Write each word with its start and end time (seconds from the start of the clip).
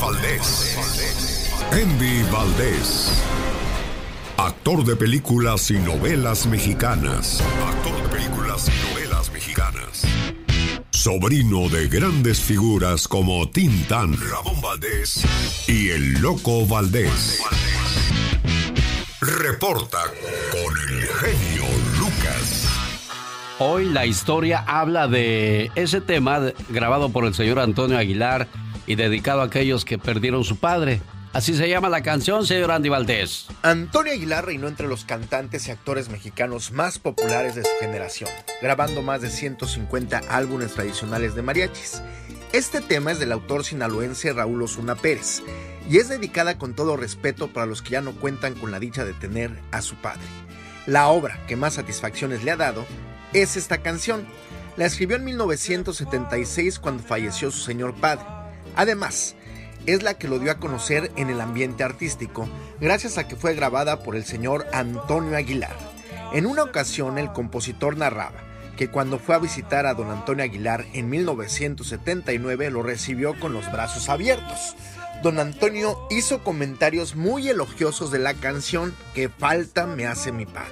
Valdés. 0.00 1.56
Andy 1.72 2.22
Valdés. 2.30 3.22
Actor 4.36 4.84
de 4.84 4.94
películas 4.94 5.70
y 5.70 5.74
novelas 5.74 6.46
mexicanas. 6.46 7.42
Actor 7.66 8.02
de 8.02 8.08
películas 8.08 8.68
y 8.68 8.94
novelas 8.94 9.32
mexicanas. 9.32 10.04
Sobrino 10.90 11.68
de 11.68 11.88
grandes 11.88 12.40
figuras 12.40 13.08
como 13.08 13.48
Tintán, 13.50 14.16
Ramón 14.16 14.60
Valdés 14.60 15.24
y 15.66 15.90
el 15.90 16.20
Loco 16.20 16.66
Valdés. 16.66 17.40
Reporta 19.20 19.98
con 20.52 20.78
el 20.90 21.06
genio 21.06 21.64
Lucas. 21.98 22.66
Hoy 23.58 23.86
la 23.86 24.06
historia 24.06 24.64
habla 24.66 25.08
de 25.08 25.72
ese 25.74 26.00
tema 26.00 26.40
grabado 26.68 27.10
por 27.10 27.24
el 27.24 27.34
señor 27.34 27.58
Antonio 27.58 27.98
Aguilar 27.98 28.46
y 28.88 28.96
dedicado 28.96 29.42
a 29.42 29.44
aquellos 29.44 29.84
que 29.84 29.98
perdieron 29.98 30.42
su 30.42 30.56
padre. 30.56 31.00
Así 31.34 31.54
se 31.54 31.68
llama 31.68 31.90
la 31.90 32.02
canción, 32.02 32.46
señor 32.46 32.70
Andy 32.70 32.88
Valdés. 32.88 33.46
Antonio 33.60 34.14
Aguilar 34.14 34.46
reinó 34.46 34.66
entre 34.66 34.88
los 34.88 35.04
cantantes 35.04 35.68
y 35.68 35.70
actores 35.70 36.08
mexicanos 36.08 36.72
más 36.72 36.98
populares 36.98 37.54
de 37.54 37.64
su 37.64 37.70
generación, 37.80 38.30
grabando 38.62 39.02
más 39.02 39.20
de 39.20 39.28
150 39.28 40.22
álbumes 40.30 40.72
tradicionales 40.72 41.34
de 41.34 41.42
mariachis. 41.42 42.02
Este 42.54 42.80
tema 42.80 43.12
es 43.12 43.18
del 43.18 43.32
autor 43.32 43.62
sinaloense 43.62 44.32
Raúl 44.32 44.62
Osuna 44.62 44.94
Pérez 44.94 45.42
y 45.90 45.98
es 45.98 46.08
dedicada 46.08 46.56
con 46.56 46.74
todo 46.74 46.96
respeto 46.96 47.48
para 47.48 47.66
los 47.66 47.82
que 47.82 47.90
ya 47.90 48.00
no 48.00 48.12
cuentan 48.12 48.54
con 48.54 48.70
la 48.70 48.80
dicha 48.80 49.04
de 49.04 49.12
tener 49.12 49.50
a 49.70 49.82
su 49.82 49.96
padre. 49.96 50.24
La 50.86 51.08
obra 51.08 51.38
que 51.46 51.56
más 51.56 51.74
satisfacciones 51.74 52.42
le 52.42 52.52
ha 52.52 52.56
dado 52.56 52.86
es 53.34 53.58
esta 53.58 53.82
canción. 53.82 54.26
La 54.78 54.86
escribió 54.86 55.16
en 55.16 55.24
1976 55.24 56.78
cuando 56.78 57.02
falleció 57.02 57.50
su 57.50 57.60
señor 57.60 57.94
padre. 57.94 58.37
Además, 58.78 59.34
es 59.86 60.04
la 60.04 60.14
que 60.14 60.28
lo 60.28 60.38
dio 60.38 60.52
a 60.52 60.60
conocer 60.60 61.10
en 61.16 61.30
el 61.30 61.40
ambiente 61.40 61.82
artístico, 61.82 62.48
gracias 62.80 63.18
a 63.18 63.26
que 63.26 63.34
fue 63.34 63.56
grabada 63.56 64.04
por 64.04 64.14
el 64.14 64.24
señor 64.24 64.68
Antonio 64.72 65.36
Aguilar. 65.36 65.76
En 66.32 66.46
una 66.46 66.62
ocasión 66.62 67.18
el 67.18 67.32
compositor 67.32 67.96
narraba 67.96 68.40
que 68.76 68.88
cuando 68.88 69.18
fue 69.18 69.34
a 69.34 69.40
visitar 69.40 69.84
a 69.86 69.94
don 69.94 70.12
Antonio 70.12 70.44
Aguilar 70.44 70.86
en 70.92 71.10
1979 71.10 72.70
lo 72.70 72.84
recibió 72.84 73.36
con 73.40 73.52
los 73.52 73.68
brazos 73.72 74.08
abiertos. 74.08 74.76
Don 75.24 75.40
Antonio 75.40 75.98
hizo 76.10 76.44
comentarios 76.44 77.16
muy 77.16 77.48
elogiosos 77.48 78.12
de 78.12 78.20
la 78.20 78.34
canción 78.34 78.94
que 79.12 79.28
falta 79.28 79.88
me 79.88 80.06
hace 80.06 80.30
mi 80.30 80.46
padre. 80.46 80.70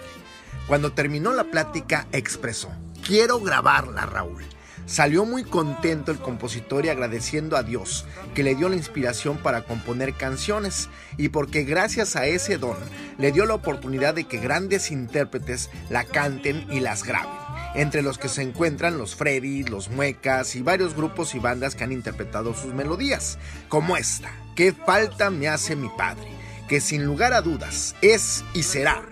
Cuando 0.69 0.93
terminó 0.93 1.33
la 1.33 1.51
plática 1.51 2.07
expresó, 2.13 2.71
quiero 3.05 3.41
grabarla 3.41 4.07
Raúl. 4.07 4.45
Salió 4.87 5.25
muy 5.25 5.43
contento 5.43 6.13
el 6.13 6.19
compositor 6.19 6.87
y 6.87 6.89
agradeciendo 6.89 7.57
a 7.57 7.65
Dios 7.65 8.07
que 8.35 8.45
le 8.45 8.55
dio 8.55 8.69
la 8.69 8.77
inspiración 8.77 9.37
para 9.37 9.63
componer 9.63 10.15
canciones 10.15 10.89
y 11.17 11.31
porque 11.31 11.65
gracias 11.65 12.15
a 12.15 12.27
ese 12.27 12.57
don 12.57 12.77
le 13.19 13.33
dio 13.33 13.47
la 13.47 13.55
oportunidad 13.55 14.15
de 14.15 14.25
que 14.25 14.39
grandes 14.39 14.93
intérpretes 14.93 15.71
la 15.91 16.05
canten 16.05 16.67
y 16.71 16.81
las 16.81 17.03
graben, 17.03 17.35
entre 17.75 18.03
los 18.03 18.17
que 18.17 18.29
se 18.29 18.43
encuentran 18.43 18.97
los 18.97 19.17
Freddy, 19.17 19.65
los 19.65 19.91
Muecas 19.91 20.55
y 20.55 20.63
varios 20.63 20.95
grupos 20.95 21.35
y 21.35 21.41
bandas 21.41 21.75
que 21.75 21.85
han 21.85 21.93
interpretado 21.93 22.55
sus 22.55 22.73
melodías, 22.73 23.39
como 23.69 23.97
esta, 23.97 24.31
¿Qué 24.55 24.73
falta 24.73 25.31
me 25.31 25.49
hace 25.49 25.77
mi 25.77 25.89
padre? 25.91 26.37
que 26.69 26.81
sin 26.81 27.05
lugar 27.05 27.33
a 27.33 27.43
dudas 27.43 27.95
es 28.03 28.45
y 28.53 28.63
será 28.65 29.03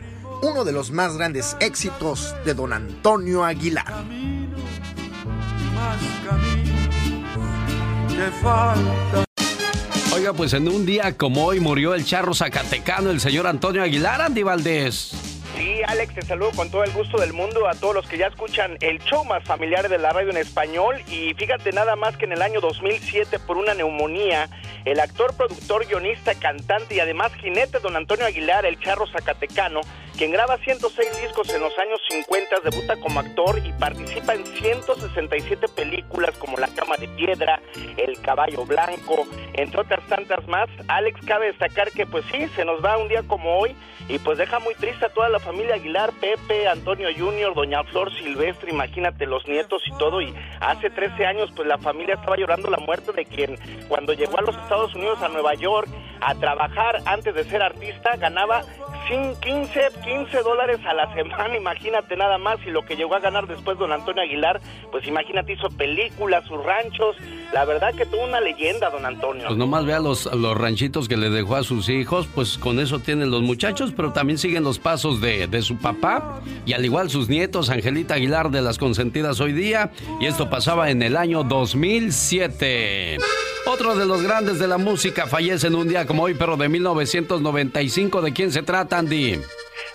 uno 0.42 0.64
de 0.64 0.72
los 0.72 0.90
más 0.90 1.16
grandes 1.16 1.56
éxitos 1.60 2.34
de 2.44 2.54
don 2.54 2.72
Antonio 2.72 3.44
Aguilar. 3.44 4.04
Oiga, 10.14 10.32
pues 10.32 10.52
en 10.52 10.68
un 10.68 10.86
día 10.86 11.16
como 11.16 11.44
hoy 11.44 11.60
murió 11.60 11.94
el 11.94 12.04
charro 12.04 12.34
zacatecano, 12.34 13.10
el 13.10 13.20
señor 13.20 13.46
Antonio 13.46 13.82
Aguilar, 13.82 14.20
Andy 14.20 14.42
Valdés. 14.42 15.12
Sí, 15.56 15.80
Alex, 15.86 16.14
te 16.14 16.22
saludo 16.22 16.50
con 16.52 16.70
todo 16.70 16.82
el 16.82 16.90
gusto 16.92 17.18
del 17.18 17.32
mundo 17.32 17.68
a 17.68 17.74
todos 17.74 17.94
los 17.94 18.08
que 18.08 18.18
ya 18.18 18.26
escuchan 18.26 18.76
el 18.80 18.98
show 19.00 19.24
más 19.24 19.44
familiar 19.44 19.88
de 19.88 19.98
la 19.98 20.10
radio 20.10 20.30
en 20.30 20.36
español. 20.36 20.96
Y 21.08 21.34
fíjate 21.34 21.72
nada 21.72 21.94
más 21.94 22.16
que 22.16 22.24
en 22.24 22.32
el 22.32 22.42
año 22.42 22.60
2007, 22.60 23.38
por 23.40 23.56
una 23.56 23.74
neumonía, 23.74 24.48
el 24.84 24.98
actor, 24.98 25.34
productor, 25.36 25.86
guionista, 25.86 26.34
cantante 26.34 26.96
y 26.96 27.00
además 27.00 27.32
jinete 27.34 27.78
don 27.78 27.94
Antonio 27.94 28.26
Aguilar, 28.26 28.66
el 28.66 28.80
charro 28.80 29.06
zacatecano, 29.06 29.80
quien 30.16 30.30
graba 30.30 30.58
106 30.58 31.22
discos 31.22 31.48
en 31.52 31.60
los 31.60 31.76
años 31.78 32.00
50, 32.08 32.60
debuta 32.60 32.96
como 32.96 33.20
actor 33.20 33.60
y 33.64 33.72
participa 33.72 34.34
en 34.34 34.46
167 34.46 35.66
películas 35.68 36.36
como 36.38 36.56
La 36.56 36.68
Cama 36.68 36.96
de 36.96 37.08
Piedra, 37.08 37.60
El 37.96 38.20
Caballo 38.20 38.64
Blanco, 38.64 39.26
entre 39.54 39.80
otras 39.80 40.06
tantas 40.06 40.46
más. 40.46 40.68
Alex, 40.88 41.20
cabe 41.26 41.46
destacar 41.46 41.90
que 41.90 42.06
pues 42.06 42.24
sí, 42.30 42.46
se 42.54 42.64
nos 42.64 42.84
va 42.84 42.96
un 42.96 43.08
día 43.08 43.22
como 43.26 43.58
hoy 43.58 43.74
y 44.08 44.18
pues 44.18 44.38
deja 44.38 44.58
muy 44.58 44.74
triste 44.74 45.06
a 45.06 45.08
toda 45.08 45.28
la 45.28 45.40
familia 45.40 45.74
Aguilar, 45.74 46.12
Pepe, 46.20 46.68
Antonio 46.68 47.08
Junior, 47.16 47.54
Doña 47.54 47.82
Flor 47.84 48.12
Silvestre, 48.16 48.70
imagínate 48.70 49.26
los 49.26 49.46
nietos 49.48 49.82
y 49.86 49.98
todo. 49.98 50.20
Y 50.20 50.32
hace 50.60 50.90
13 50.90 51.26
años 51.26 51.50
pues 51.56 51.66
la 51.66 51.78
familia 51.78 52.14
estaba 52.14 52.36
llorando 52.36 52.70
la 52.70 52.78
muerte 52.78 53.12
de 53.12 53.24
quien 53.24 53.58
cuando 53.88 54.12
llegó 54.12 54.38
a 54.38 54.42
los 54.42 54.56
Estados 54.56 54.94
Unidos, 54.94 55.22
a 55.22 55.28
Nueva 55.28 55.54
York, 55.54 55.88
a 56.20 56.34
trabajar 56.34 57.00
antes 57.06 57.34
de 57.34 57.44
ser 57.44 57.62
artista, 57.62 58.16
ganaba 58.16 58.62
15, 59.08 59.90
15 60.04 60.42
dólares 60.42 60.80
a 60.86 60.94
la 60.94 61.12
semana, 61.14 61.56
imagínate 61.56 62.16
nada 62.16 62.38
más, 62.38 62.58
y 62.66 62.70
lo 62.70 62.84
que 62.84 62.96
llegó 62.96 63.14
a 63.14 63.20
ganar 63.20 63.46
después 63.46 63.78
don 63.78 63.90
Antonio 63.90 64.22
Aguilar, 64.22 64.60
pues 64.92 65.06
imagínate, 65.06 65.54
hizo 65.54 65.68
películas, 65.70 66.44
sus 66.46 66.62
ranchos, 66.62 67.16
la 67.52 67.64
verdad 67.64 67.94
que 67.94 68.04
tuvo 68.04 68.24
una 68.24 68.40
leyenda 68.40 68.90
don 68.90 69.06
Antonio. 69.06 69.46
Pues 69.46 69.56
nomás 69.56 69.86
vea 69.86 70.00
los, 70.00 70.26
los 70.26 70.56
ranchitos 70.56 71.08
que 71.08 71.16
le 71.16 71.30
dejó 71.30 71.56
a 71.56 71.62
sus 71.62 71.88
hijos, 71.88 72.28
pues 72.34 72.58
con 72.58 72.78
eso 72.80 72.98
tienen 72.98 73.30
los 73.30 73.42
muchachos, 73.42 73.92
pero 73.96 74.12
también 74.12 74.38
siguen 74.38 74.62
los 74.62 74.78
pasos 74.78 75.20
de, 75.20 75.46
de 75.46 75.62
su 75.62 75.78
papá, 75.78 76.40
y 76.66 76.74
al 76.74 76.84
igual 76.84 77.08
sus 77.08 77.28
nietos, 77.28 77.70
Angelita 77.70 78.14
Aguilar 78.14 78.50
de 78.50 78.60
las 78.60 78.78
consentidas 78.78 79.40
hoy 79.40 79.52
día, 79.52 79.90
y 80.20 80.26
esto 80.26 80.50
pasaba 80.50 80.90
en 80.90 81.02
el 81.02 81.16
año 81.16 81.44
2007. 81.44 83.18
Otro 83.66 83.96
de 83.96 84.04
los 84.04 84.22
grandes 84.22 84.58
de 84.58 84.68
la 84.68 84.76
música 84.76 85.26
fallece 85.26 85.68
en 85.68 85.74
un 85.74 85.88
día 85.88 86.06
como 86.06 86.24
hoy, 86.24 86.34
pero 86.34 86.56
de 86.56 86.68
1995. 86.68 88.20
¿De 88.20 88.32
quién 88.32 88.52
se 88.52 88.62
trata, 88.62 88.98
Andy? 88.98 89.40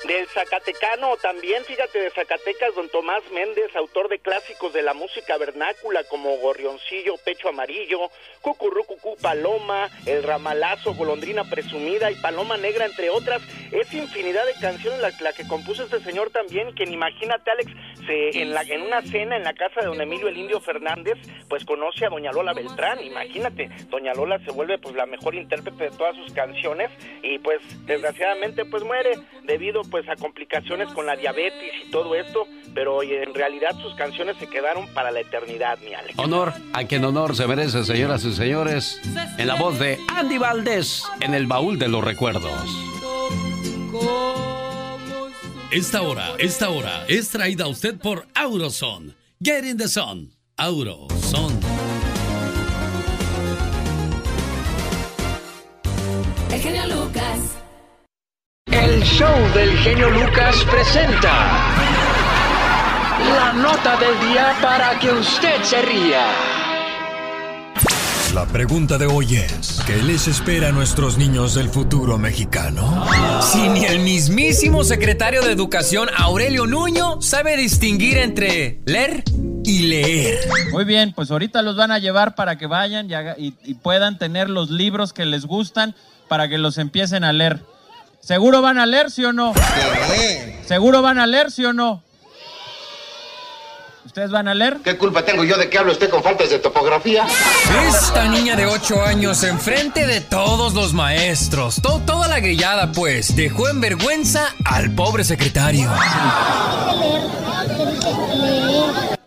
Del 0.09 0.25
Zacatecano 0.25 1.18
también, 1.18 1.64
fíjate, 1.66 2.00
de 2.00 2.09
Zacatecas, 2.09 2.74
don 2.74 2.90
Tomás 2.90 3.22
Méndez, 3.31 3.75
autor 3.75 4.09
de 4.09 4.18
clásicos 4.18 4.74
de 4.74 4.81
la 4.81 4.96
música 4.96 5.38
vernácula 5.38 6.03
como 6.06 6.36
Gorrioncillo, 6.38 7.14
Pecho 7.24 7.50
Amarillo, 7.50 8.09
Cucurrucucú, 8.42 9.18
Paloma, 9.22 9.88
El 10.08 10.24
Ramalazo, 10.24 10.96
Golondrina 10.96 11.44
Presumida 11.44 12.09
y 12.09 12.16
Paloma 12.16 12.58
Negra, 12.58 12.88
entre 12.88 13.12
otras. 13.12 13.44
Es 13.72 13.94
infinidad 13.94 14.47
de 14.47 14.53
canciones 14.59 15.00
la, 15.00 15.12
la 15.22 15.31
que 15.31 15.47
compuso 15.47 15.84
este 15.84 16.00
señor 16.00 16.31
también, 16.31 16.72
quien 16.72 16.91
imagínate, 16.91 17.52
Alex, 17.52 17.72
se, 18.08 18.41
en, 18.41 18.52
la, 18.56 18.64
en 18.64 18.81
una 18.81 19.03
cena 19.03 19.38
en 19.38 19.44
la 19.44 19.53
casa 19.53 19.81
de 19.81 19.86
don 19.86 20.02
Emilio 20.02 20.28
el 20.28 20.38
Indio 20.38 20.59
Fernández, 20.59 21.20
pues 21.47 21.64
conoce 21.66 22.08
a 22.08 22.09
doña 22.09 22.31
Lola 22.31 22.53
Beltrán, 22.53 23.00
imagínate, 23.03 23.70
doña 23.90 24.16
Lola 24.16 24.40
se 24.40 24.50
vuelve 24.50 24.80
pues 24.80 24.96
la 24.96 25.06
mejor 25.06 25.36
intérprete 25.36 25.84
de 25.84 25.91
todas 25.91 26.16
sus 26.16 26.34
canciones 26.34 26.90
y 27.22 27.38
pues 27.38 27.62
desgraciadamente 27.86 28.66
pues 28.66 28.84
muere 28.84 29.12
debido 29.44 29.84
pues 29.84 29.98
a 30.07 30.15
complicaciones 30.15 30.87
con 30.93 31.05
la 31.05 31.15
diabetes 31.15 31.71
y 31.85 31.91
todo 31.91 32.15
esto, 32.15 32.47
pero 32.73 33.03
en 33.03 33.33
realidad 33.33 33.75
sus 33.81 33.93
canciones 33.95 34.37
se 34.37 34.47
quedaron 34.47 34.87
para 34.93 35.11
la 35.11 35.21
eternidad, 35.21 35.79
mi 35.79 35.93
Alex. 35.93 36.17
Honor 36.17 36.53
a 36.73 36.83
quien 36.85 37.03
honor 37.03 37.35
se 37.35 37.47
merece, 37.47 37.83
señoras 37.83 38.23
y 38.25 38.33
señores, 38.33 39.01
en 39.37 39.47
la 39.47 39.55
voz 39.55 39.79
de 39.79 39.97
Andy 40.15 40.37
Valdés 40.37 41.03
en 41.21 41.33
el 41.33 41.47
baúl 41.47 41.79
de 41.79 41.87
los 41.87 42.03
recuerdos. 42.03 42.51
Esta 45.71 46.01
hora, 46.01 46.35
esta 46.39 46.69
hora 46.69 47.05
es 47.07 47.29
traída 47.29 47.66
a 47.66 47.67
usted 47.67 47.97
por 47.99 48.25
Auroson. 48.33 49.16
Get 49.41 49.63
in 49.66 49.77
the 49.77 49.87
sun. 49.87 50.31
Auroson. 50.57 51.59
El 56.52 56.59
genio 56.59 56.84
Lucas. 56.84 56.89
El 58.99 59.05
show 59.05 59.34
del 59.55 59.78
genio 59.78 60.09
Lucas 60.09 60.57
presenta 60.69 61.31
la 63.34 63.53
nota 63.53 63.96
del 63.97 64.29
día 64.29 64.53
para 64.61 64.99
que 64.99 65.09
usted 65.13 65.63
se 65.63 65.81
ría. 65.84 66.25
La 68.34 68.46
pregunta 68.46 68.97
de 68.97 69.05
hoy 69.05 69.37
es, 69.37 69.81
¿qué 69.87 70.03
les 70.03 70.28
espera 70.28 70.67
a 70.67 70.72
nuestros 70.73 71.17
niños 71.17 71.55
del 71.55 71.69
futuro 71.69 72.17
mexicano? 72.17 73.05
Si 73.41 73.69
ni 73.69 73.85
el 73.85 73.99
mismísimo 73.99 74.84
secretario 74.84 75.43
de 75.43 75.53
Educación, 75.53 76.09
Aurelio 76.17 76.67
Nuño, 76.67 77.22
sabe 77.22 77.55
distinguir 77.55 78.17
entre 78.17 78.81
leer 78.85 79.23
y 79.63 79.79
leer. 79.84 80.40
Muy 80.73 80.84
bien, 80.84 81.13
pues 81.13 81.31
ahorita 81.31 81.61
los 81.61 81.78
van 81.78 81.91
a 81.91 81.99
llevar 81.99 82.35
para 82.35 82.57
que 82.57 82.67
vayan 82.67 83.09
y, 83.09 83.13
haga- 83.13 83.35
y- 83.37 83.53
y 83.63 83.75
puedan 83.75 84.17
tener 84.19 84.49
los 84.49 84.69
libros 84.69 85.13
que 85.13 85.23
les 85.25 85.45
gustan 85.45 85.95
para 86.28 86.49
que 86.49 86.57
los 86.57 86.78
empiecen 86.78 87.23
a 87.23 87.31
leer. 87.31 87.61
¿Seguro 88.21 88.61
van 88.61 88.77
a 88.77 88.85
leer, 88.85 89.09
sí 89.11 89.23
o 89.25 89.33
no? 89.33 89.53
¿Seguro 90.66 91.01
van 91.01 91.19
a 91.19 91.25
leer, 91.27 91.51
sí 91.51 91.66
o 91.66 91.73
no? 91.73 92.03
¿Ustedes 94.05 94.31
van 94.31 94.47
a 94.47 94.55
leer? 94.55 94.77
¿Qué 94.83 94.97
culpa 94.97 95.23
tengo 95.23 95.43
yo 95.43 95.55
de 95.55 95.69
que 95.69 95.77
hable 95.77 95.91
usted 95.91 96.09
con 96.09 96.23
faltas 96.23 96.49
de 96.49 96.57
topografía? 96.59 97.27
Esta 97.87 98.27
niña 98.27 98.55
de 98.55 98.66
8 98.66 99.03
años 99.03 99.43
enfrente 99.43 100.07
de 100.07 100.19
todos 100.19 100.73
los 100.73 100.93
maestros, 100.93 101.79
toda 101.81 102.27
la 102.27 102.39
grillada 102.39 102.91
pues, 102.91 103.35
dejó 103.35 103.69
en 103.69 103.81
vergüenza 103.81 104.55
al 104.66 104.91
pobre 104.95 105.23
secretario. 105.23 105.91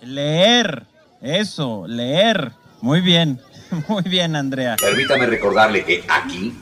Leer, 0.01 0.83
eso, 1.23 1.85
leer. 1.87 2.53
Muy 2.81 3.01
bien, 3.01 3.41
muy 3.89 4.03
bien, 4.03 4.35
Andrea. 4.35 4.77
Permítame 4.81 5.27
recordarle 5.27 5.85
que 5.85 6.05
aquí 6.09 6.53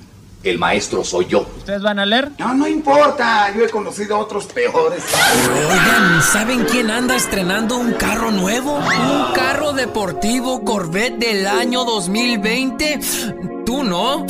el 0.42 0.58
maestro 0.58 1.04
soy 1.04 1.26
yo. 1.26 1.46
¿Ustedes 1.58 1.82
van 1.82 1.98
a 1.98 2.06
leer? 2.06 2.30
No, 2.38 2.54
no 2.54 2.66
importa. 2.66 3.52
Yo 3.54 3.64
he 3.64 3.68
conocido 3.68 4.16
a 4.16 4.18
otros 4.20 4.46
peores. 4.46 5.04
Oigan, 5.70 6.22
¿saben 6.22 6.64
quién 6.64 6.90
anda 6.90 7.16
estrenando 7.16 7.76
un 7.76 7.92
carro 7.92 8.30
nuevo? 8.30 8.76
Un 8.76 9.34
carro 9.34 9.72
deportivo 9.72 10.64
Corvette 10.64 11.18
del 11.18 11.46
año 11.46 11.84
2020. 11.84 13.00
¿Tú 13.66 13.84
no? 13.84 14.26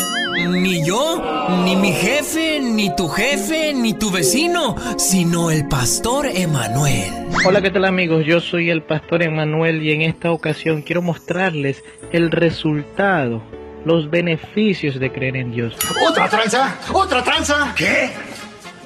Ni 0.48 0.84
yo, 0.84 1.48
ni 1.64 1.76
mi 1.76 1.92
jefe, 1.92 2.60
ni 2.60 2.94
tu 2.96 3.08
jefe, 3.08 3.74
ni 3.74 3.92
tu 3.94 4.10
vecino, 4.10 4.74
sino 4.96 5.50
el 5.50 5.68
pastor 5.68 6.26
Emanuel. 6.26 7.26
Hola, 7.44 7.60
¿qué 7.60 7.70
tal 7.70 7.84
amigos? 7.84 8.24
Yo 8.24 8.40
soy 8.40 8.70
el 8.70 8.82
pastor 8.82 9.22
Emanuel 9.22 9.82
y 9.82 9.92
en 9.92 10.02
esta 10.02 10.30
ocasión 10.32 10.82
quiero 10.82 11.02
mostrarles 11.02 11.84
el 12.12 12.30
resultado 12.30 13.42
los 13.84 14.10
beneficios 14.10 14.98
de 14.98 15.12
creer 15.12 15.36
en 15.36 15.52
Dios. 15.52 15.76
¿Otra 16.08 16.28
tranza? 16.28 16.76
¿Otra 16.92 17.22
tranza? 17.22 17.74
¿Qué? 17.76 18.10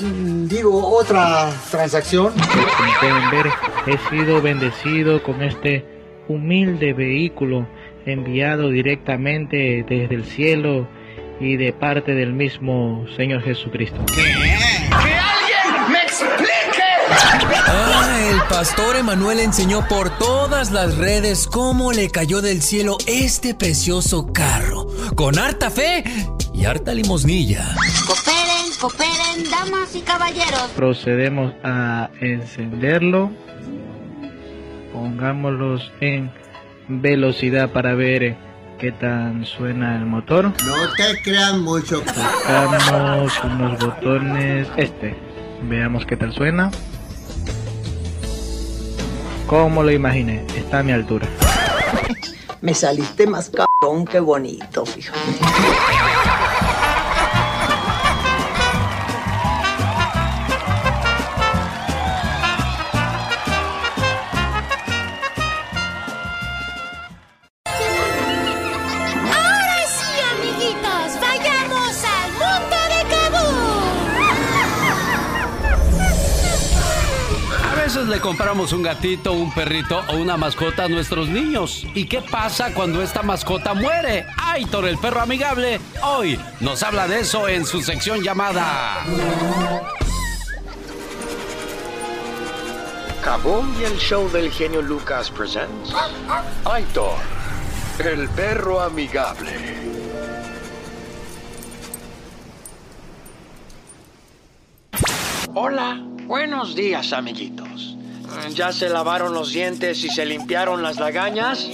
Mm, 0.01 0.47
digo, 0.47 0.97
otra 0.97 1.51
transacción. 1.71 2.33
Como 2.33 3.01
pueden 3.01 3.31
ver, 3.31 3.53
he 3.87 4.11
sido 4.11 4.43
bendecido 4.43 5.23
con 5.23 5.43
este 5.43 5.85
humilde 6.29 6.93
vehículo 6.93 7.67
enviado 8.07 8.71
directamente 8.71 9.85
desde 9.89 10.15
el 10.15 10.25
cielo 10.25 10.87
y 11.41 11.57
de 11.57 11.73
parte 11.73 12.15
del 12.15 12.33
mismo 12.33 13.07
Señor 13.17 13.43
Jesucristo. 13.43 14.01
Ah, 17.67 18.19
el 18.31 18.41
pastor 18.49 18.97
Emanuel 18.97 19.41
enseñó 19.41 19.87
por 19.89 20.17
todas 20.19 20.71
las 20.71 20.97
redes 20.97 21.47
cómo 21.47 21.93
le 21.93 22.09
cayó 22.11 22.43
del 22.43 22.63
cielo 22.63 22.97
este 23.07 23.55
precioso 23.55 24.33
carro, 24.33 24.87
con 25.17 25.39
harta 25.39 25.71
fe 25.71 26.05
y 26.53 26.65
harta 26.65 26.95
limosnilla. 26.95 27.75
Cooperen, 28.07 28.73
cooperen, 28.81 29.51
damas 29.51 29.97
y 29.97 30.01
caballeros. 30.03 30.71
Procedemos 30.77 31.53
a 31.65 32.11
encenderlo. 32.21 33.33
Pongámoslos 34.93 35.91
en 36.01 36.31
velocidad 36.87 37.73
para 37.73 37.95
ver 37.95 38.37
qué 38.79 38.93
tan 38.93 39.45
suena 39.45 39.97
el 39.97 40.07
motor. 40.07 40.45
No 40.65 40.95
te 40.97 41.21
crean 41.23 41.63
mucho. 41.63 42.01
Buscamos 42.01 43.33
unos 43.43 43.79
botones. 43.81 44.69
Este. 44.77 45.17
Veamos 45.63 46.07
qué 46.07 46.17
tal 46.17 46.33
suena. 46.33 46.71
Como 49.47 49.83
lo 49.83 49.91
imaginé, 49.91 50.45
está 50.57 50.79
a 50.79 50.83
mi 50.83 50.93
altura. 50.93 51.29
Me 52.63 52.75
saliste 52.75 53.27
más 53.27 53.51
cabrón 53.51 54.07
que 54.07 54.19
bonito, 54.21 54.87
fíjate. 54.87 55.19
Compramos 78.25 78.73
un 78.73 78.83
gatito, 78.83 79.35
un 79.35 79.53
perrito 79.53 80.01
o 80.09 80.17
una 80.17 80.39
mascota 80.39 80.85
a 80.85 80.89
nuestros 80.89 81.29
niños. 81.29 81.87
¿Y 81.93 82.07
qué 82.07 82.23
pasa 82.23 82.73
cuando 82.73 83.03
esta 83.03 83.23
mascota 83.23 83.75
muere? 83.75 84.25
Aitor, 84.39 84.89
el 84.89 84.97
perro 84.97 85.21
amigable, 85.21 85.79
hoy 86.03 86.41
nos 86.61 86.83
habla 86.83 87.07
de 87.07 87.21
eso 87.21 87.47
en 87.49 87.67
su 87.67 87.83
sección 87.83 88.23
llamada... 88.23 89.05
Kaboom 93.23 93.79
y 93.79 93.85
el 93.85 93.99
show 93.99 94.31
del 94.31 94.51
genio 94.51 94.81
Lucas 94.81 95.31
presents 95.31 95.95
Aitor, 96.65 97.19
el 97.99 98.27
perro 98.31 98.81
amigable. 98.81 99.53
Hola, 105.55 106.03
buenos 106.27 106.75
días 106.75 107.13
amiguitos. 107.13 107.94
¿Ya 108.55 108.73
se 108.73 108.89
lavaron 108.89 109.35
los 109.35 109.53
dientes 109.53 110.05
y 110.05 110.09
se 110.09 110.25
limpiaron 110.27 110.83
las 110.83 110.99
lagañas? 110.99 111.71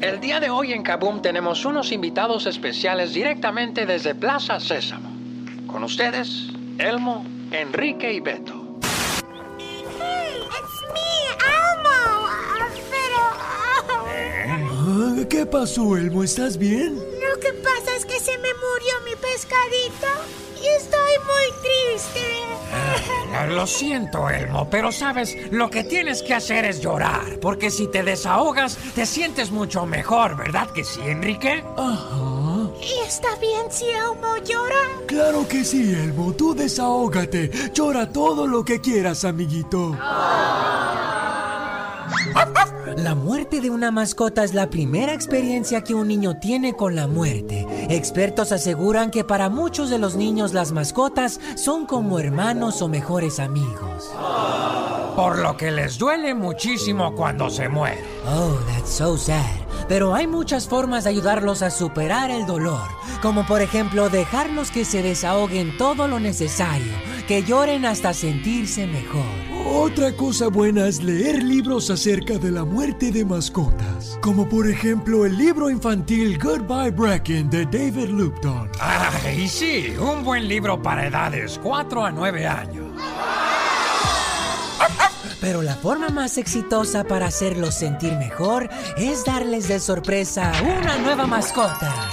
El 0.00 0.20
día 0.20 0.38
de 0.38 0.50
hoy 0.50 0.72
en 0.72 0.82
Kaboom 0.82 1.22
tenemos 1.22 1.64
unos 1.64 1.90
invitados 1.90 2.46
especiales 2.46 3.14
directamente 3.14 3.86
desde 3.86 4.14
Plaza 4.14 4.60
Sésamo. 4.60 5.10
Con 5.66 5.82
ustedes, 5.82 6.48
Elmo, 6.78 7.24
Enrique 7.50 8.12
y 8.12 8.20
Beto. 8.20 8.78
¿Qué 15.28 15.46
pasó, 15.46 15.96
Elmo? 15.96 16.22
¿Estás 16.22 16.58
bien? 16.58 16.94
Lo 16.96 17.40
que 17.40 17.52
pasa 17.54 17.96
es 17.96 18.04
que 18.04 18.20
se 18.20 18.36
me 18.38 18.50
murió 18.54 18.94
mi 19.04 19.16
pescadito 19.16 20.43
estoy 20.66 21.12
muy 21.24 21.62
triste. 21.62 22.20
Ah, 23.36 23.46
lo 23.46 23.66
siento, 23.66 24.30
Elmo, 24.30 24.68
pero 24.70 24.92
sabes, 24.92 25.36
lo 25.50 25.68
que 25.68 25.84
tienes 25.84 26.22
que 26.22 26.34
hacer 26.34 26.64
es 26.64 26.80
llorar, 26.80 27.38
porque 27.40 27.70
si 27.70 27.88
te 27.88 28.02
desahogas, 28.02 28.76
te 28.94 29.06
sientes 29.06 29.50
mucho 29.50 29.86
mejor, 29.86 30.36
¿verdad 30.36 30.70
que 30.70 30.84
sí, 30.84 31.00
Enrique? 31.04 31.64
Ajá. 31.76 32.70
¿Y 32.80 33.06
está 33.06 33.34
bien 33.36 33.66
si 33.70 33.86
Elmo 33.86 34.36
llora? 34.44 34.74
Claro 35.06 35.46
que 35.48 35.64
sí, 35.64 35.94
Elmo, 35.94 36.32
tú 36.34 36.54
desahógate. 36.54 37.50
Llora 37.72 38.10
todo 38.10 38.46
lo 38.46 38.64
que 38.64 38.80
quieras, 38.80 39.24
amiguito. 39.24 39.96
La 42.96 43.14
muerte 43.14 43.60
de 43.60 43.70
una 43.70 43.90
mascota 43.90 44.44
es 44.44 44.54
la 44.54 44.70
primera 44.70 45.12
experiencia 45.12 45.82
que 45.82 45.94
un 45.94 46.06
niño 46.08 46.38
tiene 46.38 46.74
con 46.74 46.94
la 46.94 47.08
muerte. 47.08 47.66
Expertos 47.88 48.52
aseguran 48.52 49.10
que 49.10 49.24
para 49.24 49.48
muchos 49.48 49.90
de 49.90 49.98
los 49.98 50.14
niños 50.14 50.52
las 50.52 50.72
mascotas 50.72 51.40
son 51.56 51.86
como 51.86 52.18
hermanos 52.18 52.82
o 52.82 52.88
mejores 52.88 53.40
amigos. 53.40 54.10
Por 55.16 55.38
lo 55.38 55.56
que 55.56 55.70
les 55.70 55.98
duele 55.98 56.34
muchísimo 56.34 57.14
cuando 57.14 57.50
se 57.50 57.68
muere. 57.68 58.02
Oh, 58.26 58.58
that's 58.66 58.90
so 58.90 59.16
sad. 59.16 59.42
Pero 59.88 60.14
hay 60.14 60.26
muchas 60.26 60.68
formas 60.68 61.04
de 61.04 61.10
ayudarlos 61.10 61.62
a 61.62 61.70
superar 61.70 62.30
el 62.30 62.46
dolor, 62.46 62.88
como 63.22 63.46
por 63.46 63.60
ejemplo 63.60 64.08
dejarlos 64.08 64.70
que 64.70 64.84
se 64.84 65.02
desahoguen 65.02 65.76
todo 65.76 66.08
lo 66.08 66.20
necesario, 66.20 66.92
que 67.28 67.42
lloren 67.42 67.84
hasta 67.84 68.14
sentirse 68.14 68.86
mejor. 68.86 69.53
Otra 69.66 70.12
cosa 70.12 70.48
buena 70.48 70.86
es 70.86 71.02
leer 71.02 71.42
libros 71.42 71.90
acerca 71.90 72.36
de 72.36 72.50
la 72.50 72.64
muerte 72.64 73.10
de 73.10 73.24
mascotas, 73.24 74.18
como 74.20 74.46
por 74.48 74.68
ejemplo 74.68 75.24
el 75.24 75.38
libro 75.38 75.70
infantil 75.70 76.38
Goodbye 76.38 76.90
Bracken 76.90 77.48
de 77.48 77.64
David 77.64 78.10
Lupton. 78.10 78.70
Ay, 78.78 79.48
sí, 79.48 79.94
un 79.98 80.22
buen 80.22 80.46
libro 80.48 80.82
para 80.82 81.06
edades 81.06 81.58
4 81.62 82.04
a 82.04 82.10
9 82.10 82.46
años. 82.46 82.86
Pero 85.40 85.62
la 85.62 85.74
forma 85.76 86.08
más 86.08 86.38
exitosa 86.38 87.04
para 87.04 87.26
hacerlos 87.26 87.74
sentir 87.74 88.12
mejor 88.14 88.68
es 88.96 89.24
darles 89.24 89.68
de 89.68 89.80
sorpresa 89.80 90.52
una 90.62 90.98
nueva 90.98 91.26
mascota. 91.26 92.10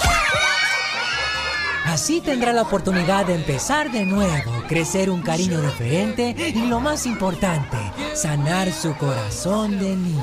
Así 1.84 2.20
tendrá 2.20 2.52
la 2.52 2.62
oportunidad 2.62 3.26
de 3.26 3.34
empezar 3.34 3.90
de 3.90 4.06
nuevo, 4.06 4.52
crecer 4.68 5.10
un 5.10 5.22
cariño 5.22 5.60
diferente 5.60 6.34
y 6.38 6.66
lo 6.66 6.80
más 6.80 7.06
importante, 7.06 7.76
sanar 8.14 8.72
su 8.72 8.94
corazón 8.96 9.78
de 9.78 9.96
niño. 9.96 10.22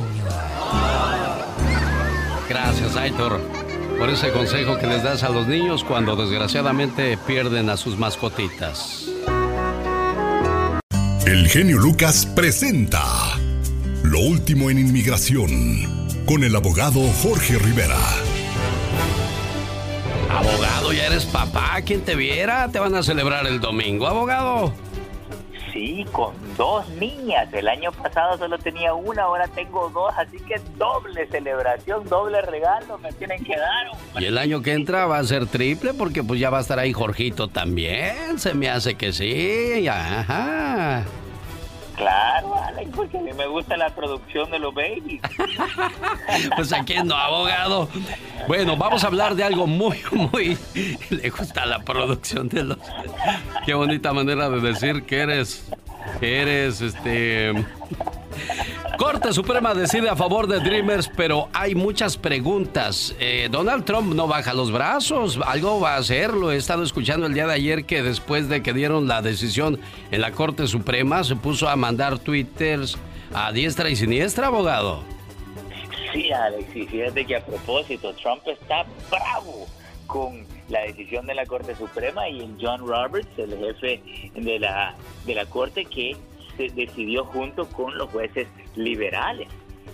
Gracias, 2.47 2.95
Aitor, 2.95 3.39
por 3.99 4.09
ese 4.09 4.31
consejo 4.31 4.77
que 4.77 4.87
les 4.87 5.03
das 5.03 5.23
a 5.23 5.29
los 5.29 5.47
niños 5.47 5.83
cuando 5.83 6.15
desgraciadamente 6.15 7.17
pierden 7.17 7.69
a 7.69 7.77
sus 7.77 7.97
mascotitas. 7.97 9.05
El 11.25 11.47
genio 11.47 11.77
Lucas 11.77 12.25
presenta 12.25 13.03
Lo 14.01 14.19
último 14.19 14.71
en 14.71 14.79
inmigración 14.79 16.25
con 16.25 16.43
el 16.43 16.55
abogado 16.55 17.01
Jorge 17.21 17.59
Rivera. 17.59 17.99
Abogado, 20.39 20.93
ya 20.93 21.07
eres 21.07 21.25
papá. 21.25 21.81
Quien 21.85 21.99
te 21.99 22.15
viera, 22.15 22.69
te 22.69 22.79
van 22.79 22.95
a 22.95 23.03
celebrar 23.03 23.45
el 23.45 23.59
domingo, 23.59 24.07
abogado. 24.07 24.71
Sí, 25.73 26.05
con 26.13 26.33
dos 26.55 26.87
niñas. 26.91 27.53
El 27.53 27.67
año 27.67 27.91
pasado 27.91 28.37
solo 28.37 28.57
tenía 28.57 28.93
una, 28.93 29.23
ahora 29.23 29.49
tengo 29.49 29.89
dos, 29.89 30.13
así 30.17 30.37
que 30.47 30.55
doble 30.77 31.27
celebración, 31.27 32.07
doble 32.07 32.41
regalo 32.41 32.97
me 32.99 33.11
tienen 33.11 33.43
que 33.43 33.57
dar. 33.57 33.87
Y 34.17 34.25
el 34.27 34.37
año 34.37 34.61
que 34.61 34.71
entra 34.71 35.07
va 35.07 35.17
a 35.17 35.23
ser 35.25 35.45
triple 35.45 35.93
porque 35.93 36.23
pues 36.23 36.39
ya 36.39 36.49
va 36.49 36.59
a 36.59 36.61
estar 36.61 36.79
ahí 36.79 36.93
Jorgito 36.93 37.49
también. 37.49 38.39
Se 38.39 38.53
me 38.53 38.69
hace 38.69 38.95
que 38.95 39.11
sí. 39.11 39.89
Ajá. 39.89 41.03
Claro, 41.99 42.55
Alex, 42.55 42.91
porque 42.95 43.19
me 43.19 43.45
gusta 43.45 43.75
la 43.75 43.89
producción 43.93 44.49
de 44.49 44.57
los 44.57 44.73
babies. 44.73 45.21
pues 46.55 46.71
aquí 46.71 46.95
no, 47.03 47.13
abogado. 47.13 47.89
Bueno, 48.47 48.77
vamos 48.77 49.03
a 49.03 49.07
hablar 49.07 49.35
de 49.35 49.43
algo 49.43 49.67
muy, 49.67 49.97
muy... 50.13 50.57
Le 51.09 51.29
gusta 51.29 51.65
la 51.65 51.79
producción 51.79 52.47
de 52.47 52.63
los... 52.63 52.77
Qué 53.65 53.73
bonita 53.73 54.13
manera 54.13 54.49
de 54.49 54.61
decir 54.61 55.03
que 55.03 55.19
eres... 55.19 55.69
Que 56.21 56.41
eres, 56.41 56.79
este... 56.79 57.53
Corte 58.99 59.31
Suprema 59.31 59.73
decide 59.73 60.09
a 60.09 60.15
favor 60.17 60.45
de 60.45 60.59
Dreamers, 60.59 61.09
pero 61.15 61.47
hay 61.53 61.73
muchas 61.73 62.17
preguntas. 62.17 63.15
Eh, 63.17 63.47
Donald 63.49 63.85
Trump 63.85 64.13
no 64.13 64.27
baja 64.27 64.53
los 64.53 64.73
brazos, 64.73 65.39
algo 65.45 65.79
va 65.79 65.93
a 65.93 65.99
hacer. 65.99 66.33
Lo 66.33 66.51
he 66.51 66.57
estado 66.57 66.83
escuchando 66.83 67.25
el 67.25 67.33
día 67.33 67.47
de 67.47 67.53
ayer 67.53 67.85
que 67.85 68.03
después 68.03 68.49
de 68.49 68.61
que 68.61 68.73
dieron 68.73 69.07
la 69.07 69.21
decisión 69.21 69.79
en 70.11 70.19
la 70.19 70.33
Corte 70.33 70.67
Suprema 70.67 71.23
se 71.23 71.37
puso 71.37 71.69
a 71.69 71.77
mandar 71.77 72.19
twitters 72.19 72.97
a 73.33 73.53
diestra 73.53 73.89
y 73.89 73.95
siniestra, 73.95 74.47
abogado. 74.47 75.01
Sí, 76.11 76.29
Alex, 76.33 76.75
y 76.75 76.85
fíjate 76.85 77.23
que 77.23 77.37
a 77.37 77.45
propósito, 77.45 78.13
Trump 78.15 78.45
está 78.47 78.85
bravo 79.09 79.65
con 80.07 80.45
la 80.67 80.81
decisión 80.81 81.25
de 81.25 81.35
la 81.35 81.45
Corte 81.45 81.73
Suprema 81.73 82.27
y 82.27 82.41
el 82.41 82.57
John 82.59 82.85
Roberts, 82.85 83.29
el 83.37 83.57
jefe 83.57 84.01
de 84.35 84.59
la, 84.59 84.93
de 85.25 85.35
la 85.35 85.45
Corte, 85.45 85.85
que 85.85 86.17
decidió 86.67 87.23
junto 87.23 87.65
con 87.69 87.97
los 87.97 88.09
jueces 88.09 88.47
liberales. 88.79 89.47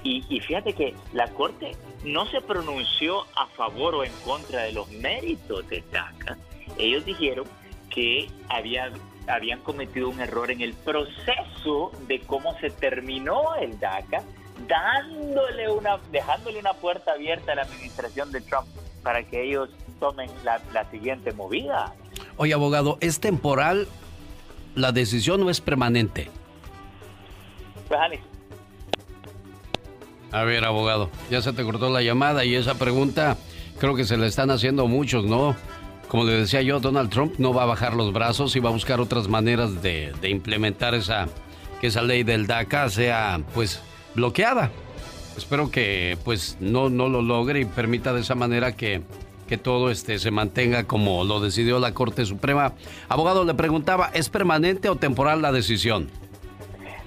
Y, 0.04 0.22
fíjate 0.40 0.74
que 0.74 0.94
la 1.14 1.28
Corte 1.30 1.72
no 2.04 2.28
se 2.28 2.40
pronunció 2.40 3.22
a 3.36 3.48
favor 3.48 3.96
o 3.96 4.04
en 4.04 4.12
contra 4.24 4.62
de 4.62 4.72
los 4.72 4.88
méritos 4.92 5.68
de 5.68 5.84
DACA. 5.92 6.38
Ellos 6.78 7.04
dijeron 7.06 7.48
que 7.90 8.30
había, 8.48 8.92
habían 9.26 9.62
cometido 9.62 10.10
un 10.10 10.20
error 10.20 10.52
en 10.52 10.62
el 10.62 10.74
proceso 10.74 11.92
de 12.08 12.20
cómo 12.20 12.56
se 12.60 12.70
terminó 12.70 13.56
el 13.56 13.80
DACA, 13.80 14.22
dándole 14.68 15.72
una, 15.72 15.98
dejándole 16.12 16.60
una 16.60 16.74
puerta 16.74 17.14
abierta 17.14 17.54
a 17.54 17.56
la 17.56 17.62
administración 17.64 18.32
de 18.32 18.42
Trump 18.42 18.68
para 19.02 19.24
que 19.24 19.42
ellos 19.44 19.72
tomen 20.00 20.30
la, 20.44 20.62
la 20.72 20.88
siguiente 20.92 21.32
movida. 21.32 21.96
Oye, 22.38 22.54
abogado, 22.54 23.00
¿es 23.02 23.20
temporal? 23.20 23.88
¿La 24.76 24.92
decisión 24.92 25.40
no 25.40 25.50
es 25.50 25.62
permanente? 25.62 26.30
Pues, 27.88 28.00
a 30.32 30.44
ver, 30.44 30.66
abogado, 30.66 31.10
ya 31.30 31.42
se 31.42 31.54
te 31.54 31.64
cortó 31.64 31.90
la 31.90 32.02
llamada 32.02 32.46
y 32.46 32.56
esa 32.56 32.76
pregunta 32.76 33.38
creo 33.80 33.96
que 33.96 34.06
se 34.06 34.18
le 34.18 34.28
están 34.28 34.52
haciendo 34.52 34.88
muchos, 34.88 35.26
¿no? 35.26 35.56
Como 36.08 36.24
le 36.24 36.34
decía 36.34 36.62
yo, 36.62 36.80
Donald 36.80 37.10
Trump 37.10 37.36
no 37.40 37.54
va 37.54 37.64
a 37.64 37.66
bajar 37.66 37.96
los 37.96 38.14
brazos 38.14 38.56
y 38.56 38.60
va 38.60 38.70
a 38.70 38.74
buscar 38.74 39.00
otras 39.00 39.28
maneras 39.28 39.82
de, 39.82 40.14
implementar 40.24 40.94
esa, 40.94 41.28
que 41.82 41.88
esa 41.88 42.02
ley 42.02 42.24
del 42.24 42.48
DACA 42.48 42.90
sea, 42.90 43.42
pues, 43.54 43.82
bloqueada. 44.14 44.72
Espero 45.36 45.72
que, 45.72 46.18
pues, 46.24 46.58
no, 46.60 46.90
no 46.90 47.10
lo 47.10 47.22
logre 47.22 47.62
y 47.62 47.66
permita 47.66 48.14
de 48.14 48.22
esa 48.22 48.36
manera 48.36 48.76
que, 48.76 49.02
que 49.48 49.58
todo 49.58 49.90
este 49.90 50.20
se 50.20 50.32
mantenga 50.32 50.86
como 50.86 51.24
lo 51.24 51.40
decidió 51.40 51.80
la 51.80 51.94
Corte 51.94 52.26
Suprema. 52.26 52.74
Abogado, 53.10 53.44
le 53.44 53.54
preguntaba, 53.54 54.12
¿es 54.14 54.30
permanente 54.30 54.90
o 54.90 54.96
temporal 54.96 55.42
la 55.42 55.52
decisión? 55.52 56.10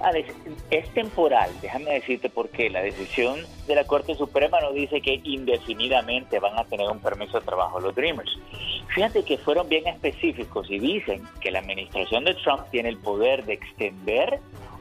Alex, 0.00 0.32
es 0.70 0.88
temporal, 0.94 1.50
déjame 1.60 1.94
decirte 1.94 2.28
por 2.30 2.48
qué. 2.50 2.70
La 2.70 2.82
decisión 2.82 3.40
de 3.66 3.74
la 3.74 3.84
Corte 3.84 4.14
Suprema 4.14 4.60
no 4.60 4.72
dice 4.72 5.00
que 5.00 5.20
indefinidamente 5.24 6.38
van 6.38 6.56
a 6.56 6.64
tener 6.64 6.88
un 6.88 7.00
permiso 7.00 7.40
de 7.40 7.46
trabajo 7.46 7.80
los 7.80 7.94
Dreamers. 7.94 8.38
Fíjate 8.94 9.24
que 9.24 9.38
fueron 9.38 9.68
bien 9.68 9.86
específicos 9.86 10.70
y 10.70 10.78
dicen 10.78 11.22
que 11.40 11.50
la 11.50 11.58
administración 11.58 12.24
de 12.24 12.34
Trump 12.34 12.62
tiene 12.70 12.90
el 12.90 12.98
poder 12.98 13.44
de 13.44 13.54
extender 13.54 14.38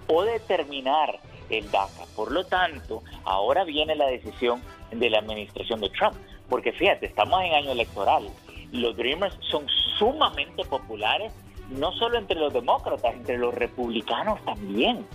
o 0.08 0.24
determinar 0.24 1.20
el 1.50 1.70
DACA. 1.72 2.06
Por 2.16 2.32
lo 2.32 2.46
tanto, 2.46 3.04
ahora 3.24 3.64
viene 3.64 3.96
la 3.96 4.08
decisión 4.08 4.62
de 4.92 5.10
la 5.10 5.20
administración 5.20 5.82
de 5.82 5.90
Trump. 5.90 6.16
Porque 6.48 6.72
fíjate, 6.72 7.08
estamos 7.08 7.42
en 7.44 7.54
año 7.54 7.72
electoral. 7.72 8.30
Los 8.72 8.96
Dreamers 8.96 9.38
son 9.50 9.66
sumamente 9.98 10.64
populares 10.66 11.34
no 11.70 11.92
solo 11.94 12.18
entre 12.18 12.40
los 12.40 12.54
demócratas, 12.54 13.14
entre 13.14 13.38
los 13.38 13.54
republicanos 13.54 14.44
también. 14.46 15.06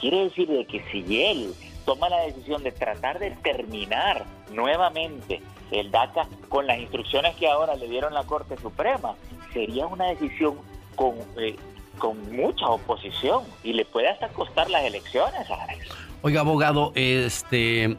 Quiere 0.00 0.24
decir 0.24 0.48
de 0.48 0.64
que 0.66 0.82
si 0.90 1.22
él 1.22 1.54
toma 1.84 2.08
la 2.08 2.20
decisión 2.22 2.62
de 2.62 2.72
tratar 2.72 3.18
de 3.18 3.30
terminar 3.42 4.24
nuevamente 4.52 5.42
el 5.70 5.90
DACA 5.90 6.28
con 6.48 6.66
las 6.66 6.78
instrucciones 6.78 7.34
que 7.36 7.48
ahora 7.48 7.74
le 7.76 7.88
dieron 7.88 8.14
la 8.14 8.24
Corte 8.24 8.56
Suprema, 8.58 9.14
sería 9.52 9.86
una 9.86 10.06
decisión 10.06 10.56
con, 10.96 11.14
eh, 11.38 11.56
con 11.98 12.30
mucha 12.34 12.66
oposición 12.66 13.44
y 13.64 13.72
le 13.72 13.84
puede 13.84 14.08
hasta 14.08 14.28
costar 14.28 14.70
las 14.70 14.84
elecciones, 14.84 15.50
Alex. 15.50 15.88
Oiga, 16.22 16.40
abogado, 16.40 16.92
este 16.94 17.96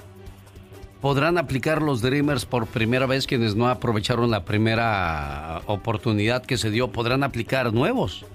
¿Podrán 1.03 1.37
aplicar 1.37 1.81
los 1.81 2.01
Dreamers 2.01 2.45
por 2.45 2.65
primera 2.65 3.05
vez 3.05 3.27
quienes 3.27 3.57
no 3.57 3.67
aprovecharon 3.67 4.31
la 4.31 4.45
primera 4.45 5.59
oportunidad 5.65 6.45
que 6.45 6.55
se 6.55 6.71
dio? 6.71 6.93
¿Podrán 6.93 7.23
aplicar 7.23 7.73
nuevos? 7.73 8.25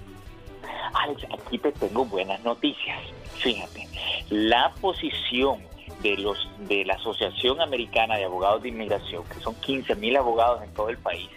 Alex, 0.93 1.23
aquí 1.33 1.57
te 1.57 1.71
tengo 1.71 2.05
buenas 2.05 2.43
noticias. 2.43 2.99
Fíjate, 3.39 3.87
la 4.29 4.71
posición 4.81 5.61
de 6.03 6.17
los 6.17 6.47
de 6.67 6.85
la 6.85 6.93
Asociación 6.93 7.59
Americana 7.59 8.17
de 8.17 8.25
Abogados 8.25 8.61
de 8.61 8.69
Inmigración, 8.69 9.23
que 9.33 9.39
son 9.39 9.55
15 9.55 9.95
mil 9.95 10.15
abogados 10.15 10.61
en 10.61 10.71
todo 10.75 10.89
el 10.89 10.99
país, 10.99 11.27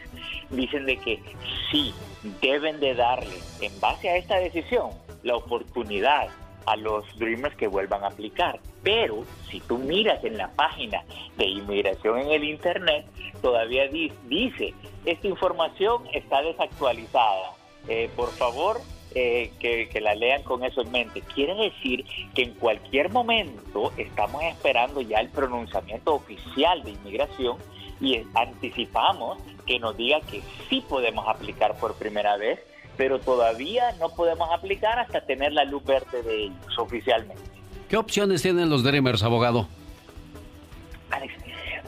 dicen 0.50 0.84
de 0.84 0.98
que 0.98 1.22
sí 1.70 1.94
deben 2.42 2.78
de 2.78 2.94
darle, 2.94 3.38
en 3.62 3.80
base 3.80 4.10
a 4.10 4.18
esta 4.18 4.36
decisión, 4.36 4.90
la 5.22 5.36
oportunidad 5.36 6.28
a 6.66 6.76
los 6.76 7.04
Dreamers 7.18 7.56
que 7.56 7.68
vuelvan 7.68 8.04
a 8.04 8.08
aplicar. 8.08 8.60
Pero 8.82 9.24
si 9.50 9.60
tú 9.60 9.78
miras 9.78 10.22
en 10.24 10.36
la 10.36 10.50
página 10.52 11.02
de 11.36 11.46
inmigración 11.46 12.18
en 12.18 12.30
el 12.30 12.44
Internet, 12.44 13.06
todavía 13.40 13.88
dice, 13.88 14.74
esta 15.04 15.26
información 15.26 16.04
está 16.12 16.42
desactualizada. 16.42 17.52
Eh, 17.88 18.08
por 18.14 18.30
favor, 18.30 18.80
eh, 19.14 19.52
que, 19.58 19.88
que, 19.88 20.00
la 20.00 20.14
lean 20.14 20.42
con 20.42 20.64
eso 20.64 20.80
en 20.80 20.90
mente. 20.90 21.20
Quiere 21.34 21.54
decir 21.54 22.06
que 22.34 22.44
en 22.44 22.54
cualquier 22.54 23.10
momento 23.10 23.92
estamos 23.98 24.42
esperando 24.44 25.00
ya 25.00 25.18
el 25.18 25.28
pronunciamiento 25.28 26.14
oficial 26.14 26.82
de 26.82 26.92
inmigración 26.92 27.58
y 28.00 28.22
anticipamos 28.34 29.38
que 29.66 29.78
nos 29.78 29.96
diga 29.96 30.20
que 30.22 30.42
sí 30.68 30.82
podemos 30.88 31.28
aplicar 31.28 31.76
por 31.76 31.94
primera 31.94 32.36
vez 32.36 32.58
pero 33.02 33.18
todavía 33.18 33.90
no 33.98 34.10
podemos 34.10 34.48
aplicar 34.52 34.96
hasta 35.00 35.22
tener 35.22 35.52
la 35.52 35.64
luz 35.64 35.84
verde 35.84 36.22
de 36.22 36.44
ellos 36.44 36.78
oficialmente. 36.78 37.42
¿Qué 37.88 37.96
opciones 37.96 38.42
tienen 38.42 38.70
los 38.70 38.84
Dreamers, 38.84 39.24
abogado? 39.24 39.66
Alex, 41.10 41.34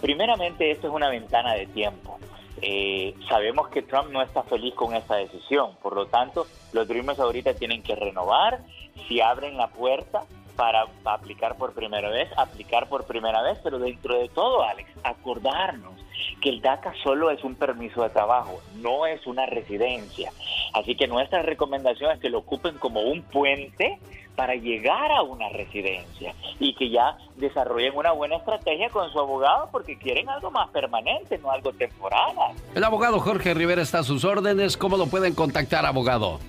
primeramente 0.00 0.72
esto 0.72 0.88
es 0.88 0.92
una 0.92 1.08
ventana 1.10 1.54
de 1.54 1.68
tiempo. 1.68 2.18
Eh, 2.60 3.14
sabemos 3.28 3.68
que 3.68 3.82
Trump 3.82 4.10
no 4.10 4.22
está 4.22 4.42
feliz 4.42 4.74
con 4.74 4.96
esta 4.96 5.14
decisión, 5.14 5.76
por 5.80 5.94
lo 5.94 6.06
tanto, 6.06 6.48
los 6.72 6.88
Dreamers 6.88 7.20
ahorita 7.20 7.54
tienen 7.54 7.84
que 7.84 7.94
renovar, 7.94 8.58
si 9.06 9.20
abren 9.20 9.56
la 9.56 9.68
puerta 9.68 10.24
para 10.56 10.88
aplicar 11.04 11.56
por 11.56 11.74
primera 11.74 12.10
vez, 12.10 12.28
aplicar 12.36 12.88
por 12.88 13.04
primera 13.06 13.40
vez, 13.40 13.60
pero 13.62 13.78
dentro 13.78 14.18
de 14.18 14.28
todo, 14.30 14.64
Alex, 14.64 14.90
acordarnos 15.04 15.94
que 16.40 16.50
el 16.50 16.60
DACA 16.60 16.92
solo 17.02 17.30
es 17.30 17.42
un 17.44 17.54
permiso 17.54 18.02
de 18.02 18.10
trabajo, 18.10 18.60
no 18.76 19.06
es 19.06 19.26
una 19.26 19.46
residencia. 19.46 20.32
Así 20.72 20.96
que 20.96 21.06
nuestra 21.06 21.42
recomendación 21.42 22.12
es 22.12 22.20
que 22.20 22.30
lo 22.30 22.38
ocupen 22.38 22.78
como 22.78 23.02
un 23.02 23.22
puente 23.22 23.98
para 24.36 24.54
llegar 24.56 25.12
a 25.12 25.22
una 25.22 25.48
residencia 25.48 26.34
y 26.58 26.74
que 26.74 26.90
ya 26.90 27.16
desarrollen 27.36 27.96
una 27.96 28.12
buena 28.12 28.36
estrategia 28.36 28.90
con 28.90 29.10
su 29.12 29.18
abogado 29.18 29.68
porque 29.70 29.96
quieren 29.96 30.28
algo 30.28 30.50
más 30.50 30.68
permanente, 30.70 31.38
no 31.38 31.50
algo 31.50 31.72
temporal. 31.72 32.34
El 32.74 32.84
abogado 32.84 33.20
Jorge 33.20 33.54
Rivera 33.54 33.82
está 33.82 34.00
a 34.00 34.02
sus 34.02 34.24
órdenes. 34.24 34.76
¿Cómo 34.76 34.96
lo 34.96 35.06
pueden 35.06 35.34
contactar, 35.34 35.86
abogado? 35.86 36.40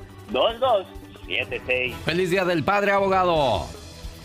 Feliz 2.05 2.31
Día 2.31 2.45
del 2.45 2.65
Padre, 2.65 2.93
abogado. 2.93 3.67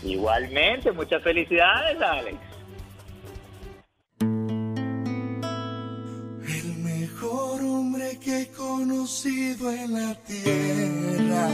Igualmente, 0.02 0.92
muchas 0.92 1.22
felicidades, 1.22 2.00
Alex. 2.00 2.38
El 6.48 6.76
mejor 6.78 7.60
hombre 7.62 8.18
que 8.22 8.42
he 8.42 8.48
conocido 8.48 9.70
en 9.70 9.94
la 9.94 10.14
tierra. 10.24 11.48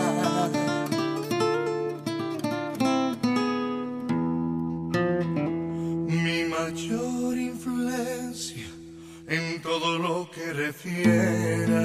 Mi 6.07 6.45
mayor 6.45 7.39
influencia 7.39 8.75
todo 9.65 9.99
lo 9.99 10.31
que 10.31 10.53
refiera. 10.53 11.85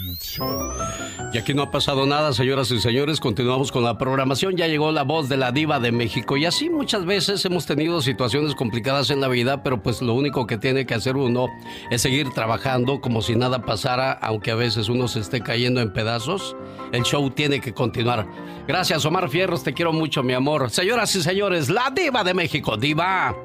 Y 1.33 1.37
aquí 1.37 1.53
no 1.53 1.63
ha 1.63 1.71
pasado 1.71 2.05
nada, 2.05 2.33
señoras 2.33 2.71
y 2.71 2.79
señores. 2.79 3.19
Continuamos 3.19 3.71
con 3.71 3.83
la 3.83 3.97
programación. 3.97 4.55
Ya 4.55 4.67
llegó 4.67 4.91
la 4.91 5.03
voz 5.03 5.29
de 5.29 5.37
la 5.37 5.51
diva 5.51 5.79
de 5.79 5.91
México. 5.91 6.37
Y 6.37 6.45
así 6.45 6.69
muchas 6.69 7.05
veces 7.05 7.43
hemos 7.45 7.65
tenido 7.65 8.01
situaciones 8.01 8.55
complicadas 8.55 9.09
en 9.09 9.21
la 9.21 9.27
vida, 9.27 9.63
pero 9.63 9.81
pues 9.81 10.01
lo 10.01 10.13
único 10.13 10.47
que 10.47 10.57
tiene 10.57 10.85
que 10.85 10.93
hacer 10.93 11.15
uno 11.15 11.47
es 11.89 12.01
seguir 12.01 12.29
trabajando 12.31 13.01
como 13.01 13.21
si 13.21 13.35
nada 13.35 13.61
pasara, 13.63 14.11
aunque 14.11 14.51
a 14.51 14.55
veces 14.55 14.89
uno 14.89 15.07
se 15.07 15.19
esté 15.19 15.41
cayendo 15.41 15.81
en 15.81 15.93
pedazos. 15.93 16.55
El 16.91 17.03
show 17.03 17.29
tiene 17.29 17.61
que 17.61 17.73
continuar. 17.73 18.27
Gracias, 18.67 19.05
Omar 19.05 19.29
Fierros. 19.29 19.63
Te 19.63 19.73
quiero 19.73 19.93
mucho, 19.93 20.23
mi 20.23 20.33
amor. 20.33 20.69
Señoras 20.69 21.15
y 21.15 21.21
señores, 21.23 21.69
la 21.69 21.91
diva 21.95 22.23
de 22.23 22.33
México, 22.33 22.77
diva. 22.77 23.35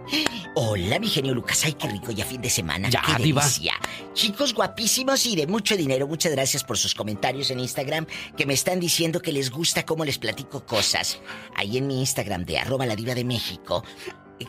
Hola, 0.55 0.99
mi 0.99 1.09
genio 1.09 1.35
Lucas. 1.35 1.65
Ay, 1.65 1.75
qué 1.75 1.89
rico, 1.89 2.13
ya 2.13 2.25
fin 2.25 2.41
de 2.41 2.51
semana. 2.51 2.89
Ya, 2.89 3.03
qué 3.03 3.23
diva. 3.23 3.43
delicia. 3.43 3.75
Chicos 4.15 4.55
guapísimos 4.55 5.25
y 5.27 5.37
de 5.37 5.47
mucho 5.47 5.77
dinero. 5.77 6.07
Muchas 6.07 6.33
gracias 6.33 6.65
por 6.65 6.76
sus 6.77 6.95
comentarios 6.95 7.51
en 7.51 7.61
Instagram 7.61 8.07
que 8.37 8.47
me 8.47 8.55
están 8.55 8.81
diciendo 8.81 9.21
que 9.21 9.33
les 9.33 9.51
gusta 9.51 9.85
cómo 9.85 10.05
les 10.05 10.19
platico 10.19 10.65
cosas. 10.65 11.19
Ahí 11.55 11.79
en 11.79 11.87
mi 11.87 12.01
Instagram 12.01 12.45
de 12.45 12.59
arroba 12.59 12.87
la 12.87 12.97
diva 12.97 13.15
de 13.15 13.25
México. 13.25 13.85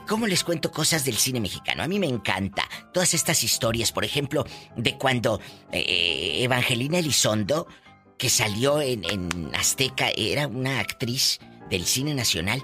¿Cómo 0.07 0.27
les 0.27 0.43
cuento 0.43 0.71
cosas 0.71 1.05
del 1.05 1.15
cine 1.15 1.39
mexicano? 1.39 1.83
A 1.83 1.87
mí 1.87 1.97
me 1.97 2.07
encanta. 2.07 2.67
Todas 2.93 3.13
estas 3.13 3.43
historias, 3.43 3.91
por 3.91 4.03
ejemplo, 4.03 4.45
de 4.75 4.97
cuando 4.97 5.39
eh, 5.71 6.43
Evangelina 6.43 6.99
Elizondo, 6.99 7.67
que 8.17 8.29
salió 8.29 8.81
en, 8.81 9.05
en 9.05 9.51
Azteca, 9.55 10.09
era 10.15 10.47
una 10.47 10.79
actriz 10.79 11.39
del 11.69 11.85
cine 11.85 12.13
nacional, 12.13 12.61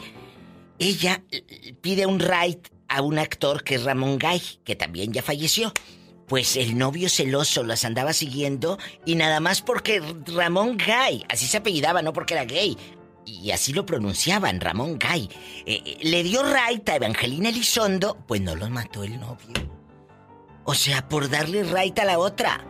ella 0.80 1.24
eh, 1.32 1.74
pide 1.82 2.06
un 2.06 2.20
ride 2.20 2.62
a 2.90 3.02
un 3.02 3.18
actor 3.18 3.64
que 3.64 3.76
es 3.76 3.84
Ramón 3.84 4.18
Gay, 4.18 4.42
que 4.64 4.76
también 4.76 5.14
ya 5.14 5.22
falleció. 5.22 5.72
Pues 6.28 6.56
el 6.56 6.78
novio 6.78 7.10
celoso 7.10 7.64
las 7.64 7.84
andaba 7.86 8.14
siguiendo 8.14 8.78
y 9.06 9.16
nada 9.16 9.40
más 9.40 9.62
porque 9.62 10.02
Ramón 10.28 10.78
Gay, 10.78 11.26
así 11.30 11.46
se 11.48 11.58
apellidaba, 11.58 12.02
no 12.02 12.14
porque 12.14 12.34
era 12.34 12.46
gay. 12.46 12.78
Y 13.26 13.52
así 13.52 13.72
lo 13.74 13.86
pronunciaban, 13.86 14.60
Ramón 14.60 14.98
Gay. 15.00 15.30
eh, 15.66 15.82
eh, 15.86 15.98
le 16.02 16.24
dio 16.24 16.42
right 16.44 16.88
a 16.90 16.96
Evangelina 16.98 17.50
Elizondo, 17.50 18.18
pues 18.28 18.42
no 18.42 18.56
lo 18.56 18.70
mató 18.70 19.04
el 19.04 19.20
novio. 19.20 19.54
O 20.66 20.74
sea, 20.74 21.08
por 21.08 21.30
darle 21.30 21.64
right 21.64 21.98
a 22.00 22.06
la 22.06 22.20
otra. 22.20 22.66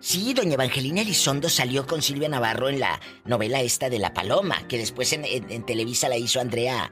Sí, 0.00 0.32
doña 0.32 0.54
Evangelina 0.54 1.00
Elizondo 1.00 1.48
salió 1.48 1.86
con 1.86 2.02
Silvia 2.02 2.28
Navarro 2.28 2.68
en 2.68 2.78
la 2.80 3.00
novela 3.24 3.60
esta 3.62 3.90
de 3.90 3.98
La 3.98 4.14
Paloma, 4.14 4.66
que 4.68 4.78
después 4.78 5.12
en, 5.12 5.24
en- 5.24 5.50
en 5.50 5.66
Televisa 5.66 6.08
la 6.08 6.16
hizo 6.16 6.40
Andrea. 6.40 6.90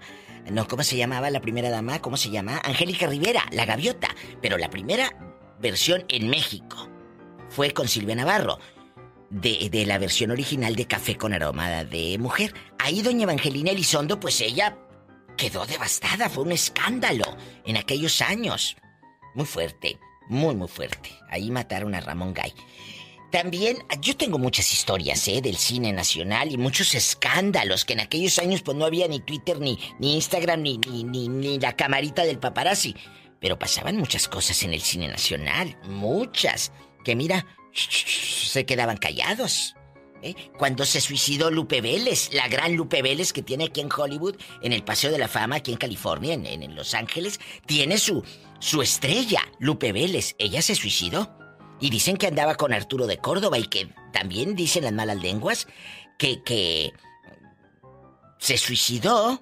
No, 0.50 0.66
¿cómo 0.66 0.82
se 0.82 0.96
llamaba 0.96 1.30
la 1.30 1.40
primera 1.40 1.70
dama? 1.70 2.00
¿Cómo 2.00 2.16
se 2.16 2.30
llama? 2.30 2.60
Angélica 2.64 3.06
Rivera, 3.06 3.44
la 3.52 3.64
gaviota. 3.64 4.08
Pero 4.42 4.58
la 4.58 4.70
primera 4.70 5.10
versión 5.60 6.04
en 6.08 6.28
México 6.28 6.88
fue 7.48 7.72
con 7.72 7.88
Silvia 7.88 8.14
Navarro. 8.14 8.58
De, 9.28 9.68
de 9.70 9.86
la 9.86 9.98
versión 9.98 10.30
original 10.30 10.76
de 10.76 10.86
Café 10.86 11.16
con 11.16 11.32
aroma 11.32 11.82
de 11.82 12.16
mujer. 12.16 12.54
Ahí 12.78 13.02
doña 13.02 13.24
Evangelina 13.24 13.72
Elizondo, 13.72 14.20
pues 14.20 14.40
ella 14.40 14.78
quedó 15.36 15.66
devastada. 15.66 16.28
Fue 16.28 16.44
un 16.44 16.52
escándalo 16.52 17.24
en 17.64 17.76
aquellos 17.76 18.22
años. 18.22 18.76
Muy 19.34 19.44
fuerte, 19.44 19.98
muy, 20.28 20.54
muy 20.54 20.68
fuerte. 20.68 21.10
Ahí 21.28 21.50
mataron 21.50 21.96
a 21.96 22.00
Ramón 22.00 22.34
Gay. 22.34 22.54
También, 23.32 23.78
yo 24.00 24.16
tengo 24.16 24.38
muchas 24.38 24.72
historias, 24.72 25.26
¿eh? 25.26 25.42
Del 25.42 25.56
cine 25.56 25.92
nacional 25.92 26.52
y 26.52 26.56
muchos 26.56 26.94
escándalos 26.94 27.84
que 27.84 27.94
en 27.94 28.00
aquellos 28.00 28.38
años 28.38 28.62
pues 28.62 28.76
no 28.76 28.84
había 28.84 29.08
ni 29.08 29.18
Twitter, 29.18 29.60
ni, 29.60 29.78
ni 29.98 30.14
Instagram, 30.14 30.62
ni, 30.62 30.78
ni, 30.78 31.02
ni, 31.02 31.28
ni 31.28 31.58
la 31.58 31.74
camarita 31.74 32.24
del 32.24 32.38
paparazzi. 32.38 32.94
Pero 33.40 33.58
pasaban 33.58 33.96
muchas 33.96 34.28
cosas 34.28 34.62
en 34.62 34.72
el 34.74 34.80
cine 34.80 35.08
nacional, 35.08 35.78
muchas, 35.84 36.72
que 37.04 37.14
mira, 37.16 37.46
se 37.72 38.64
quedaban 38.64 38.96
callados. 38.96 39.74
¿eh? 40.22 40.34
Cuando 40.58 40.84
se 40.86 41.00
suicidó 41.00 41.50
Lupe 41.50 41.80
Vélez, 41.82 42.30
la 42.32 42.48
gran 42.48 42.74
Lupe 42.74 43.02
Vélez 43.02 43.32
que 43.32 43.42
tiene 43.42 43.64
aquí 43.64 43.80
en 43.80 43.90
Hollywood, 43.94 44.36
en 44.62 44.72
el 44.72 44.82
Paseo 44.82 45.10
de 45.12 45.18
la 45.18 45.28
Fama, 45.28 45.56
aquí 45.56 45.72
en 45.72 45.78
California, 45.78 46.32
en, 46.34 46.46
en- 46.46 46.74
Los 46.74 46.94
Ángeles, 46.94 47.38
tiene 47.66 47.98
su, 47.98 48.24
su 48.58 48.80
estrella, 48.82 49.42
Lupe 49.58 49.92
Vélez. 49.92 50.34
Ella 50.38 50.62
se 50.62 50.74
suicidó. 50.74 51.36
Y 51.78 51.90
dicen 51.90 52.16
que 52.16 52.26
andaba 52.26 52.54
con 52.54 52.72
Arturo 52.72 53.06
de 53.06 53.18
Córdoba 53.18 53.58
y 53.58 53.64
que 53.66 53.92
también 54.14 54.56
dicen 54.56 54.84
las 54.84 54.94
malas 54.94 55.18
lenguas 55.18 55.66
que, 56.18 56.42
que 56.42 56.90
se 58.38 58.56
suicidó 58.56 59.38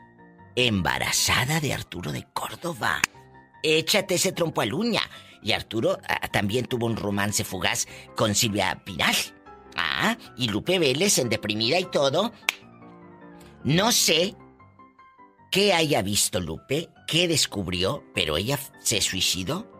embarazada 0.57 1.61
de 1.61 1.73
Arturo 1.75 2.11
de 2.11 2.27
Córdoba. 2.33 3.01
Échate 3.65 4.17
ese 4.17 4.33
trompo 4.33 4.61
a 4.61 4.67
uña. 4.67 5.01
Y 5.43 5.53
Arturo 5.53 5.99
ah, 6.07 6.29
también 6.29 6.67
tuvo 6.67 6.87
un 6.87 6.97
romance 6.97 7.45
fugaz 7.45 7.89
con 8.15 8.35
Silvia 8.35 8.83
Pinal. 8.85 9.15
Ah, 9.75 10.17
y 10.37 10.49
Lupe 10.49 10.79
Vélez 10.79 11.19
en 11.19 11.31
deprimida 11.31 11.81
y 11.81 11.87
todo. 11.87 12.33
No 13.65 13.91
sé 13.91 14.37
qué 15.51 15.73
haya 15.73 16.03
visto 16.03 16.41
Lupe, 16.41 16.91
qué 17.07 17.27
descubrió, 17.27 18.05
pero 18.15 18.37
ella 18.37 18.59
se 18.81 19.01
suicidó 19.01 19.71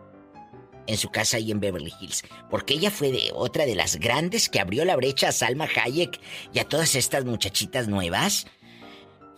en 0.87 0.97
su 0.97 1.09
casa 1.09 1.37
ahí 1.37 1.51
en 1.51 1.59
Beverly 1.59 1.93
Hills, 1.99 2.23
porque 2.49 2.75
ella 2.75 2.91
fue 2.91 3.11
de 3.11 3.31
otra 3.33 3.65
de 3.65 3.75
las 3.75 3.97
grandes 3.97 4.49
que 4.49 4.59
abrió 4.59 4.85
la 4.85 4.95
brecha 4.95 5.29
a 5.29 5.31
Salma 5.31 5.67
Hayek 5.75 6.19
y 6.53 6.59
a 6.59 6.67
todas 6.67 6.95
estas 6.95 7.25
muchachitas 7.25 7.87
nuevas. 7.87 8.47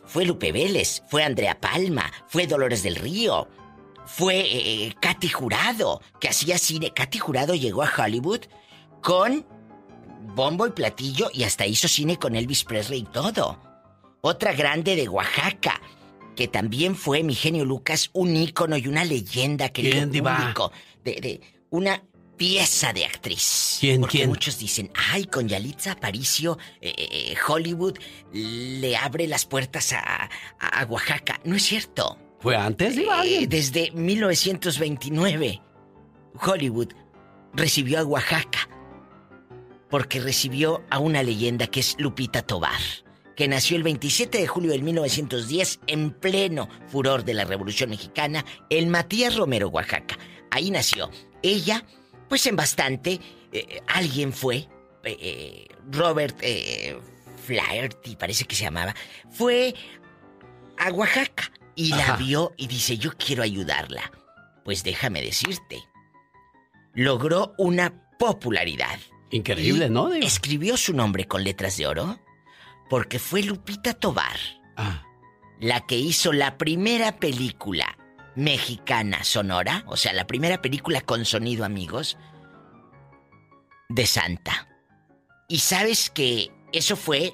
Fue 0.06 0.26
Lupe 0.26 0.54
Vélez, 0.54 1.04
fue 1.10 1.24
Andrea 1.24 1.60
Palma, 1.60 2.12
fue 2.28 2.48
Dolores 2.48 2.84
del 2.84 2.96
Río, 2.96 3.50
fue 4.08 4.40
eh, 4.40 4.96
Katy 5.00 5.30
Jurado, 5.30 6.02
que 6.20 6.30
hacía 6.30 6.58
cine. 6.58 6.92
Katy 6.94 7.20
Jurado 7.20 7.54
llegó 7.54 7.84
a 7.84 7.92
Hollywood 7.96 8.42
con 9.04 9.46
bombo 10.36 10.66
y 10.68 10.72
platillo 10.72 11.30
y 11.34 11.44
hasta 11.44 11.66
hizo 11.66 11.88
cine 11.88 12.18
con 12.18 12.36
Elvis 12.36 12.64
Presley 12.64 13.00
y 13.02 13.04
todo. 13.04 13.62
Otra 14.22 14.54
grande 14.54 14.96
de 14.96 15.08
Oaxaca, 15.08 15.80
que 16.36 16.48
también 16.48 16.96
fue 16.96 17.24
mi 17.24 17.36
genio 17.36 17.66
Lucas, 17.66 18.10
un 18.14 18.36
ícono 18.36 18.78
y 18.78 18.88
una 18.88 19.04
leyenda 19.06 19.70
que 19.70 19.84
¿Quién, 19.84 20.12
diva? 20.12 20.38
público 20.38 20.72
de, 21.04 21.16
de 21.22 21.42
una 21.70 22.04
pieza 22.36 22.94
de 22.94 23.06
actriz. 23.06 23.78
¿Quién, 23.80 24.02
Porque 24.02 24.20
quién? 24.20 24.30
muchos 24.30 24.60
dicen, 24.60 24.92
ay, 25.12 25.26
con 25.26 25.48
Yalitza 25.48 25.94
Aparicio, 25.94 26.58
eh, 26.82 26.94
eh, 26.98 27.36
Hollywood 27.48 27.98
le 28.34 28.96
abre 28.98 29.28
las 29.28 29.46
puertas 29.46 29.94
a, 29.94 30.30
a- 30.60 30.82
a 30.82 30.86
Oaxaca. 30.86 31.40
No 31.46 31.56
es 31.56 31.64
cierto. 31.64 32.18
¿Fue 32.40 32.56
antes, 32.56 32.96
diva? 32.96 33.26
Eh, 33.26 33.48
desde 33.48 33.92
1929, 33.92 35.62
Hollywood 36.40 36.94
recibió 37.54 38.00
a 38.00 38.06
Oaxaca 38.06 38.70
porque 39.90 40.20
recibió 40.20 40.84
a 40.90 41.00
una 41.00 41.24
leyenda 41.24 41.68
que 41.68 41.80
es 41.80 41.96
Lupita 41.98 42.42
Tobar, 42.42 42.80
que 43.36 43.48
nació 43.48 43.78
el 43.78 43.84
27 43.84 44.38
de 44.38 44.48
julio 44.48 44.72
de 44.72 44.80
1910 44.80 45.80
en 45.88 46.12
pleno 46.12 46.70
furor 46.88 47.24
de 47.24 47.34
la 47.34 47.46
Revolución 47.46 47.90
Mexicana 47.90 48.46
en 48.70 48.90
Matías 48.90 49.36
Romero, 49.36 49.70
Oaxaca. 49.70 50.18
Ahí 50.52 50.72
nació. 50.72 51.10
Ella, 51.42 51.86
pues 52.28 52.46
en 52.48 52.56
bastante, 52.56 53.20
eh, 53.52 53.82
alguien 53.88 54.34
fue, 54.34 54.68
eh, 55.04 55.18
eh, 55.22 55.68
Robert 55.92 56.38
eh, 56.42 57.00
Flaherty, 57.46 58.16
parece 58.18 58.46
que 58.46 58.56
se 58.56 58.64
llamaba, 58.64 58.94
fue 59.30 59.74
a 60.78 60.92
Oaxaca 60.92 61.52
y 61.78 61.90
la 61.90 62.18
vio 62.18 62.54
y 62.58 62.68
dice, 62.68 62.98
yo 62.98 63.12
quiero 63.14 63.44
ayudarla. 63.44 64.12
Pues 64.66 64.84
déjame 64.84 65.22
decirte, 65.22 65.82
logró 66.94 67.54
una 67.58 67.94
popularidad. 68.20 69.00
Increíble, 69.30 69.86
Y 69.86 69.90
¿no? 69.90 70.14
Escribió 70.14 70.76
su 70.76 70.94
nombre 70.94 71.26
con 71.26 71.44
letras 71.44 71.78
de 71.78 71.88
oro 71.88 72.20
porque 72.90 73.20
fue 73.20 73.44
Lupita 73.44 73.94
Tobar 73.94 74.38
Ah. 74.76 75.04
la 75.60 75.82
que 75.88 75.98
hizo 75.98 76.34
la 76.34 76.58
primera 76.58 77.18
película 77.20 77.98
mexicana 78.36 79.24
sonora, 79.24 79.84
o 79.88 79.98
sea, 79.98 80.14
la 80.14 80.28
primera 80.28 80.62
película 80.62 81.02
con 81.02 81.26
sonido, 81.26 81.66
amigos, 81.66 82.18
de 83.90 84.06
Santa. 84.06 84.68
Y 85.48 85.60
sabes 85.60 86.10
que 86.10 86.52
eso 86.74 86.96
fue 86.96 87.34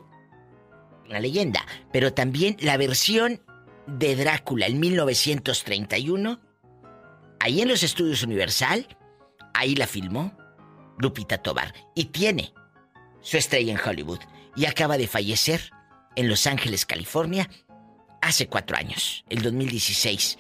una 1.10 1.20
leyenda, 1.20 1.66
pero 1.92 2.14
también 2.14 2.56
la 2.62 2.78
versión 2.78 3.42
de 3.88 4.16
Drácula 4.16 4.68
en 4.68 4.80
1931, 4.80 6.40
ahí 7.40 7.62
en 7.62 7.68
los 7.68 7.84
estudios 7.84 8.24
Universal, 8.24 8.88
Ahí 9.54 9.76
la 9.76 9.88
filmó 9.88 10.36
Lupita 10.98 11.38
Tobar 11.38 11.74
y 11.96 12.06
tiene 12.06 12.54
su 13.22 13.38
estrella 13.38 13.72
en 13.72 13.80
Hollywood 13.80 14.20
y 14.56 14.66
acaba 14.66 14.98
de 14.98 15.08
fallecer 15.08 15.72
en 16.16 16.28
Los 16.28 16.46
Ángeles, 16.48 16.86
California, 16.86 17.50
hace 18.22 18.48
cuatro 18.48 18.78
años, 18.78 19.24
el 19.30 19.42
2016. 19.42 20.38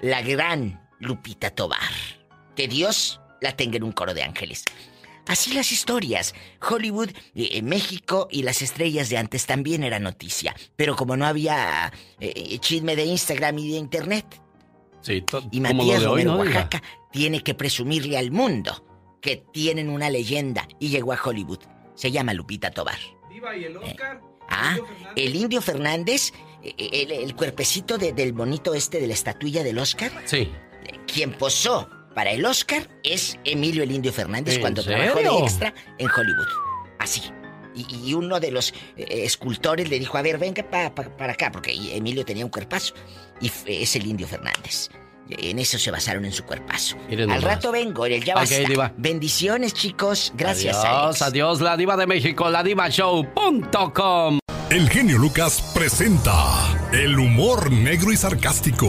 La 0.00 0.22
gran 0.22 0.88
Lupita 0.98 1.50
Tobar. 1.50 1.78
Que 2.56 2.66
Dios 2.66 3.20
la 3.40 3.56
tenga 3.56 3.76
en 3.76 3.84
un 3.84 3.92
coro 3.92 4.14
de 4.14 4.22
ángeles. 4.22 4.64
Así 5.26 5.54
las 5.54 5.70
historias. 5.72 6.34
Hollywood, 6.68 7.10
eh, 7.34 7.62
México 7.62 8.28
y 8.30 8.42
las 8.42 8.60
estrellas 8.60 9.08
de 9.08 9.18
antes 9.18 9.46
también 9.46 9.84
era 9.84 9.98
noticia. 10.00 10.54
Pero 10.76 10.96
como 10.96 11.16
no 11.16 11.26
había 11.26 11.92
eh, 12.20 12.58
chisme 12.58 12.96
de 12.96 13.04
Instagram 13.04 13.58
y 13.58 13.72
de 13.72 13.78
Internet. 13.78 14.26
Sí, 15.00 15.14
y 15.14 15.22
como 15.22 15.74
Matías 15.74 16.02
lo 16.02 16.14
de 16.16 16.22
hoy, 16.22 16.24
Romero. 16.24 16.36
Oaxaca, 16.38 16.82
tiene 17.12 17.42
que 17.42 17.54
presumirle 17.54 18.18
al 18.18 18.30
mundo 18.30 18.84
que 19.20 19.36
tienen 19.52 19.88
una 19.88 20.10
leyenda 20.10 20.66
y 20.80 20.88
llegó 20.88 21.12
a 21.12 21.20
Hollywood. 21.22 21.60
Se 21.94 22.10
llama 22.10 22.34
Lupita 22.34 22.70
Tobar. 22.70 22.98
Diva, 23.30 23.56
¿y 23.56 23.64
el 23.64 23.76
Oscar? 23.76 24.20
Ah, 24.48 24.76
el 25.16 25.36
Indio 25.36 25.62
Fernández, 25.62 26.32
eh, 26.62 26.74
el, 26.76 27.12
el 27.12 27.34
cuerpecito 27.36 27.96
de- 27.96 28.12
del 28.12 28.32
bonito 28.32 28.74
este 28.74 29.00
de 29.00 29.06
la 29.06 29.14
estatuilla 29.14 29.62
del 29.62 29.78
Oscar. 29.78 30.10
Sí. 30.24 30.50
Quien 31.06 31.32
posó 31.32 31.88
para 32.14 32.30
el 32.32 32.44
Oscar 32.44 32.88
es 33.02 33.38
Emilio 33.44 33.82
el 33.82 33.90
Indio 33.92 34.12
Fernández 34.12 34.54
¿En 34.56 34.60
cuando 34.60 34.82
serio? 34.82 35.12
trabajó 35.12 35.38
de 35.38 35.42
extra 35.44 35.74
en 35.98 36.08
Hollywood. 36.10 36.48
Así. 36.98 37.22
Y, 37.74 37.86
y 38.10 38.14
uno 38.14 38.38
de 38.38 38.50
los 38.50 38.74
eh, 38.96 39.06
escultores 39.24 39.88
le 39.88 39.98
dijo, 39.98 40.18
a 40.18 40.22
ver, 40.22 40.38
venga 40.38 40.62
pa- 40.62 40.94
pa- 40.94 41.16
para 41.16 41.32
acá, 41.32 41.50
porque 41.50 41.72
Emilio 41.96 42.24
tenía 42.24 42.44
un 42.44 42.50
cuerpazo. 42.50 42.94
Y 43.40 43.50
es 43.66 43.96
el 43.96 44.06
Indio 44.06 44.26
Fernández. 44.28 44.88
En 45.30 45.58
eso 45.58 45.78
se 45.78 45.90
basaron 45.90 46.24
en 46.26 46.32
su 46.32 46.44
cuerpazo. 46.44 46.96
Al 47.30 47.40
rato 47.42 47.72
vengo, 47.72 48.04
en 48.04 48.12
el 48.12 48.24
ya 48.24 48.34
Ok, 48.34 48.40
basta. 48.40 48.58
diva. 48.68 48.92
Bendiciones, 48.98 49.72
chicos. 49.72 50.32
Gracias, 50.36 50.76
Adiós, 50.76 51.04
Alex. 51.04 51.22
adiós, 51.22 51.60
la 51.62 51.76
diva 51.78 51.96
de 51.96 52.06
México, 52.06 52.50
la 52.50 52.62
divashow.com. 52.62 54.38
El 54.68 54.88
genio 54.90 55.18
Lucas 55.18 55.62
presenta 55.74 56.34
el 56.92 57.18
humor 57.18 57.70
negro 57.70 58.12
y 58.12 58.16
sarcástico 58.16 58.88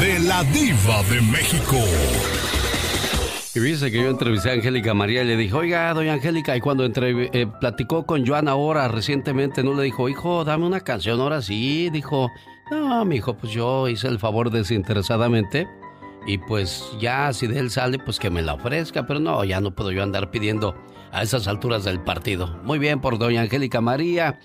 de 0.00 0.18
la 0.20 0.44
diva 0.44 1.02
de 1.10 1.20
México. 1.22 1.76
Y 3.54 3.60
dice 3.60 3.90
que 3.90 4.02
yo 4.02 4.08
entrevisté 4.10 4.50
a 4.50 4.52
Angélica 4.54 4.94
María 4.94 5.22
y 5.22 5.26
le 5.26 5.36
dije, 5.36 5.54
oiga, 5.54 5.92
doña 5.92 6.12
Angélica, 6.14 6.56
y 6.56 6.60
cuando 6.60 6.84
entre- 6.84 7.30
eh, 7.32 7.46
platicó 7.60 8.06
con 8.06 8.24
Joana 8.26 8.52
ahora 8.52 8.86
recientemente, 8.88 9.64
¿no 9.64 9.74
le 9.74 9.82
dijo, 9.84 10.08
hijo, 10.08 10.44
dame 10.44 10.66
una 10.66 10.80
canción 10.80 11.20
ahora 11.20 11.42
sí? 11.42 11.90
Dijo, 11.90 12.30
no, 12.70 13.04
mi 13.04 13.16
hijo, 13.16 13.36
pues 13.36 13.52
yo 13.52 13.88
hice 13.88 14.06
el 14.08 14.18
favor 14.18 14.50
desinteresadamente. 14.50 15.66
Y 16.26 16.38
pues 16.38 16.84
ya, 17.00 17.32
si 17.32 17.46
de 17.46 17.58
él 17.58 17.70
sale, 17.70 17.98
pues 17.98 18.18
que 18.18 18.28
me 18.30 18.42
la 18.42 18.54
ofrezca. 18.54 19.06
Pero 19.06 19.18
no, 19.18 19.42
ya 19.44 19.60
no 19.60 19.74
puedo 19.74 19.90
yo 19.92 20.02
andar 20.02 20.30
pidiendo 20.30 20.76
a 21.10 21.22
esas 21.22 21.48
alturas 21.48 21.84
del 21.84 22.00
partido. 22.00 22.60
Muy 22.64 22.78
bien 22.78 23.00
por 23.00 23.18
doña 23.18 23.40
Angélica 23.40 23.80
María, 23.80 24.38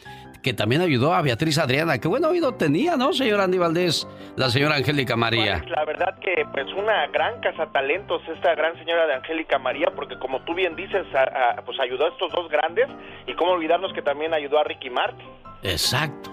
que 0.44 0.54
también 0.54 0.82
ayudó 0.82 1.14
a 1.14 1.22
Beatriz 1.22 1.58
Adriana. 1.58 1.98
Qué 1.98 2.08
buen 2.08 2.24
oído 2.26 2.54
tenía, 2.54 2.96
¿no, 2.98 3.14
señor 3.14 3.40
Andy 3.42 3.58
Valdés? 3.58 4.08
La 4.36 4.50
señora 4.50 4.76
Angélica 4.76 5.16
María. 5.16 5.60
Pues, 5.60 5.72
la 5.72 5.86
verdad 5.86 6.20
que 6.20 6.46
pues 6.54 6.68
una 6.78 7.08
gran 7.08 7.40
cazatalentos 7.42 8.22
esta 8.28 8.54
gran 8.56 8.78
señora 8.78 9.08
de 9.08 9.16
Angélica 9.16 9.58
María 9.58 9.88
porque 9.96 10.20
como 10.20 10.44
tú 10.44 10.54
bien 10.54 10.76
dices 10.76 11.06
a- 11.16 11.58
a- 11.60 11.66
pues 11.66 11.80
ayudó 11.80 12.06
a 12.06 12.10
estos 12.10 12.32
dos 12.34 12.50
grandes 12.50 12.88
y 13.26 13.34
cómo 13.36 13.52
olvidarnos 13.54 13.94
que 13.94 14.02
también 14.02 14.34
ayudó 14.34 14.60
a 14.60 14.64
Ricky 14.66 14.90
Martin. 14.90 15.26
Exacto. 15.64 16.30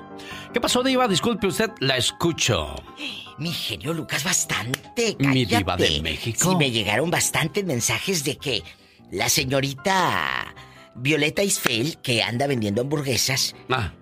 ¿Qué 0.53 0.61
pasó, 0.61 0.83
Diva? 0.83 1.07
Disculpe 1.09 1.47
usted, 1.47 1.71
la 1.79 1.97
escucho. 1.97 2.75
Mi 3.39 3.53
genio 3.53 3.95
Lucas, 3.95 4.25
bastante. 4.25 5.17
Mi 5.21 5.45
diva 5.45 5.77
cállate. 5.77 5.95
de 5.95 6.03
México. 6.03 6.51
Sí, 6.51 6.57
me 6.57 6.71
llegaron 6.71 7.11
bastantes 7.11 7.65
mensajes 7.65 8.25
de 8.25 8.37
que 8.37 8.63
la 9.13 9.29
señorita 9.29 10.53
Violeta 10.97 11.43
Isfel, 11.43 11.99
que 12.03 12.23
anda 12.23 12.47
vendiendo 12.47 12.83
hamburguesas, 12.83 13.55
Ah. 13.71 13.93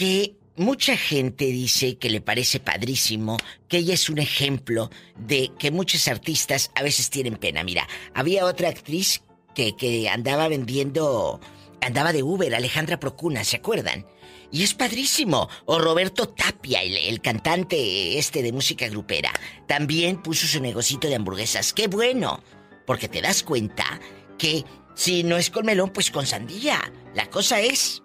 Que 0.00 0.38
mucha 0.56 0.96
gente 0.96 1.44
dice 1.44 1.98
que 1.98 2.08
le 2.08 2.22
parece 2.22 2.58
padrísimo, 2.58 3.36
que 3.68 3.76
ella 3.76 3.92
es 3.92 4.08
un 4.08 4.16
ejemplo 4.16 4.88
de 5.18 5.52
que 5.58 5.70
muchos 5.70 6.08
artistas 6.08 6.70
a 6.74 6.82
veces 6.82 7.10
tienen 7.10 7.36
pena. 7.36 7.62
Mira, 7.64 7.86
había 8.14 8.46
otra 8.46 8.70
actriz 8.70 9.22
que, 9.54 9.76
que 9.76 10.08
andaba 10.08 10.48
vendiendo, 10.48 11.38
andaba 11.82 12.14
de 12.14 12.22
Uber, 12.22 12.54
Alejandra 12.54 12.98
Procuna, 12.98 13.44
¿se 13.44 13.58
acuerdan? 13.58 14.06
Y 14.50 14.62
es 14.62 14.72
padrísimo. 14.72 15.50
O 15.66 15.78
Roberto 15.78 16.30
Tapia, 16.30 16.80
el, 16.82 16.96
el 16.96 17.20
cantante 17.20 18.18
este 18.18 18.42
de 18.42 18.52
música 18.54 18.88
grupera, 18.88 19.32
también 19.68 20.22
puso 20.22 20.46
su 20.46 20.62
negocito 20.62 21.08
de 21.08 21.16
hamburguesas. 21.16 21.74
¡Qué 21.74 21.88
bueno! 21.88 22.42
Porque 22.86 23.10
te 23.10 23.20
das 23.20 23.42
cuenta 23.42 24.00
que 24.38 24.64
si 24.94 25.24
no 25.24 25.36
es 25.36 25.50
con 25.50 25.66
melón, 25.66 25.90
pues 25.90 26.10
con 26.10 26.24
sandía. 26.24 26.90
La 27.14 27.28
cosa 27.28 27.60
es 27.60 28.00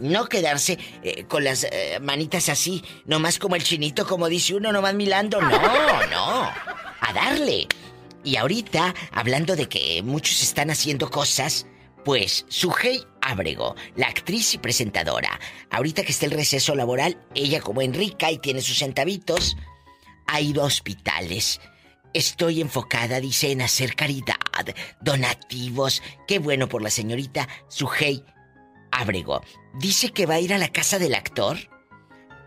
no 0.00 0.26
quedarse 0.26 0.78
eh, 1.02 1.24
con 1.24 1.44
las 1.44 1.64
eh, 1.64 1.98
manitas 2.00 2.48
así, 2.48 2.82
nomás 3.04 3.38
como 3.38 3.56
el 3.56 3.62
chinito, 3.62 4.06
como 4.06 4.28
dice 4.28 4.54
uno, 4.54 4.72
nomás 4.72 4.94
milando. 4.94 5.40
No, 5.40 5.50
no. 6.10 6.42
A 7.00 7.12
darle. 7.14 7.66
Y 8.22 8.36
ahorita, 8.36 8.94
hablando 9.12 9.56
de 9.56 9.68
que 9.68 10.02
muchos 10.02 10.42
están 10.42 10.70
haciendo 10.70 11.10
cosas, 11.10 11.66
pues 12.04 12.44
Sujei 12.48 13.04
Ábrego, 13.20 13.74
la 13.96 14.08
actriz 14.08 14.54
y 14.54 14.58
presentadora, 14.58 15.38
ahorita 15.70 16.02
que 16.02 16.12
está 16.12 16.26
el 16.26 16.32
receso 16.32 16.74
laboral, 16.74 17.18
ella 17.34 17.60
como 17.60 17.82
Enrica 17.82 18.30
y 18.30 18.38
tiene 18.38 18.62
sus 18.62 18.78
centavitos, 18.78 19.56
ha 20.26 20.40
ido 20.40 20.62
a 20.62 20.66
hospitales. 20.66 21.60
Estoy 22.12 22.60
enfocada, 22.60 23.20
dice, 23.20 23.52
en 23.52 23.62
hacer 23.62 23.94
caridad, 23.94 24.34
donativos. 25.00 26.02
Qué 26.26 26.38
bueno 26.38 26.68
por 26.68 26.82
la 26.82 26.90
señorita 26.90 27.48
Sujei 27.68 28.24
Ábrego. 28.92 29.40
Dice 29.74 30.10
que 30.10 30.26
va 30.26 30.34
a 30.34 30.40
ir 30.40 30.52
a 30.54 30.58
la 30.58 30.68
casa 30.68 30.98
del 30.98 31.14
actor 31.14 31.56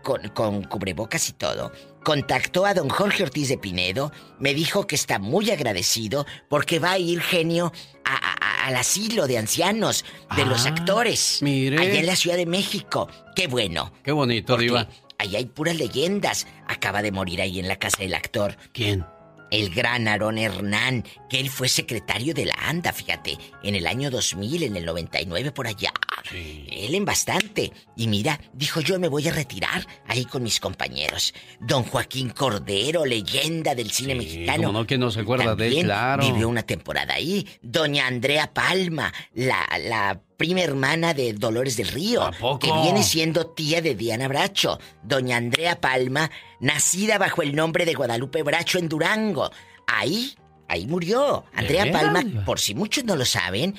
con, 0.02 0.28
con 0.28 0.62
cubrebocas 0.64 1.28
y 1.30 1.32
todo. 1.32 1.72
Contactó 2.04 2.66
a 2.66 2.74
don 2.74 2.90
Jorge 2.90 3.22
Ortiz 3.22 3.48
de 3.48 3.56
Pinedo, 3.56 4.12
me 4.38 4.52
dijo 4.52 4.86
que 4.86 4.94
está 4.94 5.18
muy 5.18 5.50
agradecido 5.50 6.26
porque 6.50 6.78
va 6.78 6.92
a 6.92 6.98
ir 6.98 7.20
genio 7.22 7.72
a- 8.04 8.14
a- 8.14 8.64
a- 8.64 8.66
al 8.66 8.76
asilo 8.76 9.26
de 9.26 9.38
ancianos 9.38 10.04
de 10.36 10.44
los 10.44 10.66
Ah, 10.66 10.70
actores. 10.70 11.38
mire. 11.42 11.78
Allá 11.80 12.00
en 12.00 12.06
la 12.06 12.16
Ciudad 12.16 12.36
de 12.36 12.44
México. 12.46 13.08
Qué 13.34 13.46
bueno. 13.46 13.92
Qué 14.02 14.12
bonito, 14.12 14.56
Diva. 14.58 14.86
Allá 15.16 15.38
hay 15.38 15.46
puras 15.46 15.76
leyendas. 15.76 16.46
Acaba 16.68 17.00
de 17.00 17.12
morir 17.12 17.40
ahí 17.40 17.58
en 17.58 17.68
la 17.68 17.76
casa 17.76 17.98
del 17.98 18.14
actor. 18.14 18.56
¿Quién? 18.72 19.06
El 19.54 19.70
gran 19.70 20.08
Aarón 20.08 20.36
Hernán, 20.36 21.04
que 21.30 21.38
él 21.38 21.48
fue 21.48 21.68
secretario 21.68 22.34
de 22.34 22.46
la 22.46 22.56
ANDA, 22.58 22.92
fíjate, 22.92 23.38
en 23.62 23.76
el 23.76 23.86
año 23.86 24.10
2000, 24.10 24.64
en 24.64 24.76
el 24.76 24.84
99 24.84 25.52
por 25.52 25.68
allá. 25.68 25.92
Él 26.32 26.94
en 26.94 27.04
bastante. 27.04 27.72
Y 27.96 28.08
mira, 28.08 28.40
dijo 28.52 28.80
yo 28.80 28.98
me 28.98 29.06
voy 29.06 29.28
a 29.28 29.32
retirar 29.32 29.86
ahí 30.08 30.24
con 30.24 30.42
mis 30.42 30.58
compañeros. 30.58 31.34
Don 31.60 31.84
Joaquín 31.84 32.30
Cordero, 32.30 33.04
leyenda 33.04 33.76
del 33.76 33.92
cine 33.92 34.16
mexicano. 34.16 34.64
como 34.64 34.80
no, 34.80 34.86
¿quién 34.86 34.98
no 34.98 35.12
se 35.12 35.20
acuerda 35.20 35.54
de 35.54 35.68
él? 35.68 35.84
Claro. 35.84 36.24
Vivió 36.24 36.48
una 36.48 36.64
temporada 36.64 37.14
ahí. 37.14 37.46
Doña 37.62 38.08
Andrea 38.08 38.52
Palma, 38.52 39.12
la, 39.34 39.68
la 39.78 40.20
prima 40.36 40.60
hermana 40.62 41.14
de 41.14 41.32
Dolores 41.32 41.76
del 41.76 41.88
Río, 41.88 42.30
que 42.60 42.72
viene 42.82 43.02
siendo 43.02 43.46
tía 43.46 43.80
de 43.82 43.94
Diana 43.94 44.28
Bracho. 44.28 44.78
Doña 45.02 45.36
Andrea 45.36 45.80
Palma, 45.80 46.30
nacida 46.60 47.18
bajo 47.18 47.42
el 47.42 47.54
nombre 47.54 47.84
de 47.84 47.94
Guadalupe 47.94 48.42
Bracho 48.42 48.78
en 48.78 48.88
Durango. 48.88 49.50
Ahí, 49.86 50.34
ahí 50.68 50.86
murió. 50.86 51.44
Andrea 51.54 51.90
Palma, 51.92 52.44
por 52.44 52.58
si 52.60 52.74
muchos 52.74 53.04
no 53.04 53.16
lo 53.16 53.24
saben, 53.24 53.74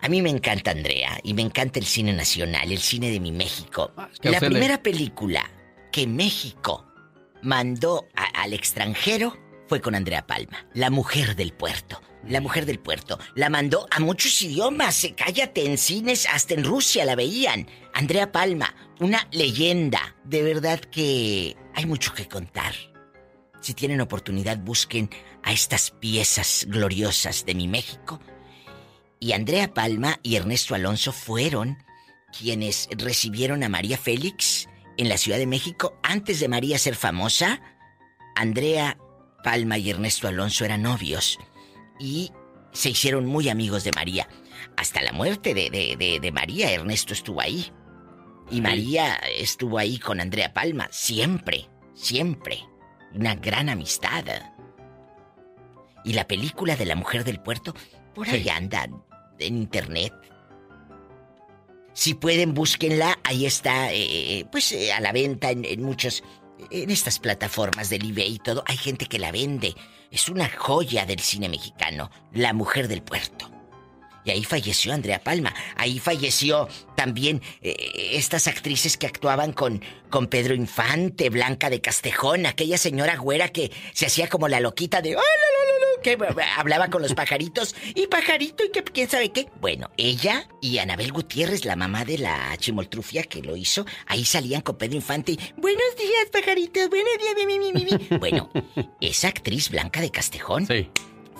a 0.00 0.08
mí 0.08 0.22
me 0.22 0.30
encanta 0.30 0.70
Andrea 0.70 1.18
y 1.22 1.34
me 1.34 1.42
encanta 1.42 1.78
el 1.78 1.86
cine 1.86 2.12
nacional, 2.12 2.70
el 2.70 2.78
cine 2.78 3.10
de 3.10 3.18
mi 3.20 3.32
México. 3.32 3.90
Ah, 3.96 4.08
que 4.20 4.30
la 4.30 4.38
le- 4.40 4.46
primera 4.48 4.82
película 4.82 5.50
que 5.90 6.06
México 6.06 6.84
mandó 7.42 8.06
a- 8.14 8.42
al 8.42 8.52
extranjero 8.52 9.36
fue 9.66 9.80
con 9.80 9.94
Andrea 9.94 10.26
Palma, 10.26 10.66
La 10.74 10.90
Mujer 10.90 11.36
del 11.36 11.52
Puerto. 11.52 12.00
La 12.28 12.40
Mujer 12.40 12.66
del 12.66 12.78
Puerto. 12.78 13.18
La 13.34 13.48
mandó 13.48 13.86
a 13.90 14.00
muchos 14.00 14.42
idiomas. 14.42 15.08
Cállate, 15.16 15.66
en 15.66 15.78
cines, 15.78 16.26
hasta 16.26 16.54
en 16.54 16.64
Rusia 16.64 17.04
la 17.04 17.16
veían. 17.16 17.66
Andrea 17.94 18.30
Palma, 18.32 18.74
una 19.00 19.26
leyenda. 19.32 20.16
De 20.24 20.42
verdad 20.42 20.80
que 20.80 21.56
hay 21.74 21.86
mucho 21.86 22.14
que 22.14 22.28
contar. 22.28 22.74
Si 23.60 23.74
tienen 23.74 24.00
oportunidad, 24.00 24.58
busquen 24.58 25.10
a 25.42 25.52
estas 25.52 25.90
piezas 25.90 26.66
gloriosas 26.68 27.44
de 27.46 27.54
mi 27.54 27.66
México. 27.66 28.20
Y 29.20 29.32
Andrea 29.32 29.72
Palma 29.74 30.20
y 30.22 30.36
Ernesto 30.36 30.74
Alonso 30.74 31.12
fueron 31.12 31.78
quienes 32.38 32.88
recibieron 32.92 33.64
a 33.64 33.68
María 33.68 33.98
Félix 33.98 34.68
en 34.96 35.08
la 35.08 35.16
Ciudad 35.16 35.38
de 35.38 35.46
México 35.46 35.98
antes 36.02 36.40
de 36.40 36.48
María 36.48 36.78
ser 36.78 36.94
famosa. 36.94 37.60
Andrea 38.36 38.98
Palma 39.42 39.78
y 39.78 39.90
Ernesto 39.90 40.28
Alonso 40.28 40.64
eran 40.64 40.82
novios 40.82 41.38
y 41.98 42.30
se 42.72 42.90
hicieron 42.90 43.26
muy 43.26 43.48
amigos 43.48 43.84
de 43.84 43.92
María. 43.92 44.28
Hasta 44.76 45.02
la 45.02 45.12
muerte 45.12 45.54
de, 45.54 45.70
de- 45.70 45.96
de- 45.96 46.20
de 46.20 46.32
María, 46.32 46.70
Ernesto 46.72 47.12
estuvo 47.12 47.40
ahí. 47.40 47.72
Y 48.50 48.60
María 48.60 49.14
estuvo 49.36 49.78
ahí 49.78 49.98
con 49.98 50.20
Andrea 50.20 50.52
Palma, 50.54 50.88
siempre, 50.90 51.68
siempre. 51.94 52.60
Una 53.14 53.34
gran 53.34 53.68
amistad. 53.68 54.24
Y 56.04 56.12
la 56.14 56.26
película 56.26 56.76
de 56.76 56.86
la 56.86 56.94
mujer 56.96 57.24
del 57.24 57.40
puerto, 57.40 57.74
por 58.14 58.28
ahí 58.28 58.48
anda 58.48 58.88
en 59.38 59.56
internet. 59.58 60.12
Si 61.92 62.14
pueden, 62.14 62.54
búsquenla. 62.54 63.18
Ahí 63.24 63.44
está, 63.44 63.92
eh, 63.92 64.46
pues 64.50 64.72
eh, 64.72 64.92
a 64.92 65.00
la 65.00 65.12
venta 65.12 65.50
en, 65.50 65.64
en 65.64 65.82
muchos. 65.82 66.22
En 66.70 66.90
estas 66.90 67.18
plataformas 67.18 67.88
del 67.90 68.10
eBay 68.10 68.34
y 68.34 68.38
todo. 68.38 68.62
Hay 68.66 68.76
gente 68.76 69.06
que 69.06 69.18
la 69.18 69.32
vende. 69.32 69.74
Es 70.10 70.28
una 70.28 70.48
joya 70.48 71.06
del 71.06 71.20
cine 71.20 71.48
mexicano. 71.48 72.10
La 72.32 72.52
mujer 72.52 72.88
del 72.88 73.02
puerto. 73.02 73.50
Y 74.24 74.30
ahí 74.30 74.44
falleció 74.44 74.92
Andrea 74.92 75.22
Palma. 75.22 75.54
Ahí 75.76 75.98
falleció 75.98 76.68
también 76.96 77.40
eh, 77.62 78.10
estas 78.12 78.46
actrices 78.46 78.98
que 78.98 79.06
actuaban 79.06 79.52
con, 79.52 79.82
con 80.10 80.26
Pedro 80.26 80.54
Infante, 80.54 81.30
Blanca 81.30 81.70
de 81.70 81.80
Castejón, 81.80 82.44
aquella 82.44 82.76
señora 82.76 83.16
güera 83.16 83.48
que 83.48 83.70
se 83.94 84.04
hacía 84.06 84.28
como 84.28 84.48
la 84.48 84.60
loquita 84.60 85.00
de... 85.00 85.10
"Ay, 85.10 85.14
la, 85.16 85.20
la, 85.20 85.64
la, 85.64 85.78
la", 85.86 85.87
que 86.02 86.16
hablaba 86.56 86.88
con 86.88 87.02
los 87.02 87.14
pajaritos 87.14 87.74
y 87.94 88.06
pajarito 88.06 88.64
y 88.64 88.70
que 88.70 88.82
quién 88.84 89.08
sabe 89.08 89.30
qué. 89.30 89.48
Bueno, 89.60 89.90
ella 89.96 90.48
y 90.60 90.78
Anabel 90.78 91.12
Gutiérrez, 91.12 91.64
la 91.64 91.76
mamá 91.76 92.04
de 92.04 92.18
la 92.18 92.56
chimoltrufia 92.58 93.22
que 93.24 93.42
lo 93.42 93.56
hizo, 93.56 93.84
ahí 94.06 94.24
salían 94.24 94.60
con 94.62 94.76
Pedro 94.78 94.96
Infante 94.96 95.32
y 95.32 95.38
buenos 95.56 95.96
días 95.96 96.26
pajaritos, 96.32 96.88
buenos 96.88 97.12
días, 97.18 97.34
mi, 97.36 97.58
mi, 97.58 97.72
mi, 97.72 97.84
mi, 97.84 98.08
mi". 98.10 98.18
Bueno, 98.18 98.50
esa 99.00 99.28
actriz 99.28 99.70
Blanca 99.70 100.00
de 100.00 100.10
Castejón 100.10 100.66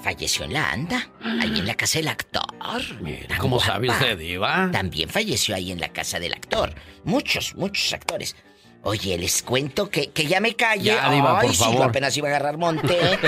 falleció 0.03 0.45
en 0.45 0.53
la 0.53 0.71
anda, 0.71 1.11
ahí 1.23 1.59
en 1.59 1.67
la 1.67 1.75
casa 1.75 1.99
del 1.99 2.09
actor. 2.09 2.47
Tan 3.29 3.39
¿cómo 3.39 3.59
sabe 3.61 3.91
usted, 3.91 4.17
Diva? 4.19 4.71
También 4.73 5.09
falleció 5.09 5.55
ahí 5.57 5.73
en 5.73 5.81
la 5.81 5.89
casa 5.89 6.21
del 6.21 6.35
actor. 6.35 6.75
Muchos, 7.05 7.55
muchos 7.57 7.93
actores. 7.93 8.37
Oye, 8.85 9.19
les 9.19 9.43
cuento 9.43 9.91
que, 9.91 10.11
que 10.11 10.27
ya 10.27 10.41
me 10.41 10.55
calle. 10.55 10.85
Ya, 10.85 11.11
Diva, 11.11 11.41
Ay, 11.41 11.47
por 11.49 11.57
sí, 11.57 11.65
yo 11.65 11.71
favor. 11.73 11.89
apenas 11.89 12.17
iba 12.17 12.29
a 12.29 12.31
agarrar 12.31 12.57
monte. 12.59 12.97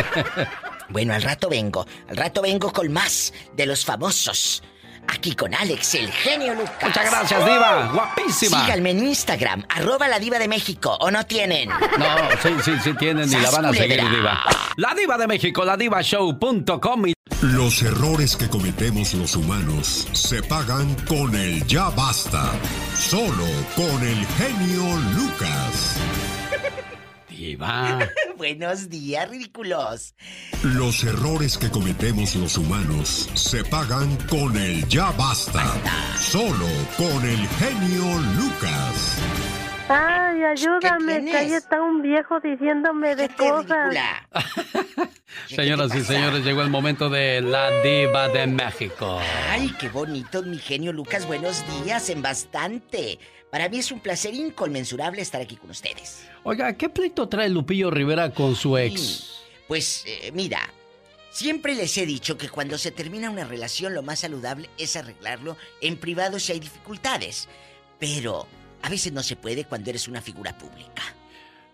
bueno, 0.91 1.15
al 1.15 1.23
rato 1.23 1.49
vengo. 1.49 1.87
Al 2.09 2.17
rato 2.17 2.43
vengo 2.43 2.73
con 2.73 2.93
más 2.93 3.33
de 3.55 3.67
los 3.67 3.85
famosos. 3.85 4.63
Aquí 5.09 5.35
con 5.35 5.53
Alex, 5.55 5.95
el 5.97 6.13
genio 6.13 6.55
Lucas. 6.55 6.75
Muchas 6.83 7.11
gracias, 7.11 7.45
Diva. 7.45 7.91
Guapísima. 7.93 8.61
Síganme 8.63 8.91
en 8.91 9.07
Instagram, 9.07 9.65
arroba 9.69 10.07
la 10.07 10.19
diva 10.19 10.39
de 10.39 10.47
México. 10.47 10.97
¿O 11.01 11.11
no 11.11 11.25
tienen? 11.27 11.69
No, 11.69 12.07
sí, 12.43 12.51
sí, 12.65 12.73
sí 12.85 12.95
tienen 12.95 13.29
y 13.29 13.37
la 13.37 13.51
van 13.51 13.65
a 13.65 13.69
¡Sas, 13.69 13.79
seguir! 13.79 14.09
Diva. 14.09 14.41
La 14.77 14.95
Diva 14.95 15.19
de 15.19 15.27
México, 15.27 15.65
la 15.65 15.77
divashow.com 15.77 17.07
y 17.09 17.15
Los 17.43 17.83
errores 17.83 18.37
que 18.37 18.49
cometemos 18.49 19.15
los 19.15 19.35
humanos 19.35 20.07
se 20.13 20.43
pagan 20.43 20.95
con 21.07 21.35
el 21.35 21.67
ya 21.67 21.89
basta. 21.91 22.53
Solo 22.97 23.47
con 23.75 24.03
el 24.07 24.27
genio 24.27 24.97
Lucas. 25.17 25.97
Diva. 27.41 27.99
Buenos 28.37 28.91
días, 28.91 29.29
ridículos. 29.31 30.15
Los 30.63 31.05
errores 31.05 31.57
que 31.57 31.71
cometemos 31.71 32.37
los 32.37 32.59
humanos 32.59 33.31
se 33.33 33.65
pagan 33.65 34.15
con 34.29 34.55
el 34.59 34.87
ya 34.89 35.11
basta. 35.13 35.65
Solo 36.17 36.69
con 36.99 37.25
el 37.25 37.49
genio 37.49 38.19
Lucas. 38.37 39.19
Ay, 39.89 40.45
ayúdame, 40.45 41.25
que 41.25 41.37
ahí 41.37 41.53
está 41.55 41.81
un 41.81 42.03
viejo 42.03 42.39
diciéndome 42.41 43.17
de 43.17 43.29
cosas. 43.31 43.97
Señoras 45.49 45.95
y 45.95 46.03
señores, 46.03 46.45
llegó 46.45 46.63
el 46.63 46.71
momento 46.71 47.09
de 47.09 47.41
la 47.41 47.71
Diva 47.81 48.29
de 48.29 48.47
México. 48.47 49.19
Ay, 49.49 49.75
qué 49.81 49.89
bonito, 49.89 50.43
mi 50.43 50.59
genio 50.59 50.93
Lucas. 50.93 51.27
Buenos 51.27 51.65
días, 51.83 52.11
en 52.11 52.23
bastante. 52.23 53.19
Para 53.51 53.69
mí 53.69 53.79
es 53.79 53.91
un 53.91 54.01
placer 54.01 54.33
inconmensurable 54.35 55.21
estar 55.21 55.41
aquí 55.41 55.57
con 55.57 55.71
ustedes. 55.71 56.25
Oiga, 56.45 56.77
¿qué 56.77 56.89
pleito 56.89 57.29
trae 57.29 57.49
Lupillo 57.49 57.91
Rivera 57.91 58.31
con 58.31 58.55
su 58.55 58.79
ex? 58.79 59.43
Pues, 59.67 60.05
eh, 60.07 60.31
mira, 60.33 60.73
siempre 61.33 61.75
les 61.75 61.97
he 61.99 62.07
dicho 62.07 62.39
que 62.39 62.49
cuando 62.49 62.79
se 62.79 62.93
termina 62.93 63.29
una 63.29 63.45
relación 63.45 63.95
lo 63.95 64.03
más 64.03 64.21
saludable 64.21 64.71
es 64.79 64.95
arreglarlo 64.95 65.57
en 65.81 65.97
privado 65.97 66.39
si 66.39 66.53
hay 66.53 66.61
dificultades. 66.61 67.49
Pero 67.99 68.47
a 68.83 68.89
veces 68.89 69.13
no 69.13 69.23
se 69.23 69.37
puede 69.37 69.65
cuando 69.65 69.91
eres 69.91 70.07
una 70.07 70.23
figura 70.23 70.57
pública. 70.57 71.03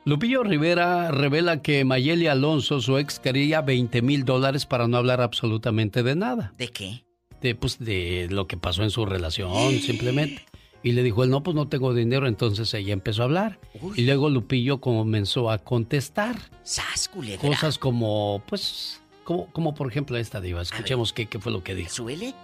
Lupillo 0.04 0.44
Rivera 0.44 1.10
revela 1.10 1.62
que 1.62 1.84
Mayeli 1.84 2.28
Alonso, 2.28 2.80
su 2.80 2.96
ex, 2.96 3.18
quería 3.18 3.60
20 3.60 4.02
mil 4.02 4.24
dólares 4.24 4.64
para 4.64 4.88
no 4.88 4.96
hablar 4.96 5.20
absolutamente 5.20 6.02
de 6.02 6.14
nada. 6.14 6.54
¿De 6.56 6.68
qué? 6.68 7.04
De, 7.42 7.54
pues, 7.54 7.78
de 7.78 8.28
lo 8.30 8.46
que 8.46 8.56
pasó 8.56 8.82
en 8.82 8.90
su 8.90 9.04
relación, 9.04 9.78
simplemente. 9.80 10.46
Y 10.82 10.92
le 10.92 11.02
dijo 11.02 11.24
él, 11.24 11.30
no, 11.30 11.42
pues 11.42 11.54
no 11.54 11.68
tengo 11.68 11.94
dinero. 11.94 12.28
Entonces 12.28 12.72
ella 12.74 12.92
empezó 12.92 13.22
a 13.22 13.24
hablar. 13.24 13.58
Y 13.94 14.02
luego 14.02 14.30
Lupillo 14.30 14.80
comenzó 14.80 15.50
a 15.50 15.58
contestar. 15.58 16.36
¡Sas, 16.62 17.08
culebra! 17.08 17.48
Cosas 17.48 17.78
como, 17.78 18.42
pues, 18.48 19.00
como, 19.24 19.46
como 19.52 19.74
por 19.74 19.88
ejemplo 19.88 20.16
esta 20.16 20.40
diva. 20.40 20.62
Escuchemos 20.62 21.12
qué, 21.12 21.26
qué 21.26 21.38
fue 21.38 21.52
lo 21.52 21.62
que 21.64 21.74
dijo. 21.74 21.90
¿Suele? 21.90 22.34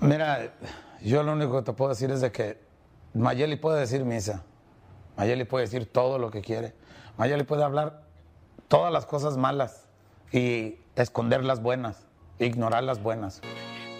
Mira, 0.00 0.54
yo 1.02 1.22
lo 1.22 1.32
único 1.32 1.58
que 1.58 1.62
te 1.64 1.72
puedo 1.72 1.90
decir 1.90 2.10
es 2.10 2.20
de 2.20 2.32
que 2.32 2.58
Mayeli 3.14 3.56
puede 3.56 3.80
decir 3.80 4.04
misa. 4.04 4.44
Mayeli 5.16 5.44
puede 5.44 5.66
decir 5.66 5.86
todo 5.86 6.18
lo 6.18 6.30
que 6.30 6.40
quiere. 6.40 6.74
Mayeli 7.18 7.42
puede 7.42 7.62
hablar 7.62 8.04
todas 8.68 8.92
las 8.92 9.04
cosas 9.04 9.36
malas 9.36 9.88
y 10.32 10.76
esconder 10.96 11.44
las 11.44 11.60
buenas, 11.60 12.06
ignorar 12.38 12.84
las 12.84 13.02
buenas. 13.02 13.42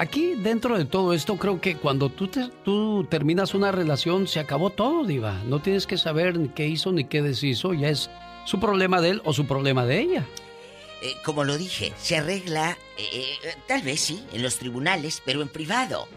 Aquí, 0.00 0.32
dentro 0.34 0.78
de 0.78 0.86
todo 0.86 1.12
esto, 1.12 1.36
creo 1.36 1.60
que 1.60 1.76
cuando 1.76 2.08
tú, 2.08 2.26
te- 2.28 2.48
tú 2.64 3.06
terminas 3.10 3.52
una 3.54 3.70
relación, 3.70 4.26
se 4.26 4.40
acabó 4.40 4.70
todo, 4.70 5.04
Diva. 5.04 5.42
No 5.44 5.60
tienes 5.60 5.86
que 5.86 5.98
saber 5.98 6.38
ni 6.38 6.48
qué 6.48 6.66
hizo 6.66 6.90
ni 6.90 7.04
qué 7.04 7.20
deshizo. 7.20 7.74
Ya 7.74 7.90
es 7.90 8.08
su 8.46 8.58
problema 8.58 9.02
de 9.02 9.10
él 9.10 9.22
o 9.26 9.34
su 9.34 9.44
problema 9.46 9.84
de 9.84 10.00
ella. 10.00 10.26
Eh, 11.02 11.14
como 11.22 11.44
lo 11.44 11.58
dije, 11.58 11.92
se 11.98 12.16
arregla, 12.16 12.78
eh, 12.96 13.02
eh, 13.44 13.54
tal 13.68 13.82
vez 13.82 14.00
sí, 14.00 14.24
en 14.32 14.42
los 14.42 14.56
tribunales, 14.56 15.20
pero 15.22 15.42
en 15.42 15.48
privado. 15.48 16.08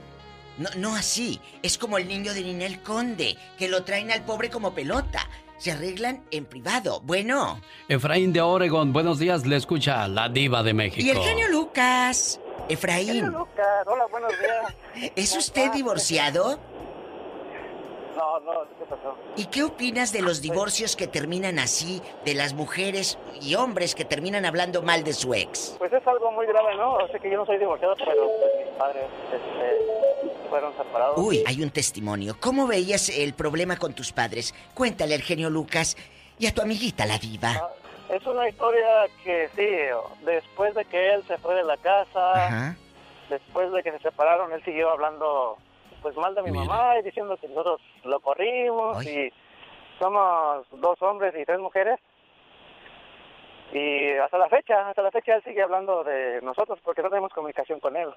No, 0.58 0.70
no 0.78 0.96
así. 0.96 1.42
Es 1.62 1.78
como 1.78 1.98
el 1.98 2.08
niño 2.08 2.34
de 2.34 2.42
Ninel 2.42 2.80
Conde, 2.84 3.36
que 3.60 3.68
lo 3.68 3.84
traen 3.84 4.12
al 4.12 4.24
pobre 4.24 4.50
como 4.50 4.74
pelota. 4.74 5.28
Se 5.58 5.72
arreglan 5.72 6.24
en 6.32 6.46
privado. 6.46 7.00
Bueno. 7.02 7.60
Efraín 7.88 8.34
de 8.34 8.42
Oregon, 8.42 8.92
buenos 8.92 9.20
días, 9.20 9.46
le 9.46 9.56
escucha 9.56 10.08
la 10.10 10.28
Diva 10.28 10.62
de 10.64 10.74
México. 10.74 11.06
Y 11.06 11.10
el 11.10 11.18
genio 11.20 11.48
Lucas. 11.74 12.40
Efraín, 12.70 13.26
Lucas, 13.32 13.88
hola, 13.88 14.06
buenos 14.06 14.32
días. 14.40 15.12
¿es 15.16 15.36
usted 15.36 15.72
divorciado? 15.72 16.60
No, 18.16 18.40
no, 18.42 18.62
¿qué 18.78 18.86
pasó? 18.86 19.18
¿Y 19.36 19.48
qué 19.48 19.64
opinas 19.64 20.14
de 20.14 20.22
los 20.22 20.40
divorcios 20.40 20.96
que 20.96 21.08
terminan 21.08 21.58
así, 21.58 22.00
de 22.26 22.36
las 22.36 22.54
mujeres 22.54 23.18
y 23.42 23.56
hombres 23.56 23.96
que 23.96 24.06
terminan 24.06 24.46
hablando 24.46 24.84
mal 24.84 25.04
de 25.04 25.14
su 25.14 25.34
ex? 25.34 25.76
Pues 25.80 25.92
es 25.92 26.06
algo 26.06 26.32
muy 26.32 26.46
grave, 26.46 26.76
¿no? 26.76 26.96
Sé 27.12 27.20
que 27.20 27.32
yo 27.32 27.38
no 27.38 27.46
soy 27.48 27.58
divorciado, 27.58 27.96
pero 27.98 28.28
pues, 28.28 28.66
mis 28.68 28.78
padres 28.78 29.06
este, 29.34 30.50
fueron 30.52 30.78
separados. 30.78 31.18
Uy, 31.18 31.44
hay 31.48 31.64
un 31.64 31.72
testimonio. 31.72 32.38
¿Cómo 32.40 32.68
veías 32.68 33.10
el 33.10 33.34
problema 33.34 33.78
con 33.78 33.94
tus 33.94 34.12
padres? 34.12 34.54
Cuéntale 34.76 35.16
al 35.16 35.24
genio 35.24 35.50
Lucas 35.50 35.98
y 36.38 36.46
a 36.46 36.54
tu 36.54 36.62
amiguita 36.62 37.08
la 37.08 37.18
diva. 37.18 37.74
Es 38.16 38.26
una 38.28 38.48
historia 38.48 39.06
que 39.24 39.50
sí, 39.56 40.26
después 40.26 40.76
de 40.76 40.86
que 40.86 41.14
él 41.14 41.24
se 41.28 41.38
fue 41.40 41.56
de 41.56 41.64
la 41.64 41.78
casa, 41.78 42.46
Ajá. 42.48 42.78
después 43.30 43.72
de 43.72 43.82
que 43.82 43.92
se 43.94 44.00
separaron, 44.00 44.52
él 44.54 44.64
siguió 44.64 44.92
hablando 44.92 45.58
pues 46.02 46.16
mal 46.18 46.36
de 46.36 46.44
mi 46.44 46.52
mamá 46.52 47.00
y 47.00 47.04
diciendo 47.04 47.38
que 47.38 47.48
nosotros 47.48 47.82
lo 48.04 48.20
corrimos 48.20 49.04
y 49.06 49.32
somos 50.00 50.66
dos 50.74 51.02
hombres 51.02 51.34
y 51.40 51.46
tres 51.46 51.60
mujeres. 51.60 51.98
Y 53.74 54.12
hasta 54.18 54.38
la 54.38 54.50
fecha, 54.50 54.90
hasta 54.90 55.02
la 55.02 55.10
fecha 55.12 55.36
él 55.36 55.44
sigue 55.44 55.64
hablando 55.64 56.04
de 56.04 56.42
nosotros 56.44 56.78
porque 56.84 57.02
no 57.02 57.10
tenemos 57.10 57.32
comunicación 57.34 57.80
con 57.80 57.96
él. 57.96 58.10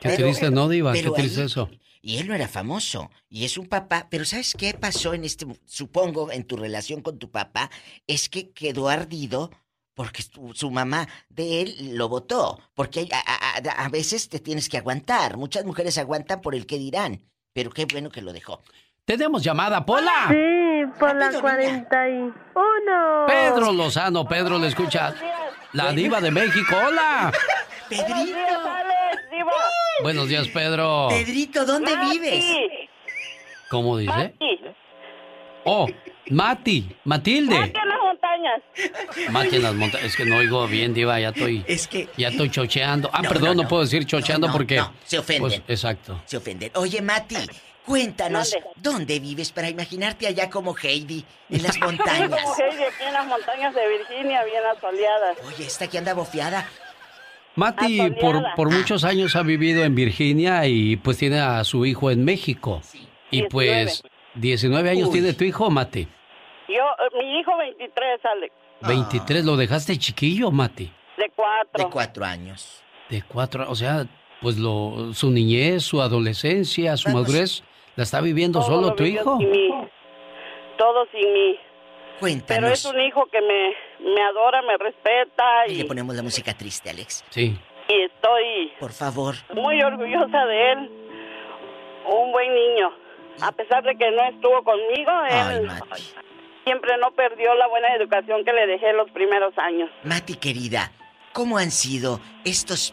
Qué 0.00 0.10
triste, 0.10 0.50
¿no, 0.50 0.68
Diva? 0.68 0.92
Qué 0.94 1.00
pero 1.02 1.12
triste 1.14 1.40
ahí- 1.40 1.46
eso. 1.46 1.68
Y 2.02 2.18
él 2.18 2.28
no 2.28 2.34
era 2.34 2.48
famoso. 2.48 3.10
Y 3.28 3.44
es 3.44 3.58
un 3.58 3.66
papá. 3.66 4.06
Pero 4.10 4.24
¿sabes 4.24 4.54
qué 4.58 4.72
pasó 4.74 5.12
en 5.14 5.24
este... 5.24 5.46
Supongo, 5.66 6.32
en 6.32 6.44
tu 6.44 6.56
relación 6.56 7.02
con 7.02 7.18
tu 7.18 7.30
papá? 7.30 7.70
Es 8.06 8.28
que 8.28 8.50
quedó 8.52 8.88
ardido 8.88 9.50
porque 9.94 10.22
su, 10.22 10.52
su 10.54 10.70
mamá 10.70 11.08
de 11.28 11.60
él 11.60 11.96
lo 11.98 12.08
votó. 12.08 12.58
Porque 12.74 13.06
a, 13.12 13.18
a- 13.18 13.58
a- 13.58 13.84
a 13.84 13.88
veces 13.90 14.28
te 14.30 14.38
tienes 14.38 14.68
que 14.70 14.78
aguantar. 14.78 15.36
Muchas 15.36 15.64
mujeres 15.66 15.98
aguantan 15.98 16.40
por 16.40 16.54
el 16.54 16.64
que 16.66 16.78
dirán. 16.78 17.20
Pero 17.52 17.70
qué 17.70 17.84
bueno 17.84 18.10
que 18.10 18.22
lo 18.22 18.32
dejó. 18.32 18.62
Tenemos 19.04 19.42
llamada, 19.42 19.84
Pola. 19.84 20.28
Sí, 20.28 20.84
por 20.98 21.14
la 21.16 21.30
41. 21.40 23.26
Pedro 23.26 23.72
Lozano, 23.72 24.26
Pedro 24.26 24.58
le 24.58 24.68
escucha 24.68 25.14
la 25.72 25.92
Diva 25.92 26.20
de 26.20 26.30
México. 26.30 26.76
¡Hola! 26.86 27.32
Pedrito. 27.88 28.38
Buenos 30.02 30.28
días, 30.28 30.48
Pedro. 30.48 31.08
Pedrito, 31.10 31.64
¿dónde 31.64 31.92
vives? 31.96 32.44
¿Cómo 33.68 33.96
dice? 33.98 34.34
Oh, 35.64 35.86
Mati, 36.30 36.88
Matilde. 37.04 37.56
Aquí 37.56 37.72
en 37.78 37.88
las 37.88 37.98
montañas. 38.02 38.62
Mati 39.30 39.56
en 39.56 39.62
las 39.62 39.74
montañas. 39.74 40.06
Es 40.06 40.16
que 40.16 40.24
no 40.24 40.36
oigo 40.36 40.66
bien, 40.66 40.94
Diva, 40.94 41.20
ya 41.20 41.28
estoy. 41.28 41.64
Es 41.66 41.86
que. 41.86 42.08
Ya 42.16 42.28
estoy 42.28 42.50
chocheando. 42.50 43.10
Ah, 43.12 43.20
No, 43.22 43.28
perdón, 43.28 43.56
no, 43.58 43.62
no, 43.64 43.68
puedo 43.68 43.82
decir 43.82 44.06
chocheando 44.06 44.46
No, 44.46 44.52
no, 44.52 44.56
porque. 44.58 44.76
no, 44.76 44.92
se 45.04 45.18
ofenden. 45.18 45.42
Pues, 45.42 45.62
exacto. 45.68 46.20
Se 46.24 46.36
ofenden. 46.38 46.70
Oye, 46.74 47.02
Mati, 47.02 47.36
cuéntanos. 47.84 48.56
¿dónde 48.76 49.20
vives 49.20 49.52
para 49.52 49.68
imaginarte 49.68 50.26
allá 50.26 50.48
como 50.48 50.74
Heidi 50.76 51.24
en 51.50 51.62
las 51.62 51.78
montañas? 51.80 52.30
como 52.30 52.54
Heidi 52.56 52.82
aquí 52.84 53.04
en 53.06 53.12
las 53.12 53.26
montañas 53.26 53.74
de 53.74 53.88
Virginia, 53.88 54.42
bien 54.44 54.62
asoleadas. 54.76 55.36
Oye, 55.46 55.66
esta 55.66 55.86
que 55.88 55.98
anda 55.98 56.14
bofeada. 56.14 56.66
Mati 57.56 58.10
por, 58.20 58.42
por 58.54 58.70
muchos 58.72 59.04
años 59.04 59.36
ha 59.36 59.42
vivido 59.42 59.84
en 59.84 59.94
Virginia 59.94 60.66
y 60.66 60.96
pues 60.96 61.18
tiene 61.18 61.40
a 61.40 61.62
su 61.64 61.84
hijo 61.84 62.10
en 62.10 62.24
México. 62.24 62.80
Y 63.30 63.42
pues 63.44 64.02
19 64.34 64.90
años 64.90 65.08
Uy. 65.08 65.12
tiene 65.14 65.32
tu 65.34 65.44
hijo, 65.44 65.70
Mati. 65.70 66.06
Yo, 66.68 66.74
eh, 66.74 67.18
mi 67.18 67.40
hijo 67.40 67.56
23, 67.56 68.20
Alex, 68.24 68.54
23, 68.82 69.44
lo 69.44 69.56
dejaste 69.56 69.96
chiquillo, 69.98 70.50
Mati. 70.50 70.90
de 71.16 71.30
cuatro. 71.34 71.84
De 71.84 71.90
cuatro 71.90 72.24
años. 72.24 72.82
De 73.08 73.22
cuatro, 73.26 73.66
o 73.68 73.74
sea, 73.74 74.06
pues 74.40 74.56
lo, 74.56 75.12
su 75.12 75.30
niñez, 75.30 75.82
su 75.82 76.00
adolescencia, 76.00 76.96
su 76.96 77.08
Vamos. 77.08 77.22
madurez, 77.28 77.62
la 77.96 78.04
está 78.04 78.20
viviendo 78.20 78.60
Todo 78.60 78.68
solo 78.68 78.88
lo 78.88 78.94
tu 78.94 79.04
hijo. 79.04 79.36
sin 79.38 79.50
mí. 79.50 79.70
Todo 80.78 81.04
sin 81.12 81.32
mí. 81.32 81.56
Pero 81.56 82.20
Cuéntanos. 82.20 82.70
es 82.72 82.84
un 82.84 83.00
hijo 83.00 83.26
que 83.26 83.40
me, 83.40 83.74
me 84.04 84.22
adora, 84.22 84.62
me 84.62 84.76
respeta 84.78 85.66
Y 85.68 85.72
y, 85.72 85.76
le 85.78 85.84
ponemos 85.84 86.14
la 86.16 86.22
música 86.22 86.54
triste, 86.54 86.90
Alex. 86.90 87.24
Sí. 87.30 87.58
y 87.88 88.02
estoy 88.02 88.72
Por 88.78 88.92
favor. 88.92 89.34
muy 89.54 89.80
orgullosa 89.82 90.46
de 90.46 90.72
él. 90.72 90.90
Un 92.06 92.32
buen 92.32 92.54
niño. 92.54 92.90
A 93.42 93.52
pesar 93.52 93.82
de 93.84 93.96
que 93.96 94.10
no 94.10 94.22
estuvo 94.28 94.62
conmigo, 94.64 95.10
Ay, 95.30 95.56
él 95.58 95.66
Mati. 95.66 96.02
siempre 96.64 96.96
no 96.98 97.10
perdió 97.12 97.54
la 97.54 97.68
buena 97.68 97.94
educación 97.94 98.44
que 98.44 98.52
le 98.52 98.66
dejé 98.66 98.92
los 98.92 99.10
primeros 99.12 99.56
años. 99.58 99.90
Mati, 100.04 100.34
querida, 100.36 100.92
¿cómo 101.32 101.56
han 101.58 101.70
sido 101.70 102.20
estos 102.44 102.92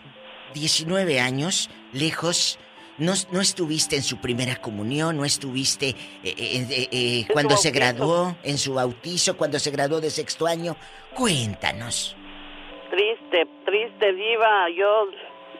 19 0.53 1.19
años 1.19 1.69
lejos? 1.93 2.59
No, 2.97 3.13
no 3.31 3.41
estuviste 3.41 3.95
en 3.95 4.01
su 4.03 4.17
primera 4.19 4.55
comunión, 4.55 5.17
no 5.17 5.23
estuviste 5.25 5.89
eh, 5.89 5.95
eh, 6.23 6.67
eh, 6.69 6.87
eh, 6.91 7.25
cuando 7.31 7.55
se 7.55 7.71
graduó, 7.71 8.35
en 8.43 8.57
su 8.57 8.73
bautizo, 8.73 9.37
cuando 9.37 9.59
se 9.59 9.69
graduó 9.71 10.01
de 10.01 10.09
sexto 10.09 10.47
año. 10.47 10.75
Cuéntanos. 11.15 12.15
Triste, 12.89 13.47
triste, 13.65 14.13
diva. 14.13 14.69
Yo 14.75 15.05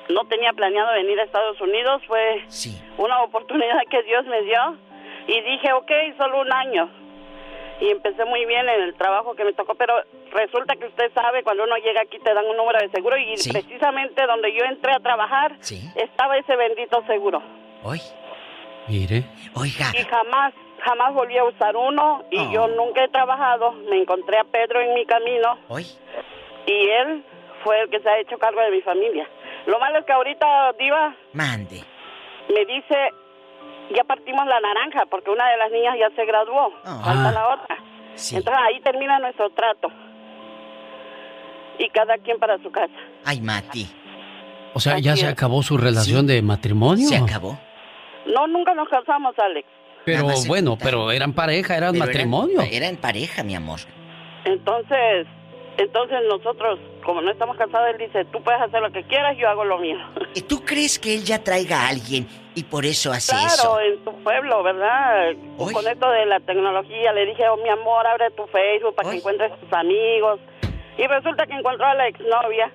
no 0.09 0.25
tenía 0.27 0.53
planeado 0.53 0.93
venir 0.93 1.19
a 1.19 1.23
Estados 1.25 1.59
Unidos. 1.61 2.01
Fue 2.07 2.43
Sí. 2.47 2.75
una 2.97 3.21
oportunidad 3.21 3.79
que 3.89 4.01
Dios 4.03 4.25
me 4.25 4.41
dio. 4.43 4.77
Y 5.27 5.41
dije, 5.41 5.73
ok, 5.73 5.91
solo 6.17 6.41
un 6.41 6.51
año. 6.53 6.89
Y 7.79 7.89
empecé 7.91 8.25
muy 8.25 8.43
bien 8.45 8.67
en 8.67 8.81
el 8.81 8.95
trabajo 8.95 9.35
que 9.35 9.43
me 9.43 9.53
tocó, 9.53 9.75
pero 9.75 9.93
resulta 10.31 10.75
que 10.75 10.87
usted 10.87 11.11
sabe, 11.13 11.43
cuando 11.43 11.63
uno 11.63 11.75
llega 11.77 12.01
aquí 12.01 12.17
te 12.19 12.33
dan 12.33 12.45
un 12.45 12.57
número 12.57 12.79
de 12.79 12.89
seguro 12.89 13.15
y 13.17 13.37
Sí. 13.37 13.51
precisamente 13.51 14.25
donde 14.25 14.51
yo 14.53 14.63
entré 14.65 14.93
a 14.93 14.99
trabajar 14.99 15.55
Sí. 15.59 15.79
estaba 15.95 16.37
ese 16.37 16.55
bendito 16.55 17.03
seguro. 17.05 17.41
Hoy. 17.83 17.99
Mire. 18.87 19.25
Oiga. 19.55 19.91
Y 19.93 20.03
jamás, 20.05 20.53
jamás 20.81 21.13
volví 21.13 21.37
a 21.37 21.43
usar 21.43 21.75
uno 21.75 22.23
y 22.31 22.39
Oh. 22.39 22.51
yo 22.51 22.67
nunca 22.69 23.03
he 23.03 23.09
trabajado. 23.09 23.73
Me 23.73 24.01
encontré 24.01 24.37
a 24.39 24.43
Pedro 24.45 24.79
en 24.81 24.93
mi 24.95 25.05
camino 25.05 25.57
Hoy. 25.67 25.85
y 26.65 26.89
él 26.89 27.23
fue 27.63 27.81
el 27.81 27.89
que 27.89 27.99
se 27.99 28.09
ha 28.09 28.17
hecho 28.19 28.37
cargo 28.39 28.59
de 28.61 28.71
mi 28.71 28.81
familia. 28.81 29.27
Lo 29.67 29.77
malo 29.79 29.99
es 29.99 30.05
que 30.05 30.13
ahorita, 30.13 30.73
Diva, 30.79 31.13
Mande. 31.33 31.83
me 32.49 32.65
dice, 32.65 33.11
ya 33.95 34.03
partimos 34.03 34.45
la 34.45 34.59
naranja 34.59 35.05
porque 35.09 35.29
una 35.31 35.49
de 35.49 35.57
las 35.57 35.71
niñas 35.71 35.95
ya 35.99 36.15
se 36.15 36.25
graduó, 36.25 36.71
falta 36.83 37.31
la 37.31 37.53
otra. 37.53 37.77
Sí. 38.15 38.35
Entonces 38.35 38.63
ahí 38.65 38.79
termina 38.81 39.19
nuestro 39.19 39.49
trato. 39.51 39.89
Y 41.79 41.89
cada 41.89 42.17
quien 42.17 42.39
para 42.39 42.57
su 42.63 42.71
casa. 42.71 42.93
Ay, 43.23 43.39
Mati. 43.39 43.87
O 44.73 44.79
sea, 44.79 44.97
ya 44.99 45.15
se 45.15 45.27
acabó 45.27 45.61
su 45.61 45.77
relación 45.77 46.25
de 46.25 46.41
matrimonio. 46.41 47.07
Se 47.07 47.17
acabó. 47.17 47.59
No, 48.25 48.47
nunca 48.47 48.73
nos 48.73 48.89
casamos, 48.89 49.35
Alex. 49.37 49.67
Pero 50.05 50.25
bueno, 50.47 50.71
juntaron. 50.71 50.77
pero 50.79 51.11
eran 51.11 51.33
pareja, 51.33 51.77
eran 51.77 51.93
Pero 51.93 52.05
matrimonio. 52.05 52.61
Era, 52.61 52.77
era 52.77 52.87
en 52.87 52.97
pareja, 52.97 53.43
mi 53.43 53.55
amor. 53.55 53.79
Entonces, 54.45 55.27
entonces 55.77 56.17
nosotros, 56.29 56.79
como 57.05 57.21
no 57.21 57.31
estamos 57.31 57.57
casados, 57.57 57.89
él 57.91 58.07
dice, 58.07 58.25
tú 58.25 58.41
puedes 58.41 58.61
hacer 58.61 58.81
lo 58.81 58.91
que 58.91 59.03
quieras, 59.03 59.37
yo 59.37 59.47
hago 59.49 59.65
lo 59.65 59.77
mío. 59.77 59.97
¿Y 60.33 60.41
¿Tú 60.41 60.63
crees 60.65 60.97
que 60.97 61.13
él 61.13 61.23
ya 61.23 61.43
traiga 61.43 61.81
a 61.81 61.89
alguien 61.89 62.27
y 62.59 62.63
por 62.63 62.85
eso 62.85 63.11
hace 63.11 63.31
Claro, 63.31 63.47
eso? 63.47 63.79
en 63.81 64.03
tu 64.03 64.11
pueblo, 64.23 64.63
¿verdad? 64.63 65.31
Hoy. 65.57 65.73
Con 65.73 65.87
esto 65.87 66.09
de 66.09 66.25
la 66.25 66.39
tecnología, 66.39 67.13
le 67.13 67.25
dije, 67.27 67.47
oh, 67.49 67.57
mi 67.57 67.69
amor, 67.69 68.05
abre 68.07 68.31
tu 68.31 68.45
Facebook 68.47 68.95
para 68.95 69.09
que 69.11 69.17
encuentres 69.17 69.51
tus 69.59 69.71
amigos. 69.73 70.39
Y 70.97 71.05
resulta 71.07 71.45
que 71.45 71.53
encontró 71.53 71.85
a 71.85 71.93
la 71.93 72.07
exnovia 72.07 72.71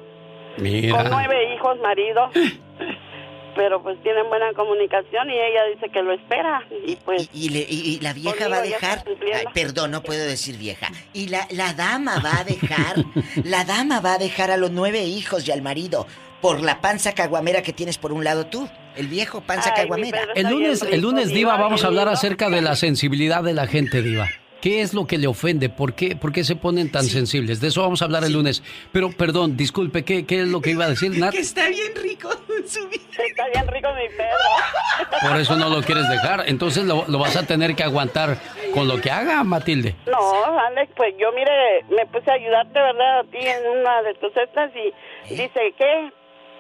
con 0.57 0.63
Mira. 0.65 1.05
nueve 1.11 1.55
hijos, 1.55 1.79
marido. 1.81 2.31
Pero 3.55 3.83
pues 3.83 4.03
tienen 4.03 4.27
buena 4.31 4.51
comunicación 4.55 5.29
y 5.29 5.35
ella 5.35 5.65
dice 5.75 5.91
que 5.91 6.03
lo 6.03 6.13
espera. 6.15 6.63
Y 6.87 6.97
pues... 6.97 7.29
Y, 7.35 7.51
le- 7.51 7.67
y- 7.69 7.97
y 7.97 8.01
la 8.01 8.15
vieja 8.15 8.49
va 8.49 8.57
a 8.59 8.63
dejar. 8.63 9.05
Ay, 9.35 9.45
perdón, 9.53 9.91
no 9.91 10.03
puedo 10.03 10.25
decir 10.25 10.57
vieja. 10.57 10.89
Y 11.13 11.29
la, 11.29 11.47
la 11.51 11.75
dama 11.75 12.15
va 12.25 12.39
a 12.41 12.45
dejar. 12.45 12.97
la 13.45 13.65
dama 13.65 14.01
va 14.01 14.15
a 14.15 14.19
dejar 14.19 14.51
a 14.51 14.57
los 14.57 14.71
nueve 14.71 15.01
hijos 15.03 15.47
y 15.47 15.53
al 15.53 15.61
marido 15.61 16.07
por 16.41 16.63
la 16.63 16.81
panza 16.81 17.13
caguamera 17.15 17.63
que 17.63 17.75
tienes 17.75 17.99
por 17.99 18.13
un 18.13 18.25
lado 18.25 18.47
tú. 18.47 18.69
El 18.97 19.09
viejo 19.09 19.41
panza 19.41 19.73
caguamera. 19.75 20.21
El 20.35 20.49
lunes, 20.49 20.83
el 20.83 21.01
lunes, 21.01 21.29
Diva, 21.29 21.57
vamos 21.57 21.85
a 21.85 21.89
hablar 21.89 22.09
acerca 22.09 22.51
de 22.51 22.63
la 22.63 22.77
sensibilidad 22.77 23.43
de 23.43 23.55
la 23.55 23.67
gente, 23.67 24.03
Diva. 24.03 24.29
¿Qué 24.61 24.81
es 24.81 24.95
lo 24.95 25.09
que 25.09 25.19
le 25.19 25.27
ofende? 25.27 25.69
¿Por 25.69 25.95
qué, 25.95 26.15
por 26.15 26.31
qué 26.31 26.45
se 26.45 26.55
ponen 26.55 26.93
tan 26.93 27.03
sensibles? 27.03 27.61
De 27.61 27.67
eso 27.67 27.83
vamos 27.83 28.01
a 28.01 28.05
hablar 28.05 28.23
el 28.23 28.33
lunes. 28.33 28.63
Pero, 28.93 29.11
perdón, 29.11 29.57
disculpe, 29.57 30.05
¿qué, 30.05 30.25
qué 30.25 30.43
es 30.43 30.49
lo 30.49 30.61
que 30.61 30.71
iba 30.71 30.85
a 30.85 30.89
decir, 30.89 31.19
Nat? 31.19 31.35
está 31.35 31.69
bien 31.69 31.93
rico 32.01 32.31
su 32.65 32.89
vida. 32.89 33.03
Está 33.27 33.49
bien 33.49 33.67
rico 33.67 33.89
mi 33.95 34.09
Pedro. 34.09 35.29
Por 35.29 35.41
eso 35.41 35.57
no 35.57 35.69
lo 35.69 35.83
quieres 35.83 36.09
dejar. 36.09 36.45
Entonces 36.47 36.85
lo, 36.85 37.05
lo 37.09 37.19
vas 37.19 37.35
a 37.35 37.45
tener 37.45 37.75
que 37.75 37.83
aguantar 37.83 38.39
con 38.73 38.87
lo 38.87 39.01
que 39.01 39.11
haga, 39.11 39.43
Matilde. 39.43 39.97
No, 40.07 40.59
Alex, 40.61 40.93
pues 40.97 41.15
yo 41.19 41.33
mire, 41.33 41.83
me 41.91 42.07
puse 42.07 42.31
a 42.31 42.35
ayudarte, 42.35 42.79
¿verdad? 42.79 43.21
A 43.21 43.25
ti 43.25 43.39
en 43.39 43.81
una 43.81 44.03
de 44.03 44.15
tus 44.15 44.33
cestas 44.33 44.71
y 44.77 45.35
dice, 45.35 45.75
¿qué? 45.77 46.13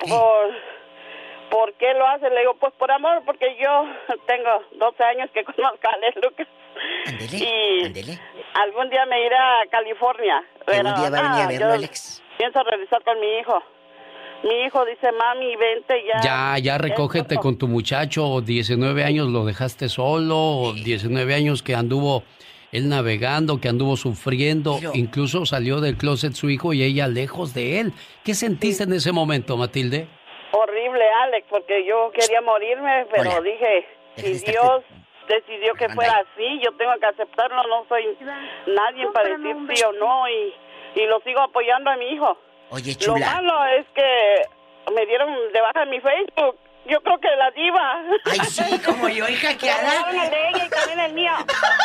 Por, 0.08 0.50
¿Por 1.52 1.74
qué 1.74 1.92
lo 1.92 2.06
haces? 2.08 2.32
Le 2.32 2.40
digo, 2.40 2.56
pues 2.58 2.72
por 2.78 2.90
amor, 2.90 3.22
porque 3.26 3.44
yo 3.62 3.84
tengo 4.26 4.64
12 4.78 5.04
años 5.04 5.30
que 5.34 5.44
conozco 5.54 5.86
a 5.86 5.92
Alex 5.92 6.16
Lucas. 6.22 6.48
y 7.30 8.18
algún 8.54 8.88
día 8.88 9.04
me 9.04 9.20
iré 9.26 9.36
a 9.36 9.66
California. 9.70 10.42
Algún 10.66 10.94
pero 10.94 10.98
día 10.98 11.10
va 11.10 11.18
a 11.18 11.22
venir 11.28 11.44
a 11.44 11.48
verlo, 11.48 11.66
yo 11.68 11.72
Alex. 11.74 12.22
Pienso 12.38 12.62
regresar 12.64 13.04
con 13.04 13.20
mi 13.20 13.38
hijo. 13.38 13.62
Mi 14.44 14.64
hijo 14.64 14.84
dice, 14.86 15.12
mami, 15.12 15.54
vente 15.56 16.02
ya. 16.06 16.20
Ya, 16.22 16.58
ya 16.58 16.78
recógete 16.78 17.36
con 17.36 17.58
tu 17.58 17.68
muchacho. 17.68 18.40
19 18.40 19.04
años 19.04 19.28
lo 19.28 19.44
dejaste 19.44 19.90
solo. 19.90 20.72
19 20.72 21.34
años 21.34 21.62
que 21.62 21.74
anduvo 21.74 22.24
él 22.72 22.88
navegando, 22.88 23.60
que 23.60 23.68
anduvo 23.68 23.98
sufriendo. 23.98 24.80
Incluso 24.94 25.44
salió 25.44 25.80
del 25.80 25.96
closet 25.96 26.32
su 26.32 26.48
hijo 26.48 26.72
y 26.72 26.82
ella 26.82 27.06
lejos 27.08 27.52
de 27.52 27.78
él. 27.78 27.92
¿Qué 28.24 28.34
sentiste 28.34 28.84
en 28.84 28.94
ese 28.94 29.12
momento, 29.12 29.56
Matilde? 29.58 30.08
Horrible, 30.52 31.04
Alex, 31.24 31.46
porque 31.48 31.84
yo 31.84 32.10
quería 32.12 32.40
morirme, 32.42 33.06
pero 33.10 33.30
Hola. 33.30 33.40
dije, 33.40 33.86
si 34.16 34.38
Dios 34.50 34.82
decidió 35.28 35.74
que 35.74 35.88
fuera 35.88 36.12
así, 36.18 36.60
yo 36.62 36.72
tengo 36.76 36.92
que 37.00 37.06
aceptarlo, 37.06 37.62
no 37.68 37.84
soy 37.88 38.16
nadie 38.66 39.06
para 39.12 39.30
decir 39.30 39.56
sí 39.74 39.82
o 39.84 39.92
no, 39.92 40.28
y, 40.28 40.54
y 40.96 41.06
lo 41.06 41.20
sigo 41.20 41.40
apoyando 41.40 41.90
a 41.90 41.96
mi 41.96 42.06
hijo. 42.10 42.36
Oye, 42.70 42.92
Lo 42.92 42.98
chula. 42.98 43.26
malo 43.34 43.64
es 43.78 43.86
que 43.94 44.42
me 44.94 45.06
dieron 45.06 45.30
de 45.52 45.60
baja 45.60 45.82
en 45.84 45.90
mi 45.90 46.00
Facebook. 46.00 46.58
Yo 46.86 47.00
creo 47.00 47.18
que 47.18 47.28
la 47.36 47.50
diva. 47.52 48.02
Ay, 48.30 48.38
sí, 48.40 48.78
como 48.84 49.08
yo, 49.08 49.24
el 49.28 49.36
de 49.38 50.48
ella 50.48 50.64
y 50.66 50.68
también 50.68 50.98
el 51.00 51.12
mío. 51.14 51.32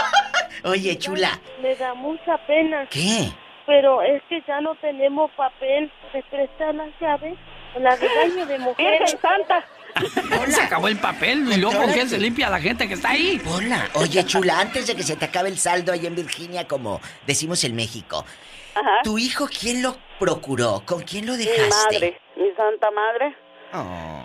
Oye, 0.65 0.97
chula. 0.97 1.29
Me 1.61 1.75
da 1.75 1.93
mucha 1.93 2.37
pena. 2.47 2.87
¿Qué? 2.89 3.29
Pero 3.65 4.01
es 4.01 4.23
que 4.23 4.41
ya 4.47 4.59
no 4.61 4.75
tenemos 4.75 5.29
papel. 5.31 5.91
¿Me 6.13 6.23
prestan 6.23 6.77
las 6.77 6.89
llaves? 6.99 7.35
La 7.79 7.95
de 7.95 8.07
baño 8.07 8.45
de 8.45 8.57
mujeres. 8.59 8.99
Virgen 8.99 9.19
Santa. 9.21 9.65
Se 10.47 10.61
acabó 10.61 10.87
el 10.87 10.97
papel 10.97 11.51
y 11.51 11.57
luego 11.57 11.79
¿con 11.79 11.91
qué 11.93 12.05
se 12.05 12.17
limpia 12.17 12.49
la 12.49 12.59
gente 12.59 12.87
que 12.87 12.93
está 12.93 13.09
ahí? 13.11 13.41
Hola. 13.49 13.87
Oye, 13.95 14.23
chula, 14.25 14.59
antes 14.59 14.87
de 14.87 14.95
que 14.95 15.03
se 15.03 15.15
te 15.15 15.25
acabe 15.25 15.49
el 15.49 15.57
saldo 15.57 15.91
ahí 15.91 16.05
en 16.05 16.15
Virginia, 16.15 16.67
como 16.67 17.01
decimos 17.25 17.63
en 17.63 17.75
México, 17.75 18.23
¿tu 19.03 19.17
hijo 19.17 19.47
quién 19.47 19.81
lo 19.81 19.95
procuró? 20.19 20.83
¿Con 20.85 21.01
quién 21.01 21.25
lo 21.25 21.33
Mi 21.33 21.45
dejaste? 21.45 21.95
madre, 21.95 22.21
mi 22.35 22.51
santa 22.51 22.91
madre. 22.91 23.35
Oh. 23.73 24.23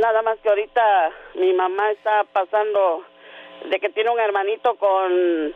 Nada 0.00 0.22
más 0.22 0.38
que 0.42 0.48
ahorita 0.48 1.10
mi 1.34 1.52
mamá 1.52 1.90
está 1.92 2.24
pasando 2.32 3.04
de 3.70 3.80
que 3.80 3.88
tiene 3.90 4.10
un 4.10 4.20
hermanito 4.20 4.76
con, 4.76 5.52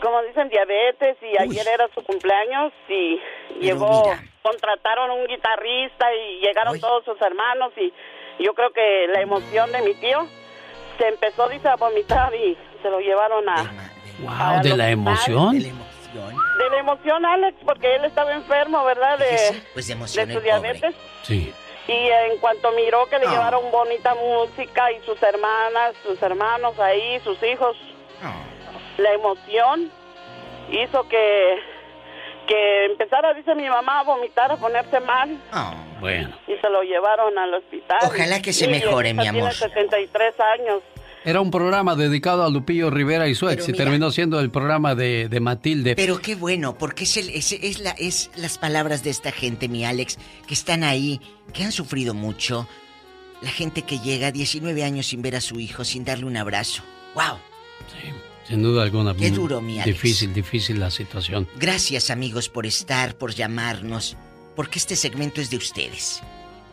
como 0.00 0.22
dicen, 0.22 0.48
diabetes 0.48 1.16
y 1.22 1.36
ayer 1.40 1.66
era 1.66 1.88
su 1.94 2.02
cumpleaños 2.04 2.72
y 2.88 3.20
llegó, 3.60 4.04
contrataron 4.42 5.10
un 5.10 5.26
guitarrista 5.26 6.12
y 6.14 6.40
llegaron 6.40 6.78
todos 6.80 7.04
sus 7.04 7.20
hermanos 7.22 7.72
y 7.76 7.92
yo 8.42 8.54
creo 8.54 8.70
que 8.72 9.06
la 9.12 9.20
emoción 9.20 9.70
de 9.72 9.82
mi 9.82 9.94
tío 9.94 10.26
se 10.98 11.08
empezó, 11.08 11.48
dice, 11.48 11.68
a 11.68 11.76
vomitar 11.76 12.34
y 12.34 12.56
se 12.82 12.90
lo 12.90 13.00
llevaron 13.00 13.48
a... 13.48 13.54
Wow, 14.20 14.62
de 14.62 14.76
la 14.76 14.90
emoción. 14.90 15.56
emoción? 15.56 16.34
De 16.58 16.70
la 16.70 16.78
emoción, 16.78 17.24
Alex, 17.24 17.56
porque 17.64 17.96
él 17.96 18.04
estaba 18.04 18.32
enfermo, 18.32 18.84
¿verdad? 18.84 19.18
De, 19.18 19.60
Pues 19.72 19.88
de 19.88 19.94
emoción 19.94 20.28
de 20.28 20.34
su 20.34 20.40
pobre. 20.40 20.52
diabetes. 20.52 20.94
Sí. 21.22 21.52
Y 21.88 21.92
en 21.92 22.38
cuanto 22.38 22.70
miró 22.72 23.06
que 23.06 23.18
le 23.18 23.26
Ah. 23.26 23.30
llevaron 23.30 23.70
bonita 23.72 24.14
música 24.14 24.92
y 24.92 25.00
sus 25.00 25.20
hermanas, 25.22 25.94
sus 26.04 26.22
hermanos 26.22 26.78
ahí, 26.78 27.18
sus 27.24 27.42
hijos, 27.42 27.76
Ah. 28.22 28.36
La 28.98 29.12
emoción 29.12 29.90
hizo 30.70 31.08
que, 31.08 31.56
que 32.46 32.86
empezara, 32.86 33.34
dice 33.34 33.54
mi 33.54 33.68
mamá, 33.68 34.00
a 34.00 34.02
vomitar, 34.04 34.50
a 34.52 34.56
ponerse 34.56 35.00
mal. 35.00 35.38
Bueno. 36.00 36.36
Y 36.46 36.56
se 36.60 36.68
lo 36.68 36.82
llevaron 36.82 37.36
al 37.38 37.54
hospital. 37.54 37.98
Ojalá 38.02 38.40
que 38.42 38.52
se 38.52 38.66
Y 38.66 38.68
mejore, 38.68 39.14
mi 39.14 39.26
amor. 39.26 39.50
Tiene 39.50 39.72
73 39.74 40.34
años. 40.40 40.82
Era 41.26 41.40
un 41.40 41.50
programa 41.50 41.94
dedicado 41.96 42.44
a 42.44 42.50
Lupillo 42.50 42.90
Rivera 42.90 43.28
y 43.28 43.34
su 43.34 43.48
ex 43.48 43.66
y 43.70 43.72
terminó 43.72 44.10
siendo 44.10 44.40
el 44.40 44.50
programa 44.50 44.94
de, 44.94 45.30
de 45.30 45.40
Matilde. 45.40 45.96
Pero 45.96 46.20
qué 46.20 46.34
bueno, 46.34 46.76
porque 46.76 47.04
es, 47.04 47.16
el, 47.16 47.30
es, 47.30 47.52
es 47.52 47.80
la, 47.80 47.92
es 47.92 48.30
las 48.36 48.58
palabras 48.58 49.02
de 49.02 49.08
esta 49.08 49.32
gente, 49.32 49.68
mi 49.68 49.86
Alex, 49.86 50.18
que 50.46 50.52
están 50.52 50.84
ahí, 50.84 51.22
que 51.54 51.64
han 51.64 51.72
sufrido 51.72 52.12
mucho. 52.12 52.68
La 53.40 53.48
gente 53.48 53.82
que 53.82 53.98
llega 54.00 54.32
19 54.32 54.84
años 54.84 55.06
sin 55.06 55.22
ver 55.22 55.36
a 55.36 55.40
su 55.40 55.60
hijo, 55.60 55.84
sin 55.84 56.04
darle 56.04 56.26
un 56.26 56.36
abrazo. 56.36 56.82
¡Wow! 57.14 57.38
Sin 58.48 58.62
duda 58.62 58.82
alguna. 58.82 59.14
Qué 59.14 59.28
muy 59.28 59.30
duro, 59.30 59.60
mi 59.60 59.80
Alex. 59.80 59.86
Difícil, 60.02 60.34
difícil 60.34 60.78
la 60.80 60.90
situación. 60.90 61.48
Gracias, 61.58 62.10
amigos, 62.10 62.48
por 62.48 62.66
estar, 62.66 63.16
por 63.16 63.34
llamarnos, 63.34 64.16
porque 64.54 64.78
este 64.78 64.96
segmento 64.96 65.40
es 65.40 65.50
de 65.50 65.56
ustedes. 65.56 66.22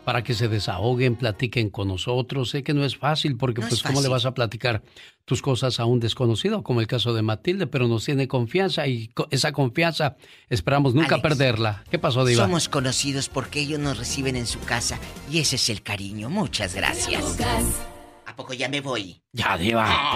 Para 0.03 0.23
que 0.23 0.33
se 0.33 0.47
desahoguen, 0.47 1.15
platiquen 1.15 1.69
con 1.69 1.87
nosotros. 1.87 2.49
Sé 2.49 2.63
que 2.63 2.73
no 2.73 2.83
es 2.83 2.97
fácil 2.97 3.37
porque 3.37 3.61
No 3.61 3.67
pues 3.67 3.79
es 3.79 3.83
cómo 3.83 4.01
le 4.01 4.07
fácil. 4.07 4.11
vas 4.11 4.25
a 4.25 4.33
platicar 4.33 4.81
tus 5.25 5.43
cosas 5.43 5.79
a 5.79 5.85
un 5.85 5.99
desconocido, 5.99 6.63
como 6.63 6.81
el 6.81 6.87
caso 6.87 7.13
de 7.13 7.21
Matilde, 7.21 7.67
pero 7.67 7.87
nos 7.87 8.03
tiene 8.03 8.27
confianza 8.27 8.87
y 8.87 9.11
esa 9.29 9.51
confianza 9.51 10.17
esperamos 10.49 10.95
nunca 10.95 11.15
Alex, 11.15 11.21
perderla. 11.29 11.83
¿Qué 11.91 11.99
pasó, 11.99 12.25
Diva? 12.25 12.43
Somos 12.43 12.67
conocidos 12.67 13.29
porque 13.29 13.59
ellos 13.61 13.79
nos 13.79 13.99
reciben 13.99 14.35
en 14.35 14.47
su 14.47 14.59
casa 14.61 14.97
y 15.31 15.37
ese 15.37 15.57
es 15.57 15.69
el 15.69 15.83
cariño. 15.83 16.31
Muchas 16.31 16.73
gracias. 16.73 17.23
¿A 18.25 18.35
poco 18.35 18.53
ya 18.55 18.69
me 18.69 18.81
voy? 18.81 19.21
Ya, 19.33 19.55
Diva. 19.55 20.15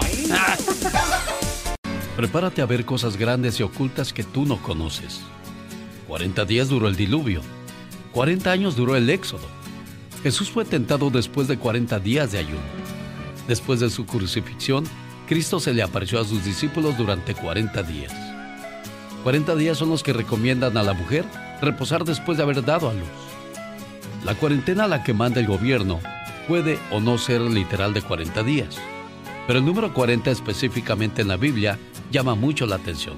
Prepárate 2.16 2.62
a 2.62 2.66
ver 2.66 2.86
cosas 2.86 3.18
grandes 3.18 3.60
y 3.60 3.62
ocultas 3.62 4.14
que 4.14 4.24
tú 4.24 4.46
no 4.46 4.56
conoces. 4.62 5.20
40 6.08 6.46
días 6.46 6.70
duró 6.70 6.88
el 6.88 6.96
diluvio. 6.96 7.42
40 8.12 8.50
años 8.50 8.74
duró 8.74 8.96
el 8.96 9.10
éxodo. 9.10 9.46
Jesús 10.22 10.50
fue 10.50 10.64
tentado 10.64 11.10
después 11.10 11.46
de 11.46 11.58
40 11.58 12.00
días 12.00 12.32
de 12.32 12.38
ayuno. 12.38 12.62
Después 13.46 13.80
de 13.80 13.90
su 13.90 14.06
crucifixión, 14.06 14.84
Cristo 15.28 15.60
se 15.60 15.74
le 15.74 15.82
apareció 15.82 16.18
a 16.18 16.24
sus 16.24 16.42
discípulos 16.42 16.96
durante 16.96 17.34
40 17.34 17.82
días. 17.82 18.14
40 19.22 19.54
días 19.54 19.76
son 19.76 19.90
los 19.90 20.02
que 20.02 20.14
recomiendan 20.14 20.76
a 20.78 20.82
la 20.82 20.94
mujer 20.94 21.26
reposar 21.60 22.04
después 22.04 22.38
de 22.38 22.44
haber 22.44 22.64
dado 22.64 22.88
a 22.88 22.94
luz. 22.94 23.08
La 24.24 24.34
cuarentena 24.34 24.84
a 24.84 24.88
la 24.88 25.02
que 25.02 25.12
manda 25.12 25.40
el 25.40 25.46
gobierno 25.46 26.00
puede 26.48 26.78
o 26.90 27.00
no 27.00 27.18
ser 27.18 27.42
literal 27.42 27.92
de 27.92 28.00
40 28.00 28.42
días, 28.42 28.78
pero 29.46 29.58
el 29.58 29.64
número 29.66 29.92
40 29.92 30.30
específicamente 30.30 31.22
en 31.22 31.28
la 31.28 31.36
Biblia 31.36 31.78
llama 32.10 32.34
mucho 32.34 32.66
la 32.66 32.76
atención. 32.76 33.16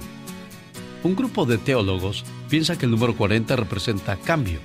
Un 1.03 1.15
grupo 1.15 1.47
de 1.47 1.59
teólogos 1.59 2.25
piensa 2.49 2.77
que 2.77 2.87
el 2.87 2.91
número 2.91 3.17
40 3.17 3.55
representa 3.57 4.17
cambio. 4.17 4.61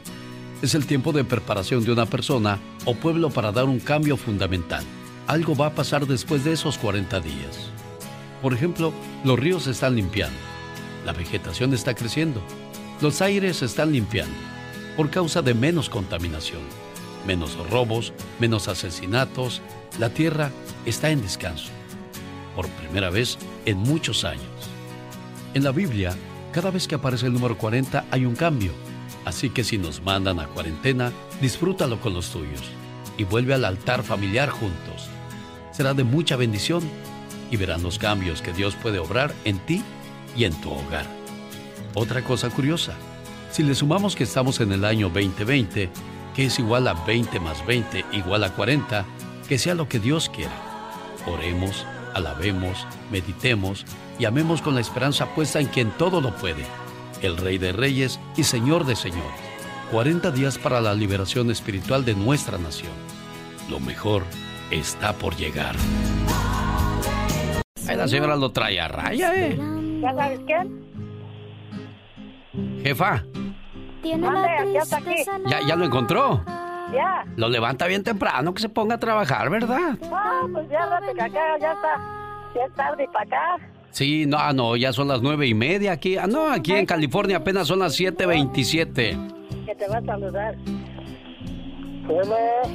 Es 0.61 0.75
el 0.75 0.85
tiempo 0.85 1.11
de 1.11 1.23
preparación 1.23 1.83
de 1.83 1.91
una 1.91 2.05
persona 2.05 2.59
o 2.85 2.95
pueblo 2.95 3.29
para 3.29 3.51
dar 3.51 3.65
un 3.65 3.79
cambio 3.79 4.17
fundamental. 4.17 4.83
Algo 5.27 5.55
va 5.55 5.67
a 5.67 5.75
pasar 5.75 6.07
después 6.07 6.43
de 6.43 6.53
esos 6.53 6.77
40 6.77 7.19
días. 7.19 7.69
Por 8.41 8.53
ejemplo, 8.53 8.93
los 9.23 9.39
ríos 9.39 9.63
se 9.63 9.71
están 9.71 9.95
limpiando, 9.95 10.37
la 11.05 11.13
vegetación 11.13 11.73
está 11.73 11.93
creciendo, 11.93 12.41
los 12.99 13.21
aires 13.21 13.57
se 13.57 13.65
están 13.65 13.93
limpiando 13.93 14.35
por 14.97 15.09
causa 15.09 15.41
de 15.41 15.53
menos 15.53 15.89
contaminación, 15.89 16.61
menos 17.25 17.55
robos, 17.69 18.13
menos 18.39 18.67
asesinatos, 18.67 19.61
la 19.99 20.09
tierra 20.09 20.51
está 20.85 21.09
en 21.09 21.21
descanso. 21.21 21.71
Por 22.55 22.67
primera 22.69 23.09
vez 23.09 23.37
en 23.65 23.77
muchos 23.77 24.25
años. 24.25 24.43
En 25.53 25.63
la 25.63 25.71
Biblia, 25.71 26.15
cada 26.51 26.71
vez 26.71 26.87
que 26.87 26.95
aparece 26.95 27.27
el 27.27 27.33
número 27.33 27.57
40 27.57 28.05
hay 28.11 28.25
un 28.25 28.35
cambio. 28.35 28.71
Así 29.25 29.49
que 29.49 29.63
si 29.63 29.77
nos 29.77 30.01
mandan 30.01 30.39
a 30.39 30.47
cuarentena, 30.47 31.11
disfrútalo 31.41 31.99
con 31.99 32.13
los 32.13 32.29
tuyos 32.29 32.61
y 33.17 33.23
vuelve 33.23 33.53
al 33.53 33.65
altar 33.65 34.03
familiar 34.03 34.49
juntos. 34.49 35.09
Será 35.71 35.93
de 35.93 36.03
mucha 36.03 36.35
bendición 36.35 36.83
y 37.49 37.57
verán 37.57 37.83
los 37.83 37.99
cambios 37.99 38.41
que 38.41 38.53
Dios 38.53 38.75
puede 38.75 38.99
obrar 38.99 39.33
en 39.45 39.59
ti 39.59 39.83
y 40.35 40.45
en 40.45 40.59
tu 40.61 40.71
hogar. 40.71 41.05
Otra 41.93 42.23
cosa 42.23 42.49
curiosa, 42.49 42.93
si 43.51 43.63
le 43.63 43.75
sumamos 43.75 44.15
que 44.15 44.23
estamos 44.23 44.59
en 44.59 44.71
el 44.71 44.83
año 44.83 45.09
2020, 45.09 45.89
que 46.35 46.45
es 46.45 46.57
igual 46.57 46.87
a 46.87 46.93
20 46.93 47.39
más 47.39 47.65
20 47.65 48.05
igual 48.11 48.43
a 48.43 48.53
40, 48.53 49.05
que 49.47 49.59
sea 49.59 49.75
lo 49.75 49.87
que 49.87 49.99
Dios 49.99 50.29
quiera. 50.29 50.53
Oremos, 51.27 51.85
alabemos, 52.13 52.85
meditemos 53.11 53.85
y 54.19 54.25
amemos 54.25 54.61
con 54.61 54.75
la 54.75 54.81
esperanza 54.81 55.33
puesta 55.33 55.59
en 55.59 55.67
quien 55.67 55.91
todo 55.91 56.21
lo 56.21 56.35
puede, 56.35 56.65
el 57.21 57.37
Rey 57.37 57.57
de 57.57 57.71
Reyes 57.71 58.19
y 58.37 58.43
Señor 58.43 58.85
de 58.85 58.95
Señores. 58.95 59.39
40 59.91 60.31
días 60.31 60.57
para 60.57 60.81
la 60.81 60.93
liberación 60.93 61.51
espiritual 61.51 62.03
de 62.05 62.15
nuestra 62.15 62.57
nación. 62.57 62.91
Lo 63.69 63.79
mejor 63.79 64.23
está 64.71 65.13
por 65.13 65.35
llegar. 65.35 65.75
Ahí 67.87 67.97
la 67.97 68.07
señora 68.07 68.35
lo 68.35 68.51
trae 68.51 68.79
a 68.79 68.87
raya, 68.87 69.35
¿eh? 69.35 69.59
¿Ya 70.01 70.13
sabes 70.15 70.39
qué? 70.47 70.67
Jefa, 72.83 73.23
ya 74.03 74.81
está 74.81 74.97
aquí. 74.97 75.15
¿ya, 75.49 75.59
ya 75.67 75.75
lo 75.75 75.85
encontró? 75.85 76.43
Ya. 76.93 77.25
Lo 77.35 77.49
levanta 77.49 77.87
bien 77.87 78.03
temprano, 78.03 78.53
que 78.53 78.61
se 78.61 78.69
ponga 78.69 78.95
a 78.95 78.99
trabajar, 78.99 79.49
¿verdad? 79.49 79.97
Ah, 80.11 80.41
pues 80.51 80.69
ya 80.69 80.85
rato 80.85 81.13
que 81.13 81.21
acá 81.21 81.57
ya 81.59 81.71
está. 81.73 82.51
Ya 82.55 82.65
es 82.65 82.73
tarde 82.73 83.09
para 83.11 83.25
acá. 83.25 83.69
Sí, 83.89 84.25
no, 84.25 84.37
ah, 84.39 84.53
no, 84.53 84.75
ya 84.75 84.91
son 84.91 85.07
las 85.07 85.21
nueve 85.21 85.47
y 85.47 85.53
media 85.53 85.91
aquí. 85.91 86.17
Ah, 86.17 86.27
no, 86.27 86.49
aquí 86.49 86.73
en 86.73 86.85
California 86.85 87.37
apenas 87.37 87.67
son 87.67 87.79
las 87.79 87.99
7.27. 87.99 89.65
Que 89.65 89.75
te 89.75 89.87
va 89.87 89.97
a 89.97 90.01
saludar. 90.01 90.55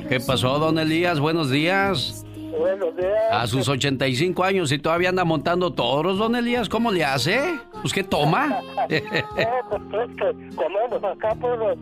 ¿Qué 0.09 0.21
pasó, 0.21 0.59
don 0.59 0.79
Elías? 0.79 1.21
Buenos 1.21 1.51
días. 1.51 2.25
Buenos 2.57 2.97
días. 2.97 3.13
A 3.31 3.47
sus 3.47 3.69
85 3.69 4.43
años 4.43 4.73
y 4.73 4.79
todavía 4.79 5.11
anda 5.11 5.25
montando 5.25 5.73
toros, 5.73 6.19
don 6.19 6.35
Elías. 6.35 6.69
¿Cómo 6.69 6.91
le 6.91 7.05
hace? 7.05 7.59
Pues, 7.83 7.93
¿qué 7.93 8.05
toma? 8.05 8.61
Eh, 8.91 9.03
pues 9.69 9.83
es 10.09 10.17
que 10.17 10.57
comemos 10.57 11.05
acá 11.05 11.35
puros, 11.35 11.77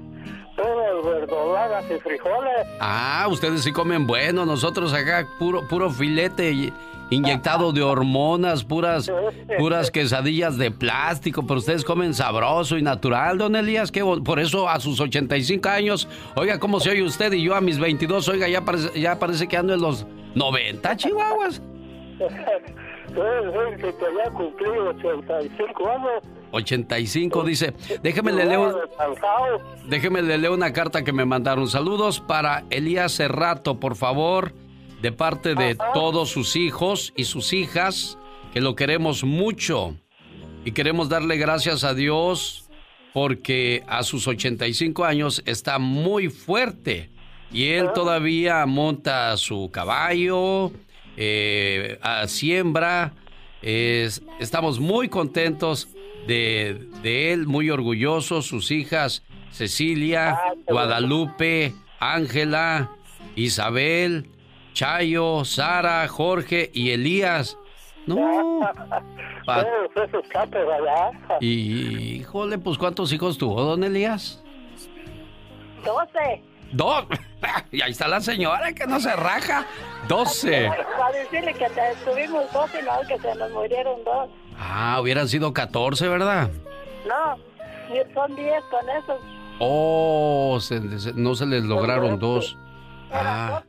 verdolagas 0.56 1.84
y 1.90 2.00
frijoles. 2.00 2.66
ah, 2.80 3.26
ustedes 3.30 3.62
sí 3.62 3.72
comen 3.72 4.06
bueno. 4.06 4.46
Nosotros 4.46 4.92
acá 4.92 5.26
puro, 5.38 5.66
puro 5.68 5.90
filete 5.90 6.72
inyectado 7.10 7.72
de 7.72 7.82
hormonas, 7.82 8.64
puras, 8.64 9.10
puras 9.58 9.90
quesadillas 9.90 10.58
de 10.58 10.70
plástico. 10.70 11.46
Pero 11.46 11.58
ustedes 11.60 11.84
comen 11.84 12.14
sabroso 12.14 12.78
y 12.78 12.82
natural, 12.82 13.38
don 13.38 13.54
Elías. 13.56 13.92
Bon- 13.92 14.24
por 14.24 14.40
eso 14.40 14.68
a 14.68 14.80
sus 14.80 14.98
85 15.00 15.68
años, 15.68 16.08
oiga, 16.34 16.58
¿cómo 16.58 16.80
se 16.80 16.90
oye 16.90 17.02
usted? 17.02 17.32
Y 17.32 17.42
yo 17.44 17.54
a 17.54 17.60
mis 17.60 17.78
22, 17.78 18.28
oiga, 18.28 18.48
ya 18.48 18.64
parece, 18.64 18.98
ya 19.00 19.18
parece 19.18 19.46
que 19.46 19.56
ando 19.56 19.74
en 19.74 19.80
los 19.82 20.06
90, 20.34 20.96
chihuahuas. 20.96 21.62
Que 23.16 23.22
había 24.04 24.30
cumplido 24.30 24.88
85 24.90 25.88
años. 25.88 26.22
85 26.52 27.44
dice, 27.44 27.74
déjeme 28.02 28.32
le 28.32 28.44
leo, 28.46 28.80
déjeme 29.88 30.22
le 30.22 30.38
leo 30.38 30.54
una 30.54 30.72
carta 30.72 31.02
que 31.04 31.12
me 31.12 31.24
mandaron. 31.24 31.68
Saludos 31.68 32.20
para 32.20 32.64
Elías 32.70 33.12
Cerrato, 33.12 33.78
por 33.80 33.96
favor, 33.96 34.52
de 35.02 35.12
parte 35.12 35.54
de 35.54 35.76
todos 35.94 36.30
sus 36.30 36.56
hijos 36.56 37.12
y 37.16 37.24
sus 37.24 37.52
hijas, 37.52 38.18
que 38.52 38.60
lo 38.60 38.74
queremos 38.74 39.24
mucho. 39.24 39.96
Y 40.64 40.72
queremos 40.72 41.08
darle 41.08 41.36
gracias 41.36 41.84
a 41.84 41.94
Dios 41.94 42.68
porque 43.12 43.82
a 43.86 44.02
sus 44.02 44.26
85 44.26 45.04
años 45.04 45.42
está 45.46 45.78
muy 45.78 46.28
fuerte. 46.28 47.10
Y 47.52 47.68
él 47.68 47.92
todavía 47.94 48.66
monta 48.66 49.36
su 49.36 49.70
caballo, 49.72 50.72
eh, 51.16 51.98
a 52.02 52.26
siembra. 52.26 53.14
Es- 53.62 54.22
estamos 54.40 54.80
muy 54.80 55.08
contentos 55.08 55.88
de, 56.26 56.88
de 57.02 57.32
él, 57.32 57.46
muy 57.46 57.70
orgullosos, 57.70 58.46
sus 58.46 58.70
hijas 58.70 59.22
Cecilia, 59.56 60.38
Guadalupe, 60.66 61.72
Ángela, 61.98 62.90
Isabel, 63.36 64.28
Chayo, 64.74 65.44
Sara, 65.46 66.06
Jorge 66.08 66.70
y 66.74 66.90
Elías. 66.90 67.56
No. 68.06 68.60
Pa- 69.46 69.64
y 71.40 72.18
híjole, 72.18 72.58
pues 72.58 72.76
¿cuántos 72.76 73.12
hijos 73.12 73.38
tuvo 73.38 73.62
don 73.62 73.82
Elías? 73.84 74.42
12. 75.84 76.42
Dos. 76.72 77.04
Y 77.70 77.80
ahí 77.80 77.92
está 77.92 78.08
la 78.08 78.20
señora 78.20 78.72
que 78.72 78.86
no 78.86 78.98
se 78.98 79.14
raja. 79.14 79.66
Doce. 80.08 80.68
Para 80.98 81.16
decirle 81.16 81.54
que 81.54 81.66
tuvimos 82.04 82.52
12 82.52 82.80
y 82.80 82.84
no, 82.84 82.92
que 83.06 83.18
se 83.20 83.34
nos 83.36 83.50
murieron 83.52 84.02
dos. 84.04 84.28
Ah, 84.58 84.98
hubieran 85.00 85.28
sido 85.28 85.52
14, 85.52 86.08
¿verdad? 86.08 86.50
No, 87.06 87.36
son 88.14 88.34
10 88.36 88.62
con 88.70 88.88
eso. 88.88 89.18
Oh, 89.58 90.58
se- 90.60 90.98
se- 90.98 91.12
no 91.14 91.34
se 91.34 91.46
les 91.46 91.64
lograron 91.64 92.18
dos. 92.18 92.56
Ah, 93.12 93.62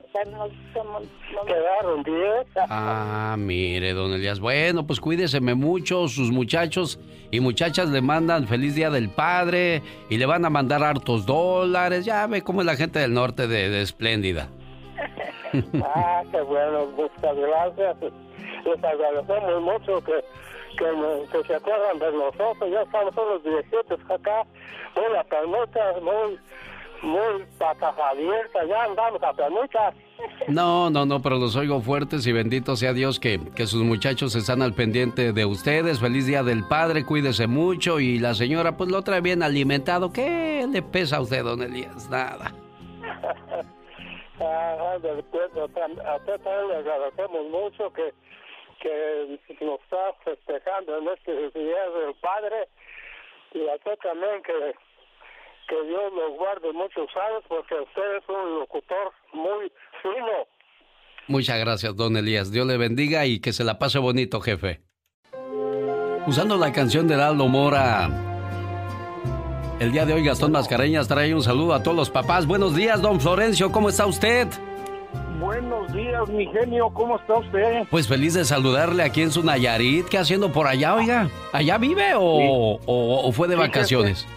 Quedaron 1.45 2.03
10. 2.03 2.47
ah, 2.69 3.35
mire, 3.37 3.93
don 3.93 4.11
Elías. 4.13 4.39
Bueno, 4.39 4.85
pues 4.87 4.99
cuídeseme 4.99 5.53
mucho. 5.53 6.07
Sus 6.07 6.31
muchachos 6.31 6.99
y 7.31 7.39
muchachas 7.39 7.89
le 7.89 8.01
mandan 8.01 8.47
feliz 8.47 8.73
día 8.75 8.89
del 8.89 9.09
padre 9.09 9.83
y 10.09 10.17
le 10.17 10.25
van 10.25 10.43
a 10.45 10.49
mandar 10.49 10.83
hartos 10.83 11.25
dólares. 11.25 12.03
Ya 12.05 12.25
ve 12.27 12.41
cómo 12.41 12.61
es 12.61 12.65
la 12.65 12.75
gente 12.75 12.99
del 12.99 13.13
norte 13.13 13.47
de, 13.47 13.69
de 13.69 13.81
espléndida. 13.81 14.49
Ah, 15.81 16.23
qué 16.29 16.41
bueno, 16.41 16.87
muchas 16.97 17.35
gracias. 17.35 17.95
Les 18.65 18.83
agradecemos 18.83 19.61
mucho 19.61 20.03
que, 20.03 20.13
que, 20.77 21.43
se 21.47 21.55
acuerdan 21.55 21.99
de 21.99 22.11
nosotros. 22.11 22.71
Ya 22.71 22.81
estamos 22.81 23.15
todos 23.15 23.43
los 23.43 23.43
viejitos 23.43 23.99
acá, 24.09 24.43
muy 24.95 25.17
a 25.17 25.23
permutas, 25.23 26.01
muy, 26.01 26.39
muy 27.01 27.45
patas 27.57 27.95
abiertas. 27.97 28.67
Ya 28.67 28.83
andamos 28.83 29.21
a 29.23 29.33
permutas. 29.33 29.95
No, 30.47 30.89
no, 30.89 31.05
no, 31.05 31.21
pero 31.21 31.37
los 31.37 31.55
oigo 31.55 31.81
fuertes 31.81 32.25
y 32.25 32.31
bendito 32.31 32.75
sea 32.75 32.93
Dios 32.93 33.19
que, 33.19 33.39
que 33.55 33.67
sus 33.67 33.83
muchachos 33.83 34.35
están 34.35 34.61
al 34.61 34.73
pendiente 34.73 35.33
de 35.33 35.45
ustedes. 35.45 35.99
Feliz 35.99 36.25
día 36.25 36.43
del 36.43 36.63
padre, 36.67 37.05
cuídese 37.05 37.47
mucho. 37.47 37.99
Y 37.99 38.19
la 38.19 38.33
señora, 38.33 38.77
pues 38.77 38.89
lo 38.89 39.01
trae 39.01 39.21
bien 39.21 39.43
alimentado. 39.43 40.11
¿Qué 40.11 40.65
le 40.71 40.81
pesa 40.81 41.17
a 41.17 41.21
usted, 41.21 41.43
don 41.43 41.61
Elías? 41.61 42.09
Nada. 42.09 42.53
Ah, 44.39 44.93
a 44.93 44.97
usted 44.97 46.41
también 46.43 46.67
le 46.67 46.75
agradecemos 46.75 47.49
mucho 47.49 47.91
que, 47.91 48.13
que 48.81 49.39
nos 49.61 49.79
está 49.81 50.13
festejando 50.23 50.97
en 50.97 51.07
este 51.09 51.59
día 51.59 51.89
del 51.89 52.13
Padre 52.21 52.67
y 53.53 53.67
a 53.67 53.75
usted 53.75 53.97
también 54.03 54.41
que, 54.43 54.75
que 55.67 55.83
Dios 55.87 56.13
los 56.13 56.37
guarde 56.37 56.71
muchos 56.73 57.07
años 57.15 57.43
porque 57.47 57.75
usted 57.75 58.17
es 58.17 58.29
un 58.29 58.59
locutor 58.59 59.11
muy 59.33 59.71
fino. 60.01 60.47
Muchas 61.27 61.59
gracias, 61.59 61.95
don 61.95 62.15
Elías. 62.15 62.51
Dios 62.51 62.65
le 62.65 62.77
bendiga 62.77 63.25
y 63.25 63.39
que 63.39 63.53
se 63.53 63.63
la 63.63 63.77
pase 63.77 63.99
bonito, 63.99 64.39
jefe. 64.39 64.81
Usando 66.25 66.57
la 66.57 66.71
canción 66.71 67.07
de 67.07 67.15
Aldo 67.15 67.47
Mora. 67.47 68.09
El 69.79 69.91
día 69.91 70.05
de 70.05 70.13
hoy 70.13 70.23
Gastón 70.25 70.53
Mascareñas 70.53 71.07
trae 71.07 71.35
un 71.35 71.43
saludo 71.43 71.73
a 71.73 71.83
todos 71.83 71.95
los 71.95 72.09
papás. 72.09 72.47
Buenos 72.47 72.75
días, 72.75 73.01
don 73.01 73.21
Florencio, 73.21 73.71
¿cómo 73.71 73.89
está 73.89 74.05
usted? 74.05 74.47
Buenos 75.39 75.91
días, 75.93 76.27
mi 76.29 76.47
genio, 76.47 76.89
¿cómo 76.89 77.17
está 77.17 77.35
usted? 77.35 77.87
Pues 77.89 78.07
feliz 78.07 78.33
de 78.33 78.43
saludarle 78.43 79.03
aquí 79.03 79.21
en 79.21 79.31
su 79.31 79.43
Nayarit. 79.43 80.07
¿Qué 80.07 80.17
haciendo 80.17 80.51
por 80.51 80.67
allá, 80.67 80.95
oiga? 80.95 81.29
¿Allá 81.53 81.77
vive 81.77 82.15
o, 82.15 82.21
o- 82.85 83.27
o 83.27 83.31
fue 83.31 83.47
de 83.47 83.55
Fíjese. 83.55 83.69
vacaciones? 83.69 84.27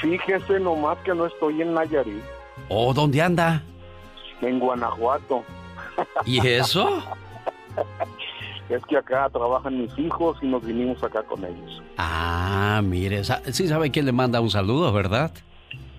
Fíjese 0.00 0.60
nomás 0.60 0.96
que 0.98 1.12
no 1.14 1.26
estoy 1.26 1.60
en 1.62 1.74
Nayarit, 1.74 2.22
¿O 2.68 2.94
dónde 2.94 3.20
anda? 3.20 3.62
en 4.40 4.58
Guanajuato. 4.60 5.42
¿Y 6.24 6.46
eso? 6.46 7.02
Es 8.68 8.84
que 8.84 8.98
acá 8.98 9.26
trabajan 9.32 9.80
mis 9.80 9.98
hijos 9.98 10.36
y 10.42 10.46
nos 10.46 10.62
vinimos 10.62 11.02
acá 11.02 11.22
con 11.22 11.42
ellos. 11.42 11.82
Ah, 11.96 12.82
mire, 12.84 13.22
sí 13.24 13.66
sabe 13.66 13.90
quién 13.90 14.04
le 14.04 14.12
manda 14.12 14.42
un 14.42 14.50
saludo, 14.50 14.92
¿verdad? 14.92 15.30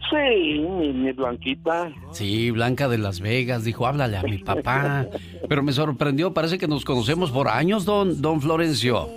Sí, 0.09 0.59
mi, 0.59 0.91
mi 0.93 1.11
Blanquita. 1.11 1.91
Sí, 2.11 2.51
Blanca 2.51 2.87
de 2.87 2.97
Las 2.97 3.19
Vegas 3.19 3.63
dijo, 3.63 3.85
háblale 3.85 4.17
a 4.17 4.23
mi 4.23 4.39
papá. 4.39 5.05
Pero 5.47 5.61
me 5.63 5.71
sorprendió, 5.71 6.33
parece 6.33 6.57
que 6.57 6.67
nos 6.67 6.83
conocemos 6.85 7.31
por 7.31 7.47
años, 7.47 7.85
don, 7.85 8.21
don 8.21 8.41
Florencio. 8.41 9.07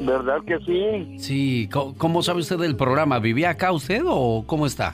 ¿Verdad 0.00 0.38
que 0.46 0.58
sí? 0.60 1.18
Sí, 1.18 1.68
co- 1.72 1.94
¿cómo 1.96 2.22
sabe 2.22 2.40
usted 2.40 2.58
del 2.58 2.76
programa? 2.76 3.18
¿Vivía 3.18 3.50
acá 3.50 3.72
usted 3.72 4.02
o 4.06 4.44
cómo 4.46 4.66
está? 4.66 4.92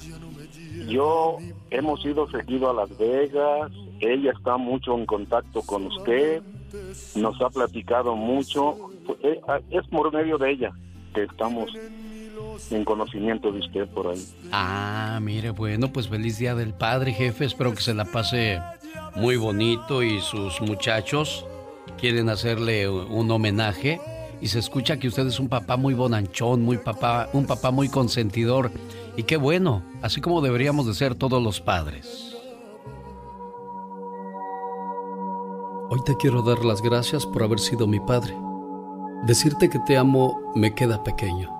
Yo 0.88 1.36
hemos 1.70 2.04
ido 2.04 2.28
seguido 2.30 2.70
a 2.70 2.74
Las 2.74 2.96
Vegas, 2.98 3.70
ella 4.00 4.32
está 4.36 4.56
mucho 4.56 4.96
en 4.98 5.06
contacto 5.06 5.62
con 5.62 5.86
usted, 5.86 6.42
nos 7.14 7.40
ha 7.40 7.50
platicado 7.50 8.14
mucho, 8.16 8.76
Eh, 9.22 9.40
es 9.70 9.86
por 9.88 10.12
medio 10.12 10.38
de 10.38 10.52
ella 10.52 10.70
que 11.14 11.24
estamos 11.24 11.68
en 12.70 12.84
conocimiento 12.84 13.52
de 13.52 13.60
usted 13.60 13.88
por 13.88 14.08
ahí. 14.08 14.24
Ah, 14.52 15.18
mire, 15.22 15.50
bueno, 15.50 15.92
pues 15.92 16.08
feliz 16.08 16.38
día 16.38 16.54
del 16.54 16.72
padre, 16.72 17.12
jefe. 17.12 17.44
Espero 17.44 17.74
que 17.74 17.80
se 17.80 17.94
la 17.94 18.04
pase 18.04 18.60
muy 19.14 19.36
bonito 19.36 20.02
y 20.02 20.20
sus 20.20 20.60
muchachos 20.60 21.44
quieren 21.98 22.28
hacerle 22.28 22.88
un 22.88 23.30
homenaje. 23.30 24.00
Y 24.40 24.48
se 24.48 24.58
escucha 24.58 24.98
que 24.98 25.08
usted 25.08 25.26
es 25.26 25.38
un 25.38 25.48
papá 25.48 25.76
muy 25.76 25.92
bonanchón, 25.92 26.62
muy 26.62 26.78
papá, 26.78 27.28
un 27.32 27.46
papá 27.46 27.70
muy 27.70 27.88
consentidor. 27.88 28.70
Y 29.16 29.24
qué 29.24 29.36
bueno, 29.36 29.82
así 30.00 30.20
como 30.20 30.40
deberíamos 30.40 30.86
de 30.86 30.94
ser 30.94 31.14
todos 31.14 31.42
los 31.42 31.60
padres. 31.60 32.36
Hoy 35.90 35.98
te 36.06 36.16
quiero 36.16 36.42
dar 36.42 36.64
las 36.64 36.80
gracias 36.80 37.26
por 37.26 37.42
haber 37.42 37.58
sido 37.58 37.86
mi 37.86 38.00
padre. 38.00 38.34
Decirte 39.26 39.68
que 39.68 39.80
te 39.80 39.98
amo 39.98 40.40
me 40.54 40.74
queda 40.74 41.02
pequeño. 41.02 41.59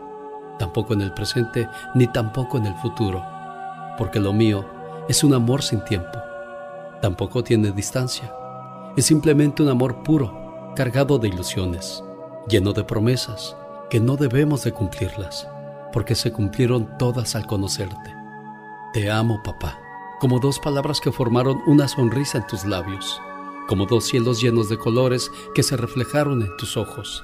tampoco 0.61 0.93
en 0.93 1.01
el 1.01 1.11
presente, 1.11 1.67
ni 1.95 2.05
tampoco 2.05 2.59
en 2.59 2.67
el 2.67 2.75
futuro, 2.75 3.25
porque 3.97 4.19
lo 4.19 4.31
mío 4.31 4.63
es 5.09 5.23
un 5.23 5.33
amor 5.33 5.63
sin 5.63 5.83
tiempo. 5.83 6.19
Tampoco 7.01 7.43
tiene 7.43 7.71
distancia. 7.71 8.31
Es 8.95 9.07
simplemente 9.07 9.63
un 9.63 9.69
amor 9.69 10.03
puro, 10.03 10.71
cargado 10.75 11.17
de 11.17 11.29
ilusiones, 11.29 12.03
lleno 12.47 12.73
de 12.73 12.83
promesas 12.83 13.57
que 13.89 13.99
no 13.99 14.17
debemos 14.17 14.63
de 14.63 14.71
cumplirlas, 14.71 15.47
porque 15.91 16.13
se 16.13 16.31
cumplieron 16.31 16.95
todas 16.99 17.35
al 17.35 17.47
conocerte. 17.47 18.15
Te 18.93 19.09
amo, 19.09 19.41
papá, 19.43 19.79
como 20.19 20.37
dos 20.37 20.59
palabras 20.59 21.01
que 21.01 21.11
formaron 21.11 21.59
una 21.65 21.87
sonrisa 21.87 22.37
en 22.37 22.45
tus 22.45 22.65
labios, 22.65 23.19
como 23.67 23.87
dos 23.87 24.05
cielos 24.05 24.39
llenos 24.39 24.69
de 24.69 24.77
colores 24.77 25.31
que 25.55 25.63
se 25.63 25.75
reflejaron 25.75 26.43
en 26.43 26.55
tus 26.57 26.77
ojos 26.77 27.23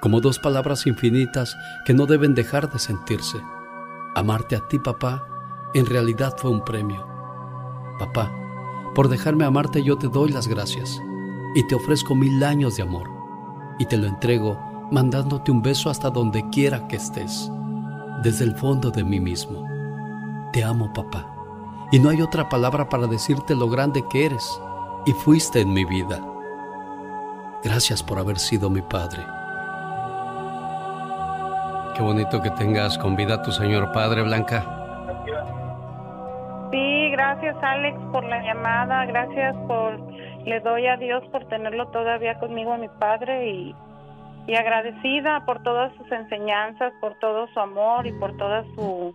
como 0.00 0.20
dos 0.20 0.38
palabras 0.38 0.86
infinitas 0.86 1.56
que 1.84 1.94
no 1.94 2.06
deben 2.06 2.34
dejar 2.34 2.70
de 2.72 2.78
sentirse. 2.78 3.40
Amarte 4.14 4.56
a 4.56 4.66
ti, 4.66 4.78
papá, 4.78 5.26
en 5.74 5.86
realidad 5.86 6.34
fue 6.36 6.50
un 6.50 6.64
premio. 6.64 7.06
Papá, 7.98 8.32
por 8.94 9.08
dejarme 9.08 9.44
amarte 9.44 9.82
yo 9.82 9.98
te 9.98 10.08
doy 10.08 10.30
las 10.30 10.48
gracias 10.48 11.00
y 11.54 11.66
te 11.66 11.74
ofrezco 11.74 12.14
mil 12.14 12.42
años 12.42 12.76
de 12.76 12.82
amor 12.82 13.08
y 13.78 13.86
te 13.86 13.96
lo 13.96 14.06
entrego 14.06 14.58
mandándote 14.90 15.52
un 15.52 15.62
beso 15.62 15.90
hasta 15.90 16.10
donde 16.10 16.48
quiera 16.50 16.88
que 16.88 16.96
estés, 16.96 17.50
desde 18.22 18.44
el 18.44 18.56
fondo 18.56 18.90
de 18.90 19.04
mí 19.04 19.20
mismo. 19.20 19.64
Te 20.52 20.64
amo, 20.64 20.92
papá, 20.92 21.32
y 21.92 21.98
no 21.98 22.08
hay 22.08 22.22
otra 22.22 22.48
palabra 22.48 22.88
para 22.88 23.06
decirte 23.06 23.54
lo 23.54 23.68
grande 23.68 24.04
que 24.10 24.26
eres 24.26 24.60
y 25.06 25.12
fuiste 25.12 25.60
en 25.60 25.72
mi 25.72 25.84
vida. 25.84 26.20
Gracias 27.62 28.02
por 28.02 28.18
haber 28.18 28.38
sido 28.38 28.70
mi 28.70 28.82
padre. 28.82 29.39
Qué 32.00 32.06
bonito 32.06 32.40
que 32.40 32.48
tengas 32.52 32.96
con 32.96 33.14
vida 33.14 33.42
tu 33.42 33.52
señor 33.52 33.92
padre, 33.92 34.22
Blanca. 34.22 34.64
Sí, 36.72 37.10
gracias 37.10 37.54
Alex 37.60 37.98
por 38.10 38.24
la 38.24 38.42
llamada, 38.42 39.04
gracias 39.04 39.54
por, 39.68 40.00
le 40.46 40.60
doy 40.60 40.86
a 40.86 40.96
Dios 40.96 41.22
por 41.30 41.44
tenerlo 41.48 41.88
todavía 41.88 42.38
conmigo 42.38 42.74
mi 42.78 42.88
padre 42.88 43.50
y, 43.50 43.74
y 44.46 44.54
agradecida 44.54 45.44
por 45.44 45.62
todas 45.62 45.94
sus 45.96 46.10
enseñanzas, 46.10 46.94
por 47.02 47.18
todo 47.18 47.48
su 47.48 47.60
amor 47.60 48.06
y 48.06 48.12
por 48.12 48.34
toda 48.38 48.64
su, 48.74 49.14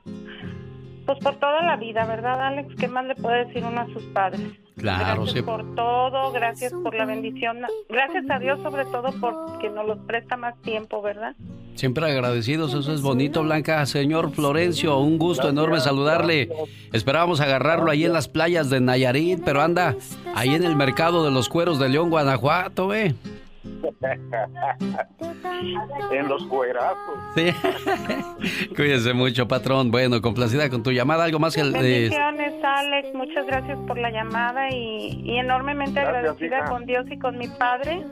pues 1.05 1.19
por 1.19 1.35
toda 1.35 1.61
la 1.61 1.75
vida, 1.77 2.05
¿verdad 2.05 2.47
Alex? 2.47 2.75
¿Qué 2.79 2.87
más 2.87 3.05
le 3.05 3.15
puede 3.15 3.45
decir 3.45 3.63
uno 3.63 3.81
a 3.81 3.87
sus 3.87 4.03
padres? 4.05 4.41
Claro, 4.77 5.23
Gracias 5.23 5.31
sí. 5.31 5.41
por 5.41 5.75
todo, 5.75 6.31
gracias 6.33 6.73
por 6.83 6.93
la 6.95 7.05
bendición, 7.05 7.59
gracias 7.89 8.25
a 8.29 8.39
Dios 8.39 8.59
sobre 8.61 8.83
todo 8.85 9.13
porque 9.21 9.69
nos 9.69 9.87
los 9.87 9.99
presta 9.99 10.35
más 10.35 10.61
tiempo, 10.61 11.01
¿verdad? 11.01 11.33
Siempre 11.75 12.05
agradecidos, 12.05 12.73
eso 12.73 12.93
es 12.93 13.01
bonito, 13.01 13.43
Blanca. 13.43 13.85
Señor 13.85 14.31
Florencio, 14.31 14.97
un 14.97 15.17
gusto 15.17 15.49
enorme 15.49 15.81
saludarle. 15.81 16.49
Esperábamos 16.93 17.41
agarrarlo 17.41 17.91
ahí 17.91 18.05
en 18.05 18.13
las 18.13 18.29
playas 18.29 18.69
de 18.69 18.79
Nayarit, 18.79 19.41
pero 19.43 19.61
anda 19.61 19.95
ahí 20.35 20.55
en 20.55 20.63
el 20.63 20.75
mercado 20.77 21.25
de 21.25 21.31
los 21.31 21.49
cueros 21.49 21.77
de 21.77 21.89
León, 21.89 22.09
Guanajuato, 22.09 22.93
¿eh? 22.93 23.13
en 26.11 26.27
los 26.27 26.43
cuerazos. 26.45 27.17
Sí. 27.35 27.53
Cuídese 28.75 29.13
mucho, 29.13 29.47
patrón. 29.47 29.91
Bueno, 29.91 30.21
complacida 30.21 30.69
con 30.69 30.83
tu 30.83 30.91
llamada. 30.91 31.25
¿Algo 31.25 31.39
más 31.39 31.55
que... 31.55 31.63
Bendiciones, 31.63 32.53
Alex. 32.63 33.13
Muchas 33.13 33.45
gracias 33.45 33.77
por 33.87 33.97
la 33.97 34.11
llamada 34.11 34.69
y, 34.69 35.21
y 35.23 35.37
enormemente 35.37 35.99
agradecida 35.99 36.65
con 36.65 36.85
Dios 36.85 37.05
y 37.09 37.19
con 37.19 37.37
mi 37.37 37.47
padre 37.47 38.05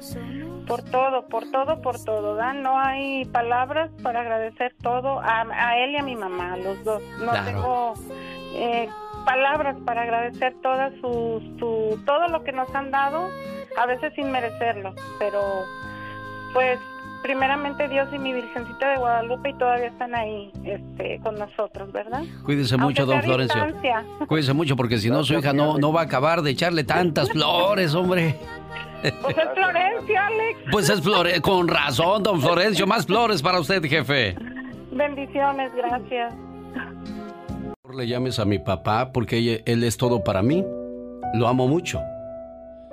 por 0.67 0.83
todo, 0.83 1.27
por 1.27 1.49
todo, 1.51 1.81
por 1.81 2.03
todo. 2.03 2.35
¿da? 2.35 2.53
No 2.53 2.79
hay 2.79 3.25
palabras 3.25 3.91
para 4.01 4.21
agradecer 4.21 4.75
todo 4.81 5.19
a, 5.19 5.45
a 5.51 5.77
él 5.79 5.91
y 5.91 5.97
a 5.97 6.03
mi 6.03 6.15
mamá, 6.15 6.57
los 6.57 6.83
dos. 6.83 7.01
No 7.19 7.31
tengo... 7.45 7.93
Eh, 8.55 8.87
palabras 9.25 9.75
para 9.85 10.03
agradecer 10.03 10.55
toda 10.61 10.91
su, 11.01 11.41
su, 11.59 12.01
todo 12.05 12.27
lo 12.27 12.43
que 12.43 12.51
nos 12.51 12.73
han 12.75 12.91
dado, 12.91 13.29
a 13.77 13.85
veces 13.85 14.13
sin 14.15 14.31
merecerlo, 14.31 14.93
pero 15.19 15.63
pues 16.53 16.79
primeramente 17.23 17.87
Dios 17.87 18.07
y 18.13 18.19
mi 18.19 18.33
Virgencita 18.33 18.91
de 18.91 18.97
Guadalupe 18.97 19.49
y 19.49 19.53
todavía 19.53 19.87
están 19.87 20.13
ahí 20.13 20.51
este, 20.63 21.19
con 21.23 21.35
nosotros, 21.35 21.91
¿verdad? 21.91 22.23
Cuídese 22.43 22.77
mucho, 22.77 23.05
don 23.05 23.21
Florencio. 23.21 23.65
Cuídese 24.27 24.53
mucho 24.53 24.75
porque 24.75 24.97
si 24.97 25.09
no 25.09 25.23
su 25.23 25.35
hija 25.35 25.53
no, 25.53 25.77
no 25.77 25.93
va 25.93 26.01
a 26.01 26.03
acabar 26.03 26.41
de 26.41 26.51
echarle 26.51 26.83
tantas 26.83 27.29
flores, 27.31 27.93
hombre. 27.95 28.35
Pues 29.21 29.37
es 29.37 29.49
Florencio, 29.53 30.21
Alex. 30.21 30.59
Pues 30.71 30.89
es 30.89 31.01
Florencio, 31.01 31.41
con 31.41 31.67
razón, 31.67 32.23
don 32.23 32.41
Florencio, 32.41 32.87
más 32.87 33.05
flores 33.05 33.41
para 33.41 33.59
usted, 33.59 33.83
jefe. 33.83 34.35
Bendiciones, 34.91 35.73
gracias 35.75 36.33
le 37.93 38.07
llames 38.07 38.39
a 38.39 38.45
mi 38.45 38.59
papá 38.59 39.11
porque 39.11 39.61
él 39.65 39.83
es 39.83 39.97
todo 39.97 40.23
para 40.23 40.41
mí. 40.41 40.65
Lo 41.33 41.47
amo 41.47 41.67
mucho. 41.67 42.01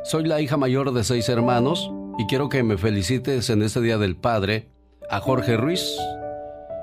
Soy 0.03 0.25
la 0.25 0.41
hija 0.41 0.57
mayor 0.57 0.93
de 0.95 1.05
seis 1.05 1.29
hermanos 1.29 1.93
y 2.19 2.25
quiero 2.27 2.49
que 2.49 2.63
me 2.63 2.79
felicites 2.79 3.51
en 3.51 3.61
este 3.61 3.83
Día 3.83 3.99
del 3.99 4.17
Padre 4.17 4.71
a 5.11 5.21
Jorge 5.21 5.59
Ruiz. 5.59 5.95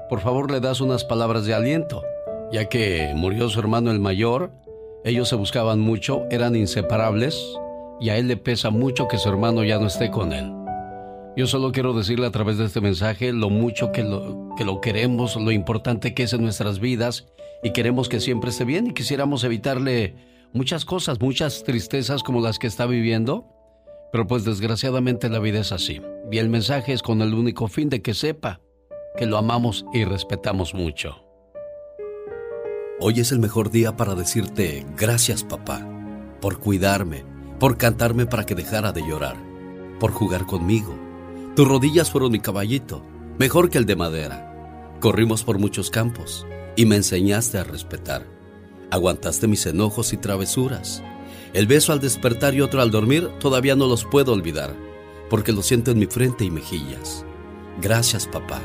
Por 0.07 0.19
favor 0.19 0.51
le 0.51 0.59
das 0.59 0.81
unas 0.81 1.03
palabras 1.03 1.45
de 1.45 1.55
aliento, 1.55 2.03
ya 2.51 2.65
que 2.65 3.11
murió 3.15 3.49
su 3.49 3.59
hermano 3.59 3.89
el 3.89 3.99
mayor, 3.99 4.51
ellos 5.03 5.29
se 5.29 5.35
buscaban 5.35 5.79
mucho, 5.79 6.25
eran 6.29 6.55
inseparables 6.55 7.43
y 7.99 8.09
a 8.09 8.17
él 8.17 8.27
le 8.27 8.37
pesa 8.37 8.69
mucho 8.69 9.07
que 9.07 9.17
su 9.17 9.27
hermano 9.29 9.63
ya 9.63 9.79
no 9.79 9.87
esté 9.87 10.11
con 10.11 10.31
él. 10.31 10.53
Yo 11.35 11.47
solo 11.47 11.71
quiero 11.71 11.93
decirle 11.93 12.27
a 12.27 12.31
través 12.31 12.59
de 12.59 12.65
este 12.65 12.81
mensaje 12.81 13.33
lo 13.33 13.49
mucho 13.49 13.91
que 13.91 14.03
lo, 14.03 14.49
que 14.55 14.63
lo 14.63 14.79
queremos, 14.79 15.35
lo 15.37 15.51
importante 15.51 16.13
que 16.13 16.23
es 16.23 16.33
en 16.33 16.43
nuestras 16.43 16.79
vidas 16.79 17.25
y 17.63 17.71
queremos 17.71 18.09
que 18.09 18.19
siempre 18.19 18.51
esté 18.51 18.63
bien 18.63 18.87
y 18.87 18.93
quisiéramos 18.93 19.43
evitarle 19.43 20.36
muchas 20.53 20.85
cosas, 20.85 21.19
muchas 21.19 21.63
tristezas 21.63 22.23
como 22.23 22.41
las 22.41 22.59
que 22.59 22.67
está 22.67 22.85
viviendo. 22.85 23.45
Pero 24.11 24.25
pues 24.25 24.45
desgraciadamente 24.45 25.29
la 25.29 25.39
vida 25.39 25.59
es 25.59 25.71
así. 25.71 26.01
Y 26.31 26.37
el 26.37 26.49
mensaje 26.49 26.93
es 26.93 27.01
con 27.01 27.21
el 27.21 27.33
único 27.33 27.67
fin 27.67 27.89
de 27.89 28.01
que 28.01 28.13
sepa 28.13 28.61
que 29.17 29.25
lo 29.25 29.37
amamos 29.37 29.85
y 29.93 30.05
respetamos 30.05 30.73
mucho. 30.73 31.23
Hoy 32.99 33.19
es 33.19 33.31
el 33.31 33.39
mejor 33.39 33.69
día 33.69 33.95
para 33.95 34.15
decirte 34.15 34.85
gracias 34.95 35.43
papá, 35.43 35.85
por 36.41 36.59
cuidarme, 36.59 37.25
por 37.59 37.77
cantarme 37.77 38.25
para 38.25 38.45
que 38.45 38.55
dejara 38.55 38.91
de 38.91 39.01
llorar, 39.01 39.35
por 39.99 40.11
jugar 40.11 40.45
conmigo. 40.45 40.95
Tus 41.55 41.67
rodillas 41.67 42.09
fueron 42.09 42.31
mi 42.31 42.39
caballito, 42.39 43.03
mejor 43.37 43.69
que 43.69 43.77
el 43.77 43.85
de 43.85 43.95
madera. 43.95 44.95
Corrimos 44.99 45.43
por 45.43 45.59
muchos 45.59 45.89
campos 45.89 46.47
y 46.75 46.85
me 46.85 46.95
enseñaste 46.95 47.57
a 47.57 47.63
respetar. 47.63 48.36
Aguantaste 48.91 49.47
mis 49.47 49.65
enojos 49.65 50.13
y 50.13 50.17
travesuras. 50.17 51.03
El 51.53 51.67
beso 51.67 51.91
al 51.91 51.99
despertar 51.99 52.53
y 52.53 52.61
otro 52.61 52.81
al 52.81 52.91
dormir 52.91 53.29
todavía 53.39 53.75
no 53.75 53.87
los 53.87 54.05
puedo 54.05 54.33
olvidar, 54.33 54.75
porque 55.29 55.51
lo 55.51 55.61
siento 55.61 55.91
en 55.91 55.99
mi 55.99 56.05
frente 56.05 56.45
y 56.45 56.51
mejillas. 56.51 57.25
Gracias, 57.81 58.27
papá, 58.27 58.61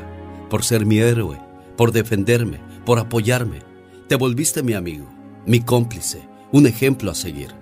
por 0.49 0.65
ser 0.65 0.87
mi 0.87 0.99
héroe, 0.99 1.41
por 1.77 1.93
defenderme, 1.93 2.61
por 2.85 2.99
apoyarme. 2.99 3.61
Te 4.09 4.17
volviste 4.17 4.63
mi 4.63 4.75
amigo, 4.75 5.07
mi 5.47 5.61
cómplice, 5.61 6.29
un 6.53 6.67
ejemplo 6.67 7.11
a 7.11 7.15
seguir. 7.15 7.55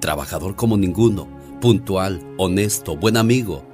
Trabajador 0.00 0.56
como 0.56 0.76
ninguno, 0.76 1.28
puntual, 1.60 2.20
honesto, 2.38 2.96
buen 2.96 3.16
amigo. 3.16 3.64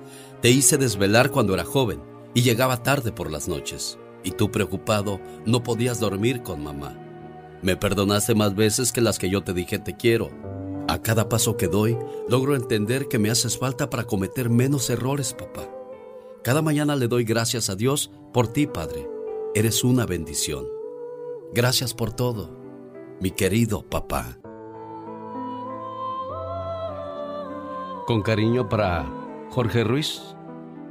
Te 0.43 0.51
hice 0.51 0.79
desvelar 0.79 1.31
cuando 1.31 1.55
era 1.55 1.65
joven 1.65 2.01
y 2.35 2.43
llegaba 2.43 2.83
tarde 2.83 3.13
por 3.13 3.31
las 3.31 3.49
noches 3.49 3.99
y 4.23 4.33
tú 4.33 4.51
preocupado 4.51 5.21
no 5.47 5.63
podías 5.63 6.01
dormir 6.01 6.43
con 6.43 6.63
mamá. 6.63 7.10
Me 7.63 7.77
perdonaste 7.77 8.35
más 8.35 8.55
veces 8.55 8.91
que 8.91 9.03
las 9.03 9.19
que 9.19 9.29
yo 9.29 9.43
te 9.43 9.53
dije 9.53 9.79
te 9.79 9.97
quiero. 9.97 10.31
A 10.89 11.03
cada 11.03 11.29
paso 11.29 11.57
que 11.57 11.69
doy, 11.69 11.97
logro 12.29 12.57
entender 12.57 13.07
que 13.07 13.19
me 13.19 13.31
haces 13.31 13.59
falta 13.59 13.91
para 13.91 14.05
cometer 14.05 14.49
menos 14.49 14.89
errores, 14.89 15.35
papá. 15.35 15.69
Cada 16.43 16.63
mañana 16.63 16.97
le 16.97 17.07
doy 17.07 17.25
gracias 17.25 17.69
a 17.69 17.77
Dios 17.77 18.11
por 18.33 18.49
ti, 18.49 18.67
Padre. 18.67 19.07
Eres 19.55 19.85
una 19.85 20.07
bendición. 20.07 20.65
Gracias 21.53 21.93
por 21.93 22.13
todo, 22.13 22.57
mi 23.21 23.31
querido 23.31 23.83
papá. 23.83 24.39
Con 28.07 28.23
cariño 28.23 28.69
para 28.69 29.07
Jorge 29.51 29.85
Ruiz, 29.85 30.23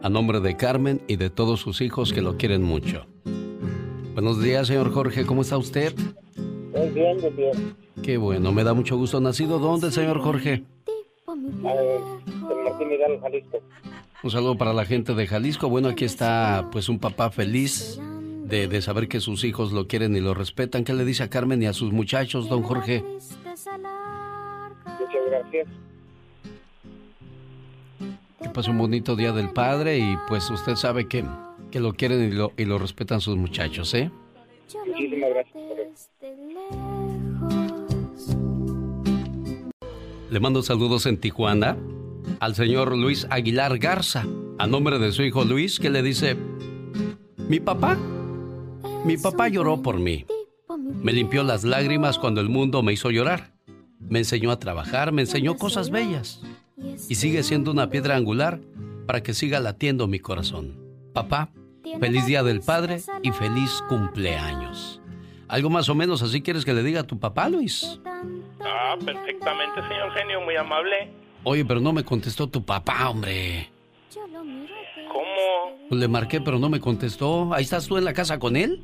a 0.03 0.09
nombre 0.09 0.39
de 0.39 0.55
Carmen 0.55 1.01
y 1.07 1.15
de 1.15 1.29
todos 1.29 1.61
sus 1.61 1.81
hijos 1.81 2.13
que 2.13 2.21
lo 2.21 2.37
quieren 2.37 2.61
mucho. 2.61 3.07
Buenos 4.13 4.41
días, 4.41 4.67
señor 4.67 4.93
Jorge, 4.93 5.25
¿cómo 5.25 5.41
está 5.41 5.57
usted? 5.57 5.95
Muy 6.73 6.89
bien, 6.89 7.19
muy 7.21 7.29
bien. 7.31 7.75
Qué 8.03 8.17
bueno, 8.17 8.51
me 8.51 8.63
da 8.63 8.73
mucho 8.73 8.97
gusto. 8.97 9.19
¿Nacido 9.19 9.59
dónde, 9.59 9.91
señor 9.91 10.19
Jorge? 10.21 10.53
Eh, 10.53 10.63
en 11.27 12.63
Martín 12.63 12.91
Hidalgo, 12.91 13.19
Jalisco. 13.21 13.59
Un 14.23 14.31
saludo 14.31 14.57
para 14.57 14.73
la 14.73 14.85
gente 14.85 15.13
de 15.13 15.27
Jalisco. 15.27 15.69
Bueno, 15.69 15.89
aquí 15.89 16.05
está 16.05 16.67
pues 16.71 16.89
un 16.89 16.99
papá 16.99 17.29
feliz 17.31 17.99
de, 18.45 18.67
de, 18.67 18.81
saber 18.81 19.07
que 19.07 19.19
sus 19.19 19.43
hijos 19.43 19.71
lo 19.71 19.87
quieren 19.87 20.15
y 20.15 20.19
lo 20.19 20.33
respetan. 20.33 20.83
¿Qué 20.83 20.93
le 20.93 21.05
dice 21.05 21.23
a 21.23 21.29
Carmen 21.29 21.61
y 21.61 21.67
a 21.67 21.73
sus 21.73 21.91
muchachos, 21.91 22.49
don 22.49 22.63
Jorge? 22.63 23.03
Muchas 23.03 23.75
gracias. 25.27 25.67
Que 28.41 28.49
pase 28.49 28.69
un 28.71 28.77
bonito 28.77 29.15
día 29.15 29.31
del 29.31 29.51
padre 29.51 29.99
y 29.99 30.17
pues 30.27 30.49
usted 30.49 30.75
sabe 30.75 31.07
que 31.07 31.23
que 31.71 31.79
lo 31.79 31.93
quieren 31.93 32.23
y 32.23 32.31
lo, 32.31 32.51
y 32.57 32.65
lo 32.65 32.77
respetan 32.77 33.21
sus 33.21 33.37
muchachos, 33.37 33.93
¿eh? 33.93 34.09
Muchísimas 34.87 35.29
gracias. 35.29 35.58
Le 40.29 40.39
mando 40.39 40.61
saludos 40.61 41.05
en 41.05 41.17
Tijuana 41.19 41.77
al 42.39 42.55
señor 42.55 42.95
Luis 42.95 43.27
Aguilar 43.29 43.77
Garza, 43.79 44.25
a 44.57 44.67
nombre 44.67 44.99
de 44.99 45.11
su 45.11 45.23
hijo 45.23 45.43
Luis, 45.43 45.79
que 45.79 45.89
le 45.89 46.03
dice, 46.03 46.37
mi 47.47 47.59
papá, 47.59 47.97
mi 49.05 49.17
papá 49.17 49.47
lloró 49.47 49.81
por 49.81 49.99
mí. 49.99 50.25
Me 51.01 51.13
limpió 51.13 51.43
las 51.43 51.63
lágrimas 51.63 52.19
cuando 52.19 52.41
el 52.41 52.49
mundo 52.49 52.83
me 52.83 52.93
hizo 52.93 53.09
llorar. 53.09 53.53
Me 53.99 54.19
enseñó 54.19 54.51
a 54.51 54.59
trabajar, 54.59 55.11
me 55.11 55.23
enseñó 55.23 55.57
cosas 55.57 55.89
bellas. 55.89 56.41
Y 56.77 57.15
sigue 57.15 57.43
siendo 57.43 57.71
una 57.71 57.89
piedra 57.89 58.15
angular 58.15 58.61
para 59.07 59.23
que 59.23 59.33
siga 59.33 59.59
latiendo 59.59 60.07
mi 60.07 60.19
corazón. 60.19 60.77
Papá, 61.13 61.51
Feliz 61.99 62.25
Día 62.25 62.43
del 62.43 62.61
Padre 62.61 63.01
y 63.23 63.31
feliz 63.31 63.83
cumpleaños. 63.89 65.01
¿Algo 65.49 65.71
más 65.71 65.89
o 65.89 65.95
menos 65.95 66.21
así 66.21 66.43
quieres 66.43 66.63
que 66.63 66.75
le 66.75 66.83
diga 66.83 67.01
a 67.01 67.07
tu 67.07 67.19
papá, 67.19 67.49
Luis? 67.49 67.99
Ah, 68.61 68.95
perfectamente, 69.03 69.81
señor 69.87 70.13
genio, 70.13 70.41
muy 70.41 70.55
amable. 70.55 71.11
Oye, 71.43 71.65
pero 71.65 71.79
no 71.79 71.91
me 71.91 72.03
contestó 72.03 72.47
tu 72.47 72.63
papá, 72.63 73.09
hombre. 73.09 73.67
¿Cómo? 74.13 75.77
Pues 75.89 75.99
le 75.99 76.07
marqué, 76.07 76.39
pero 76.39 76.59
no 76.59 76.69
me 76.69 76.79
contestó. 76.79 77.51
¿Ahí 77.51 77.63
estás 77.63 77.87
tú 77.87 77.97
en 77.97 78.05
la 78.05 78.13
casa 78.13 78.37
con 78.37 78.55
él? 78.55 78.79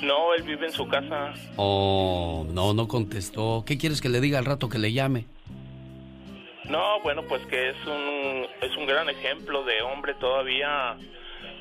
No, 0.00 0.32
él 0.34 0.44
vive 0.44 0.66
en 0.66 0.72
su 0.72 0.86
casa. 0.86 1.34
Oh, 1.56 2.46
no, 2.52 2.72
no 2.72 2.86
contestó. 2.86 3.64
¿Qué 3.66 3.78
quieres 3.78 4.00
que 4.00 4.08
le 4.08 4.20
diga 4.20 4.38
al 4.38 4.44
rato 4.44 4.68
que 4.68 4.78
le 4.78 4.92
llame? 4.92 5.26
No, 6.66 7.00
bueno, 7.02 7.22
pues 7.28 7.44
que 7.46 7.70
es 7.70 7.76
un, 7.84 8.46
es 8.60 8.76
un 8.76 8.86
gran 8.86 9.10
ejemplo 9.10 9.64
de 9.64 9.82
hombre 9.82 10.14
todavía 10.14 10.96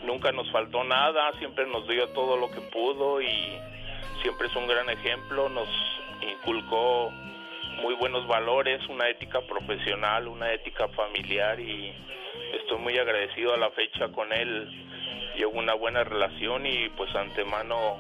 nunca 0.06 0.32
nos 0.32 0.50
faltó 0.52 0.84
nada, 0.84 1.32
siempre 1.40 1.68
nos 1.68 1.88
dio 1.88 2.08
todo 2.10 2.38
lo 2.38 2.50
que 2.52 2.62
pudo 2.62 3.22
y 3.22 3.28
siempre 4.22 4.48
es 4.48 4.56
un 4.56 4.68
gran 4.68 4.90
ejemplo, 4.90 5.50
nos 5.50 5.68
inculcó 6.22 7.12
muy 7.82 7.96
buenos 7.96 8.28
valores, 8.28 8.82
una 8.90 9.10
ética 9.10 9.42
profesional, 9.42 10.28
una 10.28 10.54
ética 10.54 10.88
familiar 10.90 11.60
y 11.60 11.94
estoy 12.54 12.78
muy 12.80 12.98
agradecido 12.98 13.54
a 13.54 13.58
la 13.58 13.72
fecha 13.72 14.10
con 14.10 14.32
él. 14.32 14.70
Llevo 15.36 15.60
una 15.60 15.74
buena 15.74 16.04
relación 16.04 16.66
y 16.66 16.90
pues 16.90 17.14
antemano 17.16 17.98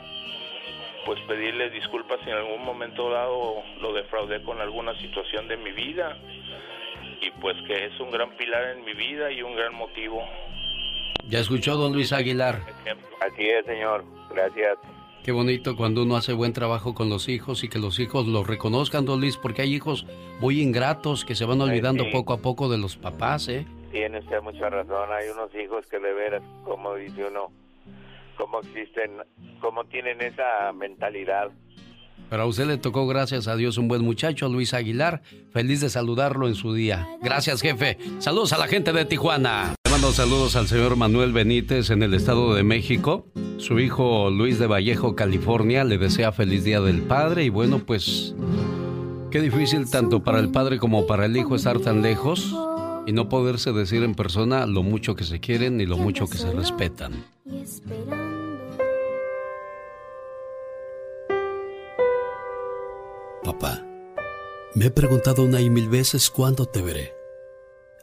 pues 1.06 1.20
pedirle 1.22 1.72
disculpas 1.72 2.20
si 2.24 2.30
en 2.30 2.38
algún 2.38 2.64
momento 2.64 3.10
dado 3.10 3.64
lo 3.82 3.94
defraudé 3.94 4.44
con 4.44 4.62
alguna 4.62 4.94
situación 5.00 5.48
de 5.48 5.58
mi 5.58 5.72
vida 5.72 6.16
y 7.22 7.32
pues 7.42 7.58
que 7.66 7.86
es 7.86 8.00
un 8.00 8.12
gran 8.12 8.30
pilar 8.38 8.76
en 8.76 8.86
mi 8.86 8.94
vida 8.94 9.32
y 9.32 9.42
un 9.42 9.56
gran 9.56 9.74
motivo 9.74 10.24
ya 11.28 11.40
escuchó, 11.40 11.76
don 11.76 11.94
Luis 11.94 12.12
Aguilar. 12.14 12.62
Así 13.20 13.48
es, 13.48 13.66
señor. 13.66 14.04
Gracias. 14.30 14.78
Qué 15.24 15.32
bonito 15.32 15.76
cuando 15.76 16.04
uno 16.04 16.16
hace 16.16 16.34
buen 16.34 16.54
trabajo 16.54 16.94
con 16.94 17.10
los 17.10 17.30
hijos 17.30 17.64
y 17.64 17.70
que 17.70 17.80
los 17.80 18.00
hijos 18.00 18.28
lo 18.28 18.44
reconozcan, 18.44 19.06
don 19.06 19.20
Luis, 19.20 19.38
porque 19.38 19.62
hay 19.62 19.74
hijos 19.74 20.06
muy 20.40 20.62
ingratos 20.62 21.26
que 21.26 21.36
se 21.36 21.46
van 21.46 21.62
olvidando 21.62 22.10
poco 22.12 22.34
a 22.34 22.38
poco 22.38 22.70
de 22.70 22.78
los 22.78 22.98
papás, 22.98 23.48
¿eh? 23.48 23.66
tiene 23.92 24.20
usted 24.20 24.42
mucha 24.42 24.70
razón. 24.70 25.10
Hay 25.12 25.30
unos 25.30 25.54
hijos 25.56 25.86
que 25.88 26.00
de 26.00 26.14
veras, 26.14 26.42
como 26.64 26.96
dice 26.96 27.26
uno, 27.26 27.52
cómo 28.38 28.62
existen, 28.62 29.12
cómo 29.60 29.84
tienen 29.86 30.22
esa 30.22 30.72
mentalidad. 30.74 31.52
Pero 32.30 32.44
a 32.44 32.46
usted 32.46 32.66
le 32.66 32.78
tocó, 32.78 33.06
gracias 33.08 33.48
a 33.50 33.58
Dios, 33.58 33.78
un 33.78 33.90
buen 33.90 34.04
muchacho, 34.04 34.48
Luis 34.48 34.74
Aguilar. 34.74 35.22
Feliz 35.52 35.82
de 35.82 35.90
saludarlo 35.90 36.48
en 36.48 36.56
su 36.56 36.74
día. 36.74 37.08
Gracias, 37.22 37.62
jefe. 37.62 37.98
Saludos 38.20 38.54
a 38.54 38.58
la 38.58 38.68
gente 38.68 38.94
de 38.94 39.04
Tijuana. 39.04 39.76
Mando 40.02 40.16
saludos 40.16 40.56
al 40.56 40.68
señor 40.68 40.96
Manuel 40.96 41.32
Benítez 41.32 41.92
en 41.92 42.02
el 42.02 42.16
Estado 42.16 42.56
de 42.56 42.64
México. 42.64 43.28
Su 43.58 43.80
hijo 43.80 44.32
Luis 44.32 44.58
de 44.58 44.66
Vallejo, 44.66 45.16
California, 45.16 45.84
le 45.84 46.00
desea 46.00 46.32
feliz 46.32 46.64
día 46.64 46.82
del 46.82 47.04
padre. 47.04 47.44
Y 47.44 47.50
bueno, 47.50 47.86
pues, 47.86 48.34
qué 49.30 49.40
difícil 49.40 49.88
tanto 49.92 50.24
para 50.24 50.40
el 50.40 50.50
padre 50.50 50.80
como 50.80 51.06
para 51.06 51.28
el 51.28 51.38
hijo 51.38 51.54
estar 51.54 51.80
tan 51.82 52.02
lejos 52.02 52.52
y 53.06 53.12
no 53.12 53.30
poderse 53.30 53.74
decir 53.74 54.02
en 54.02 54.16
persona 54.16 54.66
lo 54.66 54.82
mucho 54.82 55.16
que 55.16 55.24
se 55.24 55.40
quieren 55.40 55.80
y 55.80 55.86
lo 55.86 55.98
mucho 55.98 56.26
que 56.26 56.40
se 56.40 56.52
respetan. 56.52 57.24
Papá, 63.44 63.86
me 64.74 64.86
he 64.86 64.90
preguntado 64.90 65.44
una 65.44 65.62
y 65.62 65.70
mil 65.70 65.90
veces 65.90 66.32
cuándo 66.32 66.66
te 66.66 66.82
veré. 66.82 67.14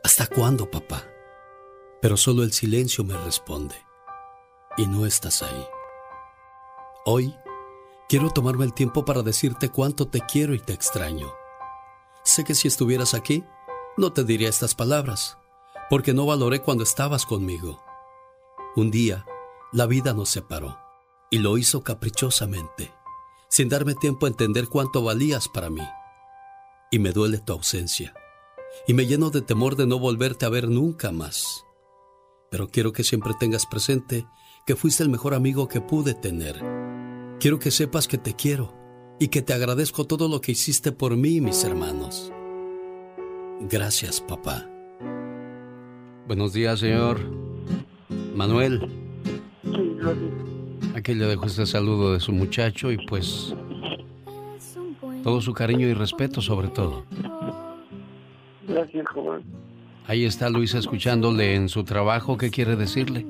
¿Hasta 0.05 0.29
cuándo, 0.29 0.71
papá? 0.71 1.18
Pero 2.01 2.17
solo 2.17 2.43
el 2.43 2.53
silencio 2.53 3.05
me 3.05 3.17
responde. 3.17 3.75
Y 4.77 4.87
no 4.87 5.07
estás 5.07 5.43
ahí. 5.43 5.67
Hoy 7.05 7.35
quiero 8.09 8.31
tomarme 8.31 8.65
el 8.65 8.75
tiempo 8.75 9.05
para 9.05 9.23
decirte 9.23 9.69
cuánto 9.71 10.07
te 10.07 10.21
quiero 10.21 10.55
y 10.55 10.61
te 10.61 10.73
extraño. 10.73 11.33
Sé 12.25 12.45
que 12.45 12.55
si 12.55 12.69
estuvieras 12.69 13.15
aquí, 13.15 13.45
no 13.97 14.13
te 14.13 14.23
diría 14.23 14.49
estas 14.49 14.75
palabras, 14.75 15.39
porque 15.91 16.13
no 16.13 16.27
valoré 16.27 16.61
cuando 16.61 16.85
estabas 16.85 17.27
conmigo. 17.27 17.83
Un 18.77 18.91
día, 18.91 19.25
la 19.73 19.87
vida 19.87 20.13
nos 20.13 20.29
separó, 20.29 20.79
y 21.31 21.39
lo 21.39 21.59
hizo 21.59 21.83
caprichosamente, 21.83 22.95
sin 23.49 23.69
darme 23.69 23.95
tiempo 23.95 24.27
a 24.27 24.29
entender 24.29 24.69
cuánto 24.69 25.03
valías 25.03 25.49
para 25.49 25.71
mí. 25.71 25.87
Y 26.91 26.99
me 26.99 27.11
duele 27.11 27.39
tu 27.39 27.55
ausencia, 27.55 28.15
y 28.87 28.95
me 28.95 29.07
lleno 29.07 29.31
de 29.31 29.43
temor 29.43 29.75
de 29.75 29.87
no 29.87 29.99
volverte 29.99 30.47
a 30.47 30.51
ver 30.51 30.69
nunca 30.69 31.11
más. 31.11 31.65
Pero 32.51 32.69
quiero 32.69 32.93
que 32.93 33.05
siempre 33.05 33.33
tengas 33.39 33.67
presente 33.67 34.27
que 34.67 34.77
fuiste 34.77 35.03
el 35.03 35.09
mejor 35.09 35.35
amigo 35.35 35.69
que 35.69 35.81
pude 35.81 36.15
tener. 36.15 36.57
Quiero 37.41 37.59
que 37.59 37.71
sepas 37.71 38.09
que 38.09 38.19
te 38.19 38.35
quiero 38.35 38.75
y 39.19 39.29
que 39.29 39.43
te 39.43 39.53
agradezco 39.53 40.05
todo 40.07 40.29
lo 40.29 40.41
que 40.41 40.53
hiciste 40.53 40.93
por 40.93 41.17
mí 41.17 41.37
y 41.37 41.41
mis 41.41 41.65
hermanos. 41.65 42.33
Gracias, 43.61 44.21
papá. 44.21 44.69
Buenos 46.27 46.53
días, 46.53 46.81
señor. 46.81 47.19
Manuel. 48.35 48.89
Aquí 50.95 51.15
le 51.15 51.27
dejo 51.27 51.47
este 51.47 51.67
saludo 51.67 52.13
de 52.13 52.21
su 52.21 52.33
muchacho 52.33 52.93
y 52.93 52.99
pues 53.07 53.55
todo 55.23 55.41
su 55.41 55.53
cariño 55.53 55.87
y 55.87 55.95
respeto 55.95 56.41
sobre 56.41 56.69
todo. 56.69 57.05
Gracias, 58.67 59.07
joven. 59.09 59.43
Ahí 60.09 60.25
está 60.25 60.49
Luisa 60.49 60.79
escuchándole 60.79 61.55
en 61.55 61.69
su 61.69 61.85
trabajo. 61.85 62.39
¿Qué 62.39 62.51
quiere 62.51 62.77
decirle? 62.77 63.27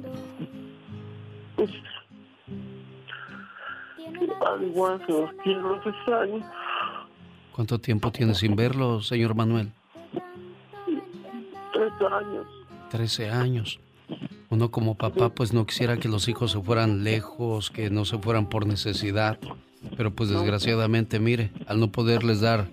¿Cuánto 7.53 7.81
tiempo 7.81 8.13
tiene 8.13 8.35
sin 8.37 8.55
verlo, 8.55 9.01
señor 9.01 9.35
Manuel? 9.35 9.73
Trece 11.73 12.07
años. 12.07 12.47
Trece 12.91 13.31
años. 13.31 13.81
Uno 14.49 14.71
como 14.71 14.95
papá 14.95 15.31
pues 15.31 15.53
no 15.53 15.67
quisiera 15.67 15.97
que 15.97 16.09
los 16.09 16.29
hijos 16.29 16.53
se 16.53 16.61
fueran 16.61 17.03
lejos, 17.03 17.73
que 17.73 17.91
no 17.91 18.05
se 18.05 18.19
fueran 18.19 18.49
por 18.49 18.67
necesidad. 18.67 19.37
Pero 19.97 20.13
pues 20.13 20.31
desgraciadamente, 20.31 21.19
mire, 21.19 21.51
al 21.67 21.81
no 21.81 21.91
poderles 21.91 22.41
dar 22.41 22.69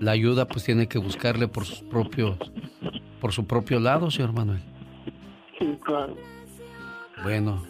la 0.00 0.10
ayuda, 0.10 0.48
pues 0.48 0.64
tiene 0.64 0.88
que 0.88 0.98
buscarle 0.98 1.46
por 1.46 1.64
sus 1.64 1.82
propios, 1.82 2.36
por 3.24 3.32
su 3.32 3.46
propio 3.46 3.80
lado, 3.80 4.10
señor 4.10 4.34
Manuel. 4.34 4.60
Sí, 5.58 5.78
claro. 5.82 6.14
Bueno, 7.22 7.64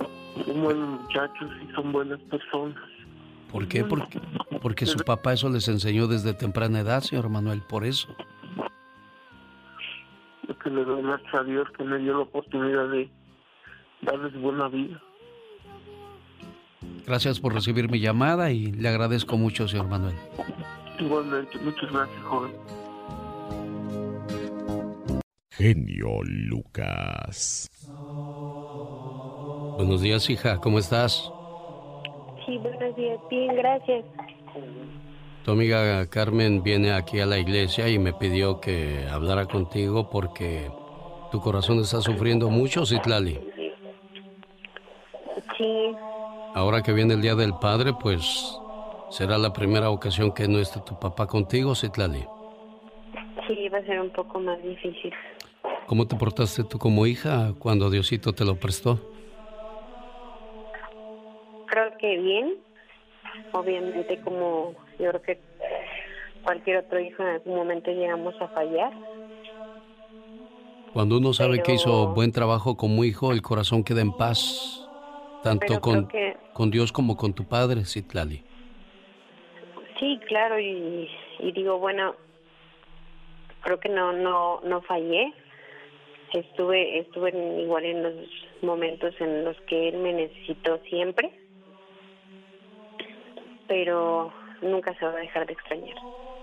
Son 0.45 0.61
buenos 0.65 1.01
muchachos 1.01 1.49
y 1.63 1.73
son 1.75 1.93
buenas 1.93 2.19
personas. 2.23 2.77
¿por 3.53 3.69
qué? 3.69 3.85
Porque, 3.85 4.21
porque 4.61 4.85
su 4.85 4.99
papá 5.05 5.33
eso 5.33 5.49
les 5.49 5.69
enseñó 5.69 6.09
desde 6.09 6.35
temprana 6.35 6.81
edad, 6.81 7.03
señor 7.03 7.29
Manuel, 7.29 7.63
por 7.69 7.85
eso. 7.85 8.09
Que 10.61 10.71
le 10.71 10.85
doy 10.85 11.03
gracias 11.05 11.33
a 11.33 11.45
Dios 11.45 11.69
que 11.79 11.85
me 11.85 11.99
dio 11.99 12.15
la 12.15 12.23
oportunidad 12.25 12.89
de 12.89 13.09
darles 14.03 14.35
buena 14.41 14.67
vida. 14.67 15.01
Gracias 17.07 17.39
por 17.39 17.55
recibir 17.55 17.89
mi 17.89 18.01
llamada 18.01 18.51
y 18.51 18.73
le 18.73 18.89
agradezco 18.89 19.37
mucho, 19.37 19.69
señor 19.69 19.87
Manuel. 19.87 20.17
Igualmente, 20.99 21.57
muchas 21.61 21.93
gracias, 21.93 22.25
joven. 22.25 22.51
Genio 25.57 26.21
Lucas. 26.25 27.71
Buenos 29.77 30.03
días, 30.03 30.29
hija, 30.29 30.59
¿cómo 30.61 30.81
estás? 30.81 31.31
Sí, 32.45 32.59
buenos 32.59 32.97
días. 32.97 33.21
Bien, 33.31 33.55
gracias. 33.55 34.05
Tu 35.45 35.51
amiga 35.53 36.07
Carmen 36.11 36.63
viene 36.65 36.93
aquí 36.93 37.21
a 37.21 37.27
la 37.27 37.39
iglesia 37.39 37.89
y 37.89 38.01
me 38.01 38.13
pidió 38.13 38.61
que 38.61 39.07
hablara 39.09 39.47
contigo 39.47 40.11
porque 40.11 40.69
tu 41.31 41.41
corazón 41.41 41.79
está 41.79 42.01
sufriendo 42.01 42.51
mucho, 42.51 42.85
Citlali. 42.85 43.39
Sí, 45.57 45.97
Ahora 46.55 46.83
que 46.83 46.93
viene 46.93 47.15
el 47.15 47.23
Día 47.23 47.37
del 47.37 47.55
Padre, 47.61 47.93
pues 48.01 48.59
será 49.11 49.39
la 49.39 49.53
primera 49.53 49.91
ocasión 49.91 50.33
que 50.33 50.49
no 50.49 50.59
esté 50.59 50.81
tu 50.81 50.99
papá 50.99 51.29
contigo, 51.29 51.77
Citlali. 51.77 52.25
sí, 53.47 53.69
va 53.69 53.79
a 53.79 53.83
ser 53.83 54.01
un 54.01 54.11
poco 54.11 54.41
más 54.41 54.61
difícil. 54.63 55.13
¿Cómo 55.87 56.07
te 56.07 56.17
portaste 56.17 56.65
tú 56.65 56.79
como 56.79 57.07
hija 57.07 57.53
cuando 57.59 57.91
Diosito 57.91 58.33
te 58.33 58.45
lo 58.45 58.57
prestó? 58.57 58.99
Creo 61.67 61.97
que 61.99 62.19
bien. 62.19 62.55
Obviamente, 63.53 64.19
como 64.21 64.75
yo 64.99 65.11
creo 65.11 65.23
que 65.23 65.41
cualquier 66.43 66.79
otro 66.79 66.99
hijo 67.01 67.23
en 67.23 67.29
algún 67.29 67.57
momento 67.57 67.91
llegamos 67.91 68.35
a 68.41 68.49
fallar. 68.49 68.93
Cuando 70.93 71.19
uno 71.19 71.33
sabe 71.33 71.63
que 71.63 71.73
hizo 71.73 72.07
buen 72.09 72.31
trabajo 72.33 72.77
como 72.77 73.05
hijo, 73.05 73.33
el 73.33 73.43
corazón 73.43 73.83
queda 73.83 74.01
en 74.01 74.13
paz, 74.17 74.89
tanto 75.43 75.81
con, 75.81 76.07
que- 76.09 76.37
con 76.53 76.71
Dios 76.71 76.93
como 76.93 77.17
con 77.17 77.33
tu 77.35 77.45
padre, 77.45 77.85
Citlali. 77.85 78.43
Sí, 79.99 80.21
claro, 80.29 80.59
y, 80.61 81.09
y 81.41 81.53
digo, 81.53 81.79
bueno, 81.79 82.15
creo 83.63 83.81
que 83.81 83.89
no 83.89 84.13
no 84.13 84.61
no 84.63 84.83
fallé. 84.83 85.33
Estuve 86.35 86.99
estuve 86.99 87.31
en- 87.31 87.61
igual 87.61 87.85
en 87.85 88.03
los 88.03 88.15
momentos 88.63 89.15
en 89.21 89.45
los 89.45 89.57
que 89.69 89.89
él 89.89 89.99
me 89.99 90.13
necesitó 90.13 90.79
siempre, 90.91 91.31
pero 93.69 94.33
nunca 94.63 94.97
se 94.99 95.05
va 95.05 95.13
a 95.13 95.17
dejar 95.17 95.47
de 95.47 95.53
extrañar 95.53 95.97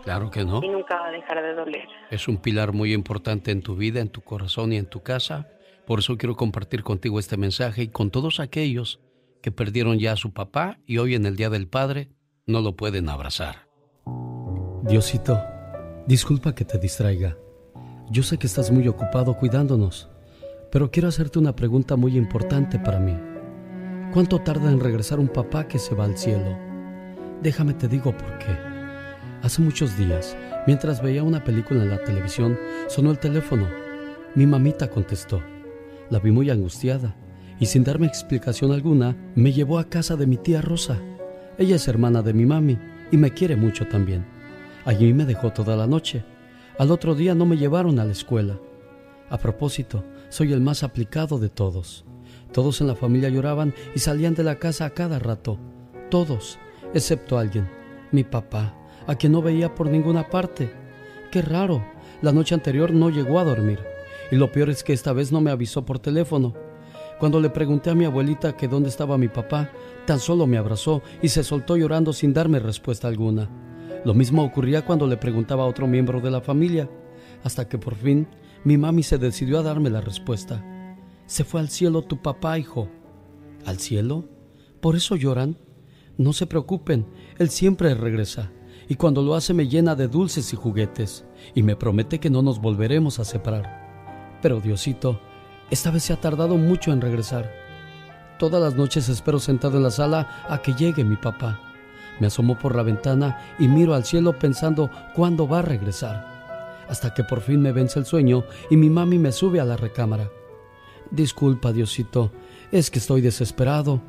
Claro 0.04 0.32
que 0.32 0.44
no. 0.46 0.62
y 0.64 0.70
nunca 0.70 0.96
va 0.98 1.08
a 1.08 1.12
dejar 1.12 1.42
de 1.44 1.54
doler. 1.54 1.88
Es 2.10 2.28
un 2.28 2.38
pilar 2.38 2.74
muy 2.74 2.94
importante 2.94 3.52
en 3.52 3.62
tu 3.62 3.76
vida, 3.76 4.00
en 4.00 4.10
tu 4.10 4.22
corazón 4.22 4.74
y 4.74 4.78
en 4.78 4.86
tu 4.88 5.02
casa. 5.04 5.50
Por 5.86 6.00
eso 6.00 6.18
quiero 6.18 6.36
compartir 6.36 6.84
contigo 6.84 7.20
este 7.20 7.38
mensaje 7.38 7.84
y 7.84 7.88
con 7.90 8.10
todos 8.12 8.40
aquellos 8.40 9.00
que 9.42 9.52
perdieron 9.52 10.00
ya 10.00 10.14
a 10.14 10.18
su 10.18 10.34
papá 10.34 10.78
y 10.86 11.00
hoy 11.00 11.16
en 11.16 11.26
el 11.26 11.36
Día 11.36 11.50
del 11.50 11.68
Padre 11.68 12.10
no 12.46 12.62
lo 12.62 12.76
pueden 12.76 13.10
abrazar. 13.10 13.68
Diosito, 14.84 15.38
disculpa 16.08 16.56
que 16.56 16.66
te 16.66 16.78
distraiga. 16.80 17.36
Yo 18.12 18.24
sé 18.24 18.38
que 18.38 18.48
estás 18.48 18.72
muy 18.72 18.90
ocupado 18.90 19.38
cuidándonos, 19.38 20.10
pero 20.70 20.92
quiero 20.92 21.08
hacerte 21.08 21.40
una 21.40 21.56
pregunta 21.56 21.96
muy 21.96 22.18
importante 22.18 22.78
para 22.78 23.00
mí. 23.00 23.18
¿Cuánto 24.12 24.42
tarda 24.42 24.70
en 24.70 24.82
regresar 24.82 25.18
un 25.18 25.30
papá 25.30 25.66
que 25.66 25.80
se 25.80 25.96
va 25.96 26.04
al 26.04 26.18
cielo? 26.18 26.58
Déjame 27.42 27.74
te 27.74 27.88
digo 27.88 28.12
por 28.12 28.38
qué. 28.38 28.58
Hace 29.42 29.62
muchos 29.62 29.98
días, 29.98 30.36
mientras 30.68 31.02
veía 31.02 31.24
una 31.24 31.46
película 31.46 31.84
en 31.84 31.90
la 31.90 32.04
televisión, 32.04 32.60
sonó 32.90 33.12
el 33.12 33.18
teléfono. 33.18 33.70
Mi 34.36 34.46
mamita 34.46 34.90
contestó. 34.90 35.42
La 36.10 36.20
vi 36.20 36.32
muy 36.32 36.50
angustiada 36.50 37.16
y 37.62 37.68
sin 37.68 37.86
darme 37.86 38.08
explicación 38.08 38.74
alguna, 38.74 39.16
me 39.36 39.54
llevó 39.54 39.80
a 39.80 39.86
casa 39.88 40.18
de 40.18 40.28
mi 40.28 40.36
tía 40.36 40.62
Rosa. 40.62 41.00
Ella 41.58 41.78
es 41.78 41.88
hermana 41.88 42.22
de 42.22 42.34
mi 42.34 42.46
mami 42.46 42.78
y 43.10 43.16
me 43.16 43.32
quiere 43.32 43.56
mucho 43.56 43.88
también. 43.88 44.26
Allí 44.84 45.14
me 45.14 45.24
dejó 45.24 45.54
toda 45.54 45.78
la 45.78 45.88
noche. 45.88 46.26
Al 46.82 46.90
otro 46.90 47.14
día 47.14 47.36
no 47.36 47.46
me 47.46 47.58
llevaron 47.58 48.00
a 48.00 48.06
la 48.06 48.12
escuela. 48.12 48.60
A 49.30 49.38
propósito, 49.38 50.04
soy 50.30 50.52
el 50.52 50.62
más 50.62 50.82
aplicado 50.82 51.38
de 51.38 51.48
todos. 51.48 52.06
Todos 52.52 52.82
en 52.82 52.88
la 52.88 52.96
familia 52.96 53.30
lloraban 53.30 53.76
y 53.94 54.00
salían 54.00 54.34
de 54.34 54.44
la 54.44 54.58
casa 54.58 54.86
a 54.86 54.90
cada 54.90 55.20
rato. 55.20 55.60
Todos, 56.10 56.58
excepto 56.96 57.38
alguien, 57.38 57.70
mi 58.12 58.24
papá, 58.24 58.76
a 59.06 59.14
quien 59.14 59.32
no 59.32 59.44
veía 59.44 59.76
por 59.76 59.92
ninguna 59.92 60.28
parte. 60.28 60.74
Qué 61.30 61.44
raro, 61.44 61.86
la 62.24 62.32
noche 62.32 62.56
anterior 62.56 62.92
no 62.92 63.12
llegó 63.12 63.38
a 63.38 63.44
dormir 63.44 63.78
Y 64.32 64.36
lo 64.38 64.52
peor 64.52 64.72
es 64.72 64.84
que 64.84 64.94
esta 64.94 65.14
vez 65.14 65.32
no 65.32 65.40
me 65.40 65.52
avisó 65.52 65.86
por 65.86 66.00
teléfono. 66.00 66.56
Cuando 67.20 67.40
le 67.40 67.52
pregunté 67.52 67.92
a 67.92 67.96
mi 67.96 68.06
abuelita 68.06 68.58
que 68.58 68.68
dónde 68.68 68.90
estaba 68.90 69.20
mi 69.20 69.28
papá, 69.28 69.70
tan 70.08 70.20
solo 70.20 70.48
me 70.48 70.58
abrazó 70.58 71.04
y 71.22 71.28
se 71.28 71.44
soltó 71.44 71.78
llorando 71.78 72.12
sin 72.12 72.34
darme 72.34 72.58
respuesta 72.58 73.08
alguna. 73.08 73.71
Lo 74.04 74.14
mismo 74.14 74.44
ocurría 74.44 74.84
cuando 74.84 75.06
le 75.06 75.18
preguntaba 75.18 75.64
a 75.64 75.68
otro 75.68 75.88
miembro 75.88 76.22
de 76.22 76.32
la 76.32 76.42
familia, 76.42 76.90
hasta 77.44 77.68
que 77.68 77.78
por 77.78 77.96
fin 77.96 78.28
mi 78.64 78.78
mami 78.78 79.04
se 79.04 79.18
decidió 79.18 79.60
a 79.60 79.64
darme 79.64 79.90
la 79.90 80.02
respuesta. 80.02 80.64
Se 81.26 81.44
fue 81.44 81.62
al 81.62 81.70
cielo 81.70 82.02
tu 82.02 82.22
papá, 82.22 82.58
hijo. 82.58 82.90
¿Al 83.66 83.78
cielo? 83.80 84.26
¿Por 84.80 84.96
eso 84.96 85.16
lloran? 85.16 85.58
No 86.18 86.34
se 86.34 86.48
preocupen, 86.48 87.06
él 87.38 87.50
siempre 87.50 87.94
regresa, 87.94 88.52
y 88.90 88.96
cuando 88.96 89.22
lo 89.22 89.36
hace 89.36 89.54
me 89.54 89.68
llena 89.68 89.96
de 89.96 90.08
dulces 90.08 90.52
y 90.52 90.56
juguetes, 90.56 91.26
y 91.56 91.64
me 91.64 91.76
promete 91.76 92.20
que 92.20 92.30
no 92.30 92.42
nos 92.42 92.60
volveremos 92.60 93.20
a 93.20 93.24
separar. 93.24 94.40
Pero 94.42 94.60
Diosito, 94.60 95.20
esta 95.70 95.92
vez 95.92 96.04
se 96.04 96.14
ha 96.14 96.20
tardado 96.20 96.58
mucho 96.58 96.92
en 96.92 97.02
regresar. 97.02 97.52
Todas 98.40 98.62
las 98.62 98.76
noches 98.76 99.08
espero 99.08 99.40
sentado 99.40 99.78
en 99.78 99.84
la 99.84 99.92
sala 99.92 100.46
a 100.50 100.62
que 100.62 100.74
llegue 100.74 101.04
mi 101.04 101.16
papá. 101.16 101.71
Me 102.22 102.28
asomo 102.28 102.56
por 102.60 102.76
la 102.76 102.84
ventana 102.84 103.40
y 103.58 103.68
miro 103.68 103.96
al 103.96 104.06
cielo 104.06 104.38
pensando 104.38 104.92
cuándo 105.16 105.48
va 105.48 105.58
a 105.58 105.64
regresar. 105.64 106.86
Hasta 106.88 107.16
que 107.16 107.24
por 107.24 107.42
fin 107.42 107.60
me 107.64 107.72
vence 107.72 107.98
el 107.98 108.06
sueño 108.06 108.44
y 108.70 108.78
mi 108.78 108.92
mami 108.92 109.18
me 109.18 109.32
sube 109.32 109.60
a 109.60 109.66
la 109.66 109.76
recámara. 109.76 110.30
Disculpa, 111.10 111.74
Diosito, 111.74 112.32
es 112.72 112.92
que 112.92 113.00
estoy 113.00 113.22
desesperado. 113.22 114.04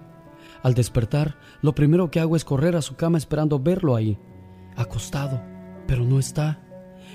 Al 0.62 0.74
despertar, 0.74 1.38
lo 1.62 1.74
primero 1.74 2.10
que 2.10 2.20
hago 2.20 2.36
es 2.36 2.44
correr 2.44 2.76
a 2.76 2.82
su 2.82 2.96
cama 2.96 3.16
esperando 3.16 3.58
verlo 3.58 3.96
ahí, 3.96 4.18
acostado, 4.76 5.40
pero 5.86 6.04
no 6.04 6.18
está. 6.18 6.60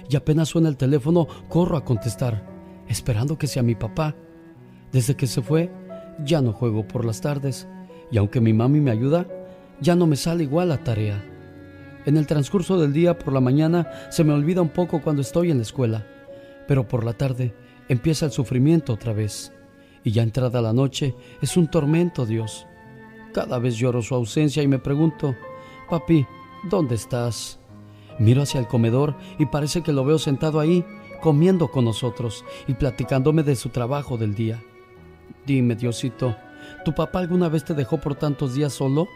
Y 0.09 0.15
apenas 0.15 0.49
suena 0.49 0.67
el 0.67 0.77
teléfono, 0.77 1.27
corro 1.47 1.77
a 1.77 1.85
contestar, 1.85 2.43
esperando 2.87 3.37
que 3.37 3.45
sea 3.45 3.61
mi 3.61 3.75
papá. 3.75 4.15
Desde 4.91 5.15
que 5.15 5.27
se 5.27 5.43
fue, 5.43 5.71
ya 6.25 6.41
no 6.41 6.53
juego 6.53 6.87
por 6.87 7.05
las 7.05 7.21
tardes, 7.21 7.67
y 8.09 8.17
aunque 8.17 8.41
mi 8.41 8.51
mami 8.51 8.81
me 8.81 8.89
ayuda, 8.89 9.27
ya 9.79 9.95
no 9.95 10.07
me 10.07 10.15
sale 10.15 10.43
igual 10.43 10.69
la 10.69 10.83
tarea. 10.83 11.23
En 12.05 12.17
el 12.17 12.25
transcurso 12.25 12.79
del 12.79 12.93
día 12.93 13.17
por 13.17 13.33
la 13.33 13.41
mañana 13.41 13.91
se 14.09 14.23
me 14.23 14.33
olvida 14.33 14.61
un 14.61 14.69
poco 14.69 15.01
cuando 15.01 15.21
estoy 15.21 15.51
en 15.51 15.57
la 15.57 15.63
escuela, 15.63 16.07
pero 16.67 16.87
por 16.87 17.03
la 17.03 17.13
tarde 17.13 17.53
empieza 17.89 18.25
el 18.25 18.31
sufrimiento 18.31 18.93
otra 18.93 19.13
vez. 19.13 19.51
Y 20.03 20.11
ya 20.11 20.23
entrada 20.23 20.61
la 20.61 20.73
noche 20.73 21.15
es 21.41 21.57
un 21.57 21.67
tormento, 21.67 22.25
Dios. 22.25 22.65
Cada 23.33 23.59
vez 23.59 23.75
lloro 23.75 24.01
su 24.01 24.15
ausencia 24.15 24.63
y 24.63 24.67
me 24.67 24.79
pregunto, 24.79 25.35
papi, 25.89 26.25
¿dónde 26.69 26.95
estás? 26.95 27.59
Miro 28.19 28.41
hacia 28.41 28.59
el 28.59 28.67
comedor 28.67 29.15
y 29.37 29.45
parece 29.45 29.83
que 29.83 29.91
lo 29.91 30.05
veo 30.05 30.17
sentado 30.17 30.59
ahí, 30.59 30.85
comiendo 31.21 31.69
con 31.69 31.85
nosotros 31.85 32.45
y 32.67 32.73
platicándome 32.73 33.43
de 33.43 33.55
su 33.55 33.69
trabajo 33.69 34.17
del 34.17 34.33
día. 34.33 34.63
Dime, 35.45 35.75
Diosito, 35.75 36.35
¿tu 36.85 36.95
papá 36.95 37.19
alguna 37.19 37.49
vez 37.49 37.65
te 37.65 37.73
dejó 37.73 37.99
por 37.99 38.15
tantos 38.15 38.53
días 38.53 38.73
solo? 38.73 39.07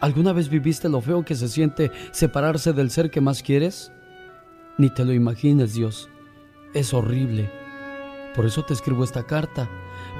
¿Alguna 0.00 0.32
vez 0.32 0.50
viviste 0.50 0.88
lo 0.88 1.00
feo 1.00 1.24
que 1.24 1.34
se 1.34 1.48
siente 1.48 1.90
separarse 2.10 2.72
del 2.72 2.90
ser 2.90 3.10
que 3.10 3.22
más 3.22 3.42
quieres? 3.42 3.92
Ni 4.76 4.90
te 4.90 5.04
lo 5.04 5.12
imagines, 5.12 5.72
Dios. 5.72 6.10
Es 6.74 6.92
horrible. 6.92 7.50
Por 8.34 8.44
eso 8.44 8.62
te 8.62 8.74
escribo 8.74 9.04
esta 9.04 9.22
carta, 9.24 9.70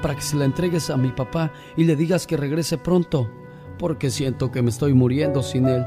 para 0.01 0.15
que 0.15 0.21
se 0.21 0.35
la 0.35 0.45
entregues 0.45 0.89
a 0.89 0.97
mi 0.97 1.09
papá 1.09 1.51
y 1.75 1.83
le 1.83 1.95
digas 1.95 2.25
que 2.25 2.37
regrese 2.37 2.79
pronto, 2.79 3.29
porque 3.77 4.09
siento 4.09 4.49
que 4.49 4.63
me 4.63 4.71
estoy 4.71 4.93
muriendo 4.95 5.43
sin 5.43 5.67
él. 5.67 5.85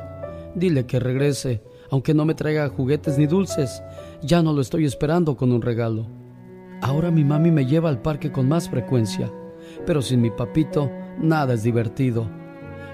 Dile 0.55 0.87
que 0.87 1.01
regrese, 1.01 1.65
aunque 1.91 2.15
no 2.15 2.25
me 2.25 2.35
traiga 2.35 2.69
juguetes 2.69 3.19
ni 3.19 3.27
dulces. 3.27 3.83
Ya 4.23 4.41
no 4.41 4.53
lo 4.53 4.61
estoy 4.61 4.85
esperando 4.85 5.37
con 5.37 5.51
un 5.51 5.63
regalo. 5.63 6.07
Ahora 6.81 7.11
mi 7.11 7.25
mami 7.25 7.51
me 7.51 7.67
lleva 7.67 7.89
al 7.89 8.01
parque 8.01 8.31
con 8.31 8.49
más 8.49 8.71
frecuencia, 8.71 9.33
pero 9.85 10.01
sin 10.01 10.21
mi 10.21 10.31
papito 10.31 10.93
nada 11.19 11.55
es 11.55 11.65
divertido. 11.65 12.40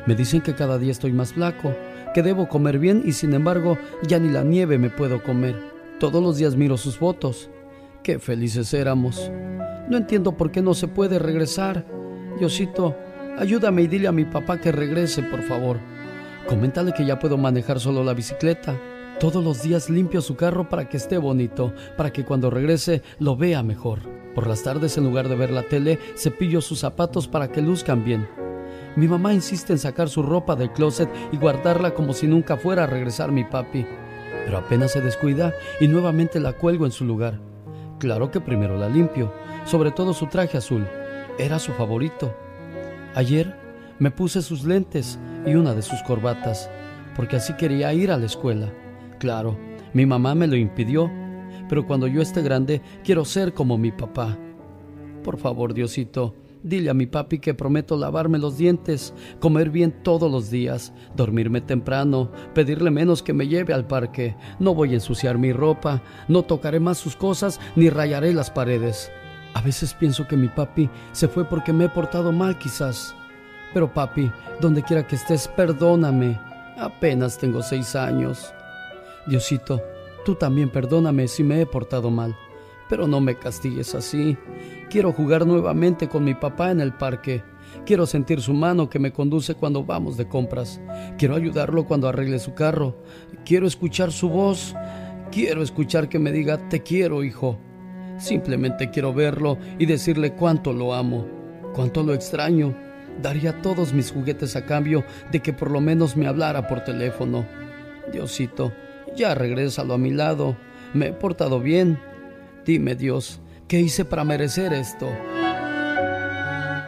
Me 0.07 0.15
dicen 0.15 0.41
que 0.41 0.55
cada 0.55 0.79
día 0.79 0.93
estoy 0.93 1.13
más 1.13 1.33
flaco, 1.33 1.75
que 2.15 2.23
debo 2.23 2.49
comer 2.49 2.79
bien 2.79 3.03
y 3.05 3.13
sin 3.13 3.35
embargo 3.35 3.77
ya 4.07 4.19
ni 4.19 4.31
la 4.31 4.45
nieve 4.45 4.79
me 4.79 4.89
puedo 4.89 5.23
comer. 5.23 5.57
Todos 5.99 6.23
los 6.23 6.37
días 6.37 6.57
miro 6.57 6.77
sus 6.77 6.97
fotos. 6.97 7.51
Qué 8.03 8.21
felices 8.21 8.73
éramos. 8.73 9.33
No 9.89 9.97
entiendo 9.97 10.37
por 10.37 10.53
qué 10.53 10.63
no 10.63 10.75
se 10.75 10.87
puede 10.87 11.19
regresar. 11.19 11.85
Diosito, 12.39 12.97
ayúdame 13.37 13.83
y 13.83 13.87
dile 13.89 14.07
a 14.07 14.13
mi 14.13 14.25
papá 14.25 14.61
que 14.61 14.71
regrese, 14.71 15.25
por 15.25 15.43
favor. 15.43 15.79
Coméntale 16.47 16.93
que 16.93 17.05
ya 17.05 17.19
puedo 17.19 17.37
manejar 17.37 17.81
solo 17.81 18.05
la 18.05 18.15
bicicleta. 18.15 18.79
Todos 19.19 19.43
los 19.43 19.63
días 19.63 19.91
limpio 19.91 20.21
su 20.21 20.37
carro 20.37 20.69
para 20.69 20.89
que 20.89 20.99
esté 20.99 21.19
bonito, 21.19 21.73
para 21.97 22.13
que 22.13 22.25
cuando 22.25 22.51
regrese 22.51 23.03
lo 23.19 23.37
vea 23.37 23.63
mejor. 23.65 24.01
Por 24.35 24.47
las 24.47 24.63
tardes, 24.63 24.97
en 24.99 25.05
lugar 25.05 25.29
de 25.29 25.35
ver 25.35 25.51
la 25.51 25.63
tele, 25.63 25.99
cepillo 26.15 26.61
sus 26.61 26.81
zapatos 26.81 27.27
para 27.27 27.51
que 27.51 27.63
luzcan 27.63 28.05
bien. 28.05 28.29
Mi 28.97 29.07
mamá 29.09 29.35
insiste 29.35 29.75
en 29.75 29.79
sacar 29.79 30.09
su 30.09 30.23
ropa 30.23 30.57
del 30.57 30.73
closet 30.73 31.09
y 31.31 31.37
guardarla 31.37 31.93
como 31.93 32.15
si 32.15 32.27
nunca 32.27 32.57
fuera 32.57 32.85
a 32.85 32.87
regresar 32.87 33.31
mi 33.31 33.45
papi. 33.45 33.87
Pero 34.45 34.59
apenas 34.59 34.93
se 34.93 35.03
descuida 35.03 35.53
y 35.81 35.89
nuevamente 35.89 36.41
la 36.41 36.55
cuelgo 36.55 36.87
en 36.87 36.93
su 36.93 37.05
lugar. 37.05 37.39
Claro 37.99 38.31
que 38.31 38.41
primero 38.41 38.79
la 38.79 38.89
limpio, 38.89 39.33
sobre 39.67 39.91
todo 39.91 40.15
su 40.15 40.27
traje 40.27 40.57
azul. 40.57 40.87
Era 41.39 41.59
su 41.59 41.73
favorito. 41.73 42.35
Ayer 43.15 43.55
me 43.99 44.11
puse 44.11 44.41
sus 44.41 44.65
lentes 44.65 45.19
y 45.47 45.55
una 45.55 45.75
de 45.75 45.83
sus 45.83 46.03
corbatas, 46.03 46.71
porque 47.15 47.37
así 47.37 47.55
quería 47.55 47.93
ir 47.93 48.11
a 48.11 48.17
la 48.17 48.27
escuela. 48.27 48.73
Claro, 49.19 49.59
mi 49.93 50.07
mamá 50.07 50.35
me 50.35 50.47
lo 50.47 50.57
impidió, 50.57 51.11
pero 51.69 51.87
cuando 51.87 52.07
yo 52.07 52.23
esté 52.23 52.43
grande 52.43 52.81
quiero 53.05 53.25
ser 53.25 53.53
como 53.53 53.77
mi 53.77 53.93
papá. 53.93 54.39
Por 55.23 55.39
favor, 55.39 55.75
Diosito, 55.75 56.35
dile 56.67 56.91
a 56.91 56.95
mi 56.95 57.07
papi 57.07 57.39
que 57.39 57.55
prometo 57.55 57.97
lavarme 57.97 58.39
los 58.39 58.59
dientes, 58.59 59.15
comer 59.41 59.71
bien 59.71 60.03
todos 60.03 60.31
los 60.31 60.51
días, 60.51 60.93
dormirme 61.15 61.61
temprano, 61.61 62.31
pedirle 62.55 62.91
menos 62.91 63.23
que 63.23 63.33
me 63.33 63.49
lleve 63.49 63.73
al 63.73 63.87
parque, 63.87 64.37
no 64.59 64.75
voy 64.75 64.91
a 64.91 64.95
ensuciar 64.95 65.39
mi 65.39 65.53
ropa, 65.53 66.03
no 66.29 66.43
tocaré 66.43 66.81
más 66.81 66.99
sus 66.99 67.17
cosas 67.17 67.61
ni 67.77 67.89
rayaré 67.89 68.35
las 68.35 68.51
paredes. 68.51 69.11
A 69.55 69.63
veces 69.63 69.95
pienso 69.95 70.27
que 70.27 70.37
mi 70.37 70.49
papi 70.49 70.91
se 71.13 71.29
fue 71.29 71.45
porque 71.45 71.73
me 71.73 71.87
he 71.87 71.89
portado 71.89 72.31
mal 72.33 72.59
quizás. 72.59 73.15
Pero 73.73 73.93
papi, 73.93 74.31
donde 74.61 74.83
quiera 74.83 75.07
que 75.07 75.17
estés, 75.17 75.49
perdóname. 75.49 76.39
Apenas 76.79 77.39
tengo 77.39 77.63
seis 77.63 77.97
años. 77.97 78.53
Diosito, 79.27 79.83
tú 80.25 80.35
también 80.35 80.69
perdóname 80.69 81.27
si 81.27 81.43
me 81.43 81.61
he 81.61 81.67
portado 81.67 82.11
mal, 82.11 82.37
pero 82.89 83.07
no 83.07 83.21
me 83.21 83.37
castigues 83.37 83.95
así. 83.95 84.37
Quiero 84.89 85.13
jugar 85.13 85.47
nuevamente 85.47 86.09
con 86.09 86.25
mi 86.25 86.35
papá 86.35 86.71
en 86.71 86.81
el 86.81 86.93
parque. 86.93 87.43
Quiero 87.85 88.07
sentir 88.07 88.41
su 88.41 88.55
mano 88.55 88.89
que 88.89 88.99
me 88.99 89.13
conduce 89.13 89.55
cuando 89.55 89.85
vamos 89.85 90.17
de 90.17 90.29
compras. 90.29 90.81
Quiero 91.19 91.35
ayudarlo 91.35 91.85
cuando 91.87 92.09
arregle 92.09 92.39
su 92.39 92.55
carro. 92.55 92.97
Quiero 93.45 93.67
escuchar 93.67 94.13
su 94.13 94.29
voz. 94.29 94.75
Quiero 95.33 95.63
escuchar 95.63 96.09
que 96.09 96.21
me 96.21 96.31
diga, 96.31 96.69
te 96.69 96.83
quiero, 96.83 97.25
hijo. 97.25 97.59
Simplemente 98.19 98.91
quiero 98.91 99.13
verlo 99.13 99.59
y 99.79 99.87
decirle 99.87 100.33
cuánto 100.33 100.73
lo 100.73 100.95
amo, 100.95 101.27
cuánto 101.75 102.03
lo 102.03 102.15
extraño. 102.15 102.75
Daría 103.21 103.61
todos 103.63 103.93
mis 103.93 104.13
juguetes 104.13 104.57
a 104.57 104.65
cambio 104.65 105.05
de 105.33 105.41
que 105.41 105.53
por 105.53 105.71
lo 105.71 105.81
menos 105.81 106.17
me 106.17 106.27
hablara 106.27 106.69
por 106.69 106.85
teléfono. 106.85 107.45
Diosito, 108.13 108.73
ya 109.17 109.35
regrésalo 109.35 109.95
a 109.95 109.99
mi 109.99 110.11
lado. 110.11 110.57
Me 110.95 111.09
he 111.09 111.13
portado 111.13 111.61
bien. 111.61 111.99
Dime, 112.65 112.95
Dios, 112.95 113.41
¿qué 113.69 113.81
hice 113.81 114.05
para 114.05 114.25
merecer 114.25 114.73
esto? 114.73 115.09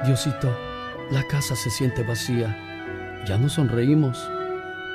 Diosito, 0.05 0.57
la 1.11 1.23
casa 1.25 1.57
se 1.57 1.71
siente 1.71 2.03
vacía. 2.03 2.57
Ya 3.27 3.37
no 3.37 3.49
sonreímos. 3.49 4.31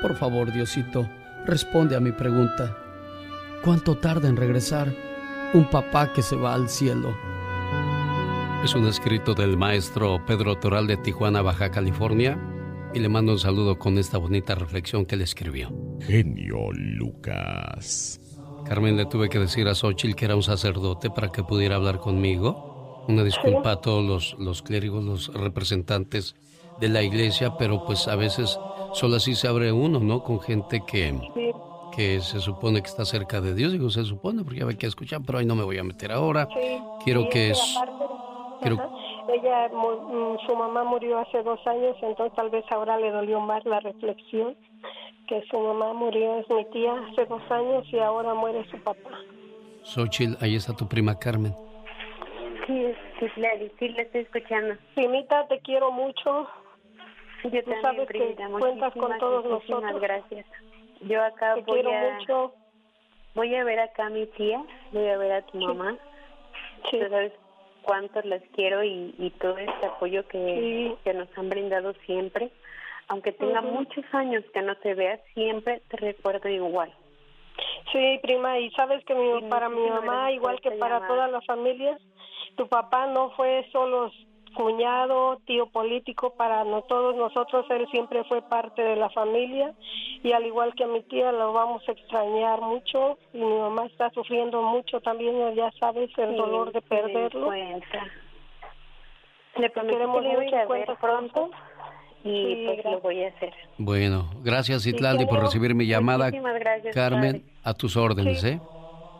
Por 0.02 0.16
favor, 0.16 0.52
Diosito, 0.52 1.08
responde 1.46 1.96
a 1.96 2.00
mi 2.00 2.12
pregunta. 2.12 2.76
¿Cuánto 3.62 3.96
tarda 3.96 4.28
en 4.28 4.36
regresar 4.36 4.94
un 5.52 5.68
papá 5.70 6.12
que 6.12 6.22
se 6.22 6.36
va 6.36 6.54
al 6.54 6.68
cielo? 6.68 7.16
Es 8.64 8.74
un 8.74 8.86
escrito 8.86 9.34
del 9.34 9.56
maestro 9.56 10.24
Pedro 10.26 10.56
Toral 10.56 10.86
de 10.86 10.96
Tijuana, 10.96 11.42
Baja 11.42 11.70
California, 11.70 12.38
y 12.94 12.98
le 12.98 13.08
mando 13.08 13.32
un 13.32 13.38
saludo 13.38 13.78
con 13.78 13.98
esta 13.98 14.18
bonita 14.18 14.54
reflexión 14.54 15.04
que 15.04 15.16
le 15.16 15.24
escribió. 15.24 15.70
Genio 16.00 16.72
Lucas. 16.72 18.20
Carmen, 18.64 18.96
le 18.96 19.06
tuve 19.06 19.28
que 19.28 19.38
decir 19.38 19.68
a 19.68 19.74
Xochitl 19.74 20.14
que 20.14 20.24
era 20.24 20.36
un 20.36 20.42
sacerdote 20.42 21.10
para 21.10 21.28
que 21.30 21.42
pudiera 21.42 21.76
hablar 21.76 21.98
conmigo. 21.98 23.04
Una 23.08 23.22
disculpa 23.22 23.72
a 23.72 23.80
todos 23.80 24.04
los, 24.04 24.36
los 24.38 24.62
clérigos, 24.62 25.04
los 25.04 25.34
representantes 25.34 26.34
de 26.80 26.88
la 26.88 27.02
iglesia, 27.02 27.56
pero 27.58 27.84
pues 27.84 28.08
a 28.08 28.16
veces 28.16 28.58
solo 28.92 29.16
así 29.16 29.34
se 29.34 29.48
abre 29.48 29.70
uno, 29.72 30.00
¿no? 30.00 30.22
Con 30.22 30.40
gente 30.40 30.82
que, 30.86 31.14
que 31.94 32.20
se 32.20 32.40
supone 32.40 32.80
que 32.80 32.88
está 32.88 33.04
cerca 33.04 33.40
de 33.40 33.54
Dios. 33.54 33.72
Digo, 33.72 33.90
se 33.90 34.04
supone, 34.04 34.42
porque 34.42 34.60
ya 34.60 34.66
ve 34.66 34.76
que 34.76 34.86
escuchar, 34.86 35.20
pero 35.24 35.38
ahí 35.38 35.46
no 35.46 35.54
me 35.54 35.64
voy 35.64 35.78
a 35.78 35.84
meter 35.84 36.10
ahora. 36.12 36.48
Quiero 37.04 37.28
que 37.28 37.50
es... 37.50 37.78
Quiero, 38.62 38.78
ella, 39.28 39.68
mm, 39.68 40.46
su 40.46 40.56
mamá 40.56 40.84
murió 40.84 41.18
hace 41.18 41.42
dos 41.42 41.60
años, 41.66 41.96
entonces 42.00 42.34
tal 42.34 42.50
vez 42.50 42.64
ahora 42.70 42.96
le 42.96 43.10
dolió 43.10 43.40
más 43.40 43.64
la 43.66 43.80
reflexión 43.80 44.56
que 45.28 45.42
su 45.50 45.58
mamá 45.58 45.92
murió, 45.92 46.38
es 46.38 46.48
mi 46.50 46.64
tía, 46.66 46.94
hace 47.10 47.24
dos 47.26 47.42
años 47.50 47.84
y 47.92 47.98
ahora 47.98 48.34
muere 48.34 48.64
su 48.70 48.78
papá. 48.82 49.10
Xochitl, 49.82 50.42
ahí 50.42 50.56
está 50.56 50.74
tu 50.74 50.88
prima 50.88 51.18
Carmen. 51.18 51.54
Sí, 52.66 52.92
sí, 53.20 53.26
Lali, 53.36 53.70
sí, 53.78 53.88
le 53.90 54.02
estoy 54.02 54.22
escuchando. 54.22 54.74
Primita, 54.94 55.46
te 55.48 55.60
quiero 55.60 55.90
mucho. 55.90 56.48
Yo 57.44 57.50
Tú 57.50 57.70
también, 57.70 57.82
sabes 57.82 58.00
que 58.00 58.18
primita, 58.18 58.48
cuentas 58.48 58.92
con 58.94 59.18
todos 59.18 59.44
nosotros. 59.44 60.00
gracias. 60.00 60.46
Yo 61.02 61.22
acá 61.22 61.54
Te 61.56 61.60
voy 61.62 61.82
quiero 61.82 61.90
a... 61.96 62.12
mucho. 62.14 62.54
Voy 63.34 63.54
a 63.54 63.64
ver 63.64 63.80
acá 63.80 64.06
a 64.06 64.10
mi 64.10 64.26
tía, 64.26 64.62
voy 64.92 65.08
a 65.08 65.18
ver 65.18 65.32
a 65.32 65.42
tu 65.42 65.58
mamá. 65.58 65.98
Tú 66.90 66.98
sabes 67.10 67.32
cuánto 67.82 68.22
las 68.22 68.40
quiero 68.54 68.82
y, 68.84 69.14
y 69.18 69.30
todo 69.40 69.58
este 69.58 69.86
apoyo 69.86 70.26
que, 70.28 70.94
que 71.02 71.12
nos 71.14 71.28
han 71.36 71.48
brindado 71.50 71.92
siempre. 72.06 72.50
Aunque 73.08 73.32
tenga 73.32 73.60
muchos 73.60 74.04
años 74.12 74.44
que 74.52 74.62
no 74.62 74.76
te 74.76 74.94
vea, 74.94 75.20
siempre 75.34 75.82
te 75.88 75.96
recuerdo 75.96 76.48
igual. 76.48 76.92
Sí, 77.92 78.18
prima, 78.22 78.58
y 78.58 78.70
sabes 78.70 79.04
que 79.04 79.14
mi- 79.14 79.42
para 79.42 79.68
mi 79.68 79.88
mamá, 79.88 80.32
igual 80.32 80.60
que 80.60 80.70
para 80.72 80.94
llamada. 80.96 81.06
todas 81.08 81.30
las 81.30 81.44
familias, 81.46 82.00
tu 82.56 82.66
papá 82.68 83.06
no 83.06 83.30
fue 83.30 83.68
solo 83.72 84.10
cuñado, 84.54 85.38
tío 85.46 85.66
político, 85.66 86.30
para 86.30 86.64
no, 86.64 86.82
todos 86.82 87.14
nosotros 87.16 87.66
él 87.70 87.86
siempre 87.90 88.22
fue 88.24 88.40
parte 88.40 88.82
de 88.82 88.96
la 88.96 89.10
familia 89.10 89.74
y 90.22 90.32
al 90.32 90.46
igual 90.46 90.74
que 90.74 90.84
a 90.84 90.86
mi 90.86 91.02
tía 91.02 91.32
lo 91.32 91.52
vamos 91.52 91.82
a 91.88 91.92
extrañar 91.92 92.60
mucho 92.60 93.18
y 93.32 93.38
mi 93.38 93.58
mamá 93.58 93.86
está 93.86 94.10
sufriendo 94.10 94.62
mucho 94.62 95.00
también, 95.00 95.54
ya 95.56 95.70
sabes, 95.80 96.08
el 96.16 96.30
Sí, 96.30 96.36
dolor 96.36 96.72
de 96.72 96.82
perderlo. 96.82 97.50
Le 99.56 99.70
prometí 99.70 99.96
que 99.96 100.20
le 100.20 100.30
iba 100.32 100.40
a 100.40 100.44
mucho, 100.44 100.46
ir 100.46 100.54
a 100.54 100.58
ver 100.58 100.66
cuentas 100.66 100.98
pronto 100.98 101.50
y 102.24 102.30
Sí, 102.30 102.62
pues 102.64 102.76
gracias. 102.78 102.92
lo 102.94 103.00
voy 103.00 103.22
a 103.24 103.28
hacer. 103.28 103.52
Bueno, 103.78 104.30
gracias 104.42 104.86
Itlali 104.86 105.26
por 105.26 105.40
recibir 105.40 105.74
mi 105.74 105.86
llamada. 105.86 106.26
Muchísimas 106.26 106.58
gracias, 106.58 106.94
Carmen, 106.94 107.44
a 107.62 107.74
tus 107.74 107.96
órdenes, 107.96 108.40
Sí. 108.40 108.48
¿eh? 108.48 108.60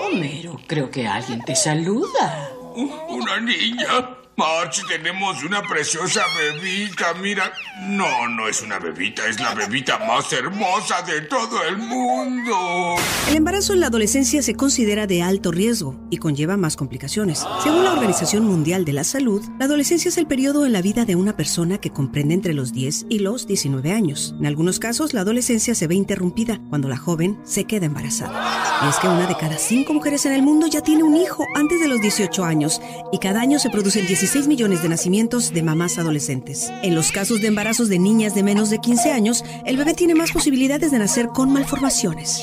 Homero, 0.00 0.60
creo 0.68 0.92
que 0.92 1.08
alguien 1.08 1.40
te 1.40 1.56
saluda. 1.56 2.52
Una 2.76 3.40
niña. 3.40 4.21
March, 4.36 4.82
tenemos 4.88 5.44
una 5.44 5.62
preciosa 5.62 6.22
bebita, 6.38 7.12
mira. 7.20 7.52
No, 7.82 8.28
no 8.28 8.48
es 8.48 8.62
una 8.62 8.78
bebita, 8.78 9.26
es 9.28 9.38
la 9.38 9.54
bebita 9.54 9.98
más 9.98 10.32
hermosa 10.32 11.02
de 11.02 11.20
todo 11.22 11.62
el 11.64 11.76
mundo. 11.76 12.96
El 13.28 13.36
embarazo 13.36 13.74
en 13.74 13.80
la 13.80 13.88
adolescencia 13.88 14.40
se 14.42 14.54
considera 14.54 15.06
de 15.06 15.22
alto 15.22 15.52
riesgo 15.52 16.00
y 16.10 16.16
conlleva 16.16 16.56
más 16.56 16.76
complicaciones. 16.76 17.44
Según 17.62 17.84
la 17.84 17.92
Organización 17.92 18.44
Mundial 18.44 18.86
de 18.86 18.94
la 18.94 19.04
Salud, 19.04 19.42
la 19.58 19.66
adolescencia 19.66 20.08
es 20.08 20.16
el 20.16 20.26
periodo 20.26 20.64
en 20.64 20.72
la 20.72 20.80
vida 20.80 21.04
de 21.04 21.14
una 21.14 21.36
persona 21.36 21.78
que 21.78 21.90
comprende 21.90 22.32
entre 22.32 22.54
los 22.54 22.72
10 22.72 23.06
y 23.10 23.18
los 23.18 23.46
19 23.46 23.92
años. 23.92 24.34
En 24.38 24.46
algunos 24.46 24.78
casos, 24.78 25.12
la 25.12 25.20
adolescencia 25.20 25.74
se 25.74 25.86
ve 25.86 25.94
interrumpida 25.94 26.58
cuando 26.70 26.88
la 26.88 26.96
joven 26.96 27.38
se 27.44 27.64
queda 27.64 27.86
embarazada. 27.86 28.82
Y 28.84 28.88
es 28.88 28.96
que 28.96 29.08
una 29.08 29.26
de 29.26 29.36
cada 29.36 29.58
cinco 29.58 29.92
mujeres 29.92 30.24
en 30.24 30.32
el 30.32 30.42
mundo 30.42 30.66
ya 30.68 30.80
tiene 30.80 31.02
un 31.02 31.16
hijo 31.16 31.44
antes 31.54 31.80
de 31.80 31.88
los 31.88 32.00
18 32.00 32.44
años 32.44 32.80
y 33.12 33.18
cada 33.18 33.40
año 33.40 33.58
se 33.58 33.70
producen 33.70 34.06
16 34.22 34.46
millones 34.46 34.84
de 34.84 34.88
nacimientos 34.88 35.52
de 35.52 35.64
mamás 35.64 35.98
adolescentes. 35.98 36.70
En 36.84 36.94
los 36.94 37.10
casos 37.10 37.40
de 37.40 37.48
embarazos 37.48 37.88
de 37.88 37.98
niñas 37.98 38.36
de 38.36 38.44
menos 38.44 38.70
de 38.70 38.78
15 38.78 39.10
años, 39.10 39.44
el 39.66 39.76
bebé 39.76 39.94
tiene 39.94 40.14
más 40.14 40.30
posibilidades 40.30 40.92
de 40.92 41.00
nacer 41.00 41.26
con 41.26 41.52
malformaciones. 41.52 42.40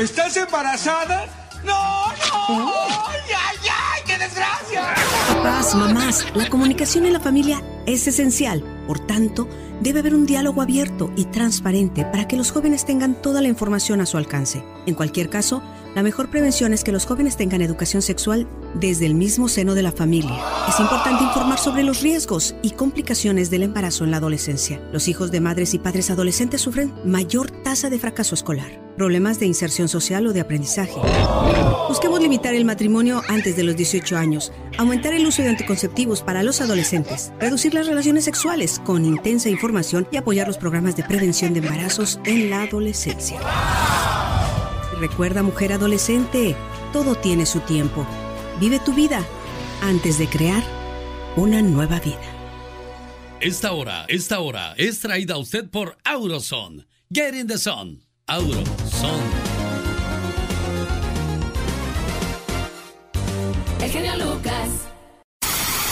¿Estás 0.00 0.38
embarazada? 0.38 1.26
¡No, 1.66 2.06
no! 2.48 2.72
¡Ay, 2.72 3.20
ay, 3.28 3.56
ay! 3.70 4.02
¡Qué 4.06 4.16
desgracia! 4.16 4.94
Papás, 5.28 5.74
mamás, 5.74 6.24
la 6.34 6.48
comunicación 6.48 7.04
en 7.04 7.12
la 7.12 7.20
familia 7.20 7.62
es 7.84 8.06
esencial. 8.06 8.64
Por 8.86 9.00
tanto, 9.00 9.46
debe 9.82 10.00
haber 10.00 10.14
un 10.14 10.24
diálogo 10.24 10.62
abierto 10.62 11.12
y 11.14 11.26
transparente 11.26 12.06
para 12.06 12.26
que 12.26 12.38
los 12.38 12.52
jóvenes 12.52 12.86
tengan 12.86 13.20
toda 13.20 13.42
la 13.42 13.48
información 13.48 14.00
a 14.00 14.06
su 14.06 14.16
alcance. 14.16 14.64
En 14.86 14.94
cualquier 14.94 15.28
caso, 15.28 15.62
la 15.94 16.02
mejor 16.02 16.28
prevención 16.28 16.72
es 16.72 16.82
que 16.82 16.90
los 16.90 17.06
jóvenes 17.06 17.36
tengan 17.36 17.62
educación 17.62 18.02
sexual 18.02 18.48
desde 18.74 19.06
el 19.06 19.14
mismo 19.14 19.48
seno 19.48 19.74
de 19.74 19.82
la 19.82 19.92
familia. 19.92 20.36
Es 20.68 20.80
importante 20.80 21.22
informar 21.22 21.58
sobre 21.58 21.84
los 21.84 22.02
riesgos 22.02 22.56
y 22.62 22.70
complicaciones 22.70 23.48
del 23.48 23.62
embarazo 23.62 24.04
en 24.04 24.10
la 24.10 24.16
adolescencia. 24.16 24.80
Los 24.92 25.06
hijos 25.06 25.30
de 25.30 25.40
madres 25.40 25.72
y 25.72 25.78
padres 25.78 26.10
adolescentes 26.10 26.62
sufren 26.62 26.92
mayor 27.04 27.50
tasa 27.50 27.90
de 27.90 28.00
fracaso 28.00 28.34
escolar, 28.34 28.80
problemas 28.96 29.38
de 29.38 29.46
inserción 29.46 29.88
social 29.88 30.26
o 30.26 30.32
de 30.32 30.40
aprendizaje. 30.40 31.00
Busquemos 31.88 32.20
limitar 32.20 32.54
el 32.54 32.64
matrimonio 32.64 33.22
antes 33.28 33.56
de 33.56 33.62
los 33.62 33.76
18 33.76 34.16
años, 34.16 34.52
aumentar 34.78 35.12
el 35.14 35.24
uso 35.24 35.42
de 35.42 35.50
anticonceptivos 35.50 36.22
para 36.22 36.42
los 36.42 36.60
adolescentes, 36.60 37.32
reducir 37.38 37.72
las 37.72 37.86
relaciones 37.86 38.24
sexuales 38.24 38.80
con 38.84 39.04
intensa 39.04 39.48
información 39.48 40.08
y 40.10 40.16
apoyar 40.16 40.48
los 40.48 40.58
programas 40.58 40.96
de 40.96 41.04
prevención 41.04 41.52
de 41.52 41.60
embarazos 41.60 42.18
en 42.24 42.50
la 42.50 42.62
adolescencia. 42.62 43.38
Recuerda, 44.98 45.42
mujer 45.42 45.72
adolescente, 45.72 46.54
todo 46.92 47.14
tiene 47.14 47.46
su 47.46 47.60
tiempo. 47.60 48.06
Vive 48.60 48.78
tu 48.78 48.94
vida 48.94 49.24
antes 49.82 50.18
de 50.18 50.28
crear 50.28 50.62
una 51.36 51.62
nueva 51.62 52.00
vida. 52.00 52.20
Esta 53.40 53.72
hora, 53.72 54.06
esta 54.08 54.40
hora 54.40 54.74
es 54.76 55.00
traída 55.00 55.34
a 55.34 55.38
usted 55.38 55.68
por 55.68 55.98
Auroson. 56.04 56.86
Get 57.12 57.34
in 57.34 57.46
the 57.46 57.58
sun. 57.58 58.00
Auroson. 58.26 59.20
El 63.82 63.90
genio 63.90 64.16
Lucas. 64.16 64.68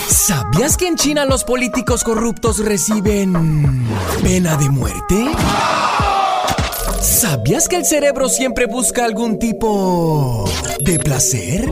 ¿Sabías 0.08 0.76
que 0.76 0.86
en 0.86 0.96
China 0.96 1.24
los 1.24 1.44
políticos 1.44 2.04
corruptos 2.04 2.58
reciben 2.58 3.84
pena 4.22 4.56
de 4.56 4.70
muerte? 4.70 5.26
¿Sabías 7.02 7.68
que 7.68 7.74
el 7.74 7.84
cerebro 7.84 8.28
siempre 8.28 8.66
busca 8.66 9.04
algún 9.04 9.40
tipo 9.40 10.48
de 10.78 11.00
placer? 11.00 11.68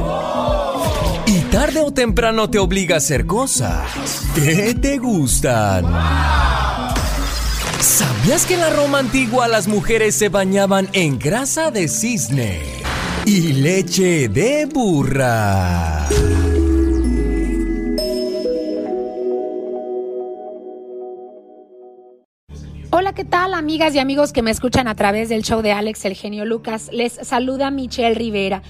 Y 1.24 1.38
tarde 1.52 1.80
o 1.82 1.92
temprano 1.92 2.50
te 2.50 2.58
obliga 2.58 2.96
a 2.96 2.98
hacer 2.98 3.26
cosas 3.26 3.86
que 4.34 4.74
te 4.74 4.98
gustan. 4.98 5.84
¿Sabías 7.78 8.44
que 8.44 8.54
en 8.54 8.60
la 8.60 8.70
Roma 8.70 8.98
antigua 8.98 9.46
las 9.46 9.68
mujeres 9.68 10.16
se 10.16 10.28
bañaban 10.28 10.88
en 10.94 11.16
grasa 11.16 11.70
de 11.70 11.86
cisne 11.86 12.60
y 13.24 13.52
leche 13.52 14.28
de 14.28 14.66
burra? 14.66 16.08
Hola, 22.92 23.12
¿qué 23.12 23.24
tal 23.24 23.54
amigas 23.54 23.94
y 23.94 24.00
amigos 24.00 24.32
que 24.32 24.42
me 24.42 24.50
escuchan 24.50 24.88
a 24.88 24.96
través 24.96 25.28
del 25.28 25.44
show 25.44 25.62
de 25.62 25.70
Alex 25.70 26.04
El 26.06 26.16
Genio 26.16 26.44
Lucas? 26.44 26.90
Les 26.92 27.12
saluda 27.12 27.70
Michelle 27.70 28.16
Rivera. 28.16 28.62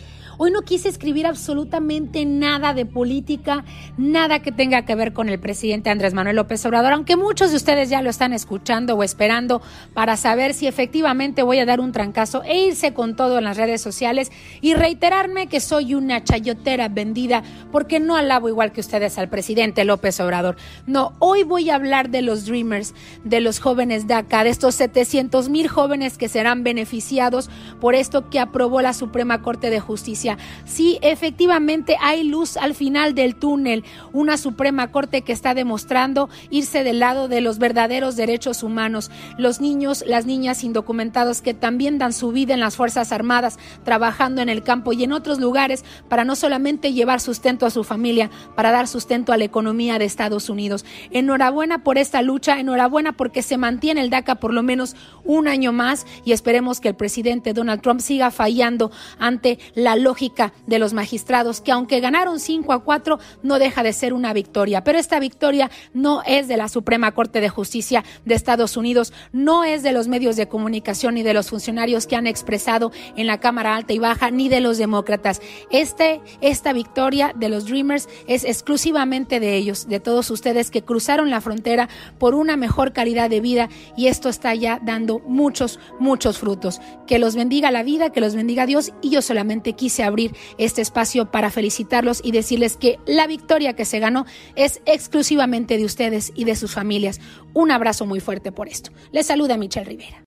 Hoy 0.42 0.50
no 0.50 0.62
quise 0.62 0.88
escribir 0.88 1.26
absolutamente 1.26 2.24
nada 2.24 2.72
de 2.72 2.86
política, 2.86 3.62
nada 3.98 4.40
que 4.40 4.52
tenga 4.52 4.86
que 4.86 4.94
ver 4.94 5.12
con 5.12 5.28
el 5.28 5.38
presidente 5.38 5.90
Andrés 5.90 6.14
Manuel 6.14 6.36
López 6.36 6.64
Obrador, 6.64 6.94
aunque 6.94 7.14
muchos 7.14 7.50
de 7.50 7.58
ustedes 7.58 7.90
ya 7.90 8.00
lo 8.00 8.08
están 8.08 8.32
escuchando 8.32 8.94
o 8.94 9.02
esperando 9.02 9.60
para 9.92 10.16
saber 10.16 10.54
si 10.54 10.66
efectivamente 10.66 11.42
voy 11.42 11.58
a 11.58 11.66
dar 11.66 11.78
un 11.78 11.92
trancazo 11.92 12.42
e 12.44 12.68
irse 12.68 12.94
con 12.94 13.16
todo 13.16 13.36
en 13.36 13.44
las 13.44 13.58
redes 13.58 13.82
sociales 13.82 14.32
y 14.62 14.72
reiterarme 14.72 15.46
que 15.46 15.60
soy 15.60 15.92
una 15.92 16.24
chayotera 16.24 16.88
vendida 16.88 17.42
porque 17.70 18.00
no 18.00 18.16
alabo 18.16 18.48
igual 18.48 18.72
que 18.72 18.80
ustedes 18.80 19.18
al 19.18 19.28
presidente 19.28 19.84
López 19.84 20.20
Obrador. 20.20 20.56
No, 20.86 21.12
hoy 21.18 21.42
voy 21.42 21.68
a 21.68 21.74
hablar 21.74 22.08
de 22.08 22.22
los 22.22 22.46
Dreamers, 22.46 22.94
de 23.24 23.42
los 23.42 23.60
jóvenes 23.60 24.06
de 24.06 24.14
acá, 24.14 24.42
de 24.42 24.48
estos 24.48 24.74
700 24.76 25.50
mil 25.50 25.68
jóvenes 25.68 26.16
que 26.16 26.30
serán 26.30 26.64
beneficiados 26.64 27.50
por 27.78 27.94
esto 27.94 28.30
que 28.30 28.40
aprobó 28.40 28.80
la 28.80 28.94
Suprema 28.94 29.42
Corte 29.42 29.68
de 29.68 29.80
Justicia. 29.80 30.29
Sí, 30.64 30.98
efectivamente 31.02 31.96
hay 32.00 32.24
luz 32.24 32.56
al 32.56 32.74
final 32.74 33.14
del 33.14 33.34
túnel, 33.36 33.84
una 34.12 34.36
Suprema 34.36 34.90
Corte 34.90 35.22
que 35.22 35.32
está 35.32 35.54
demostrando 35.54 36.28
irse 36.50 36.84
del 36.84 36.98
lado 37.00 37.28
de 37.28 37.40
los 37.40 37.58
verdaderos 37.58 38.16
derechos 38.16 38.62
humanos, 38.62 39.10
los 39.38 39.60
niños, 39.60 40.04
las 40.06 40.26
niñas 40.26 40.64
indocumentados 40.64 41.40
que 41.40 41.54
también 41.54 41.98
dan 41.98 42.12
su 42.12 42.32
vida 42.32 42.54
en 42.54 42.60
las 42.60 42.76
Fuerzas 42.76 43.12
Armadas, 43.12 43.58
trabajando 43.84 44.42
en 44.42 44.48
el 44.48 44.62
campo 44.62 44.92
y 44.92 45.04
en 45.04 45.12
otros 45.12 45.40
lugares 45.40 45.84
para 46.08 46.24
no 46.24 46.36
solamente 46.36 46.92
llevar 46.92 47.20
sustento 47.20 47.66
a 47.66 47.70
su 47.70 47.84
familia, 47.84 48.30
para 48.54 48.70
dar 48.70 48.88
sustento 48.88 49.32
a 49.32 49.36
la 49.36 49.44
economía 49.44 49.98
de 49.98 50.04
Estados 50.04 50.48
Unidos. 50.48 50.84
Enhorabuena 51.10 51.82
por 51.82 51.98
esta 51.98 52.22
lucha, 52.22 52.60
enhorabuena 52.60 53.12
porque 53.12 53.42
se 53.42 53.56
mantiene 53.56 54.00
el 54.00 54.10
DACA 54.10 54.36
por 54.36 54.52
lo 54.52 54.62
menos 54.62 54.96
un 55.24 55.48
año 55.48 55.72
más 55.72 56.06
y 56.24 56.32
esperemos 56.32 56.80
que 56.80 56.88
el 56.88 56.94
presidente 56.94 57.52
Donald 57.52 57.82
Trump 57.82 58.00
siga 58.00 58.30
fallando 58.30 58.90
ante 59.18 59.58
la 59.74 59.96
lógica 59.96 60.19
de 60.66 60.78
los 60.78 60.92
magistrados, 60.92 61.62
que 61.62 61.72
aunque 61.72 62.00
ganaron 62.00 62.40
5 62.40 62.72
a 62.74 62.84
4, 62.84 63.18
no 63.42 63.58
deja 63.58 63.82
de 63.82 63.94
ser 63.94 64.12
una 64.12 64.34
victoria. 64.34 64.84
Pero 64.84 64.98
esta 64.98 65.18
victoria 65.18 65.70
no 65.94 66.22
es 66.26 66.46
de 66.46 66.58
la 66.58 66.68
Suprema 66.68 67.12
Corte 67.12 67.40
de 67.40 67.48
Justicia 67.48 68.04
de 68.26 68.34
Estados 68.34 68.76
Unidos, 68.76 69.14
no 69.32 69.64
es 69.64 69.82
de 69.82 69.92
los 69.92 70.08
medios 70.08 70.36
de 70.36 70.46
comunicación 70.46 71.14
ni 71.14 71.22
de 71.22 71.32
los 71.32 71.48
funcionarios 71.48 72.06
que 72.06 72.16
han 72.16 72.26
expresado 72.26 72.92
en 73.16 73.26
la 73.26 73.40
Cámara 73.40 73.76
Alta 73.76 73.94
y 73.94 73.98
Baja, 73.98 74.30
ni 74.30 74.50
de 74.50 74.60
los 74.60 74.76
demócratas. 74.76 75.40
Este, 75.70 76.20
esta 76.42 76.74
victoria 76.74 77.32
de 77.34 77.48
los 77.48 77.64
Dreamers 77.64 78.08
es 78.26 78.44
exclusivamente 78.44 79.40
de 79.40 79.56
ellos, 79.56 79.88
de 79.88 80.00
todos 80.00 80.30
ustedes 80.30 80.70
que 80.70 80.82
cruzaron 80.82 81.30
la 81.30 81.40
frontera 81.40 81.88
por 82.18 82.34
una 82.34 82.56
mejor 82.56 82.92
calidad 82.92 83.30
de 83.30 83.40
vida 83.40 83.68
y 83.96 84.08
esto 84.08 84.28
está 84.28 84.54
ya 84.54 84.80
dando 84.82 85.20
muchos, 85.20 85.78
muchos 85.98 86.38
frutos. 86.38 86.80
Que 87.06 87.18
los 87.18 87.34
bendiga 87.34 87.70
la 87.70 87.82
vida, 87.82 88.10
que 88.10 88.20
los 88.20 88.34
bendiga 88.34 88.66
Dios 88.66 88.92
y 89.00 89.10
yo 89.10 89.22
solamente 89.22 89.72
quise 89.72 90.02
abrir 90.10 90.34
este 90.58 90.82
espacio 90.82 91.30
para 91.30 91.50
felicitarlos 91.50 92.20
y 92.22 92.32
decirles 92.32 92.76
que 92.76 92.98
la 93.06 93.26
victoria 93.26 93.74
que 93.74 93.84
se 93.84 93.98
ganó 93.98 94.26
es 94.56 94.82
exclusivamente 94.86 95.78
de 95.78 95.84
ustedes 95.84 96.32
y 96.34 96.44
de 96.44 96.56
sus 96.56 96.72
familias. 96.72 97.20
Un 97.54 97.70
abrazo 97.70 98.06
muy 98.06 98.20
fuerte 98.20 98.52
por 98.52 98.68
esto. 98.68 98.90
Les 99.12 99.26
saluda 99.26 99.56
Michelle 99.56 99.86
Rivera. 99.86 100.24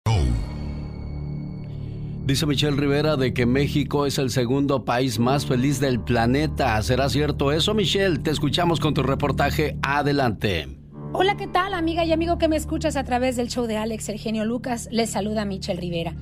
Dice 2.25 2.45
Michelle 2.45 2.77
Rivera 2.77 3.17
de 3.17 3.33
que 3.33 3.45
México 3.45 4.05
es 4.05 4.17
el 4.17 4.29
segundo 4.29 4.85
país 4.85 5.19
más 5.19 5.45
feliz 5.45 5.81
del 5.81 5.99
planeta. 5.99 6.81
¿Será 6.81 7.09
cierto 7.09 7.51
eso, 7.51 7.73
Michelle? 7.73 8.17
Te 8.19 8.31
escuchamos 8.31 8.79
con 8.79 8.93
tu 8.93 9.03
reportaje. 9.03 9.77
Adelante. 9.81 10.69
Hola, 11.11 11.35
¿qué 11.35 11.47
tal, 11.47 11.73
amiga 11.73 12.05
y 12.05 12.13
amigo 12.13 12.37
que 12.37 12.47
me 12.47 12.55
escuchas 12.55 12.95
a 12.95 13.03
través 13.03 13.35
del 13.35 13.49
show 13.49 13.67
de 13.67 13.75
Alex 13.75 14.07
El 14.07 14.19
Genio 14.19 14.45
Lucas? 14.45 14.87
Les 14.89 15.09
saluda 15.09 15.43
Michelle 15.43 15.79
Rivera. 15.79 16.15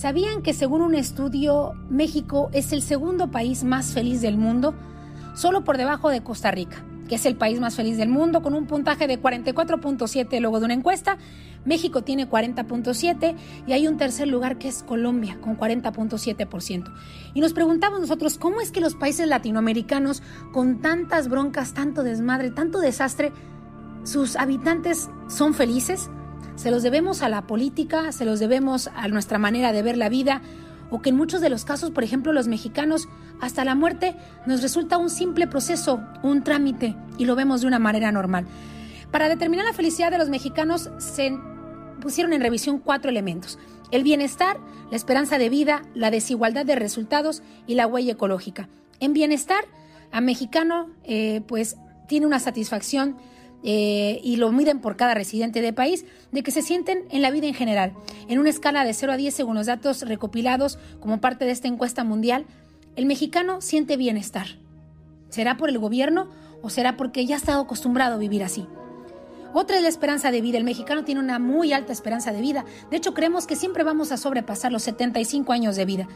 ¿Sabían 0.00 0.40
que 0.40 0.54
según 0.54 0.80
un 0.80 0.94
estudio, 0.94 1.74
México 1.90 2.48
es 2.54 2.72
el 2.72 2.80
segundo 2.80 3.30
país 3.30 3.64
más 3.64 3.92
feliz 3.92 4.22
del 4.22 4.38
mundo? 4.38 4.74
Solo 5.34 5.62
por 5.62 5.76
debajo 5.76 6.08
de 6.08 6.22
Costa 6.22 6.50
Rica, 6.50 6.82
que 7.06 7.16
es 7.16 7.26
el 7.26 7.36
país 7.36 7.60
más 7.60 7.74
feliz 7.74 7.98
del 7.98 8.08
mundo, 8.08 8.40
con 8.40 8.54
un 8.54 8.66
puntaje 8.66 9.06
de 9.06 9.20
44.7 9.20 10.40
luego 10.40 10.58
de 10.58 10.64
una 10.64 10.72
encuesta. 10.72 11.18
México 11.66 12.00
tiene 12.00 12.26
40.7 12.26 13.36
y 13.66 13.72
hay 13.74 13.86
un 13.86 13.98
tercer 13.98 14.26
lugar 14.26 14.56
que 14.56 14.68
es 14.68 14.82
Colombia, 14.82 15.36
con 15.42 15.58
40.7%. 15.58 16.94
Y 17.34 17.42
nos 17.42 17.52
preguntamos 17.52 18.00
nosotros, 18.00 18.38
¿cómo 18.38 18.62
es 18.62 18.72
que 18.72 18.80
los 18.80 18.94
países 18.94 19.28
latinoamericanos, 19.28 20.22
con 20.54 20.80
tantas 20.80 21.28
broncas, 21.28 21.74
tanto 21.74 22.04
desmadre, 22.04 22.50
tanto 22.50 22.80
desastre, 22.80 23.32
sus 24.04 24.36
habitantes 24.36 25.10
son 25.28 25.52
felices? 25.52 26.08
Se 26.60 26.70
los 26.70 26.82
debemos 26.82 27.22
a 27.22 27.30
la 27.30 27.46
política, 27.46 28.12
se 28.12 28.26
los 28.26 28.38
debemos 28.38 28.90
a 28.94 29.08
nuestra 29.08 29.38
manera 29.38 29.72
de 29.72 29.82
ver 29.82 29.96
la 29.96 30.10
vida, 30.10 30.42
o 30.90 31.00
que 31.00 31.08
en 31.08 31.16
muchos 31.16 31.40
de 31.40 31.48
los 31.48 31.64
casos, 31.64 31.90
por 31.90 32.04
ejemplo, 32.04 32.34
los 32.34 32.48
mexicanos, 32.48 33.08
hasta 33.40 33.64
la 33.64 33.74
muerte 33.74 34.14
nos 34.44 34.60
resulta 34.60 34.98
un 34.98 35.08
simple 35.08 35.46
proceso, 35.46 36.02
un 36.22 36.44
trámite, 36.44 36.94
y 37.16 37.24
lo 37.24 37.34
vemos 37.34 37.62
de 37.62 37.66
una 37.66 37.78
manera 37.78 38.12
normal. 38.12 38.44
Para 39.10 39.30
determinar 39.30 39.64
la 39.64 39.72
felicidad 39.72 40.10
de 40.10 40.18
los 40.18 40.28
mexicanos 40.28 40.90
se 40.98 41.34
pusieron 42.02 42.34
en 42.34 42.42
revisión 42.42 42.78
cuatro 42.78 43.08
elementos. 43.08 43.58
El 43.90 44.02
bienestar, 44.02 44.58
la 44.90 44.98
esperanza 44.98 45.38
de 45.38 45.48
vida, 45.48 45.80
la 45.94 46.10
desigualdad 46.10 46.66
de 46.66 46.74
resultados 46.74 47.42
y 47.66 47.74
la 47.74 47.86
huella 47.86 48.12
ecológica. 48.12 48.68
En 49.00 49.14
bienestar, 49.14 49.64
a 50.12 50.20
mexicano 50.20 50.90
eh, 51.04 51.40
pues 51.46 51.78
tiene 52.06 52.26
una 52.26 52.38
satisfacción 52.38 53.16
eh, 53.62 54.20
y 54.22 54.36
lo 54.36 54.52
miden 54.52 54.80
por 54.80 54.96
cada 54.96 55.14
residente 55.14 55.60
de 55.60 55.72
país, 55.72 56.04
de 56.32 56.42
que 56.42 56.50
se 56.50 56.62
sienten 56.62 57.04
en 57.10 57.22
la 57.22 57.30
vida 57.30 57.46
en 57.46 57.54
general. 57.54 57.92
En 58.28 58.38
una 58.38 58.50
escala 58.50 58.84
de 58.84 58.94
0 58.94 59.12
a 59.12 59.16
10, 59.16 59.34
según 59.34 59.56
los 59.56 59.66
datos 59.66 60.02
recopilados 60.02 60.78
como 61.00 61.20
parte 61.20 61.44
de 61.44 61.50
esta 61.50 61.68
encuesta 61.68 62.04
mundial, 62.04 62.46
el 62.96 63.06
mexicano 63.06 63.60
siente 63.60 63.96
bienestar. 63.96 64.46
¿Será 65.28 65.56
por 65.56 65.68
el 65.68 65.78
gobierno 65.78 66.28
o 66.62 66.70
será 66.70 66.96
porque 66.96 67.26
ya 67.26 67.36
ha 67.36 67.38
estado 67.38 67.62
acostumbrado 67.62 68.14
a 68.16 68.18
vivir 68.18 68.42
así? 68.42 68.66
Otra 69.52 69.76
es 69.76 69.82
la 69.82 69.88
esperanza 69.88 70.30
de 70.30 70.40
vida. 70.40 70.58
El 70.58 70.64
mexicano 70.64 71.04
tiene 71.04 71.20
una 71.20 71.38
muy 71.38 71.72
alta 71.72 71.92
esperanza 71.92 72.32
de 72.32 72.40
vida. 72.40 72.64
De 72.90 72.96
hecho, 72.96 73.14
creemos 73.14 73.46
que 73.46 73.56
siempre 73.56 73.82
vamos 73.82 74.12
a 74.12 74.16
sobrepasar 74.16 74.70
los 74.70 74.82
75 74.84 75.52
años 75.52 75.76
de 75.76 75.84
vida. 75.84 76.08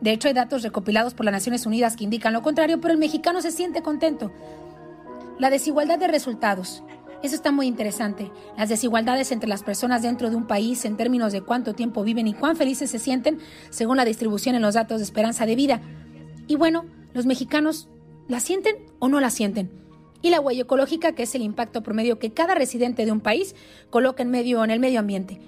De 0.00 0.12
hecho, 0.12 0.28
hay 0.28 0.34
datos 0.34 0.62
recopilados 0.62 1.14
por 1.14 1.24
las 1.24 1.32
Naciones 1.32 1.66
Unidas 1.66 1.96
que 1.96 2.04
indican 2.04 2.32
lo 2.32 2.42
contrario, 2.42 2.80
pero 2.80 2.92
el 2.92 2.98
mexicano 2.98 3.40
se 3.40 3.50
siente 3.50 3.82
contento. 3.82 4.32
La 5.38 5.50
desigualdad 5.50 5.98
de 5.98 6.08
resultados. 6.08 6.82
Eso 7.22 7.36
está 7.36 7.52
muy 7.52 7.66
interesante. 7.66 8.30
Las 8.56 8.68
desigualdades 8.68 9.30
entre 9.32 9.48
las 9.48 9.62
personas 9.62 10.02
dentro 10.02 10.28
de 10.28 10.36
un 10.36 10.46
país 10.46 10.84
en 10.84 10.96
términos 10.96 11.32
de 11.32 11.40
cuánto 11.40 11.74
tiempo 11.74 12.02
viven 12.02 12.26
y 12.26 12.34
cuán 12.34 12.56
felices 12.56 12.90
se 12.90 12.98
sienten 12.98 13.38
según 13.70 13.96
la 13.96 14.04
distribución 14.04 14.56
en 14.56 14.62
los 14.62 14.74
datos 14.74 14.98
de 14.98 15.04
esperanza 15.04 15.46
de 15.46 15.54
vida. 15.54 15.80
Y 16.48 16.56
bueno, 16.56 16.84
los 17.14 17.26
mexicanos 17.26 17.88
la 18.28 18.40
sienten 18.40 18.76
o 18.98 19.08
no 19.08 19.20
la 19.20 19.30
sienten. 19.30 19.70
Y 20.20 20.30
la 20.30 20.40
huella 20.40 20.62
ecológica, 20.62 21.12
que 21.12 21.24
es 21.24 21.34
el 21.34 21.42
impacto 21.42 21.82
promedio 21.82 22.18
que 22.18 22.32
cada 22.32 22.54
residente 22.54 23.04
de 23.04 23.12
un 23.12 23.20
país 23.20 23.54
coloca 23.90 24.22
en, 24.22 24.30
medio, 24.30 24.62
en 24.64 24.70
el 24.70 24.80
medio 24.80 25.00
ambiente. 25.00 25.40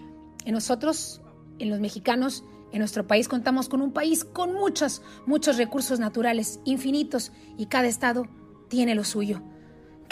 En 0.45 0.55
nosotros, 0.55 1.23
en 1.59 1.71
los 1.71 1.81
mexicanos, 1.81 2.45
en 2.73 2.79
nuestro 2.81 3.07
país 3.07 3.29
contamos 3.29 3.69
con 3.69 3.83
un 3.83 3.93
país 3.93 4.25
con 4.25 4.53
muchos, 4.53 5.03
muchos 5.27 5.57
recursos 5.57 6.01
naturales, 6.01 6.61
infinitos, 6.65 7.33
y 7.57 7.67
cada 7.67 7.87
estado 7.87 8.27
tiene 8.69 8.95
lo 8.95 9.05
suyo. 9.05 9.43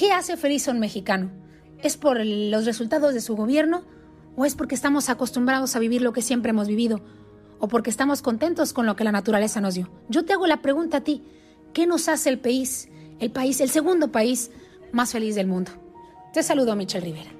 ¿Qué 0.03 0.11
hace 0.11 0.36
feliz 0.36 0.66
a 0.66 0.72
un 0.72 0.80
mexicano? 0.80 1.30
¿Es 1.80 1.96
por 1.96 2.18
los 2.26 2.64
resultados 2.64 3.14
de 3.14 3.20
su 3.20 3.36
gobierno 3.36 3.84
o 4.34 4.44
es 4.44 4.57
porque 4.57 4.74
estamos 4.74 5.09
acostumbrados 5.09 5.76
a 5.76 5.78
vivir 5.78 6.03
lo 6.03 6.12
que 6.12 6.22
siempre 6.22 6.50
hemos 6.50 6.66
vivido 6.66 7.00
o 7.61 7.68
porque 7.68 7.90
estamos 7.90 8.20
contentos 8.20 8.72
con 8.72 8.84
lo 8.84 8.96
que 8.96 9.05
la 9.05 9.12
naturaleza 9.12 9.61
nos 9.61 9.74
dio? 9.74 9.92
Yo 10.09 10.24
te 10.24 10.32
hago 10.32 10.48
la 10.48 10.61
pregunta 10.61 10.96
a 10.96 11.00
ti, 11.03 11.22
¿qué 11.72 11.86
nos 11.86 12.09
hace 12.09 12.30
el 12.30 12.40
país, 12.40 12.88
el 13.20 13.30
país, 13.30 13.61
el 13.61 13.70
segundo 13.70 14.10
país 14.10 14.51
más 14.90 15.12
feliz 15.12 15.36
del 15.36 15.47
mundo? 15.47 15.70
Te 16.32 16.43
saludo, 16.43 16.74
Michelle 16.74 17.05
Rivera. 17.05 17.31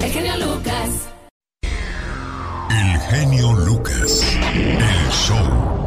El 0.00 0.10
genio 0.10 0.36
Lucas. 0.38 1.08
El 2.68 2.98
genio 2.98 3.52
Lucas. 3.52 4.36
El 4.52 5.10
show. 5.12 5.81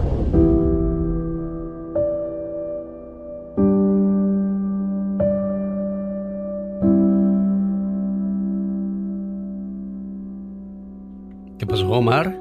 Omar? 11.98 12.40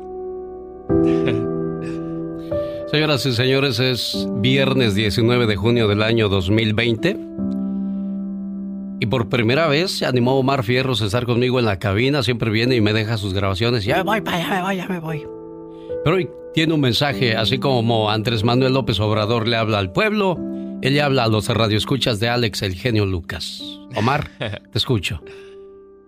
Señoras 2.90 3.26
y 3.26 3.32
señores, 3.32 3.81
es 3.81 4.28
viernes 4.36 4.94
19 4.94 5.47
de 5.47 5.56
junio 5.56 5.89
del 5.89 6.02
año 6.02 6.28
2020. 6.28 7.16
Y 9.01 9.06
por 9.06 9.28
primera 9.28 9.66
vez 9.66 9.90
se 9.90 10.06
animó 10.06 10.39
Omar 10.39 10.62
Fierros 10.62 11.02
a 11.02 11.06
estar 11.06 11.26
conmigo 11.26 11.59
en 11.59 11.64
la 11.64 11.78
cabina. 11.78 12.22
Siempre 12.22 12.51
viene 12.51 12.76
y 12.76 12.81
me 12.81 12.93
deja 12.93 13.16
sus 13.16 13.35
grabaciones. 13.35 13.85
Ya 13.85 13.97
me 13.97 14.20
voy, 14.20 14.22
ya 14.24 14.48
me 14.48 14.62
voy, 14.62 14.76
ya 14.76 14.89
me 14.89 15.01
voy. 15.01 15.26
Pero 16.05 16.16
hoy 16.16 16.31
tiene 16.55 16.72
un 16.72 16.81
mensaje, 16.81 17.35
así 17.35 17.59
como 17.59 18.10
Andrés 18.10 18.44
Manuel 18.44 18.74
López 18.74 19.01
Obrador 19.01 19.48
le 19.48 19.56
habla 19.56 19.81
al 19.81 19.90
pueblo, 19.90 20.39
él 20.82 20.94
le 20.94 21.02
habla 21.02 21.24
a 21.24 21.28
los 21.28 21.48
radioescuchas 21.48 22.20
de 22.20 22.28
Alex, 22.28 22.62
el 22.62 22.74
genio 22.74 23.06
Lucas. 23.06 23.60
Omar, 23.97 24.31
te 24.39 24.78
escucho. 24.78 25.20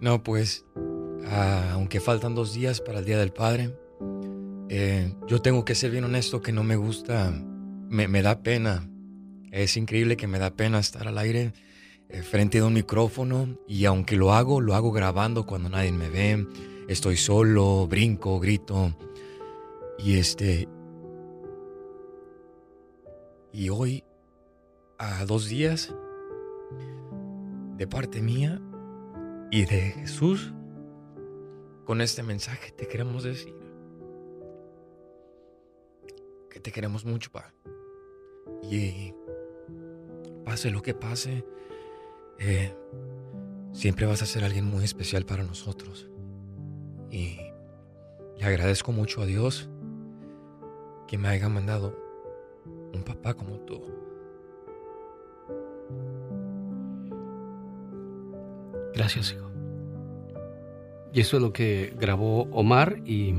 No, 0.01 0.23
pues 0.23 0.65
Ah, 1.29 1.71
aunque 1.73 2.01
faltan 2.01 2.35
dos 2.35 2.55
días 2.55 2.81
para 2.81 3.01
el 3.01 3.05
Día 3.05 3.19
del 3.19 3.33
Padre, 3.33 3.75
eh, 4.69 5.13
yo 5.27 5.43
tengo 5.43 5.65
que 5.65 5.75
ser 5.75 5.91
bien 5.91 6.05
honesto 6.05 6.41
que 6.41 6.53
no 6.53 6.63
me 6.63 6.77
gusta, 6.77 7.33
me, 7.89 8.23
da 8.23 8.43
pena. 8.43 8.89
Es 9.51 9.77
increíble 9.77 10.17
que 10.17 10.27
me 10.27 10.39
da 10.39 10.51
pena 10.51 10.79
estar 10.79 11.09
al 11.09 11.19
aire 11.19 11.53
eh, 12.09 12.23
frente 12.23 12.59
a 12.59 12.65
un 12.65 12.75
micrófono 12.75 13.59
y 13.67 13.85
aunque 13.87 14.17
lo 14.17 14.33
hago, 14.33 14.61
lo 14.61 14.75
hago 14.75 14.93
grabando 14.93 15.47
cuando 15.47 15.69
nadie 15.69 15.93
me 15.93 16.09
ve. 16.09 16.47
Estoy 16.89 17.17
solo, 17.17 17.87
brinco, 17.87 18.39
grito. 18.39 18.97
Y 19.99 20.19
este... 20.19 20.69
Y 23.53 23.71
hoy, 23.71 24.05
a 24.99 25.25
dos 25.25 25.49
días, 25.49 25.95
de 27.79 27.87
parte 27.87 28.21
mía 28.21 28.61
y 29.51 29.65
de 29.65 29.93
Jesús, 29.93 30.53
con 31.87 32.01
este 32.01 32.23
mensaje 32.23 32.73
te 32.73 32.87
queremos 32.89 33.23
decir 33.23 33.55
que 36.51 36.61
te 36.61 36.73
queremos 36.73 37.05
mucho, 37.05 37.31
pa. 37.31 37.53
Y 38.63 39.15
pase 40.45 40.71
lo 40.71 40.83
que 40.83 40.95
pase, 40.95 41.45
eh, 42.39 42.75
siempre 43.73 44.07
vas 44.07 44.23
a 44.23 44.27
ser 44.27 44.43
alguien 44.43 44.65
muy 44.65 44.85
especial 44.85 45.25
para 45.25 45.45
nosotros. 45.45 46.09
Y 47.11 47.39
le 48.39 48.45
agradezco 48.45 48.91
mucho 48.91 49.23
a 49.23 49.27
Dios 49.27 49.69
que 51.07 51.19
me 51.19 51.29
haya 51.29 51.49
mandado 51.49 51.95
un 52.95 53.03
papá 53.05 53.35
como 53.35 53.61
tú. 53.61 53.83
Gracias, 58.95 59.33
hijo. 59.33 59.46
Y 61.17 61.21
eso 61.21 61.39
es 61.39 61.43
lo 61.43 61.51
que 61.51 61.95
grabó 61.99 62.43
Omar 62.53 62.99
y... 63.07 63.35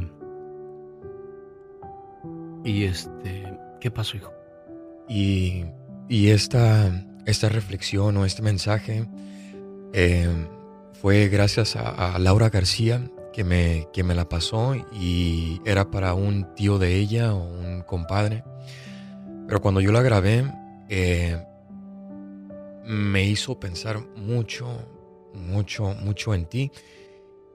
Y 2.63 2.85
este... 2.85 3.55
¿Qué 3.79 3.91
pasó, 3.91 4.17
hijo? 4.17 4.33
Y, 5.07 5.63
y 6.09 6.29
esta, 6.29 7.05
esta 7.27 7.49
reflexión 7.49 8.17
o 8.17 8.25
este 8.25 8.41
mensaje 8.41 9.07
eh, 9.93 10.27
fue 10.93 11.27
gracias 11.27 11.75
a, 11.75 12.17
Laura 12.17 12.49
García 12.49 13.11
que 13.31 13.43
me, 13.43 13.87
que 13.93 14.03
me 14.03 14.15
la 14.15 14.27
pasó 14.27 14.73
y 14.91 15.61
era 15.63 15.91
para 15.91 16.15
un 16.15 16.55
tío 16.55 16.79
de 16.79 16.95
ella 16.95 17.35
o 17.35 17.43
un 17.43 17.83
compadre. 17.83 18.43
Pero 19.47 19.61
cuando 19.61 19.81
yo 19.81 19.91
la 19.91 20.01
grabé, 20.01 20.51
eh, 20.89 21.45
me 22.87 23.23
hizo 23.25 23.59
pensar 23.59 23.99
mucho, 24.15 24.65
mucho, 25.35 25.93
mucho 25.93 26.33
en 26.33 26.47
ti 26.47 26.71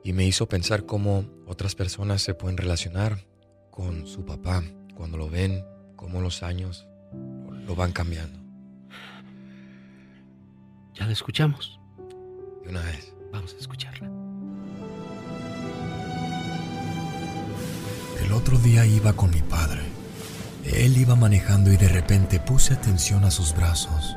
y 0.05 0.13
me 0.13 0.25
hizo 0.25 0.49
pensar 0.49 0.87
cómo 0.87 1.25
otras 1.47 1.75
personas 1.75 2.23
se 2.23 2.35
pueden 2.35 2.57
relacionar 2.57 3.25
con 3.71 4.07
su 4.07 4.25
papá 4.25 4.63
cuando 4.95 5.17
lo 5.17 5.29
ven, 5.29 5.65
cómo 5.97 6.21
los 6.21 6.43
años 6.43 6.87
lo 7.67 7.75
van 7.75 7.93
cambiando. 7.93 8.39
Ya 10.95 11.07
la 11.07 11.13
escuchamos. 11.13 11.79
De 12.63 12.69
una 12.71 12.83
vez. 12.83 13.13
Vamos 13.33 13.55
a 13.55 13.59
escucharla. 13.59 14.11
El 18.23 18.33
otro 18.33 18.59
día 18.59 18.85
iba 18.85 19.15
con 19.15 19.31
mi 19.31 19.41
padre. 19.41 19.81
Él 20.65 20.97
iba 20.97 21.17
manejando 21.17 21.73
y 21.73 21.77
de 21.77 21.89
repente 21.89 22.39
puse 22.39 22.75
atención 22.75 23.25
a 23.25 23.31
sus 23.31 23.55
brazos. 23.55 24.17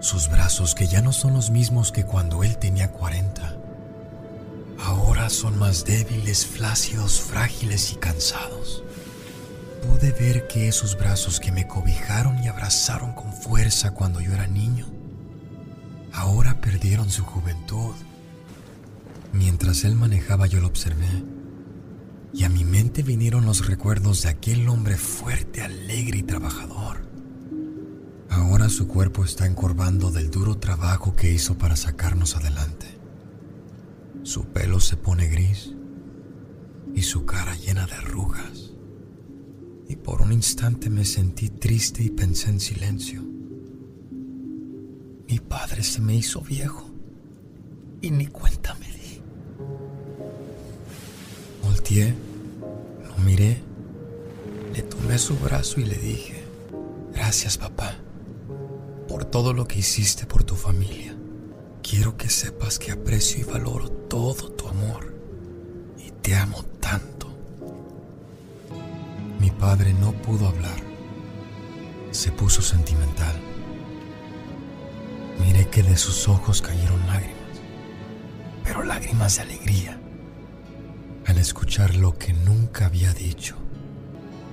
Sus 0.00 0.28
brazos 0.28 0.74
que 0.74 0.86
ya 0.86 1.00
no 1.00 1.12
son 1.12 1.32
los 1.32 1.50
mismos 1.50 1.92
que 1.92 2.04
cuando 2.04 2.44
él 2.44 2.58
tenía 2.58 2.92
40. 2.92 3.55
Ahora 4.80 5.30
son 5.30 5.58
más 5.58 5.84
débiles, 5.84 6.46
flácidos, 6.46 7.20
frágiles 7.20 7.92
y 7.92 7.96
cansados. 7.96 8.84
Pude 9.86 10.12
ver 10.12 10.46
que 10.46 10.68
esos 10.68 10.96
brazos 10.96 11.40
que 11.40 11.52
me 11.52 11.66
cobijaron 11.66 12.42
y 12.42 12.48
abrazaron 12.48 13.12
con 13.12 13.32
fuerza 13.32 13.92
cuando 13.92 14.20
yo 14.20 14.32
era 14.32 14.46
niño, 14.46 14.86
ahora 16.12 16.60
perdieron 16.60 17.10
su 17.10 17.24
juventud. 17.24 17.94
Mientras 19.32 19.84
él 19.84 19.94
manejaba 19.94 20.46
yo 20.46 20.60
lo 20.60 20.66
observé 20.66 21.24
y 22.32 22.44
a 22.44 22.48
mi 22.48 22.64
mente 22.64 23.02
vinieron 23.02 23.46
los 23.46 23.66
recuerdos 23.66 24.22
de 24.22 24.28
aquel 24.28 24.68
hombre 24.68 24.96
fuerte, 24.96 25.62
alegre 25.62 26.18
y 26.18 26.22
trabajador. 26.22 27.06
Ahora 28.28 28.68
su 28.68 28.88
cuerpo 28.88 29.24
está 29.24 29.46
encorvando 29.46 30.10
del 30.10 30.30
duro 30.30 30.58
trabajo 30.58 31.14
que 31.16 31.32
hizo 31.32 31.56
para 31.56 31.76
sacarnos 31.76 32.36
adelante. 32.36 32.95
Su 34.26 34.46
pelo 34.46 34.80
se 34.80 34.96
pone 34.96 35.28
gris 35.28 35.72
y 36.96 37.02
su 37.02 37.24
cara 37.24 37.54
llena 37.54 37.86
de 37.86 37.92
arrugas. 37.92 38.72
Y 39.88 39.94
por 39.94 40.20
un 40.20 40.32
instante 40.32 40.90
me 40.90 41.04
sentí 41.04 41.48
triste 41.48 42.02
y 42.02 42.10
pensé 42.10 42.50
en 42.50 42.58
silencio. 42.58 43.22
Mi 45.28 45.38
padre 45.38 45.84
se 45.84 46.00
me 46.00 46.16
hizo 46.16 46.40
viejo 46.40 46.90
y 48.00 48.10
ni 48.10 48.26
cuenta 48.26 48.74
me 48.74 48.88
di. 48.88 49.22
Volteé, 51.62 52.12
lo 53.06 53.24
miré, 53.24 53.62
le 54.74 54.82
tomé 54.82 55.18
su 55.18 55.36
brazo 55.36 55.80
y 55.80 55.84
le 55.84 55.98
dije, 55.98 56.42
gracias 57.14 57.58
papá 57.58 57.96
por 59.06 59.24
todo 59.24 59.52
lo 59.52 59.68
que 59.68 59.78
hiciste 59.78 60.26
por 60.26 60.42
tu 60.42 60.56
familia. 60.56 61.15
Quiero 61.88 62.16
que 62.16 62.28
sepas 62.28 62.80
que 62.80 62.90
aprecio 62.90 63.42
y 63.42 63.44
valoro 63.44 63.88
todo 63.88 64.50
tu 64.50 64.66
amor 64.66 65.14
y 66.04 66.10
te 66.10 66.34
amo 66.34 66.64
tanto. 66.80 67.28
Mi 69.38 69.52
padre 69.52 69.92
no 69.92 70.10
pudo 70.10 70.48
hablar. 70.48 70.80
Se 72.10 72.32
puso 72.32 72.60
sentimental. 72.60 73.36
Miré 75.38 75.68
que 75.68 75.84
de 75.84 75.96
sus 75.96 76.26
ojos 76.26 76.60
cayeron 76.60 77.06
lágrimas, 77.06 77.60
pero 78.64 78.82
lágrimas 78.82 79.36
de 79.36 79.42
alegría 79.42 80.00
al 81.24 81.38
escuchar 81.38 81.94
lo 81.94 82.18
que 82.18 82.32
nunca 82.32 82.86
había 82.86 83.12
dicho. 83.12 83.54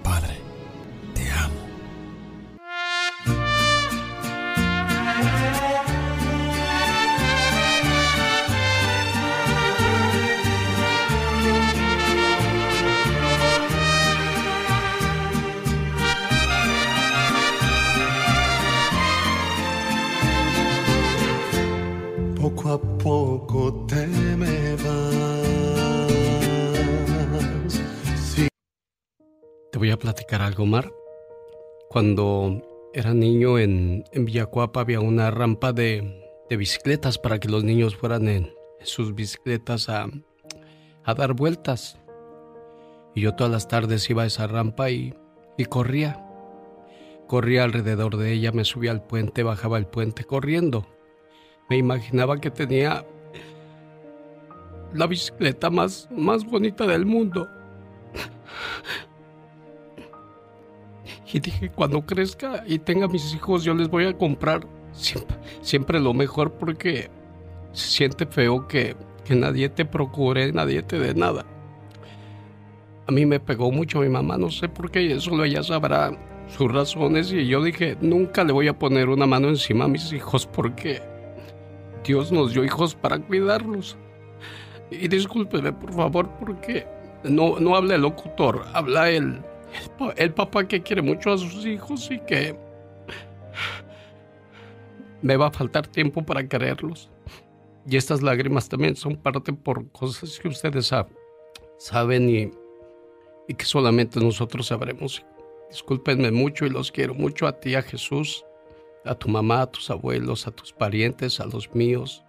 Padre, 0.03 0.37
platicar 30.53 30.61
algo, 30.61 30.65
Mar. 30.65 30.93
Cuando 31.89 32.61
era 32.93 33.13
niño 33.13 33.57
en, 33.59 34.03
en 34.11 34.25
Villacuapa 34.25 34.81
había 34.81 34.99
una 34.99 35.31
rampa 35.31 35.73
de, 35.73 36.31
de 36.49 36.57
bicicletas 36.57 37.17
para 37.17 37.39
que 37.39 37.49
los 37.49 37.63
niños 37.63 37.95
fueran 37.95 38.27
en 38.27 38.53
sus 38.81 39.13
bicicletas 39.13 39.89
a, 39.89 40.07
a 41.03 41.13
dar 41.13 41.33
vueltas. 41.33 41.99
Y 43.15 43.21
yo 43.21 43.35
todas 43.35 43.51
las 43.51 43.67
tardes 43.67 44.09
iba 44.09 44.23
a 44.23 44.25
esa 44.25 44.47
rampa 44.47 44.89
y, 44.89 45.13
y 45.57 45.65
corría. 45.65 46.19
Corría 47.27 47.63
alrededor 47.63 48.17
de 48.17 48.33
ella, 48.33 48.51
me 48.51 48.65
subía 48.65 48.91
al 48.91 49.03
puente, 49.03 49.43
bajaba 49.43 49.77
el 49.77 49.85
puente 49.85 50.23
corriendo. 50.23 50.85
Me 51.69 51.77
imaginaba 51.77 52.39
que 52.39 52.51
tenía 52.51 53.05
la 54.93 55.07
bicicleta 55.07 55.69
más, 55.69 56.09
más 56.11 56.45
bonita 56.45 56.85
del 56.85 57.05
mundo. 57.05 57.47
Y 61.33 61.39
dije, 61.39 61.69
cuando 61.69 62.05
crezca 62.05 62.63
y 62.67 62.77
tenga 62.77 63.07
mis 63.07 63.33
hijos, 63.33 63.63
yo 63.63 63.73
les 63.73 63.89
voy 63.89 64.05
a 64.05 64.15
comprar 64.15 64.67
siempre, 64.91 65.35
siempre 65.61 65.99
lo 65.99 66.13
mejor 66.13 66.53
porque 66.53 67.09
se 67.71 67.87
siente 67.87 68.27
feo 68.27 68.67
que, 68.67 68.95
que 69.25 69.35
nadie 69.35 69.67
te 69.69 69.83
procure, 69.83 70.51
nadie 70.53 70.83
te 70.83 70.99
dé 70.99 71.15
nada. 71.15 71.43
A 73.07 73.11
mí 73.11 73.25
me 73.25 73.39
pegó 73.39 73.71
mucho 73.71 74.01
mi 74.01 74.09
mamá, 74.09 74.37
no 74.37 74.51
sé 74.51 74.69
por 74.69 74.91
qué, 74.91 75.19
solo 75.19 75.43
ella 75.43 75.63
sabrá 75.63 76.15
sus 76.55 76.71
razones 76.71 77.31
y 77.33 77.47
yo 77.47 77.63
dije, 77.63 77.97
nunca 77.99 78.43
le 78.43 78.53
voy 78.53 78.67
a 78.67 78.77
poner 78.77 79.09
una 79.09 79.25
mano 79.25 79.49
encima 79.49 79.85
a 79.85 79.87
mis 79.87 80.13
hijos 80.13 80.45
porque 80.45 81.01
Dios 82.05 82.31
nos 82.31 82.53
dio 82.53 82.63
hijos 82.63 82.93
para 82.93 83.17
cuidarlos. 83.17 83.97
Y 84.91 85.07
discúlpeme, 85.07 85.73
por 85.73 85.93
favor, 85.93 86.29
porque 86.39 86.85
no, 87.23 87.59
no 87.59 87.75
habla 87.75 87.95
el 87.95 88.01
locutor, 88.01 88.65
habla 88.73 89.09
el, 89.09 89.41
el, 89.81 89.89
pa- 89.97 90.13
el 90.17 90.33
papá 90.33 90.67
que 90.67 90.81
quiere 90.81 91.01
mucho 91.01 91.31
a 91.33 91.37
sus 91.37 91.65
hijos 91.65 92.09
y 92.11 92.19
que 92.19 92.55
me 95.21 95.37
va 95.37 95.47
a 95.47 95.51
faltar 95.51 95.87
tiempo 95.87 96.23
para 96.23 96.47
quererlos. 96.47 97.09
Y 97.87 97.97
estas 97.97 98.21
lágrimas 98.21 98.69
también 98.69 98.95
son 98.95 99.15
parte 99.15 99.51
por 99.53 99.89
cosas 99.91 100.39
que 100.39 100.47
ustedes 100.47 100.91
saben 101.77 102.29
y, 102.29 102.51
y 103.47 103.53
que 103.53 103.65
solamente 103.65 104.19
nosotros 104.19 104.67
sabremos. 104.67 105.25
Discúlpenme 105.69 106.31
mucho 106.31 106.65
y 106.65 106.69
los 106.69 106.91
quiero 106.91 107.13
mucho 107.13 107.47
a 107.47 107.59
ti, 107.59 107.75
a 107.75 107.81
Jesús, 107.81 108.45
a 109.05 109.15
tu 109.15 109.27
mamá, 109.27 109.61
a 109.61 109.67
tus 109.71 109.89
abuelos, 109.89 110.47
a 110.47 110.51
tus 110.51 110.71
parientes, 110.71 111.39
a 111.39 111.45
los 111.45 111.73
míos. 111.73 112.23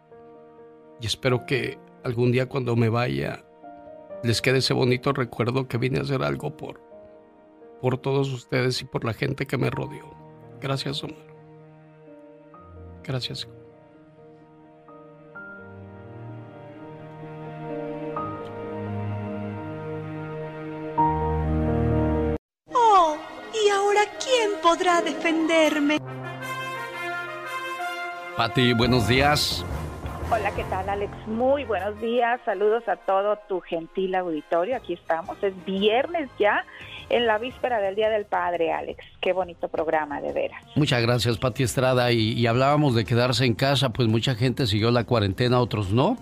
Y 1.00 1.06
espero 1.06 1.44
que 1.46 1.78
algún 2.04 2.32
día 2.32 2.46
cuando 2.46 2.74
me 2.74 2.88
vaya 2.88 3.44
les 4.22 4.40
quede 4.40 4.58
ese 4.58 4.72
bonito 4.72 5.12
recuerdo 5.12 5.68
que 5.68 5.76
vine 5.78 5.98
a 5.98 6.02
hacer 6.02 6.22
algo 6.22 6.56
por, 6.56 6.80
por 7.85 7.98
todos 7.98 8.32
ustedes 8.32 8.81
y 8.81 8.86
por 8.86 9.05
la 9.05 9.12
gente 9.12 9.44
que 9.44 9.59
me 9.59 9.69
rodeó. 9.69 10.06
Gracias, 10.59 11.05
Omar. 11.05 11.19
Gracias. 13.02 13.47
Oh, 22.73 23.19
¿y 23.52 23.69
ahora 23.69 24.01
quién 24.19 24.52
podrá 24.62 25.02
defenderme? 25.02 25.98
Pati, 28.39 28.73
buenos 28.73 29.06
días. 29.06 29.62
Hola, 30.31 30.51
¿qué 30.56 30.65
tal 30.65 30.89
Alex? 30.89 31.12
Muy 31.27 31.65
buenos 31.65 32.01
días, 32.01 32.40
saludos 32.47 32.89
a 32.89 32.97
todo 32.97 33.36
tu 33.47 33.61
gentil 33.61 34.15
auditorio, 34.15 34.74
aquí 34.74 34.94
estamos, 34.94 35.36
es 35.43 35.52
viernes 35.66 36.31
ya, 36.39 36.65
en 37.09 37.26
la 37.26 37.39
víspera 37.39 37.81
del 37.81 37.94
Día 37.94 38.09
del 38.10 38.24
Padre, 38.24 38.72
Alex, 38.72 39.05
qué 39.20 39.32
bonito 39.32 39.68
programa, 39.68 40.20
de 40.20 40.32
veras. 40.32 40.62
Muchas 40.74 41.02
gracias, 41.02 41.39
Pati 41.39 41.62
Estrada, 41.62 42.12
y, 42.12 42.47
hablábamos 42.47 42.94
de 42.94 43.05
quedarse 43.05 43.44
en 43.44 43.55
casa, 43.55 43.90
pues 43.90 44.09
mucha 44.09 44.35
gente 44.35 44.66
siguió 44.66 44.90
la 44.90 45.05
cuarentena, 45.05 45.60
otros 45.60 45.90
no, 45.90 46.16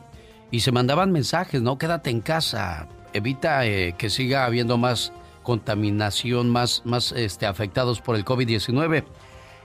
y 0.50 0.60
se 0.60 0.72
mandaban 0.72 1.12
mensajes, 1.12 1.62
¿no? 1.62 1.78
Quédate 1.78 2.10
en 2.10 2.20
casa, 2.20 2.88
evita 3.12 3.66
eh, 3.66 3.94
que 3.96 4.10
siga 4.10 4.44
habiendo 4.44 4.78
más 4.78 5.12
contaminación, 5.42 6.50
más, 6.50 6.82
más 6.84 7.12
este, 7.12 7.46
afectados 7.46 8.00
por 8.00 8.16
el 8.16 8.24
COVID-19 8.24 9.04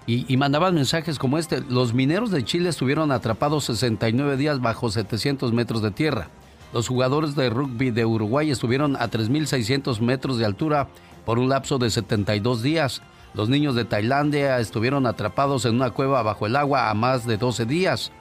y, 0.08 0.38
mandaban 0.38 0.74
mensajes 0.74 1.20
como 1.20 1.38
este. 1.38 1.60
Los 1.60 1.94
mineros 1.94 2.32
de 2.32 2.46
Chile 2.46 2.70
estuvieron 2.70 3.12
atrapados 3.12 3.66
69 3.66 4.38
días 4.38 4.62
bajo 4.62 4.90
700 4.90 5.52
metros 5.52 5.82
de 5.82 5.92
tierra. 5.92 6.30
Los 6.74 6.88
jugadores 6.88 7.36
de 7.36 7.50
rugby 7.50 7.92
de 7.92 8.06
Uruguay 8.06 8.52
estuvieron 8.52 8.96
a 8.96 9.10
3.600 9.10 10.00
metros 10.02 10.38
de 10.38 10.46
altura 10.46 10.90
por 11.26 11.40
un 11.40 11.50
lapso 11.50 11.78
de 11.78 11.90
72 11.90 12.62
días. 12.62 13.02
Los 13.34 13.50
niños 13.50 13.76
de 13.76 13.86
Tailandia 13.86 14.60
estuvieron 14.60 15.06
atrapados 15.06 15.66
en 15.66 15.76
una 15.76 15.92
cueva 15.92 16.24
bajo 16.24 16.46
el 16.46 16.56
agua 16.56 16.90
a 16.90 16.94
más 16.94 17.26
de 17.26 17.38
12 17.38 17.66
días. 17.66 18.12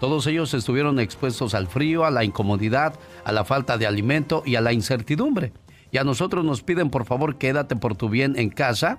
Todos 0.00 0.26
ellos 0.26 0.52
estuvieron 0.54 1.00
expuestos 1.00 1.54
al 1.54 1.66
frío, 1.66 2.04
a 2.04 2.10
la 2.10 2.22
incomodidad, 2.22 2.98
a 3.24 3.32
la 3.32 3.44
falta 3.44 3.78
de 3.78 3.86
alimento 3.86 4.42
y 4.44 4.56
a 4.56 4.60
la 4.60 4.72
incertidumbre. 4.72 5.52
Y 5.90 5.98
a 5.98 6.04
nosotros 6.04 6.44
nos 6.44 6.62
piden 6.62 6.90
por 6.90 7.06
favor 7.06 7.36
quédate 7.36 7.76
por 7.76 7.96
tu 7.96 8.08
bien 8.08 8.38
en 8.38 8.50
casa 8.50 8.98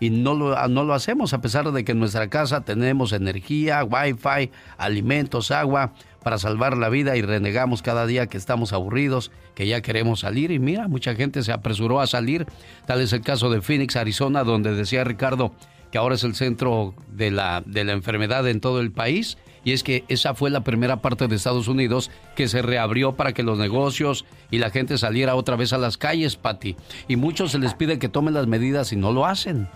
y 0.00 0.10
no 0.10 0.34
lo, 0.34 0.58
ah, 0.58 0.66
no 0.66 0.82
lo 0.82 0.94
hacemos 0.94 1.32
a 1.32 1.40
pesar 1.40 1.70
de 1.70 1.84
que 1.84 1.92
en 1.92 2.00
nuestra 2.00 2.28
casa 2.28 2.62
tenemos 2.62 3.12
energía, 3.12 3.84
wifi, 3.84 4.50
alimentos, 4.76 5.52
agua 5.52 5.92
para 6.22 6.38
salvar 6.38 6.76
la 6.76 6.88
vida 6.88 7.16
y 7.16 7.22
renegamos 7.22 7.82
cada 7.82 8.06
día 8.06 8.26
que 8.26 8.38
estamos 8.38 8.72
aburridos, 8.72 9.30
que 9.54 9.66
ya 9.66 9.80
queremos 9.80 10.20
salir 10.20 10.50
y 10.50 10.58
mira, 10.58 10.88
mucha 10.88 11.14
gente 11.14 11.42
se 11.42 11.52
apresuró 11.52 12.00
a 12.00 12.06
salir. 12.06 12.46
Tal 12.86 13.00
es 13.00 13.12
el 13.12 13.22
caso 13.22 13.50
de 13.50 13.60
Phoenix, 13.60 13.96
Arizona, 13.96 14.44
donde 14.44 14.74
decía 14.74 15.04
Ricardo 15.04 15.52
que 15.92 15.98
ahora 15.98 16.14
es 16.14 16.24
el 16.24 16.34
centro 16.34 16.94
de 17.08 17.30
la, 17.30 17.62
de 17.66 17.84
la 17.84 17.92
enfermedad 17.92 18.48
en 18.48 18.60
todo 18.60 18.80
el 18.80 18.90
país. 18.90 19.36
Y 19.62 19.72
es 19.72 19.84
que 19.84 20.04
esa 20.08 20.34
fue 20.34 20.50
la 20.50 20.64
primera 20.64 21.02
parte 21.02 21.28
de 21.28 21.36
Estados 21.36 21.68
Unidos 21.68 22.10
que 22.34 22.48
se 22.48 22.62
reabrió 22.62 23.12
para 23.12 23.32
que 23.32 23.42
los 23.42 23.58
negocios 23.58 24.24
y 24.50 24.58
la 24.58 24.70
gente 24.70 24.96
saliera 24.96 25.36
otra 25.36 25.54
vez 25.54 25.72
a 25.74 25.78
las 25.78 25.98
calles, 25.98 26.36
Patti. 26.36 26.76
Y 27.08 27.16
muchos 27.16 27.52
se 27.52 27.58
les 27.58 27.74
pide 27.74 27.98
que 27.98 28.08
tomen 28.08 28.34
las 28.34 28.46
medidas 28.46 28.92
y 28.92 28.96
no 28.96 29.12
lo 29.12 29.26
hacen. 29.26 29.68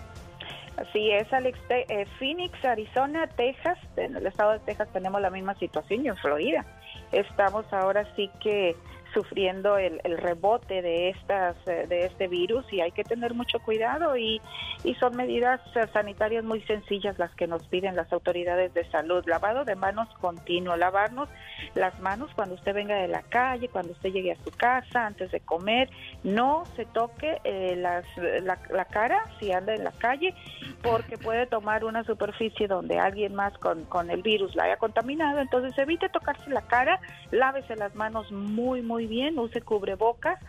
Así 0.77 1.11
es, 1.11 1.31
Alex. 1.33 1.59
Eh, 1.69 2.05
Phoenix, 2.19 2.63
Arizona, 2.63 3.27
Texas, 3.27 3.79
en 3.95 4.15
el 4.15 4.27
estado 4.27 4.51
de 4.53 4.59
Texas 4.59 4.87
tenemos 4.93 5.19
la 5.21 5.31
misma 5.31 5.55
situación 5.55 6.05
y 6.05 6.09
en 6.09 6.15
Florida. 6.17 6.65
Estamos 7.11 7.65
ahora 7.73 8.07
sí 8.15 8.29
que 8.41 8.75
sufriendo 9.17 9.79
el, 9.79 9.99
rebote 10.17 10.83
de 10.83 11.09
estas 11.09 11.55
eh, 11.65 11.87
de 11.89 12.05
este 12.05 12.27
virus 12.27 12.71
y 12.71 12.81
hay 12.81 12.91
que 12.91 13.03
tener 13.03 13.33
mucho 13.33 13.57
cuidado 13.59 14.15
y, 14.15 14.39
y 14.83 14.93
son 14.95 15.15
medidas 15.15 15.59
eh, 15.75 15.87
sanitarias 15.91 16.43
muy 16.43 16.61
sencillas 16.61 17.17
las 17.17 17.33
que 17.33 17.47
nos 17.47 17.67
piden 17.67 17.95
las 17.95 18.13
autoridades 18.13 18.75
de 18.75 18.87
salud. 18.91 19.23
Lavado 19.25 19.65
de 19.65 19.75
manos 19.75 20.07
continuo 20.21 20.75
lavarnos 20.75 21.29
las 21.73 21.99
manos 21.99 22.29
cuando 22.35 22.53
usted 22.53 22.75
venga 22.75 22.95
de 22.95 23.07
la 23.07 23.23
calle 23.23 23.69
cuando 23.69 23.93
usted 23.93 24.11
llegue 24.11 24.33
a 24.33 24.43
su 24.43 24.51
casa 24.51 25.07
antes 25.07 25.31
de 25.31 25.39
comer. 25.39 25.89
No 26.23 26.63
se 26.75 26.85
toque 26.85 27.39
eh, 27.43 27.75
las, 27.75 28.05
la, 28.17 28.59
la, 28.69 28.85
cara 28.85 29.23
si 29.39 29.51
anda 29.51 29.73
en 29.73 29.83
la 29.83 29.93
calle 29.93 30.35
porque 30.83 31.17
puede 31.17 31.47
tomar 31.47 31.83
una 31.85 32.03
superficie 32.03 32.67
donde 32.67 32.99
alguien 32.99 33.33
más 33.33 33.57
con, 33.57 33.85
con 33.85 34.11
el 34.11 34.21
virus 34.21 34.55
la 34.55 34.65
haya 34.65 34.77
contaminado. 34.77 35.39
Entonces 35.39 35.75
evite 35.79 36.07
tocarse 36.09 36.51
la 36.51 36.61
cara 36.61 36.99
lávese 37.31 37.75
las 37.75 37.95
manos 37.95 38.31
muy 38.31 38.83
muy 38.83 39.06
bien, 39.07 39.39
use 39.39 39.61
cubrebocas 39.61 40.39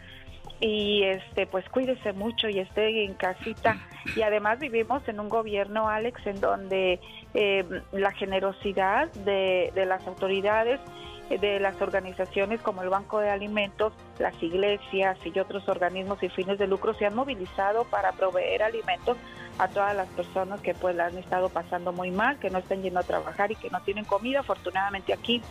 y 0.61 1.05
este 1.05 1.47
pues 1.47 1.69
cuídese 1.69 2.13
mucho 2.13 2.49
y 2.49 2.59
esté 2.59 3.05
en 3.05 3.15
casita 3.15 3.79
y 4.17 4.23
además 4.23 4.59
vivimos 4.59 5.07
en 5.09 5.21
un 5.21 5.29
gobierno 5.29 5.89
Alex 5.89 6.27
en 6.27 6.41
donde 6.41 7.01
eh, 7.35 7.65
la 7.93 8.11
generosidad 8.13 9.13
de, 9.13 9.71
de 9.75 9.87
las 9.87 10.05
autoridades 10.07 10.81
de 11.29 11.61
las 11.61 11.81
organizaciones 11.83 12.61
como 12.63 12.83
el 12.83 12.89
Banco 12.89 13.21
de 13.21 13.29
Alimentos, 13.29 13.93
las 14.19 14.43
iglesias 14.43 15.19
y 15.25 15.39
otros 15.39 15.69
organismos 15.69 16.23
y 16.23 16.31
fines 16.31 16.59
de 16.59 16.67
lucro 16.67 16.95
se 16.95 17.05
han 17.05 17.15
movilizado 17.15 17.85
para 17.85 18.13
proveer 18.13 18.63
alimentos 18.63 19.19
a 19.59 19.69
todas 19.69 19.95
las 19.95 20.09
personas 20.09 20.61
que 20.63 20.75
pues 20.75 20.99
han 20.99 21.19
estado 21.19 21.51
pasando 21.51 21.93
muy 21.93 22.11
mal, 22.11 22.39
que 22.39 22.49
no 22.49 22.59
están 22.59 22.83
yendo 22.83 23.01
a 23.01 23.03
trabajar 23.03 23.53
y 23.53 23.57
que 23.57 23.69
no 23.69 23.83
tienen 23.83 24.05
comida. 24.05 24.41
Afortunadamente 24.41 25.13
aquí 25.13 25.43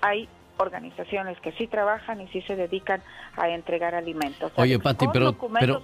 hay 0.00 0.28
organizaciones 0.60 1.38
que 1.40 1.52
sí 1.52 1.66
trabajan 1.66 2.20
y 2.20 2.28
sí 2.28 2.42
se 2.42 2.54
dedican 2.54 3.02
a 3.36 3.48
entregar 3.48 3.94
alimentos. 3.94 4.52
Oye, 4.56 4.78
Pati, 4.78 5.06
pero, 5.12 5.36
pero, 5.58 5.82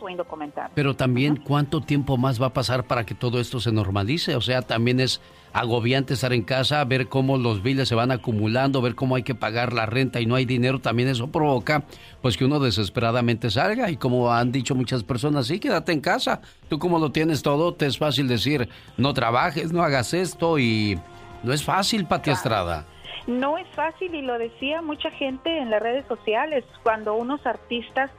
pero 0.75 0.95
también, 0.95 1.37
¿cuánto 1.37 1.81
tiempo 1.81 2.17
más 2.17 2.41
va 2.41 2.47
a 2.47 2.53
pasar 2.53 2.85
para 2.85 3.05
que 3.05 3.15
todo 3.15 3.41
esto 3.41 3.61
se 3.61 3.73
normalice? 3.73 4.37
O 4.37 4.41
sea, 4.41 4.63
también 4.63 5.01
es 5.01 5.21
agobiante 5.53 6.15
estar 6.15 6.35
en 6.35 6.43
casa, 6.43 6.85
ver 6.85 7.09
cómo 7.09 7.39
los 7.39 7.63
biles 7.63 7.89
se 7.89 7.95
van 7.95 8.11
acumulando, 8.11 8.83
ver 8.83 8.95
cómo 8.95 9.17
hay 9.17 9.23
que 9.23 9.35
pagar 9.35 9.73
la 9.73 9.87
renta 9.87 10.21
y 10.21 10.27
no 10.27 10.35
hay 10.35 10.45
dinero, 10.45 10.81
también 10.81 11.09
eso 11.09 11.29
provoca 11.29 11.85
pues 12.21 12.37
que 12.37 12.45
uno 12.45 12.61
desesperadamente 12.61 13.51
salga 13.51 13.91
y 13.91 13.97
como 13.97 14.31
han 14.31 14.53
dicho 14.53 14.75
muchas 14.75 15.03
personas, 15.03 15.47
sí, 15.47 15.59
quédate 15.59 15.93
en 15.93 16.01
casa. 16.01 16.43
Tú 16.69 16.79
como 16.79 16.99
lo 16.99 17.11
tienes 17.11 17.43
todo, 17.43 17.73
te 17.73 17.87
es 17.87 17.97
fácil 17.97 18.29
decir, 18.29 18.69
no 18.99 19.15
trabajes, 19.15 19.73
no 19.73 19.83
hagas 19.83 20.13
esto 20.13 20.59
y 20.59 20.99
no 21.43 21.53
es 21.53 21.65
fácil, 21.65 22.05
Pati 22.07 22.31
Estrada. 22.31 22.85
No 23.27 23.59
es 23.59 23.67
fácil 23.69 24.15
y 24.15 24.23
lo 24.23 24.39
decía 24.39 24.83
mucha 24.83 25.11
gente 25.11 25.59
en 25.59 25.71
las 25.71 25.83
redes 25.83 26.07
sociales, 26.07 26.65
cuando 26.83 27.15
unos 27.15 27.45
artistas 27.45 28.11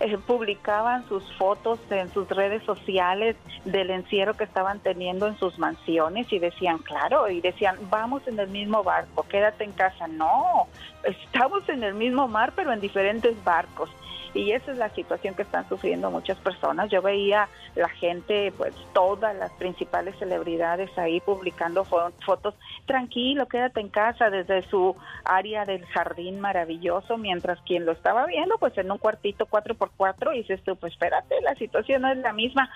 eh, 0.00 0.18
publicaban 0.18 1.08
sus 1.08 1.24
fotos 1.36 1.78
en 1.88 2.12
sus 2.12 2.28
redes 2.28 2.62
sociales 2.64 3.36
del 3.64 3.90
encierro 3.90 4.34
que 4.34 4.44
estaban 4.44 4.80
teniendo 4.80 5.26
en 5.26 5.38
sus 5.38 5.58
mansiones 5.58 6.30
y 6.32 6.38
decían, 6.38 6.78
claro, 6.78 7.30
y 7.30 7.40
decían, 7.40 7.76
vamos 7.88 8.26
en 8.26 8.38
el 8.38 8.48
mismo 8.48 8.82
barco, 8.82 9.22
quédate 9.28 9.64
en 9.64 9.72
casa. 9.72 10.06
No, 10.08 10.66
estamos 11.04 11.66
en 11.68 11.82
el 11.82 11.94
mismo 11.94 12.28
mar, 12.28 12.52
pero 12.54 12.72
en 12.72 12.80
diferentes 12.80 13.42
barcos 13.42 13.88
y 14.36 14.52
esa 14.52 14.72
es 14.72 14.78
la 14.78 14.90
situación 14.90 15.34
que 15.34 15.42
están 15.42 15.68
sufriendo 15.68 16.10
muchas 16.10 16.38
personas. 16.38 16.90
Yo 16.90 17.02
veía 17.02 17.48
la 17.74 17.88
gente, 17.88 18.52
pues 18.56 18.74
todas 18.92 19.34
las 19.34 19.50
principales 19.52 20.14
celebridades 20.18 20.96
ahí 20.98 21.20
publicando 21.20 21.84
fotos, 21.84 22.54
tranquilo, 22.84 23.46
quédate 23.46 23.80
en 23.80 23.88
casa 23.88 24.30
desde 24.30 24.62
su 24.68 24.94
área 25.24 25.64
del 25.64 25.84
jardín 25.86 26.40
maravilloso, 26.40 27.16
mientras 27.16 27.60
quien 27.62 27.86
lo 27.86 27.92
estaba 27.92 28.26
viendo, 28.26 28.58
pues 28.58 28.76
en 28.78 28.90
un 28.90 28.98
cuartito 28.98 29.46
4x4 29.46 30.34
y 30.34 30.38
dices 30.38 30.62
tú, 30.62 30.76
pues 30.76 30.92
espérate, 30.92 31.40
la 31.42 31.54
situación 31.54 32.02
no 32.02 32.12
es 32.12 32.18
la 32.18 32.32
misma. 32.32 32.70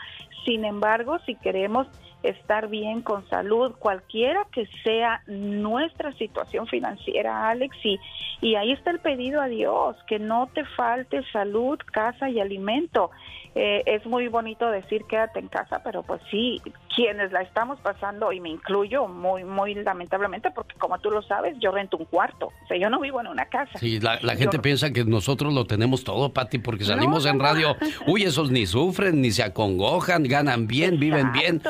Sin 0.45 0.65
embargo, 0.65 1.19
si 1.27 1.35
queremos 1.37 1.87
estar 2.23 2.69
bien 2.69 3.03
con 3.03 3.29
salud, 3.29 3.73
cualquiera 3.79 4.47
que 4.53 4.67
sea 4.85 5.23
nuestra 5.27 6.13
situación 6.15 6.67
financiera, 6.67 7.49
Alex, 7.49 7.77
y, 7.85 7.99
y 8.41 8.55
ahí 8.57 8.73
está 8.73 8.91
el 8.91 9.01
pedido 9.01 9.41
a 9.41 9.47
Dios, 9.47 9.97
que 10.07 10.19
no 10.19 10.49
te 10.53 10.65
falte 10.65 11.23
salud, 11.33 11.79
casa 11.93 12.29
y 12.29 12.41
alimento. 12.41 13.11
Eh, 13.55 13.83
es 13.87 14.07
muy 14.07 14.29
bonito 14.29 14.71
decir 14.71 15.03
quédate 15.09 15.41
en 15.41 15.49
casa, 15.49 15.81
pero 15.83 16.05
pues 16.05 16.21
sí, 16.31 16.63
quienes 16.95 17.33
la 17.33 17.43
estamos 17.43 17.81
pasando, 17.81 18.31
y 18.33 18.41
me 18.41 18.49
incluyo 18.49 19.09
muy, 19.09 19.43
muy 19.43 19.75
lamentablemente, 19.75 20.53
porque 20.53 20.77
como 20.77 20.99
tú 21.01 21.11
lo 21.11 21.21
sabes, 21.23 21.57
yo 21.59 21.73
rento 21.73 21.97
un 21.97 22.05
cuarto, 22.05 22.47
o 22.47 22.67
sea, 22.69 22.77
yo 22.77 22.89
no 22.91 23.01
vivo 23.01 23.21
en 23.21 23.27
una 23.27 23.47
casa. 23.47 23.77
Sí, 23.79 23.99
la, 23.99 24.19
gente 24.37 24.61
piensa 24.61 24.93
que 24.93 25.05
nosotros 25.05 25.53
lo 25.53 25.65
tenemos 25.65 26.05
todo, 26.05 26.33
Pati, 26.33 26.59
porque 26.59 26.85
salimos 26.85 27.27
en 27.27 27.41
radio, 27.41 27.77
uy, 28.07 28.23
esos 28.23 28.53
ni 28.53 28.67
sufren, 28.67 29.21
ni 29.21 29.33
se 29.33 29.43
acongojan, 29.43 30.23
ganan 30.23 30.69
bien, 30.69 31.01
viven 31.01 31.33
bien, 31.33 31.61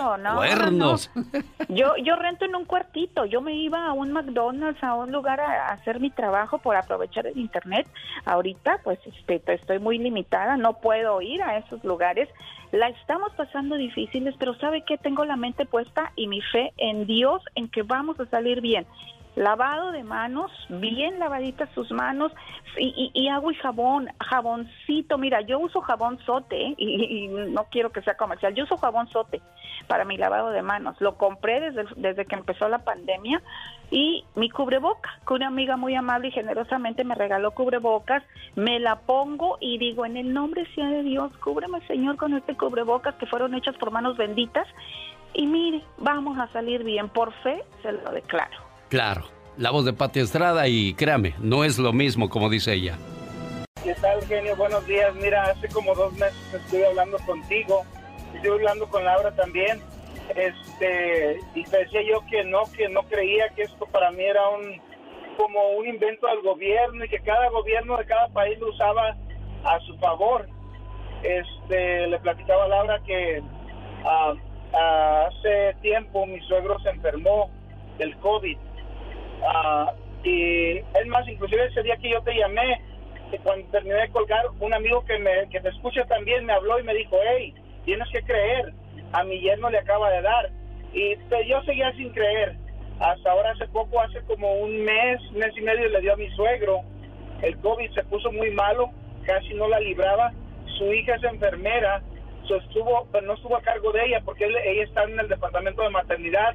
cuernos. 0.41 1.11
Yo, 1.69 1.95
yo 2.03 2.17
rento 2.17 2.45
en 2.45 2.57
un 2.57 2.65
cuartito, 2.65 3.27
yo 3.27 3.41
me 3.41 3.55
iba 3.55 3.87
a 3.87 3.93
un 3.93 4.13
McDonald's, 4.13 4.83
a 4.83 4.95
un 4.95 5.13
lugar 5.13 5.41
a, 5.41 5.69
hacer 5.69 6.01
mi 6.01 6.11
trabajo 6.11 6.59
por 6.59 6.75
aprovechar 6.75 7.29
el 7.29 7.39
internet. 7.39 7.87
Ahorita, 8.25 8.81
pues, 8.83 8.99
este, 9.07 9.41
estoy 9.55 9.79
muy 9.79 9.99
limitada, 9.99 10.57
no 10.57 10.81
puedo 10.81 11.21
ir 11.23 11.43
a 11.43 11.59
esos 11.59 11.85
lugares 11.85 12.29
la 12.73 12.89
estamos 12.89 13.33
pasando 13.33 13.75
difíciles, 13.75 14.35
pero 14.39 14.55
¿sabe 14.55 14.85
qué? 14.87 14.97
Tengo 14.97 15.25
la 15.25 15.35
mente 15.35 15.67
puesta 15.67 16.13
y 16.15 16.29
mi 16.29 16.41
fe 16.41 16.73
en 16.77 17.05
Dios, 17.05 17.43
en 17.57 17.69
que 17.69 17.83
vamos 17.83 18.21
a 18.21 18.27
salir 18.27 18.61
bien 18.61 18.87
lavado 19.37 19.93
de 19.93 20.03
manos, 20.03 20.51
bien 20.69 21.19
lavaditas 21.19 21.69
sus 21.75 21.91
manos 21.91 22.33
y, 22.77 23.29
agua 23.29 23.53
y 23.53 23.57
jabón, 23.57 24.09
jaboncito. 24.21 25.19
Mira, 25.19 25.41
yo 25.43 25.59
uso 25.59 25.81
jabón 25.81 26.19
sote 26.25 26.75
y, 26.77 27.29
no 27.29 27.65
quiero 27.71 27.91
que 27.91 28.03
sea 28.03 28.17
comercial. 28.17 28.55
Yo 28.55 28.65
uso 28.65 28.77
jabón 28.77 29.09
sote 29.09 29.41
para 29.87 30.05
mi 30.05 30.17
lavado 30.17 30.51
de 30.51 30.63
manos. 30.63 31.01
Lo 31.01 31.17
compré 31.17 31.61
desde, 31.61 31.85
desde 31.97 32.27
que 32.27 32.35
empezó 32.35 32.69
la 32.69 32.79
pandemia 32.79 33.43
y 33.91 34.25
mi 34.35 34.51
cubreboca, 34.51 35.11
que 35.27 35.35
una 35.35 35.49
amiga 35.49 35.77
muy 35.77 35.95
amable 35.95 36.29
y 36.29 36.33
generosamente 36.33 37.05
me 37.05 37.15
regaló 37.15 37.53
cubrebocas. 37.53 38.23
Me 38.57 38.79
la 38.79 39.01
pongo 39.01 39.59
y 39.61 39.79
digo, 39.79 40.07
en 40.07 40.17
el 40.17 40.33
nombre 40.33 40.67
sea 40.75 40.89
de 40.89 41.03
Dios, 41.03 41.33
cúbreme 41.39 41.81
Señor 41.87 42.17
con 42.17 42.35
este 42.35 42.57
cubrebocas 42.57 43.15
que 43.17 43.27
fueron 43.27 43.55
hechas 43.55 43.77
por 43.77 43.91
manos 43.91 44.17
benditas. 44.17 44.67
Y 45.33 45.47
mire, 45.47 45.83
vamos 45.99 46.39
a 46.39 46.49
salir 46.49 46.83
bien. 46.83 47.09
Por 47.09 47.33
fe 47.43 47.63
se 47.83 47.93
lo 47.93 48.11
declaro. 48.11 48.70
Claro, 48.91 49.23
la 49.57 49.71
voz 49.71 49.85
de 49.85 49.93
Pati 49.93 50.19
Estrada 50.19 50.67
y 50.67 50.95
créame, 50.95 51.37
no 51.39 51.63
es 51.63 51.79
lo 51.79 51.93
mismo 51.93 52.29
como 52.29 52.51
dice 52.51 52.73
ella. 52.73 52.99
¿Qué 53.85 53.95
tal, 53.95 54.21
genio? 54.27 54.57
Buenos 54.57 54.85
días. 54.85 55.15
Mira, 55.15 55.45
hace 55.45 55.69
como 55.69 55.95
dos 55.95 56.13
meses 56.15 56.53
estuve 56.53 56.85
hablando 56.89 57.17
contigo, 57.19 57.85
estuve 58.35 58.55
hablando 58.55 58.89
con 58.89 59.05
Laura 59.05 59.31
también, 59.37 59.81
este, 60.35 61.39
y 61.55 61.63
te 61.63 61.79
decía 61.79 62.01
yo 62.03 62.21
que 62.29 62.43
no, 62.43 62.63
que 62.77 62.89
no 62.89 63.05
creía 63.05 63.49
que 63.51 63.63
esto 63.63 63.87
para 63.87 64.11
mí 64.11 64.25
era 64.25 64.49
un 64.49 64.83
como 65.37 65.71
un 65.79 65.87
invento 65.87 66.27
del 66.27 66.43
gobierno 66.43 67.05
y 67.05 67.09
que 67.09 67.21
cada 67.21 67.49
gobierno 67.51 67.97
de 67.97 68.07
cada 68.07 68.27
país 68.31 68.59
lo 68.59 68.71
usaba 68.71 69.17
a 69.67 69.79
su 69.87 69.97
favor. 69.99 70.49
Este, 71.23 72.09
le 72.09 72.19
platicaba 72.19 72.65
a 72.65 72.69
Laura 72.69 73.01
que 73.07 73.41
ah, 74.05 74.35
hace 75.29 75.77
tiempo 75.81 76.27
mi 76.27 76.41
suegro 76.41 76.77
se 76.81 76.91
enfermó 76.91 77.49
del 77.99 78.17
COVID 78.17 78.59
Ah, 79.47 79.93
y 80.25 80.79
es 80.79 81.07
más, 81.07 81.27
inclusive 81.29 81.67
ese 81.67 81.83
día 81.83 81.97
que 81.97 82.11
yo 82.11 82.23
te 82.23 82.35
llamé, 82.35 82.81
cuando 83.43 83.67
terminé 83.69 83.95
de 83.95 84.11
colgar, 84.11 84.45
un 84.59 84.75
amigo 84.75 85.05
que 85.05 85.19
me 85.19 85.49
que 85.51 85.61
te 85.61 85.69
escucha 85.69 86.05
también 86.07 86.45
me 86.45 86.53
habló 86.53 86.79
y 86.81 86.83
me 86.83 86.95
dijo, 86.95 87.17
hey, 87.25 87.55
tienes 87.85 88.09
que 88.11 88.23
creer, 88.23 88.73
a 89.13 89.25
mi 89.25 89.41
yerno 89.41 89.71
le 89.71 89.79
acaba 89.79 90.11
de 90.11 90.23
dar. 90.23 90.51
Y 90.93 91.17
yo 91.47 91.63
seguía 91.63 91.93
sin 91.93 92.11
creer. 92.11 92.57
Hasta 92.99 93.31
ahora, 93.31 93.53
hace 93.53 93.67
poco, 93.69 94.01
hace 94.01 94.21
como 94.23 94.53
un 94.57 94.85
mes, 94.85 95.21
mes 95.33 95.57
y 95.57 95.63
medio, 95.63 95.89
le 95.89 96.01
dio 96.01 96.13
a 96.13 96.17
mi 96.17 96.29
suegro. 96.31 96.81
El 97.41 97.57
COVID 97.59 97.91
se 97.93 98.05
puso 98.05 98.31
muy 98.33 98.51
malo, 98.51 98.91
casi 99.25 99.55
no 99.55 99.69
la 99.69 99.81
libraba. 99.81 100.33
Su 100.77 100.93
hija 100.93 101.15
es 101.15 101.25
enfermera, 101.25 102.03
estuvo, 102.57 103.07
pero 103.13 103.27
no 103.27 103.35
estuvo 103.35 103.57
a 103.57 103.63
cargo 103.63 103.93
de 103.93 104.07
ella 104.07 104.21
porque 104.25 104.47
ella 104.47 104.83
está 104.83 105.05
en 105.05 105.19
el 105.19 105.29
departamento 105.29 105.83
de 105.83 105.91
maternidad 105.91 106.55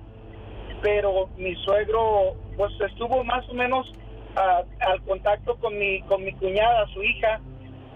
pero 0.81 1.30
mi 1.38 1.56
suegro 1.64 2.35
pues 2.57 2.72
estuvo 2.81 3.23
más 3.23 3.47
o 3.49 3.53
menos 3.53 3.91
ah, 4.35 4.64
al 4.80 5.02
contacto 5.03 5.56
con 5.57 5.77
mi 5.77 6.02
con 6.03 6.23
mi 6.23 6.34
cuñada, 6.34 6.88
su 6.93 7.03
hija, 7.03 7.39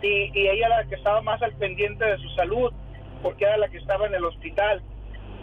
y, 0.02 0.32
y 0.34 0.48
ella 0.48 0.68
era 0.68 0.84
la 0.84 0.90
que 0.90 0.96
estaba 0.96 1.22
más 1.22 1.42
al 1.42 1.54
pendiente 1.54 2.06
de 2.06 2.18
su 2.18 2.30
salud, 2.30 2.72
porque 3.22 3.46
era 3.46 3.58
la 3.58 3.70
que 3.70 3.78
estaba 3.78 4.08
en 4.08 4.16
el 4.16 4.26
hospital. 4.26 4.82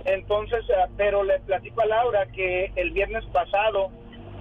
Entonces, 0.05 0.65
ah, 0.77 0.89
pero 0.97 1.25
le 1.25 1.41
platico 1.41 1.83
a 1.83 1.87
Laura 1.87 2.27
que 2.27 2.73
el 2.77 2.91
viernes 2.93 3.25
pasado 3.27 3.91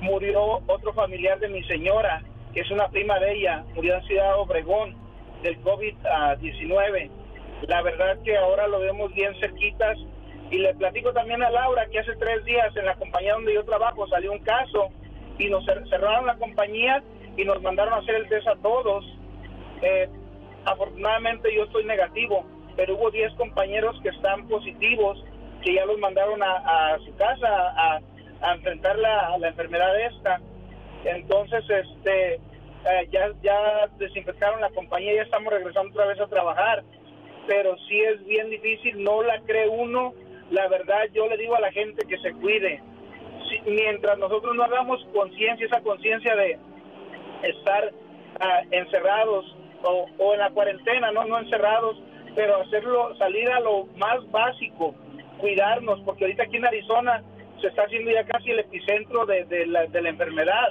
murió 0.02 0.62
otro 0.68 0.94
familiar 0.94 1.40
de 1.40 1.50
mi 1.50 1.64
señora, 1.64 2.22
que 2.54 2.62
es 2.62 2.72
una 2.72 2.88
prima 2.90 3.20
de 3.20 3.34
ella, 3.34 3.66
murió 3.74 3.96
en 3.96 4.04
Ciudad 4.04 4.40
Obregón 4.40 4.96
del 5.42 5.62
COVID-19. 5.62 7.10
La 7.68 7.82
verdad 7.82 8.18
que 8.24 8.38
ahora 8.38 8.68
lo 8.68 8.80
vemos 8.80 9.14
bien 9.14 9.34
cerquitas 9.40 9.98
y 10.52 10.58
le 10.58 10.74
platico 10.76 11.12
también 11.14 11.42
a 11.44 11.50
Laura 11.50 11.88
que 11.88 12.00
hace 12.00 12.16
tres 12.18 12.44
días 12.46 12.76
en 12.76 12.86
la 12.86 12.96
compañía 12.96 13.34
donde 13.34 13.54
yo 13.54 13.64
trabajo 13.66 14.08
salió 14.08 14.32
un 14.32 14.40
caso 14.40 14.90
y 15.38 15.50
nos 15.50 15.66
cerraron 15.66 16.28
la 16.28 16.36
compañía 16.36 17.04
y 17.36 17.44
nos 17.44 17.62
mandaron 17.62 17.94
a 17.94 17.98
hacer 17.98 18.16
el 18.16 18.30
test 18.30 18.48
a 18.48 18.56
todos. 18.58 19.06
Eh, 19.82 20.08
afortunadamente 20.66 21.54
yo 21.54 21.64
estoy 21.64 21.86
negativo, 21.86 22.46
pero 22.76 22.96
hubo 22.96 23.12
10 23.12 23.34
compañeros 23.34 24.00
que 24.02 24.10
están 24.10 24.48
positivos, 24.48 25.24
que 25.64 25.74
ya 25.74 25.86
los 25.86 25.98
mandaron 26.00 26.42
a, 26.44 26.98
su 27.04 27.16
casa 27.16 27.48
a, 27.50 28.02
enfrentar 28.54 28.98
la, 28.98 29.38
la, 29.40 29.48
enfermedad 29.48 30.00
esta. 30.00 30.40
Entonces, 31.04 31.64
este, 31.70 32.36
eh, 32.36 33.10
ya, 33.12 33.32
ya 33.42 33.88
desinfectaron 33.98 34.62
la 34.62 34.70
compañía, 34.70 35.16
ya 35.16 35.24
estamos 35.24 35.52
regresando 35.52 35.92
otra 35.92 36.06
vez 36.06 36.20
a 36.20 36.28
trabajar, 36.28 36.84
pero 37.48 37.76
sí 37.90 38.00
es 38.02 38.24
bien 38.26 38.50
difícil, 38.50 39.04
no 39.04 39.24
la 39.24 39.40
cree 39.42 39.68
uno 39.68 40.14
la 40.56 40.70
verdad 40.70 41.04
yo 41.14 41.28
le 41.28 41.38
digo 41.38 41.56
a 41.56 41.60
la 41.60 41.72
gente 41.72 42.08
que 42.08 42.18
se 42.20 42.32
cuide. 42.34 42.82
mientras 43.66 44.18
nosotros 44.18 44.56
no 44.56 44.64
hagamos 44.64 45.06
conciencia, 45.14 45.66
esa 45.66 45.82
conciencia 45.82 46.36
de 46.36 46.58
estar 47.44 47.92
ah, 48.40 48.62
encerrados 48.72 49.46
o, 49.84 50.34
en 50.34 50.40
la 50.40 50.50
cuarentena, 50.50 51.12
no, 51.12 51.26
no 51.26 51.40
encerrados, 51.40 52.02
pero 52.36 52.62
hacerlo, 52.62 53.16
salir 53.18 53.48
a 53.50 53.60
lo 53.60 53.86
más 53.98 54.20
básico, 54.32 54.96
cuidarnos, 55.38 56.00
porque 56.06 56.24
ahorita 56.24 56.44
aquí 56.44 56.58
en 56.58 56.66
Arizona 56.66 57.22
se 57.62 57.68
está 57.68 57.84
haciendo 57.84 58.12
ya 58.12 58.26
casi 58.26 58.52
el 58.52 58.60
epicentro 58.60 59.26
de, 59.26 59.66
la, 59.68 59.86
de 59.88 60.02
la 60.02 60.10
enfermedad. 60.10 60.70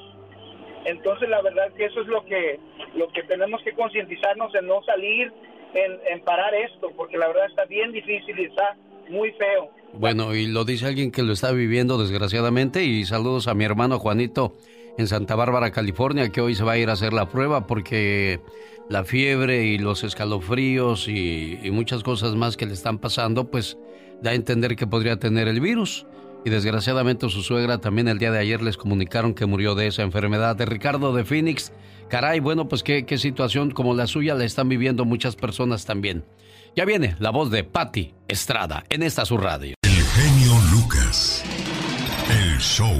Entonces 0.87 1.29
la 1.29 1.43
verdad 1.43 1.73
que 1.77 1.85
eso 1.85 2.01
es 2.01 2.07
lo 2.09 2.25
que, 2.25 2.59
lo 2.95 3.09
que 3.09 3.23
tenemos 3.25 3.63
que 3.63 3.73
concientizarnos 3.73 4.55
en 4.55 4.67
no 4.67 4.83
salir, 4.83 5.31
en, 5.75 6.01
en 6.11 6.21
parar 6.23 6.55
esto, 6.55 6.91
porque 6.97 7.19
la 7.19 7.29
verdad 7.29 7.47
está 7.47 7.67
bien 7.67 7.93
difícil 7.93 8.39
y 8.39 8.45
está 8.47 8.77
muy 9.09 9.33
feo. 9.33 9.71
Bueno, 9.93 10.35
y 10.35 10.47
lo 10.47 10.65
dice 10.65 10.87
alguien 10.87 11.11
que 11.11 11.23
lo 11.23 11.33
está 11.33 11.53
viviendo 11.53 11.99
desgraciadamente 11.99 12.85
y 12.85 13.05
saludos 13.05 13.47
a 13.47 13.55
mi 13.55 13.65
hermano 13.65 13.99
Juanito 13.99 14.57
en 14.99 15.07
Santa 15.07 15.35
Bárbara, 15.35 15.71
California, 15.71 16.31
que 16.31 16.41
hoy 16.41 16.55
se 16.55 16.65
va 16.65 16.73
a 16.73 16.79
ir 16.79 16.91
a 16.91 16.95
hacer 16.95 17.13
la 17.13 17.29
prueba 17.29 17.67
porque 17.67 18.41
la 18.89 19.05
fiebre 19.05 19.65
y 19.65 19.79
los 19.79 20.05
escalofríos 20.05 21.09
y, 21.09 21.59
muchas 21.73 22.03
cosas 22.03 22.35
más 22.35 22.57
que 22.57 22.67
le 22.67 22.75
están 22.75 22.99
pasando, 22.99 23.51
pues 23.51 23.79
da 24.23 24.31
a 24.31 24.35
entender 24.35 24.77
que 24.77 24.87
podría 24.87 25.19
tener 25.19 25.49
el 25.49 25.61
virus. 25.61 26.07
Y 26.45 26.51
desgraciadamente 26.51 27.29
su 27.31 27.43
suegra 27.43 27.79
también 27.79 28.07
el 28.07 28.19
día 28.19 28.31
de 28.31 28.39
ayer 28.39 28.61
les 28.61 28.77
comunicaron 28.77 29.33
que 29.33 29.47
murió 29.47 29.75
de 29.75 29.87
esa 29.87 30.03
enfermedad. 30.03 30.57
De 30.57 30.67
Ricardo 30.67 31.15
de 31.15 31.25
Phoenix, 31.25 31.73
caray, 32.09 32.41
bueno, 32.41 32.69
pues 32.69 32.83
qué, 32.83 33.07
qué 33.07 33.17
situación 33.17 33.71
como 33.71 33.95
la 33.95 34.07
suya 34.07 34.35
la 34.35 34.45
están 34.45 34.69
viviendo 34.69 35.07
muchas 35.07 35.37
personas 35.37 35.87
también. 35.87 36.23
Ya 36.77 36.85
viene 36.85 37.15
la 37.21 37.31
voz 37.31 37.53
de 37.53 37.63
Patti 37.63 38.15
Estrada 38.27 38.83
en 38.89 39.05
esta 39.05 39.25
su 39.25 39.39
radio. 39.39 39.77
El 39.83 39.93
genio 39.93 40.55
Lucas. 40.73 41.45
El 42.29 42.59
show. 42.59 42.97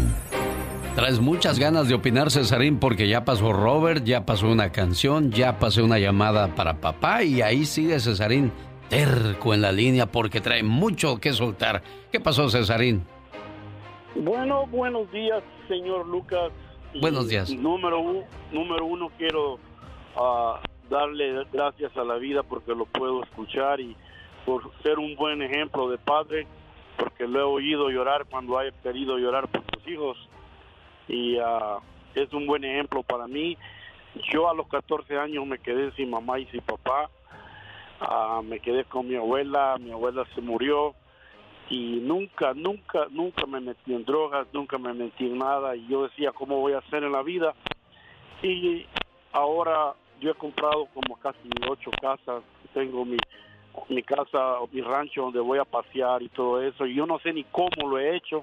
Traes 0.95 1.19
muchas 1.19 1.59
ganas 1.59 1.89
de 1.89 1.97
opinar, 1.97 2.31
Cesarín, 2.31 2.79
porque 2.79 3.09
ya 3.09 3.25
pasó 3.25 3.53
Robert, 3.53 4.05
ya 4.05 4.25
pasó 4.25 4.47
una 4.47 4.71
canción, 4.71 5.33
ya 5.33 5.59
pasé 5.59 5.83
una 5.83 5.99
llamada 5.99 6.55
para 6.55 6.81
papá 6.81 7.25
y 7.25 7.43
ahí 7.43 7.65
sigue 7.65 7.99
Cesarín 7.99 8.53
terco 8.89 9.55
en 9.55 9.63
la 9.63 9.73
línea 9.73 10.07
porque 10.07 10.41
trae 10.41 10.63
mucho 10.63 11.19
que 11.19 11.33
soltar. 11.33 11.83
¿Qué 12.13 12.21
pasó, 12.21 12.49
Cesarín? 12.49 13.05
Bueno, 14.15 14.69
buenos 14.69 15.11
días, 15.11 15.43
señor 15.67 16.07
Lucas. 16.07 16.53
Buenos 17.01 17.29
días. 17.29 17.51
Número, 17.51 18.25
número 18.53 18.87
uno, 18.87 19.11
quiero 19.19 19.55
uh, 20.15 20.59
darle 20.89 21.45
gracias 21.53 21.97
a 21.97 22.05
la 22.05 22.17
vida 22.17 22.43
porque 22.43 22.75
lo 22.75 22.87
puedo 22.87 23.23
escuchar 23.23 23.81
y 23.81 23.97
por 24.45 24.71
ser 24.83 24.99
un 24.99 25.17
buen 25.17 25.43
ejemplo 25.43 25.89
de 25.89 25.99
padre, 25.99 26.47
porque 26.97 27.27
lo 27.27 27.41
he 27.41 27.43
oído 27.43 27.91
llorar 27.91 28.27
cuando 28.27 28.59
haya 28.59 28.73
querido 28.83 29.19
llorar 29.19 29.49
por 29.49 29.63
sus 29.73 29.89
hijos. 29.89 30.29
Y 31.09 31.39
ah, 31.39 31.79
es 32.15 32.33
un 32.33 32.47
buen 32.47 32.65
ejemplo 32.65 33.03
para 33.03 33.27
mí. 33.27 33.57
Yo 34.31 34.49
a 34.49 34.55
los 34.55 34.69
14 34.69 35.19
años 35.19 35.47
me 35.47 35.59
quedé 35.59 35.91
sin 35.93 36.11
mamá 36.11 36.39
y 36.39 36.47
sin 36.47 36.61
papá, 36.61 37.11
ah, 38.01 38.43
me 38.45 38.61
quedé 38.61 38.85
con 38.85 39.09
mi 39.09 39.17
abuela, 39.17 39.77
mi 39.81 39.91
abuela 39.91 40.25
se 40.35 40.41
murió 40.41 40.95
y 41.71 42.01
nunca, 42.03 42.53
nunca, 42.55 43.07
nunca 43.11 43.47
me 43.47 43.61
metí 43.61 43.95
en 43.95 44.05
drogas, 44.05 44.47
nunca 44.53 44.79
me 44.79 44.93
metí 44.93 45.27
en 45.27 45.39
nada. 45.39 45.75
Y 45.75 45.87
yo 45.89 46.05
decía 46.05 46.33
cómo 46.33 46.61
voy 46.61 46.75
a 46.75 46.79
hacer 46.79 47.03
en 47.03 47.13
la 47.13 47.23
vida 47.23 47.55
y 48.43 48.87
ahora 49.33 49.95
yo 50.25 50.31
he 50.31 50.35
comprado 50.35 50.87
como 50.95 51.17
casi 51.17 51.51
ocho 51.69 51.91
casas, 52.01 52.43
tengo 52.73 53.05
mi, 53.05 53.19
mi 53.91 54.03
casa, 54.03 54.57
mi 54.73 54.81
rancho 54.81 55.21
donde 55.21 55.39
voy 55.39 55.59
a 55.59 55.67
pasear 55.67 56.23
y 56.23 56.31
todo 56.31 56.63
eso. 56.63 56.87
Y 56.87 56.95
yo 56.95 57.05
no 57.05 57.19
sé 57.19 57.35
ni 57.35 57.45
cómo 57.45 57.87
lo 57.87 57.99
he 57.99 58.17
hecho, 58.17 58.43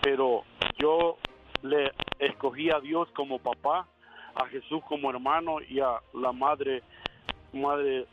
pero 0.00 0.44
yo 0.78 1.16
le 1.62 1.90
escogí 2.20 2.70
a 2.70 2.78
Dios 2.78 3.08
como 3.16 3.40
papá, 3.40 3.88
a 4.36 4.46
Jesús 4.46 4.80
como 4.88 5.10
hermano 5.10 5.56
y 5.60 5.80
a 5.80 5.98
la 6.14 6.30
madre, 6.30 6.84
madre 7.52 8.06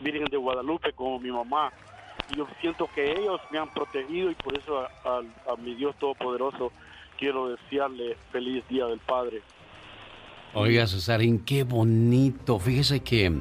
Virgen 0.00 0.26
de 0.26 0.36
Guadalupe 0.36 0.92
como 0.92 1.18
mi 1.18 1.30
mamá. 1.30 1.72
Y 2.30 2.36
yo 2.36 2.46
siento 2.60 2.86
que 2.94 3.12
ellos 3.12 3.40
me 3.50 3.58
han 3.58 3.72
protegido 3.72 4.30
y 4.30 4.34
por 4.34 4.58
eso 4.58 4.78
a, 4.78 5.22
a 5.50 5.56
mi 5.56 5.74
Dios 5.74 5.96
Todopoderoso 5.96 6.70
quiero 7.16 7.48
desearle 7.48 8.14
feliz 8.30 8.62
Día 8.68 8.84
del 8.84 8.98
Padre. 8.98 9.40
Oiga, 10.54 10.86
Cesarín, 10.86 11.38
qué 11.38 11.64
bonito. 11.64 12.58
Fíjese 12.58 13.00
que 13.00 13.40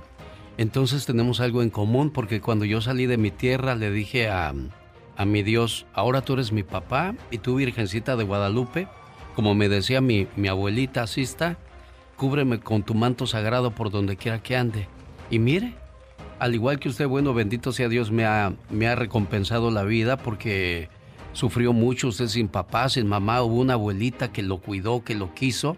entonces 0.58 1.06
tenemos 1.06 1.42
algo 1.42 1.62
en 1.62 1.70
común 1.70 2.10
porque 2.10 2.40
cuando 2.40 2.64
yo 2.64 2.80
salí 2.80 3.06
de 3.06 3.18
mi 3.18 3.32
tierra 3.32 3.76
le 3.76 3.92
dije 3.92 4.30
a, 4.30 4.54
a 5.18 5.26
mi 5.26 5.44
Dios, 5.44 5.86
ahora 5.94 6.22
tú 6.22 6.34
eres 6.34 6.54
mi 6.54 6.64
papá 6.64 7.14
y 7.30 7.40
tú, 7.40 7.56
Virgencita 7.56 8.16
de 8.16 8.24
Guadalupe, 8.24 8.88
como 9.36 9.56
me 9.56 9.68
decía 9.68 10.00
mi, 10.00 10.28
mi 10.38 10.48
abuelita 10.48 11.04
asista, 11.04 11.58
cúbreme 12.16 12.62
con 12.62 12.84
tu 12.84 12.94
manto 12.94 13.28
sagrado 13.28 13.72
por 13.72 13.92
donde 13.92 14.16
quiera 14.16 14.42
que 14.42 14.56
ande. 14.56 14.88
Y 15.30 15.40
mire, 15.40 15.74
al 16.40 16.56
igual 16.56 16.80
que 16.80 16.88
usted, 16.88 17.10
bueno, 17.10 17.34
bendito 17.34 17.74
sea 17.74 17.90
Dios, 17.90 18.10
me 18.10 18.24
ha, 18.24 18.54
me 18.70 18.88
ha 18.88 18.96
recompensado 18.96 19.70
la 19.70 19.84
vida 19.84 20.16
porque 20.16 20.88
sufrió 21.34 21.74
mucho 21.74 22.08
usted 22.08 22.28
sin 22.28 22.48
papá, 22.48 22.88
sin 22.88 23.06
mamá, 23.06 23.42
hubo 23.42 23.60
una 23.60 23.74
abuelita 23.74 24.32
que 24.32 24.44
lo 24.44 24.60
cuidó, 24.62 25.04
que 25.04 25.14
lo 25.14 25.34
quiso 25.34 25.76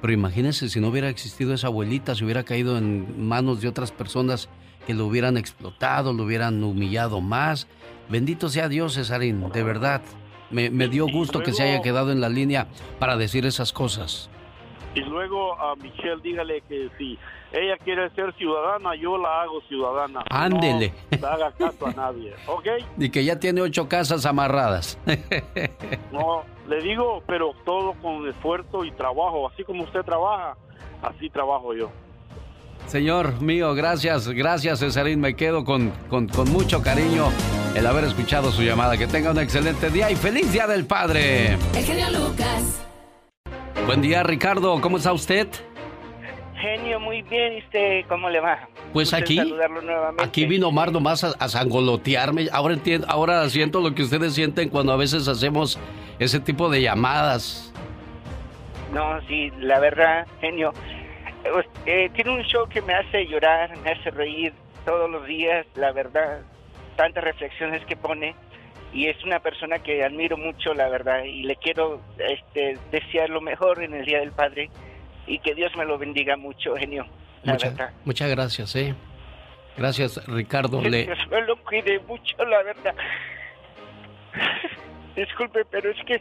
pero 0.00 0.12
imagínense 0.12 0.68
si 0.68 0.80
no 0.80 0.88
hubiera 0.88 1.08
existido 1.08 1.52
esa 1.52 1.66
abuelita, 1.66 2.14
si 2.14 2.24
hubiera 2.24 2.44
caído 2.44 2.78
en 2.78 3.28
manos 3.28 3.60
de 3.60 3.68
otras 3.68 3.92
personas 3.92 4.48
que 4.86 4.94
lo 4.94 5.06
hubieran 5.06 5.36
explotado, 5.36 6.12
lo 6.12 6.24
hubieran 6.24 6.62
humillado 6.64 7.20
más. 7.20 7.68
Bendito 8.08 8.48
sea 8.48 8.68
Dios, 8.68 8.94
Cesarín, 8.94 9.50
de 9.50 9.62
verdad. 9.62 10.02
Me, 10.50 10.68
dio 10.88 11.06
gusto 11.06 11.42
que 11.42 11.52
se 11.52 11.62
haya 11.62 11.80
quedado 11.80 12.10
en 12.10 12.20
la 12.20 12.28
línea 12.28 12.66
para 12.98 13.16
decir 13.16 13.46
esas 13.46 13.72
cosas. 13.72 14.28
Y 14.96 15.00
luego 15.00 15.56
a 15.60 15.76
Michelle 15.76 16.20
dígale 16.22 16.62
que 16.68 16.88
si 16.98 17.16
ella 17.52 17.76
quiere 17.82 18.08
ser 18.10 18.32
ciudadana, 18.36 18.94
yo 18.94 19.18
la 19.18 19.42
hago 19.42 19.60
ciudadana. 19.62 20.22
Ándele. 20.30 20.92
No 21.20 21.26
haga 21.26 21.52
caso 21.52 21.86
a 21.86 21.92
nadie, 21.92 22.34
¿ok? 22.46 22.66
Y 22.98 23.10
que 23.10 23.24
ya 23.24 23.38
tiene 23.38 23.60
ocho 23.60 23.88
casas 23.88 24.24
amarradas. 24.26 24.98
no, 26.12 26.44
le 26.68 26.80
digo, 26.82 27.22
pero 27.26 27.52
todo 27.64 27.94
con 27.94 28.28
esfuerzo 28.28 28.84
y 28.84 28.92
trabajo. 28.92 29.48
Así 29.48 29.64
como 29.64 29.84
usted 29.84 30.02
trabaja, 30.02 30.56
así 31.02 31.28
trabajo 31.30 31.74
yo. 31.74 31.90
Señor 32.86 33.40
mío, 33.40 33.74
gracias, 33.74 34.28
gracias 34.28 34.80
Cesarín. 34.80 35.20
Me 35.20 35.34
quedo 35.34 35.64
con, 35.64 35.90
con, 36.08 36.28
con 36.28 36.50
mucho 36.50 36.82
cariño 36.82 37.28
el 37.74 37.86
haber 37.86 38.04
escuchado 38.04 38.50
su 38.50 38.62
llamada. 38.62 38.96
Que 38.96 39.06
tenga 39.06 39.30
un 39.30 39.38
excelente 39.38 39.90
día 39.90 40.10
y 40.10 40.16
feliz 40.16 40.52
Día 40.52 40.66
del 40.66 40.86
Padre. 40.86 41.54
El 41.74 41.84
genio 41.84 42.06
Lucas. 42.10 42.86
Buen 43.86 44.02
día, 44.02 44.22
Ricardo. 44.22 44.80
¿Cómo 44.80 44.98
está 44.98 45.12
usted? 45.12 45.48
Genio, 46.60 47.00
muy 47.00 47.22
bien. 47.22 47.54
¿Y 47.54 47.58
usted 47.58 48.04
cómo 48.08 48.28
le 48.28 48.40
va? 48.40 48.68
Pues 48.92 49.14
aquí, 49.14 49.40
aquí 50.18 50.46
vino 50.46 50.68
Omar 50.68 50.92
nomás 50.92 51.24
a, 51.24 51.28
a, 51.38 51.48
sangolotearme. 51.48 52.48
Ahora 52.52 52.74
entiendo, 52.74 53.06
ahora 53.08 53.48
siento 53.48 53.80
lo 53.80 53.94
que 53.94 54.02
ustedes 54.02 54.34
sienten 54.34 54.68
cuando 54.68 54.92
a 54.92 54.96
veces 54.96 55.26
hacemos 55.26 55.78
ese 56.18 56.40
tipo 56.40 56.68
de 56.68 56.82
llamadas. 56.82 57.72
No, 58.92 59.20
sí, 59.26 59.50
la 59.58 59.78
verdad, 59.80 60.26
genio. 60.40 60.72
Pues, 61.50 61.66
eh, 61.86 62.10
tiene 62.14 62.30
un 62.32 62.42
show 62.42 62.68
que 62.68 62.82
me 62.82 62.92
hace 62.92 63.26
llorar, 63.26 63.76
me 63.78 63.92
hace 63.92 64.10
reír 64.10 64.52
todos 64.84 65.08
los 65.10 65.26
días, 65.26 65.66
la 65.74 65.92
verdad. 65.92 66.42
Tantas 66.96 67.24
reflexiones 67.24 67.84
que 67.86 67.96
pone 67.96 68.34
y 68.92 69.06
es 69.06 69.22
una 69.24 69.38
persona 69.38 69.78
que 69.78 70.04
admiro 70.04 70.36
mucho, 70.36 70.74
la 70.74 70.88
verdad, 70.88 71.22
y 71.22 71.44
le 71.44 71.56
quiero 71.56 72.00
este, 72.18 72.76
desear 72.90 73.30
lo 73.30 73.40
mejor 73.40 73.82
en 73.82 73.94
el 73.94 74.04
Día 74.04 74.18
del 74.18 74.32
Padre 74.32 74.68
y 75.26 75.38
que 75.38 75.54
Dios 75.54 75.74
me 75.76 75.84
lo 75.84 75.98
bendiga 75.98 76.36
mucho, 76.36 76.76
genio. 76.76 77.06
muchas 78.04 78.30
gracias, 78.30 78.76
eh. 78.76 78.94
Gracias, 79.76 80.26
Ricardo. 80.26 80.82
Le... 80.82 81.04
Dios 81.04 81.18
me 81.30 81.40
lo 81.42 81.56
cuide 81.64 82.00
mucho, 82.00 82.44
la 82.44 82.62
verdad. 82.62 82.94
Disculpe, 85.16 85.64
pero 85.64 85.90
es 85.90 86.04
que 86.04 86.20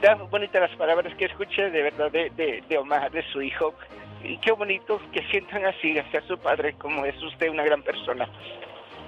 tan 0.00 0.28
bonitas 0.28 0.60
las 0.60 0.76
palabras 0.76 1.14
que 1.14 1.26
escuché 1.26 1.70
de 1.70 1.82
verdad 1.82 2.10
de, 2.10 2.30
de, 2.30 2.62
de 2.68 2.78
Omar, 2.78 3.10
de 3.10 3.22
su 3.32 3.40
hijo. 3.42 3.74
Y 4.22 4.38
qué 4.38 4.52
bonito 4.52 5.00
que 5.12 5.22
sientan 5.30 5.66
así 5.66 5.98
hacia 5.98 6.22
su 6.22 6.38
padre, 6.38 6.74
como 6.74 7.04
es 7.04 7.22
usted 7.22 7.48
una 7.50 7.62
gran 7.62 7.82
persona. 7.82 8.28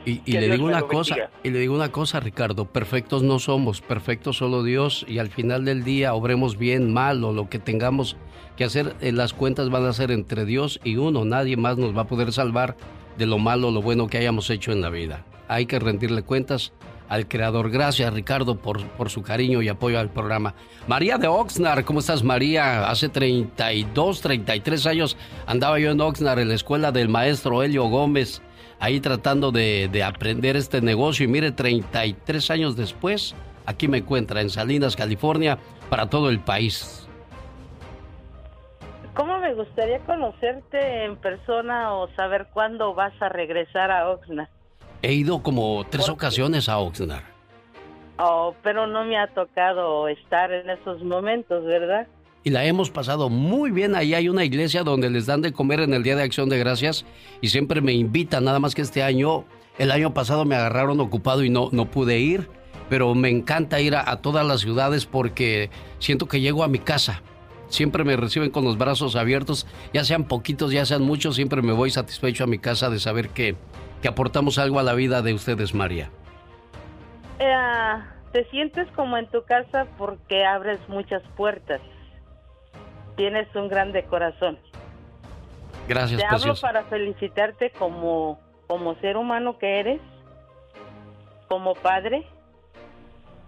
Y, 0.06 0.20
le 0.38 0.48
digo 0.48 0.66
una 0.66 0.82
cosa, 0.82 1.16
y 1.42 1.50
le 1.50 1.58
digo 1.58 1.74
una 1.74 1.90
cosa, 1.90 2.20
Ricardo, 2.20 2.66
perfectos 2.66 3.24
no 3.24 3.40
somos, 3.40 3.80
perfectos 3.80 4.36
solo 4.36 4.62
Dios, 4.62 5.04
y 5.08 5.18
al 5.18 5.30
final 5.30 5.64
del 5.64 5.82
día 5.82 6.14
obremos 6.14 6.56
bien, 6.56 6.92
mal 6.92 7.24
o 7.24 7.32
lo 7.32 7.48
que 7.48 7.58
tengamos 7.58 8.16
que 8.56 8.62
hacer, 8.62 8.94
eh, 9.00 9.10
las 9.10 9.32
cuentas 9.32 9.68
van 9.68 9.84
a 9.84 9.92
ser 9.92 10.12
entre 10.12 10.44
Dios 10.44 10.80
y 10.84 10.94
uno, 10.96 11.24
nadie 11.24 11.56
más 11.56 11.76
nos 11.76 11.96
va 11.96 12.02
a 12.02 12.06
poder 12.06 12.32
salvar 12.32 12.76
de 13.18 13.26
lo 13.26 13.38
malo 13.38 13.68
o 13.68 13.70
lo 13.72 13.82
bueno 13.82 14.06
que 14.06 14.18
hayamos 14.18 14.48
hecho 14.48 14.70
en 14.70 14.80
la 14.80 14.90
vida. 14.90 15.24
Hay 15.48 15.66
que 15.66 15.80
rendirle 15.80 16.22
cuentas 16.22 16.72
al 17.08 17.26
Creador. 17.26 17.70
Gracias, 17.70 18.12
Ricardo, 18.14 18.56
por, 18.56 18.86
por 18.90 19.10
su 19.10 19.22
cariño 19.22 19.60
y 19.60 19.68
apoyo 19.68 19.98
al 19.98 20.10
programa. 20.10 20.54
María 20.86 21.18
de 21.18 21.26
Oxnard, 21.26 21.84
¿cómo 21.84 21.98
estás, 21.98 22.22
María? 22.22 22.88
Hace 22.88 23.08
32, 23.08 24.20
33 24.20 24.86
años 24.86 25.16
andaba 25.46 25.80
yo 25.80 25.90
en 25.90 26.00
Oxnard, 26.00 26.38
en 26.38 26.48
la 26.48 26.54
escuela 26.54 26.92
del 26.92 27.08
maestro 27.08 27.62
Helio 27.64 27.84
Gómez 27.88 28.40
ahí 28.78 29.00
tratando 29.00 29.52
de, 29.52 30.02
aprender 30.04 30.56
este 30.56 30.80
negocio 30.80 31.24
y 31.24 31.28
mire, 31.28 31.52
33 31.52 32.50
años 32.50 32.76
después, 32.76 33.34
aquí 33.64 33.88
me 33.88 33.98
encuentra 33.98 34.40
en 34.40 34.50
Salinas, 34.50 34.96
California, 34.96 35.58
para 35.90 36.08
todo 36.08 36.30
el 36.30 36.40
país. 36.40 37.08
¿Cómo 39.14 39.38
me 39.38 39.54
gustaría 39.54 40.00
conocerte 40.00 41.04
en 41.04 41.16
persona 41.16 41.94
o 41.94 42.08
saber 42.14 42.48
cuándo 42.52 42.94
vas 42.94 43.14
a 43.20 43.28
regresar 43.30 43.90
a 43.90 44.10
Oxnard? 44.10 44.48
He 45.00 45.14
ido 45.14 45.42
como 45.42 45.84
tres 45.88 46.08
ocasiones 46.08 46.68
a 46.68 46.78
Oxnard. 46.78 47.24
Oh, 48.18 48.54
pero 48.62 48.86
no 48.86 49.04
me 49.04 49.18
ha 49.18 49.28
tocado 49.28 50.08
estar 50.08 50.52
en 50.52 50.70
esos 50.70 51.02
momentos, 51.02 51.64
¿verdad? 51.64 52.06
Y 52.46 52.50
la 52.50 52.64
hemos 52.64 52.92
pasado 52.92 53.28
muy 53.28 53.72
bien. 53.72 53.96
Ahí 53.96 54.14
hay 54.14 54.28
una 54.28 54.44
iglesia 54.44 54.84
donde 54.84 55.10
les 55.10 55.26
dan 55.26 55.42
de 55.42 55.52
comer 55.52 55.80
en 55.80 55.92
el 55.92 56.04
Día 56.04 56.14
de 56.14 56.22
Acción 56.22 56.48
de 56.48 56.56
Gracias 56.56 57.04
y 57.40 57.48
siempre 57.48 57.80
me 57.80 57.92
invitan, 57.92 58.44
nada 58.44 58.60
más 58.60 58.76
que 58.76 58.82
este 58.82 59.02
año, 59.02 59.44
el 59.78 59.90
año 59.90 60.14
pasado 60.14 60.44
me 60.44 60.54
agarraron 60.54 61.00
ocupado 61.00 61.42
y 61.42 61.50
no, 61.50 61.70
no 61.72 61.86
pude 61.86 62.20
ir, 62.20 62.48
pero 62.88 63.16
me 63.16 63.30
encanta 63.30 63.80
ir 63.80 63.96
a, 63.96 64.22
todas 64.22 64.46
las 64.46 64.60
ciudades 64.60 65.06
porque 65.06 65.70
siento 65.98 66.28
que 66.28 66.40
llego 66.40 66.62
a 66.62 66.68
mi 66.68 66.78
casa. 66.78 67.20
Siempre 67.66 68.04
me 68.04 68.14
reciben 68.14 68.52
con 68.52 68.62
los 68.62 68.78
brazos 68.78 69.16
abiertos, 69.16 69.66
ya 69.92 70.04
sean 70.04 70.22
poquitos, 70.22 70.70
ya 70.70 70.86
sean 70.86 71.02
muchos, 71.02 71.34
siempre 71.34 71.62
me 71.62 71.72
voy 71.72 71.90
satisfecho 71.90 72.44
a 72.44 72.46
mi 72.46 72.60
casa 72.60 72.90
de 72.90 73.00
saber 73.00 73.30
que, 73.30 73.56
que 74.02 74.06
aportamos 74.06 74.58
algo 74.58 74.78
a 74.78 74.84
la 74.84 74.94
vida 74.94 75.20
de 75.20 75.34
ustedes, 75.34 75.74
María. 75.74 76.10
Eh, 77.40 77.52
te 78.30 78.48
sientes 78.50 78.86
como 78.94 79.16
en 79.16 79.26
tu 79.32 79.42
casa 79.42 79.88
porque 79.98 80.44
abres 80.44 80.78
muchas 80.88 81.24
puertas 81.36 81.80
tienes 83.16 83.54
un 83.54 83.68
grande 83.68 84.04
corazón. 84.04 84.58
Gracias, 85.88 86.20
Te 86.20 86.26
hablo 86.26 86.54
para 86.60 86.84
felicitarte 86.84 87.70
como, 87.70 88.40
como 88.66 88.94
ser 88.96 89.16
humano 89.16 89.58
que 89.58 89.80
eres, 89.80 90.00
como 91.48 91.74
padre, 91.74 92.26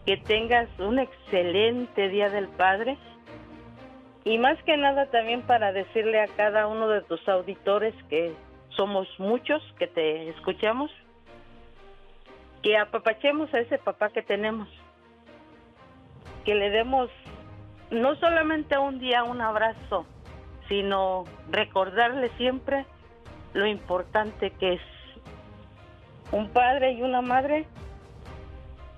que 0.06 0.16
tengas 0.16 0.68
un 0.78 0.98
excelente 0.98 2.08
Día 2.08 2.30
del 2.30 2.48
Padre 2.48 2.96
y 4.24 4.38
más 4.38 4.62
que 4.64 4.76
nada 4.76 5.06
también 5.06 5.42
para 5.42 5.72
decirle 5.72 6.20
a 6.20 6.28
cada 6.28 6.66
uno 6.66 6.88
de 6.88 7.02
tus 7.02 7.26
auditores 7.28 7.94
que 8.08 8.34
somos 8.70 9.08
muchos 9.18 9.62
que 9.78 9.86
te 9.86 10.28
escuchamos, 10.30 10.90
que 12.62 12.76
apapachemos 12.76 13.52
a 13.52 13.60
ese 13.60 13.78
papá 13.78 14.10
que 14.10 14.22
tenemos, 14.22 14.68
que 16.44 16.54
le 16.54 16.70
demos 16.70 17.10
no 17.90 18.16
solamente 18.16 18.76
un 18.78 18.98
día 18.98 19.24
un 19.24 19.40
abrazo, 19.40 20.06
sino 20.68 21.24
recordarle 21.50 22.30
siempre 22.36 22.86
lo 23.54 23.66
importante 23.66 24.50
que 24.58 24.74
es. 24.74 24.80
Un 26.30 26.50
padre 26.50 26.92
y 26.92 27.02
una 27.02 27.22
madre 27.22 27.66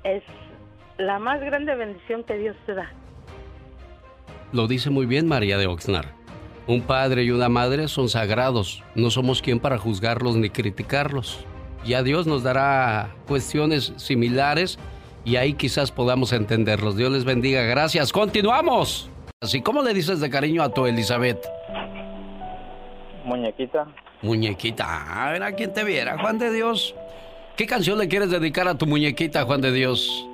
es 0.02 0.22
la 0.98 1.18
más 1.18 1.40
grande 1.40 1.74
bendición 1.74 2.24
que 2.24 2.36
Dios 2.36 2.56
te 2.66 2.74
da. 2.74 2.90
Lo 4.52 4.66
dice 4.66 4.90
muy 4.90 5.06
bien 5.06 5.28
María 5.28 5.58
de 5.58 5.66
Oxnard. 5.66 6.08
Un 6.66 6.82
padre 6.82 7.22
y 7.24 7.30
una 7.30 7.48
madre 7.48 7.88
son 7.88 8.08
sagrados. 8.08 8.82
No 8.94 9.10
somos 9.10 9.42
quien 9.42 9.60
para 9.60 9.78
juzgarlos 9.78 10.36
ni 10.36 10.50
criticarlos. 10.50 11.44
Ya 11.84 12.02
Dios 12.02 12.26
nos 12.26 12.42
dará 12.42 13.10
cuestiones 13.26 13.92
similares 13.96 14.78
y 15.24 15.36
ahí 15.36 15.54
quizás 15.54 15.90
podamos 15.90 16.32
entenderlos. 16.32 16.96
Dios 16.96 17.10
les 17.12 17.24
bendiga. 17.24 17.62
Gracias. 17.62 18.12
Continuamos. 18.12 19.10
Así, 19.40 19.62
¿cómo 19.62 19.82
le 19.82 19.94
dices 19.94 20.20
de 20.20 20.28
cariño 20.28 20.62
a 20.62 20.68
tu 20.68 20.86
Elizabeth? 20.86 21.46
Muñequita. 23.24 23.86
Muñequita, 24.22 25.28
a 25.28 25.32
ver 25.32 25.42
a 25.42 25.52
quién 25.52 25.72
te 25.72 25.82
viera, 25.82 26.18
Juan 26.18 26.38
de 26.38 26.52
Dios. 26.52 26.94
¿Qué 27.56 27.66
canción 27.66 27.98
le 27.98 28.08
quieres 28.08 28.30
dedicar 28.30 28.68
a 28.68 28.76
tu 28.76 28.86
muñequita, 28.86 29.44
Juan 29.44 29.62
de 29.62 29.72
Dios? 29.72 30.26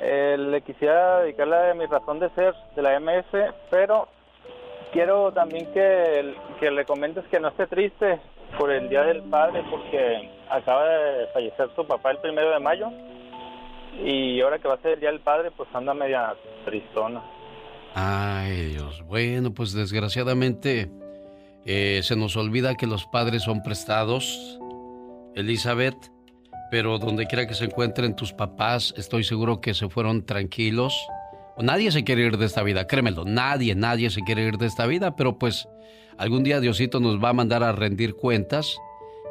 Eh, 0.00 0.36
le 0.38 0.62
quisiera 0.62 1.20
dedicarle 1.20 1.70
a 1.70 1.74
mi 1.74 1.84
razón 1.84 2.18
de 2.18 2.30
ser 2.30 2.54
de 2.76 2.82
la 2.82 2.98
MS, 2.98 3.52
pero 3.70 4.08
quiero 4.92 5.32
también 5.32 5.66
que, 5.72 6.34
que 6.60 6.70
le 6.70 6.86
comentes 6.86 7.24
que 7.26 7.40
no 7.40 7.48
esté 7.48 7.66
triste 7.66 8.20
por 8.58 8.70
el 8.70 8.88
Día 8.88 9.02
del 9.02 9.22
Padre, 9.24 9.62
porque 9.70 10.30
acaba 10.50 10.84
de 10.88 11.26
fallecer 11.28 11.68
su 11.74 11.86
papá 11.86 12.10
el 12.10 12.18
primero 12.18 12.50
de 12.50 12.58
mayo 12.58 12.90
y 14.04 14.40
ahora 14.40 14.58
que 14.58 14.68
va 14.68 14.74
a 14.74 14.82
ser 14.82 14.92
el 14.92 15.00
Día 15.00 15.10
del 15.10 15.20
Padre, 15.20 15.50
pues 15.50 15.68
anda 15.72 15.94
media 15.94 16.34
tristona. 16.64 17.22
Ay, 17.94 18.66
Dios. 18.66 19.02
Bueno, 19.06 19.52
pues 19.52 19.72
desgraciadamente 19.72 20.90
eh, 21.64 22.00
se 22.02 22.16
nos 22.16 22.36
olvida 22.36 22.76
que 22.76 22.86
los 22.86 23.06
padres 23.06 23.42
son 23.42 23.62
prestados, 23.62 24.58
Elizabeth, 25.34 25.96
pero 26.70 26.98
donde 26.98 27.26
quiera 27.26 27.46
que 27.46 27.54
se 27.54 27.64
encuentren 27.64 28.14
tus 28.14 28.32
papás, 28.32 28.94
estoy 28.96 29.24
seguro 29.24 29.60
que 29.60 29.74
se 29.74 29.88
fueron 29.88 30.24
tranquilos. 30.24 30.94
Nadie 31.58 31.90
se 31.90 32.04
quiere 32.04 32.22
ir 32.22 32.36
de 32.36 32.46
esta 32.46 32.62
vida, 32.62 32.86
créemelo, 32.86 33.24
nadie, 33.24 33.74
nadie 33.74 34.10
se 34.10 34.22
quiere 34.22 34.44
ir 34.44 34.58
de 34.58 34.66
esta 34.66 34.86
vida, 34.86 35.16
pero 35.16 35.38
pues 35.38 35.68
algún 36.18 36.44
día 36.44 36.60
Diosito 36.60 37.00
nos 37.00 37.22
va 37.22 37.30
a 37.30 37.32
mandar 37.32 37.64
a 37.64 37.72
rendir 37.72 38.14
cuentas 38.14 38.78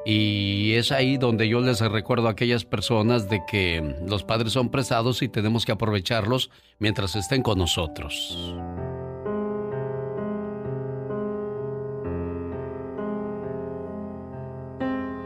y 0.09 0.75
es 0.75 0.93
ahí 0.93 1.17
donde 1.17 1.49
yo 1.49 1.59
les 1.59 1.81
recuerdo 1.81 2.29
a 2.29 2.31
aquellas 2.31 2.63
personas 2.63 3.29
de 3.29 3.41
que 3.45 3.97
los 4.07 4.23
padres 4.23 4.53
son 4.53 4.69
prestados 4.69 5.21
y 5.21 5.27
tenemos 5.27 5.65
que 5.65 5.73
aprovecharlos 5.73 6.49
mientras 6.79 7.17
estén 7.17 7.43
con 7.43 7.57
nosotros. 7.57 8.55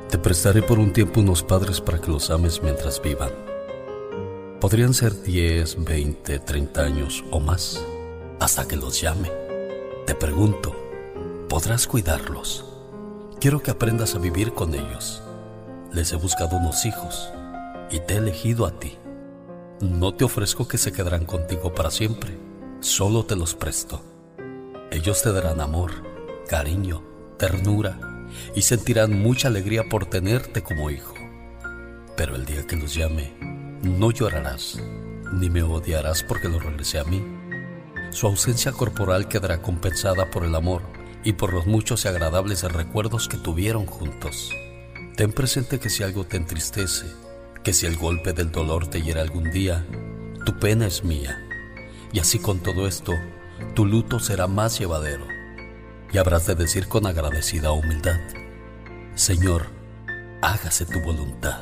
Te 0.09 0.17
prestaré 0.17 0.63
por 0.63 0.79
un 0.79 0.91
tiempo 0.91 1.19
unos 1.19 1.43
padres 1.43 1.79
para 1.79 2.01
que 2.01 2.09
los 2.09 2.31
ames 2.31 2.63
mientras 2.63 2.99
vivan. 3.03 3.29
Podrían 4.59 4.95
ser 4.95 5.21
10, 5.21 5.83
20, 5.85 6.39
30 6.39 6.81
años 6.81 7.23
o 7.29 7.39
más, 7.39 7.85
hasta 8.39 8.67
que 8.67 8.77
los 8.77 8.99
llame. 8.99 9.29
Te 10.07 10.15
pregunto, 10.15 10.75
¿podrás 11.47 11.85
cuidarlos? 11.85 12.70
Quiero 13.41 13.63
que 13.63 13.71
aprendas 13.71 14.13
a 14.13 14.19
vivir 14.19 14.53
con 14.53 14.75
ellos. 14.75 15.23
Les 15.91 16.11
he 16.13 16.15
buscado 16.15 16.57
unos 16.57 16.85
hijos 16.85 17.33
y 17.89 17.99
te 17.99 18.13
he 18.13 18.17
elegido 18.17 18.67
a 18.67 18.79
ti. 18.79 18.99
No 19.79 20.13
te 20.13 20.25
ofrezco 20.25 20.67
que 20.67 20.77
se 20.77 20.91
quedarán 20.91 21.25
contigo 21.25 21.73
para 21.73 21.89
siempre, 21.89 22.37
solo 22.81 23.25
te 23.25 23.35
los 23.35 23.55
presto. 23.55 24.03
Ellos 24.91 25.23
te 25.23 25.31
darán 25.31 25.59
amor, 25.59 25.91
cariño, 26.47 27.01
ternura 27.39 28.27
y 28.53 28.61
sentirán 28.61 29.19
mucha 29.19 29.47
alegría 29.47 29.89
por 29.89 30.05
tenerte 30.05 30.61
como 30.61 30.91
hijo. 30.91 31.15
Pero 32.15 32.35
el 32.35 32.45
día 32.45 32.67
que 32.67 32.75
los 32.75 32.93
llame, 32.93 33.33
no 33.81 34.11
llorarás, 34.11 34.79
ni 35.33 35.49
me 35.49 35.63
odiarás 35.63 36.21
porque 36.21 36.47
los 36.47 36.63
regrese 36.63 36.99
a 36.99 37.05
mí. 37.05 37.25
Su 38.11 38.27
ausencia 38.27 38.71
corporal 38.71 39.27
quedará 39.27 39.63
compensada 39.63 40.29
por 40.29 40.45
el 40.45 40.53
amor 40.53 41.00
y 41.23 41.33
por 41.33 41.53
los 41.53 41.67
muchos 41.67 42.05
y 42.05 42.07
agradables 42.07 42.63
recuerdos 42.63 43.27
que 43.27 43.37
tuvieron 43.37 43.85
juntos. 43.85 44.51
Ten 45.15 45.31
presente 45.31 45.79
que 45.79 45.89
si 45.89 46.03
algo 46.03 46.25
te 46.25 46.37
entristece, 46.37 47.05
que 47.63 47.73
si 47.73 47.85
el 47.85 47.97
golpe 47.97 48.33
del 48.33 48.51
dolor 48.51 48.87
te 48.87 49.01
hiera 49.01 49.21
algún 49.21 49.51
día, 49.51 49.85
tu 50.45 50.57
pena 50.57 50.87
es 50.87 51.03
mía. 51.03 51.37
Y 52.11 52.19
así 52.19 52.39
con 52.39 52.59
todo 52.59 52.87
esto, 52.87 53.13
tu 53.75 53.85
luto 53.85 54.19
será 54.19 54.47
más 54.47 54.79
llevadero. 54.79 55.25
Y 56.11 56.17
habrás 56.17 56.47
de 56.47 56.55
decir 56.55 56.87
con 56.87 57.05
agradecida 57.05 57.71
humildad, 57.71 58.19
Señor, 59.15 59.67
hágase 60.41 60.85
tu 60.85 60.99
voluntad. 61.01 61.61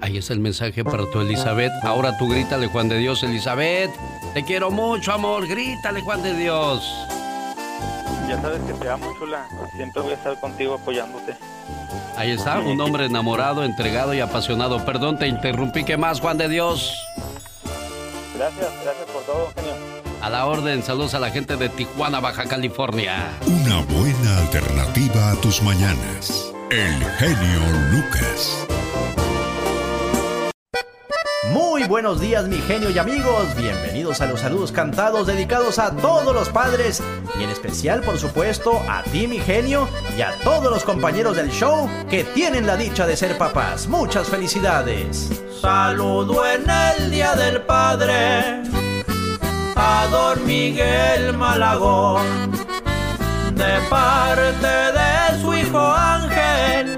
Ahí 0.00 0.16
es 0.16 0.30
el 0.30 0.40
mensaje 0.40 0.82
para 0.82 1.08
tu 1.10 1.20
Elizabeth. 1.20 1.72
Ahora 1.84 2.16
tú 2.18 2.28
grítale, 2.28 2.66
Juan 2.66 2.88
de 2.88 2.98
Dios, 2.98 3.22
Elizabeth. 3.22 3.90
Te 4.34 4.42
quiero 4.42 4.70
mucho, 4.70 5.12
amor. 5.12 5.46
Grítale, 5.46 6.00
Juan 6.00 6.24
de 6.24 6.34
Dios. 6.34 6.82
Ya 8.28 8.40
sabes 8.40 8.60
que 8.62 8.72
te 8.72 8.88
amo, 8.88 9.06
chula. 9.18 9.46
Siempre 9.76 10.02
voy 10.02 10.12
a 10.12 10.14
estar 10.14 10.38
contigo 10.40 10.74
apoyándote. 10.74 11.36
Ahí 12.16 12.30
está, 12.30 12.60
un 12.60 12.80
hombre 12.80 13.06
enamorado, 13.06 13.64
entregado 13.64 14.14
y 14.14 14.20
apasionado. 14.20 14.84
Perdón, 14.84 15.18
te 15.18 15.26
interrumpí. 15.26 15.84
¿Qué 15.84 15.96
más, 15.96 16.20
Juan 16.20 16.38
de 16.38 16.48
Dios? 16.48 16.94
Gracias, 18.36 18.70
gracias 18.82 19.06
por 19.12 19.22
todo, 19.22 19.52
genio. 19.54 19.72
A 20.20 20.30
la 20.30 20.46
orden, 20.46 20.82
saludos 20.82 21.14
a 21.14 21.18
la 21.18 21.30
gente 21.30 21.56
de 21.56 21.68
Tijuana, 21.68 22.20
Baja 22.20 22.44
California. 22.44 23.32
Una 23.46 23.80
buena 23.82 24.38
alternativa 24.38 25.32
a 25.32 25.34
tus 25.36 25.62
mañanas. 25.62 26.52
El 26.70 27.04
genio 27.18 27.60
Lucas. 27.90 28.66
Buenos 31.92 32.22
días 32.22 32.48
mi 32.48 32.56
genio 32.56 32.88
y 32.88 32.96
amigos, 32.96 33.54
bienvenidos 33.54 34.22
a 34.22 34.26
los 34.26 34.40
saludos 34.40 34.72
cantados 34.72 35.26
dedicados 35.26 35.78
a 35.78 35.94
todos 35.94 36.34
los 36.34 36.48
padres 36.48 37.02
y 37.38 37.42
en 37.42 37.50
especial 37.50 38.00
por 38.00 38.16
supuesto 38.16 38.80
a 38.88 39.02
ti 39.02 39.26
mi 39.26 39.38
genio 39.38 39.86
y 40.16 40.22
a 40.22 40.32
todos 40.42 40.72
los 40.72 40.84
compañeros 40.84 41.36
del 41.36 41.50
show 41.50 41.86
que 42.08 42.24
tienen 42.24 42.66
la 42.66 42.78
dicha 42.78 43.06
de 43.06 43.14
ser 43.14 43.36
papás. 43.36 43.88
Muchas 43.88 44.26
felicidades. 44.28 45.28
Saludo 45.60 46.46
en 46.46 46.64
el 46.70 47.10
Día 47.10 47.34
del 47.34 47.60
Padre 47.60 48.62
a 49.76 50.34
Miguel 50.46 51.36
Malagón 51.36 52.52
de 53.54 53.80
parte 53.90 54.66
de 54.66 55.42
su 55.42 55.52
hijo 55.52 55.78
Ángel 55.78 56.96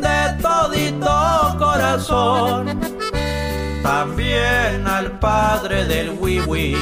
de 0.00 0.42
todito 0.42 1.56
corazón 1.58 2.91
también 3.82 4.86
al 4.86 5.18
padre 5.18 5.84
del 5.84 6.10
Wiwi, 6.10 6.76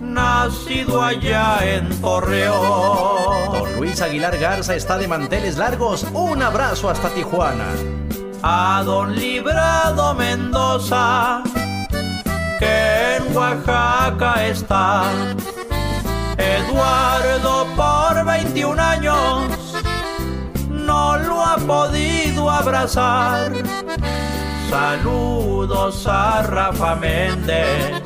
nacido 0.00 1.02
allá 1.02 1.58
en 1.62 2.00
Torreón. 2.00 3.52
Don 3.52 3.76
Luis 3.76 4.00
Aguilar 4.00 4.38
Garza 4.38 4.74
está 4.74 4.98
de 4.98 5.08
manteles 5.08 5.58
largos, 5.58 6.06
un 6.12 6.42
abrazo 6.42 6.88
hasta 6.88 7.10
Tijuana. 7.10 7.66
A 8.42 8.82
don 8.84 9.14
Librado 9.14 10.14
Mendoza, 10.14 11.42
que 12.58 13.16
en 13.16 13.36
Oaxaca 13.36 14.46
está. 14.46 15.04
Eduardo 16.38 17.66
por 17.76 18.24
21 18.24 18.80
años 18.80 19.74
no 20.88 21.18
lo 21.18 21.44
ha 21.44 21.56
podido 21.56 22.48
abrazar 22.50 23.52
Saludos 24.68 26.06
a 26.06 26.42
Rafa 26.42 26.94
Méndez, 26.94 28.02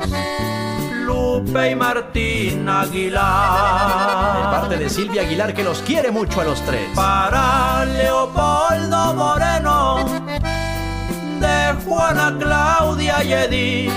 Lupe 1.05 1.71
y 1.71 1.75
Martín 1.75 2.69
Aguilar. 2.69 4.37
De 4.37 4.43
parte 4.43 4.77
de 4.77 4.89
Silvia 4.89 5.23
Aguilar 5.23 5.53
que 5.53 5.63
los 5.63 5.79
quiere 5.81 6.09
mucho 6.09 6.39
a 6.39 6.45
los 6.45 6.61
tres. 6.61 6.87
Para 6.95 7.83
Leopoldo 7.83 9.13
Moreno, 9.13 10.05
de 11.41 11.73
Juana 11.85 12.37
Claudia 12.39 13.23
y 13.25 13.33
Edith, 13.33 13.91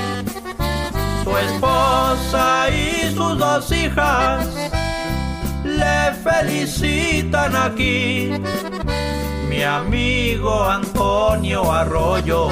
su 1.22 1.36
esposa 1.36 2.68
y 2.70 3.14
sus 3.14 3.38
dos 3.38 3.70
hijas 3.70 4.48
le 5.62 6.12
felicitan 6.24 7.54
aquí 7.54 8.32
mi 9.48 9.62
amigo 9.62 10.64
Antonio 10.64 11.72
Arroyo. 11.72 12.48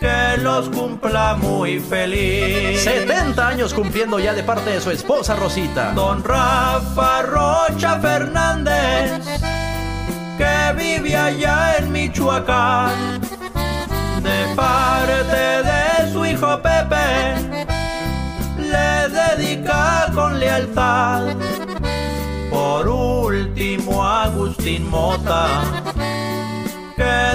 Que 0.00 0.36
los 0.42 0.68
cumpla 0.68 1.34
muy 1.34 1.80
feliz. 1.80 2.82
70 2.82 3.48
años 3.48 3.74
cumpliendo 3.74 4.18
ya 4.18 4.34
de 4.34 4.42
parte 4.42 4.70
de 4.70 4.80
su 4.80 4.90
esposa 4.90 5.36
Rosita. 5.36 5.92
Don 5.92 6.22
Rafa 6.22 7.22
Rocha 7.22 7.98
Fernández, 8.00 9.22
que 10.36 10.72
vive 10.76 11.16
allá 11.16 11.76
en 11.78 11.92
Michoacán. 11.92 13.20
De 14.22 14.54
parte 14.54 15.62
de 15.62 16.12
su 16.12 16.26
hijo 16.26 16.60
Pepe, 16.60 17.36
le 18.58 19.08
dedica 19.08 20.10
con 20.14 20.38
lealtad 20.38 21.45
Agustín 24.46 24.88
Mota, 24.88 25.95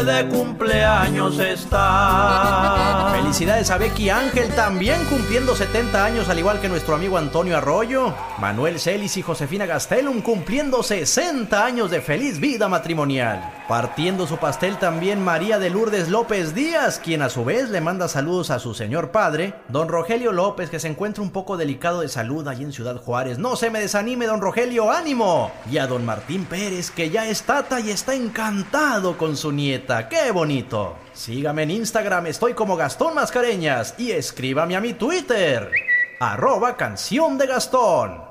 de 0.06 0.28
cumpleaños 0.28 1.38
está. 1.40 3.10
Felicidades 3.12 3.70
a 3.70 3.78
Becky 3.78 4.10
Ángel, 4.10 4.50
también 4.56 5.04
cumpliendo 5.06 5.56
70 5.56 6.04
años, 6.04 6.30
al 6.30 6.40
igual 6.40 6.60
que 6.60 6.70
nuestro 6.70 6.96
amigo 6.96 7.18
Antonio 7.18 7.58
Arroyo. 7.58 8.14
Manuel 8.40 8.80
Celis 8.80 9.18
y 9.18 9.22
Josefina 9.22 9.66
Gastelum 9.66 10.22
cumpliendo 10.22 10.82
60 10.82 11.64
años 11.64 11.92
de 11.92 12.02
feliz 12.02 12.40
vida 12.40 12.68
matrimonial. 12.68 13.54
Partiendo 13.68 14.28
su 14.28 14.38
pastel 14.38 14.78
también 14.78 15.24
María 15.24 15.60
de 15.60 15.70
Lourdes 15.70 16.10
López 16.10 16.54
Díaz, 16.54 17.00
quien 17.00 17.22
a 17.22 17.30
su 17.30 17.46
vez 17.46 17.70
le 17.70 17.80
manda 17.80 18.08
saludos 18.08 18.50
a 18.50 18.60
su 18.60 18.74
señor 18.74 19.12
padre, 19.12 19.54
don 19.70 19.88
Rogelio 19.88 20.32
López, 20.32 20.70
que 20.70 20.80
se 20.80 20.90
encuentra 20.90 21.24
un 21.24 21.32
poco 21.32 21.58
delicado 21.58 22.02
de 22.02 22.10
salud 22.10 22.48
ahí 22.48 22.64
en 22.64 22.74
Ciudad 22.74 22.98
Juárez. 22.98 23.38
No 23.38 23.56
se 23.56 23.70
me 23.70 23.80
desanime, 23.80 24.26
don 24.26 24.42
Rogelio, 24.42 24.92
ánimo. 24.92 25.52
Y 25.72 25.78
a 25.78 25.88
don 25.88 26.06
Martín 26.06 26.46
Pérez, 26.46 26.92
que 26.92 27.10
ya 27.10 27.28
está 27.28 27.62
y 27.80 27.92
está 27.92 28.14
encantado 28.14 29.18
con 29.18 29.38
su 29.38 29.52
nieta. 29.52 29.91
¡Qué 30.10 30.32
bonito! 30.32 30.96
Sígame 31.14 31.64
en 31.64 31.72
Instagram, 31.72 32.28
estoy 32.28 32.54
como 32.54 32.78
Gastón 32.78 33.14
Mascareñas 33.14 33.96
y 33.98 34.12
escríbame 34.12 34.78
a 34.78 34.82
mi 34.82 34.94
Twitter, 34.94 35.70
arroba 36.20 36.78
canción 36.78 37.38
de 37.38 37.48
Gastón. 37.48 38.22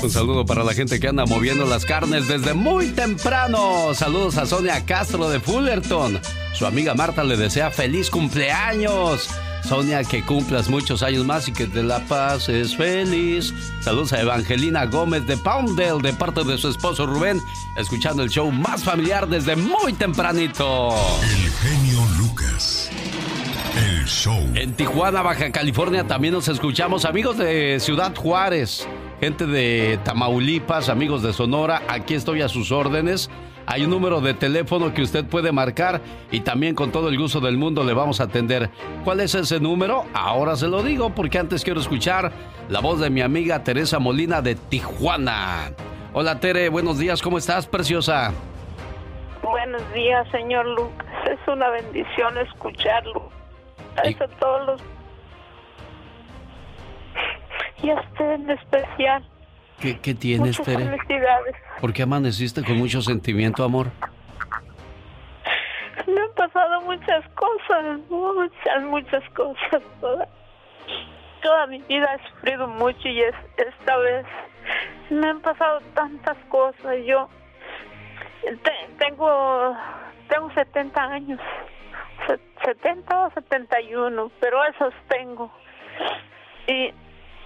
Un 0.00 0.10
saludo 0.10 0.46
para 0.46 0.62
la 0.62 0.74
gente 0.74 1.00
que 1.00 1.08
anda 1.08 1.26
moviendo 1.26 1.66
las 1.66 1.84
carnes 1.84 2.28
desde 2.28 2.54
muy 2.54 2.90
temprano. 2.90 3.92
Saludos 3.94 4.36
a 4.36 4.46
Sonia 4.46 4.86
Castro 4.86 5.28
de 5.28 5.40
Fullerton. 5.40 6.20
Su 6.54 6.66
amiga 6.66 6.94
Marta 6.94 7.24
le 7.24 7.36
desea 7.36 7.72
feliz 7.72 8.10
cumpleaños. 8.10 9.28
Sonia, 9.68 10.02
que 10.02 10.24
cumplas 10.24 10.70
muchos 10.70 11.02
años 11.02 11.26
más 11.26 11.46
y 11.46 11.52
que 11.52 11.66
te 11.66 11.82
la 11.82 11.98
pases 12.06 12.74
feliz. 12.74 13.52
Saludos 13.80 14.14
a 14.14 14.22
Evangelina 14.22 14.86
Gómez 14.86 15.26
de 15.26 15.36
Poundale 15.36 16.00
de 16.00 16.14
parte 16.14 16.42
de 16.42 16.56
su 16.56 16.70
esposo 16.70 17.04
Rubén, 17.04 17.38
escuchando 17.76 18.22
el 18.22 18.30
show 18.30 18.50
más 18.50 18.82
familiar 18.82 19.28
desde 19.28 19.56
muy 19.56 19.92
tempranito. 19.92 20.94
El 21.22 21.50
genio 21.50 22.00
Lucas. 22.16 22.88
El 23.76 24.06
show. 24.06 24.42
En 24.54 24.72
Tijuana, 24.72 25.20
Baja 25.20 25.52
California, 25.52 26.06
también 26.06 26.32
nos 26.32 26.48
escuchamos 26.48 27.04
amigos 27.04 27.36
de 27.36 27.78
Ciudad 27.78 28.16
Juárez 28.16 28.88
gente 29.20 29.46
de 29.46 29.98
Tamaulipas, 30.04 30.88
amigos 30.88 31.22
de 31.22 31.32
Sonora, 31.32 31.82
aquí 31.88 32.14
estoy 32.14 32.42
a 32.42 32.48
sus 32.48 32.70
órdenes. 32.70 33.28
Hay 33.70 33.84
un 33.84 33.90
número 33.90 34.22
de 34.22 34.32
teléfono 34.32 34.94
que 34.94 35.02
usted 35.02 35.26
puede 35.26 35.52
marcar 35.52 36.00
y 36.30 36.40
también 36.40 36.74
con 36.74 36.90
todo 36.90 37.10
el 37.10 37.18
gusto 37.18 37.38
del 37.38 37.58
mundo 37.58 37.84
le 37.84 37.92
vamos 37.92 38.18
a 38.18 38.24
atender. 38.24 38.70
¿Cuál 39.04 39.20
es 39.20 39.34
ese 39.34 39.60
número? 39.60 40.06
Ahora 40.14 40.56
se 40.56 40.68
lo 40.68 40.82
digo 40.82 41.10
porque 41.10 41.38
antes 41.38 41.64
quiero 41.64 41.78
escuchar 41.78 42.32
la 42.70 42.80
voz 42.80 42.98
de 42.98 43.10
mi 43.10 43.20
amiga 43.20 43.62
Teresa 43.62 43.98
Molina 43.98 44.40
de 44.40 44.54
Tijuana. 44.54 45.72
Hola 46.14 46.40
Tere, 46.40 46.70
buenos 46.70 46.98
días, 46.98 47.20
¿cómo 47.20 47.36
estás, 47.36 47.66
preciosa? 47.66 48.32
Buenos 49.42 49.82
días, 49.92 50.26
señor 50.30 50.64
Lucas. 50.64 51.06
Es 51.30 51.38
una 51.46 51.68
bendición 51.68 52.38
escucharlo. 52.38 53.28
Eso 54.02 54.24
todos 54.40 54.66
los 54.66 54.82
y 57.82 57.90
a 57.90 57.96
usted 57.96 58.32
en 58.32 58.50
especial. 58.50 59.22
¿Qué, 59.80 59.98
qué 60.00 60.14
tienes, 60.14 60.58
Muchas 60.58 60.66
Tere? 60.66 60.84
felicidades. 60.90 61.54
¿Por 61.80 61.92
qué 61.92 62.02
amaneciste 62.02 62.64
con 62.64 62.76
mucho 62.78 63.00
sentimiento, 63.00 63.62
amor? 63.64 63.86
Me 66.06 66.20
han 66.20 66.30
pasado 66.36 66.80
muchas 66.82 67.24
cosas, 67.30 67.98
muchas, 68.08 68.82
muchas 68.84 69.22
cosas. 69.30 69.82
Toda, 70.00 70.28
toda 71.42 71.66
mi 71.66 71.78
vida 71.82 72.08
he 72.14 72.30
sufrido 72.30 72.66
mucho 72.66 73.08
y 73.08 73.20
es, 73.20 73.34
esta 73.56 73.96
vez 73.98 74.26
me 75.10 75.28
han 75.28 75.40
pasado 75.40 75.80
tantas 75.94 76.36
cosas. 76.48 76.96
Yo 77.06 77.28
te- 78.42 78.88
tengo 78.98 79.76
tengo 80.28 80.50
70 80.54 81.02
años, 81.04 81.40
se- 82.26 82.40
70 82.64 83.26
o 83.26 83.30
71, 83.30 84.30
pero 84.40 84.64
esos 84.64 84.92
tengo. 85.08 85.50
Y 86.66 86.92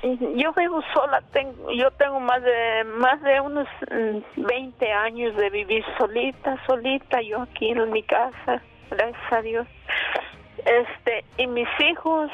yo 0.02 0.52
vivo 0.52 0.82
sola, 0.92 1.22
tengo, 1.32 1.70
yo 1.72 1.90
tengo 1.92 2.18
más 2.20 2.42
de 2.42 2.84
más 2.84 3.22
de 3.22 3.40
unos 3.40 3.68
mm, 3.90 4.42
20 4.42 4.92
años 4.92 5.36
de 5.36 5.50
vivir 5.50 5.84
solita, 5.98 6.56
solita, 6.66 7.20
yo 7.22 7.42
aquí 7.42 7.70
en 7.70 7.90
mi 7.90 8.02
casa, 8.02 8.60
gracias 8.90 9.32
a 9.32 9.42
Dios. 9.42 9.66
Este, 10.64 11.24
y 11.38 11.46
mis 11.46 11.68
hijos, 11.80 12.30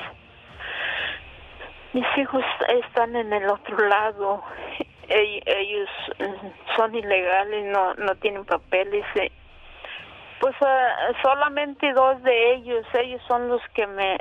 mis 1.93 2.07
hijos 2.19 2.45
están 2.85 3.17
en 3.17 3.33
el 3.33 3.49
otro 3.49 3.77
lado. 3.89 4.43
Ell- 5.09 5.43
Ellos 5.47 5.89
mm, 6.19 6.77
son 6.77 6.95
ilegales, 6.95 7.65
no 7.73 7.95
no 7.95 8.15
tienen 8.17 8.45
papeles. 8.45 9.05
eh. 9.17 9.31
Pues 10.41 10.55
ah, 10.61 10.97
solamente 11.23 11.93
dos 11.93 12.23
de 12.23 12.55
ellos, 12.55 12.87
ellos 12.95 13.21
son 13.27 13.49
los 13.49 13.61
que 13.75 13.87
me, 13.87 14.19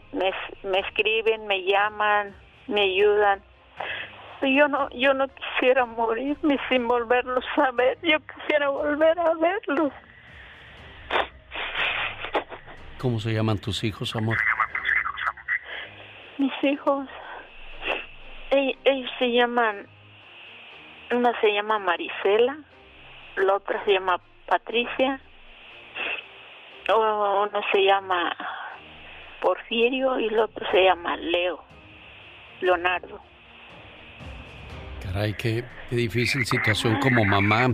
me 0.64 0.80
escriben, 0.80 1.46
me 1.48 1.64
llaman, 1.64 2.36
me 2.68 2.82
ayudan. 2.82 3.42
Yo 4.42 4.68
no, 4.68 4.88
yo 4.92 5.14
no 5.14 5.28
quisiera 5.30 5.86
morirme 5.86 6.60
sin 6.70 6.88
volverlos 6.88 7.44
a 7.58 7.72
ver, 7.72 7.98
yo 8.04 8.18
quisiera 8.20 8.70
volver 8.70 9.18
a 9.20 9.34
verlos. 9.34 9.92
¿Cómo 13.00 13.20
se 13.20 13.34
llaman 13.34 13.60
tus 13.60 13.84
hijos, 13.84 14.16
amor? 14.16 14.38
Mis 16.38 16.54
hijos, 16.64 17.08
ell- 18.52 18.78
ellos 18.86 19.12
se 19.20 19.32
llaman, 19.32 19.88
una 21.12 21.40
se 21.42 21.52
llama 21.54 21.80
Marisela, 21.80 22.58
la 23.38 23.56
otra 23.56 23.84
se 23.86 23.94
llama 23.94 24.20
Patricia, 24.48 25.20
o 26.94 27.44
uno 27.50 27.62
se 27.72 27.84
llama 27.84 28.36
Porfirio 29.42 30.20
y 30.20 30.28
el 30.28 30.40
otro 30.40 30.66
se 30.72 30.84
llama 30.84 31.18
Leo, 31.18 31.64
Leonardo. 32.62 33.20
Caray, 35.04 35.34
qué, 35.34 35.64
qué 35.90 35.96
difícil 35.96 36.46
situación 36.46 37.00
como 37.00 37.24
mamá. 37.26 37.74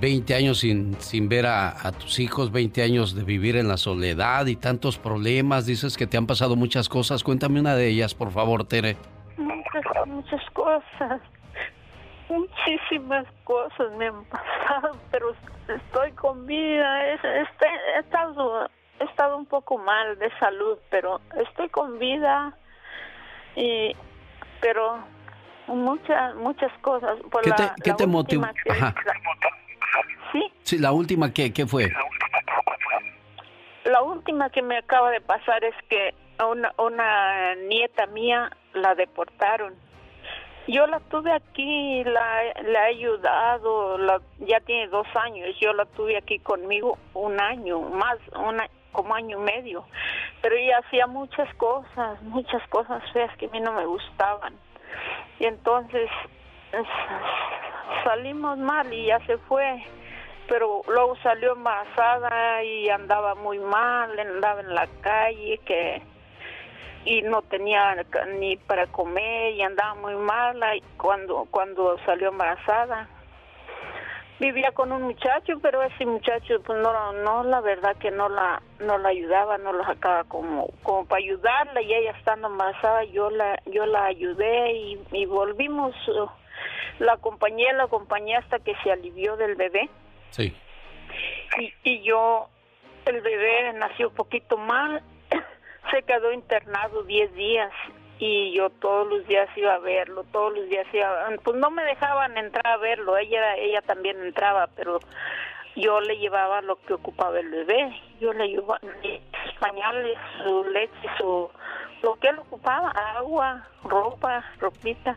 20 0.00 0.34
años 0.36 0.58
sin, 0.60 0.94
sin 1.00 1.28
ver 1.28 1.46
a, 1.46 1.70
a 1.86 1.90
tus 1.90 2.20
hijos, 2.20 2.52
20 2.52 2.82
años 2.82 3.14
de 3.16 3.24
vivir 3.24 3.56
en 3.56 3.66
la 3.66 3.76
soledad 3.76 4.46
y 4.46 4.54
tantos 4.54 4.98
problemas. 4.98 5.66
Dices 5.66 5.96
que 5.96 6.06
te 6.06 6.16
han 6.16 6.26
pasado 6.28 6.54
muchas 6.54 6.88
cosas. 6.88 7.24
Cuéntame 7.24 7.58
una 7.58 7.74
de 7.74 7.88
ellas, 7.88 8.14
por 8.14 8.30
favor, 8.30 8.64
Tere. 8.64 8.96
Muchas, 9.36 10.06
muchas 10.06 10.50
cosas, 10.52 11.20
muchísimas 12.28 13.26
cosas 13.44 13.90
me 13.98 14.06
han 14.06 14.24
pasado, 14.26 14.96
pero 15.10 15.34
estoy 15.68 16.12
con 16.12 16.46
vida. 16.46 17.12
Es- 17.12 17.24
este- 17.24 17.66
he, 17.96 18.00
estado, 18.00 18.70
he 19.00 19.04
estado 19.04 19.36
un 19.36 19.46
poco 19.46 19.76
mal 19.78 20.16
de 20.20 20.30
salud, 20.38 20.78
pero 20.90 21.20
estoy 21.48 21.68
con 21.68 21.98
vida. 21.98 22.56
Y, 23.56 23.94
pero 24.60 24.98
muchas, 25.66 26.34
muchas 26.36 26.72
cosas. 26.80 27.18
Por 27.30 27.42
¿Qué 27.42 27.50
la- 27.50 27.56
te, 27.56 27.82
qué 27.82 27.90
la 27.90 27.96
te 27.96 28.06
motivó? 28.06 28.46
que- 28.64 28.70
Ajá. 28.72 28.94
Sí, 30.32 30.52
Sí, 30.62 30.78
la 30.78 30.92
última, 30.92 31.32
¿qué, 31.32 31.52
qué 31.52 31.66
fue? 31.66 31.88
La 33.84 34.02
última 34.02 34.50
que 34.50 34.62
me 34.62 34.78
acaba 34.78 35.10
de 35.10 35.20
pasar 35.20 35.64
es 35.64 35.74
que 35.88 36.14
a 36.38 36.46
una, 36.46 36.72
una 36.78 37.54
nieta 37.56 38.06
mía 38.06 38.50
la 38.74 38.94
deportaron. 38.94 39.74
Yo 40.68 40.86
la 40.86 41.00
tuve 41.00 41.32
aquí, 41.32 42.04
la, 42.04 42.42
la 42.62 42.86
he 42.86 42.94
ayudado, 42.94 43.98
la, 43.98 44.20
ya 44.38 44.60
tiene 44.60 44.86
dos 44.88 45.06
años, 45.16 45.48
yo 45.60 45.72
la 45.72 45.86
tuve 45.86 46.16
aquí 46.16 46.38
conmigo 46.38 46.98
un 47.14 47.40
año, 47.40 47.80
más, 47.80 48.18
una, 48.36 48.68
como 48.92 49.14
año 49.14 49.38
y 49.38 49.42
medio, 49.42 49.84
pero 50.42 50.56
ella 50.56 50.78
hacía 50.78 51.06
muchas 51.06 51.52
cosas, 51.54 52.20
muchas 52.22 52.66
cosas 52.68 53.02
feas 53.12 53.34
que 53.36 53.46
a 53.46 53.50
mí 53.50 53.60
no 53.60 53.72
me 53.72 53.86
gustaban. 53.86 54.54
Y 55.38 55.46
entonces 55.46 56.10
es- 56.72 58.04
salimos 58.04 58.58
mal 58.58 58.92
y 58.92 59.06
ya 59.06 59.18
se 59.26 59.38
fue. 59.38 59.84
Pero 60.48 60.82
luego 60.88 61.16
salió 61.22 61.52
embarazada 61.52 62.62
y 62.64 62.88
andaba 62.88 63.36
muy 63.36 63.58
mal, 63.60 64.18
andaba 64.18 64.60
en 64.60 64.74
la 64.74 64.88
calle 65.00 65.58
que 65.64 66.02
y 67.04 67.22
no 67.22 67.40
tenía 67.42 67.96
ni 68.38 68.56
para 68.56 68.86
comer 68.88 69.52
y 69.54 69.62
andaba 69.62 69.94
muy 69.94 70.14
mala. 70.16 70.72
Cuando 70.98 71.46
cuando 71.50 71.96
salió 72.04 72.28
embarazada 72.28 73.08
vivía 74.40 74.72
con 74.72 74.90
un 74.90 75.02
muchacho 75.02 75.60
pero 75.62 75.82
ese 75.82 76.06
muchacho 76.06 76.60
pues 76.64 76.80
no 76.82 77.12
no 77.12 77.44
la 77.44 77.60
verdad 77.60 77.94
que 77.98 78.10
no 78.10 78.28
la 78.28 78.60
no 78.80 78.98
la 78.98 79.10
ayudaba 79.10 79.58
no 79.58 79.72
la 79.72 79.84
sacaba 79.84 80.24
como 80.24 80.68
como 80.82 81.04
para 81.04 81.18
ayudarla 81.22 81.82
y 81.82 81.94
ella 81.94 82.12
estando 82.18 82.48
embarazada 82.48 83.04
yo 83.04 83.30
la 83.30 83.60
yo 83.66 83.86
la 83.86 84.06
ayudé 84.06 84.72
y, 84.72 84.98
y 85.12 85.26
volvimos 85.26 85.94
uh, 86.08 86.28
la 86.98 87.12
acompañé 87.12 87.72
la 87.74 87.84
acompañé 87.84 88.36
hasta 88.36 88.58
que 88.58 88.74
se 88.82 88.90
alivió 88.90 89.36
del 89.36 89.54
bebé 89.56 89.88
Sí. 90.30 90.54
y, 91.58 91.72
y 91.82 92.02
yo, 92.02 92.48
el 93.06 93.20
bebé 93.20 93.72
nació 93.74 94.08
un 94.10 94.14
poquito 94.14 94.56
mal, 94.56 95.02
se 95.90 96.02
quedó 96.04 96.32
internado 96.32 97.02
10 97.02 97.34
días 97.34 97.72
y 98.20 98.52
yo 98.52 98.68
todos 98.68 99.08
los 99.08 99.26
días 99.26 99.48
iba 99.56 99.74
a 99.74 99.78
verlo, 99.78 100.24
todos 100.30 100.54
los 100.54 100.68
días 100.68 100.86
iba, 100.92 101.28
pues 101.42 101.56
no 101.56 101.70
me 101.70 101.82
dejaban 101.84 102.36
entrar 102.36 102.66
a 102.66 102.76
verlo, 102.76 103.16
ella 103.16 103.56
ella 103.56 103.80
también 103.80 104.20
entraba, 104.20 104.68
pero 104.76 105.00
yo 105.74 106.00
le 106.02 106.18
llevaba 106.18 106.60
lo 106.60 106.76
que 106.82 106.92
ocupaba 106.92 107.40
el 107.40 107.48
bebé, 107.48 107.98
yo 108.20 108.34
le 108.34 108.48
llevaba 108.48 108.78
sus 108.80 109.54
pañales, 109.58 110.18
su 110.44 110.64
leche, 110.64 111.08
su 111.16 111.50
lo 112.02 112.14
que 112.16 112.28
él 112.28 112.38
ocupaba, 112.38 112.90
agua, 112.90 113.66
ropa, 113.84 114.44
ropita, 114.58 115.16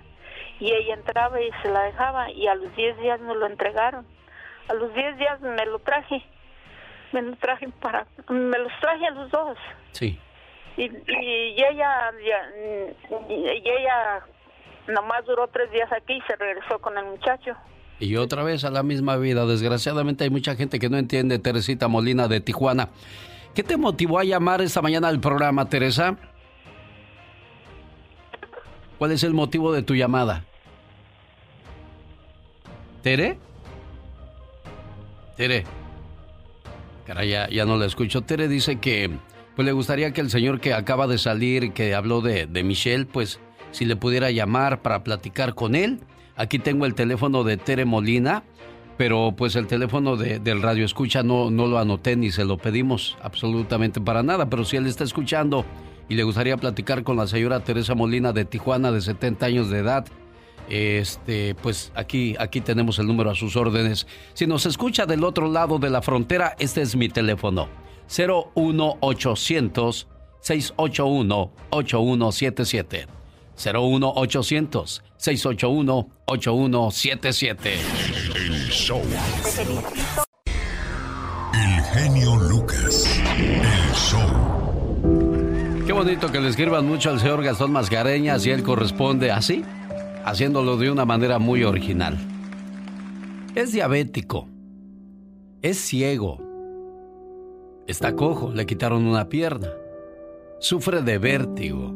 y 0.60 0.72
ella 0.72 0.94
entraba 0.94 1.42
y 1.42 1.52
se 1.62 1.70
la 1.70 1.84
dejaba 1.84 2.32
y 2.32 2.48
a 2.48 2.56
los 2.56 2.74
10 2.76 2.98
días 3.00 3.20
me 3.20 3.36
lo 3.36 3.46
entregaron. 3.46 4.06
A 4.70 4.74
los 4.74 4.94
10 4.94 5.18
días 5.18 5.42
me 5.42 5.66
lo 5.66 5.80
traje, 5.80 6.24
me 7.12 7.22
lo 7.22 7.36
traje 7.36 7.68
para, 7.82 8.06
me 8.30 8.58
los 8.60 8.72
traje 8.80 9.08
a 9.08 9.12
los 9.12 9.30
dos. 9.30 9.58
Sí. 9.92 10.20
Y, 10.78 10.84
y 10.84 11.64
ella, 11.64 12.12
y 13.30 13.70
ella 13.70 14.26
nomás 14.88 15.26
duró 15.26 15.48
tres 15.48 15.72
días 15.72 15.92
aquí 15.92 16.14
y 16.14 16.22
se 16.22 16.36
regresó 16.36 16.80
con 16.80 16.98
el 16.98 17.06
muchacho. 17.06 17.56
Y 18.00 18.16
otra 18.18 18.44
vez 18.44 18.66
a 18.66 18.72
la 18.72 18.84
misma 18.84 19.18
vida. 19.18 19.46
Desgraciadamente 19.46 20.24
hay 20.24 20.30
mucha 20.30 20.56
gente 20.56 20.80
que 20.80 20.90
no 20.90 20.98
entiende, 20.98 21.40
Teresita 21.40 21.88
Molina 21.88 22.28
de 22.28 22.42
Tijuana. 22.42 22.90
¿Qué 23.54 23.64
te 23.64 23.78
motivó 23.78 24.20
a 24.20 24.24
llamar 24.24 24.62
esta 24.62 24.82
mañana 24.82 25.08
al 25.08 25.20
programa, 25.20 25.70
Teresa? 25.70 26.18
¿Cuál 28.98 29.12
es 29.12 29.24
el 29.24 29.34
motivo 29.34 29.72
de 29.72 29.84
tu 29.84 29.96
llamada? 29.96 30.44
¿Tere? 33.04 33.38
Tere. 35.38 35.66
Caray, 37.06 37.30
ya, 37.30 37.48
ya 37.50 37.66
no 37.66 37.78
la 37.78 37.86
escucho. 37.86 38.22
Tere 38.22 38.48
dice 38.48 38.80
que 38.80 39.12
pues 39.56 39.66
le 39.66 39.72
gustaría 39.72 40.12
que 40.14 40.22
el 40.22 40.30
señor 40.30 40.60
que 40.60 40.74
acaba 40.74 41.08
de 41.08 41.18
salir, 41.18 41.74
que 41.74 41.94
habló 41.96 42.22
de, 42.22 42.46
de 42.48 42.64
Michelle, 42.64 43.06
pues 43.06 43.40
si 43.72 43.86
le 43.86 43.96
pudiera 43.96 44.32
llamar 44.32 44.82
para 44.82 45.04
platicar 45.04 45.54
con 45.56 45.76
él. 45.76 46.00
Aquí 46.36 46.60
tengo 46.60 46.86
el 46.86 46.96
teléfono 46.96 47.44
de 47.44 47.58
Tere 47.58 47.86
Molina, 47.86 48.44
pero 48.98 49.34
pues 49.36 49.56
el 49.56 49.68
teléfono 49.68 50.16
de- 50.16 50.40
del 50.40 50.62
radio 50.62 50.86
escucha 50.86 51.24
no, 51.24 51.50
no 51.52 51.68
lo 51.68 51.78
anoté 51.80 52.16
ni 52.16 52.32
se 52.32 52.46
lo 52.46 52.58
pedimos 52.58 53.18
absolutamente 53.22 54.00
para 54.02 54.24
nada. 54.24 54.50
Pero 54.50 54.64
si 54.66 54.78
él 54.78 54.88
está 54.88 55.04
escuchando 55.04 55.66
y 56.10 56.16
le 56.16 56.24
gustaría 56.24 56.58
platicar 56.58 57.04
con 57.04 57.18
la 57.18 57.28
señora 57.28 57.60
Teresa 57.62 57.96
Molina 57.96 58.32
de 58.34 58.46
Tijuana, 58.46 58.92
de 58.92 59.02
70 59.02 59.46
años 59.46 59.70
de 59.70 59.80
edad, 59.80 60.06
este, 60.70 61.56
pues 61.56 61.92
aquí, 61.96 62.36
aquí 62.40 62.62
tenemos 62.62 62.98
el 63.00 63.08
número 63.08 63.30
a 63.32 63.36
sus 63.36 63.56
órdenes. 63.56 64.08
Si 64.34 64.48
nos 64.48 64.66
escucha 64.66 65.06
del 65.06 65.24
otro 65.24 65.52
lado 65.52 65.78
de 65.80 65.90
la 65.90 66.02
frontera, 66.02 66.56
este 66.60 66.82
es 66.82 66.96
mi 66.96 67.10
teléfono. 67.10 67.68
01800 68.08 70.08
681 70.42 71.52
8177. 71.70 73.08
01800 73.56 75.04
681 75.18 76.10
8177. 76.26 77.74
El 78.36 78.70
show. 78.70 79.02
El 81.54 81.82
genio 81.94 82.36
Lucas. 82.36 83.22
El 83.38 83.96
show. 83.96 84.54
Qué 85.86 85.94
bonito 85.94 86.32
que 86.32 86.40
le 86.40 86.50
escriban 86.50 86.88
mucho 86.88 87.10
al 87.10 87.20
señor 87.20 87.44
Gastón 87.44 87.72
Mascareñas 87.72 88.46
y 88.46 88.52
él 88.52 88.64
corresponde 88.64 89.32
así, 89.32 89.64
haciéndolo 90.26 90.78
de 90.78 90.90
una 90.90 91.06
manera 91.06 91.40
muy 91.40 91.64
original. 91.64 92.18
Es 93.56 93.72
diabético. 93.72 94.48
Es 95.62 95.78
ciego. 95.78 96.42
Está 97.86 98.16
cojo, 98.16 98.54
le 98.54 98.66
quitaron 98.66 99.06
una 99.06 99.28
pierna. 99.28 99.68
Sufre 100.60 101.02
de 101.02 101.18
vértigo. 101.18 101.94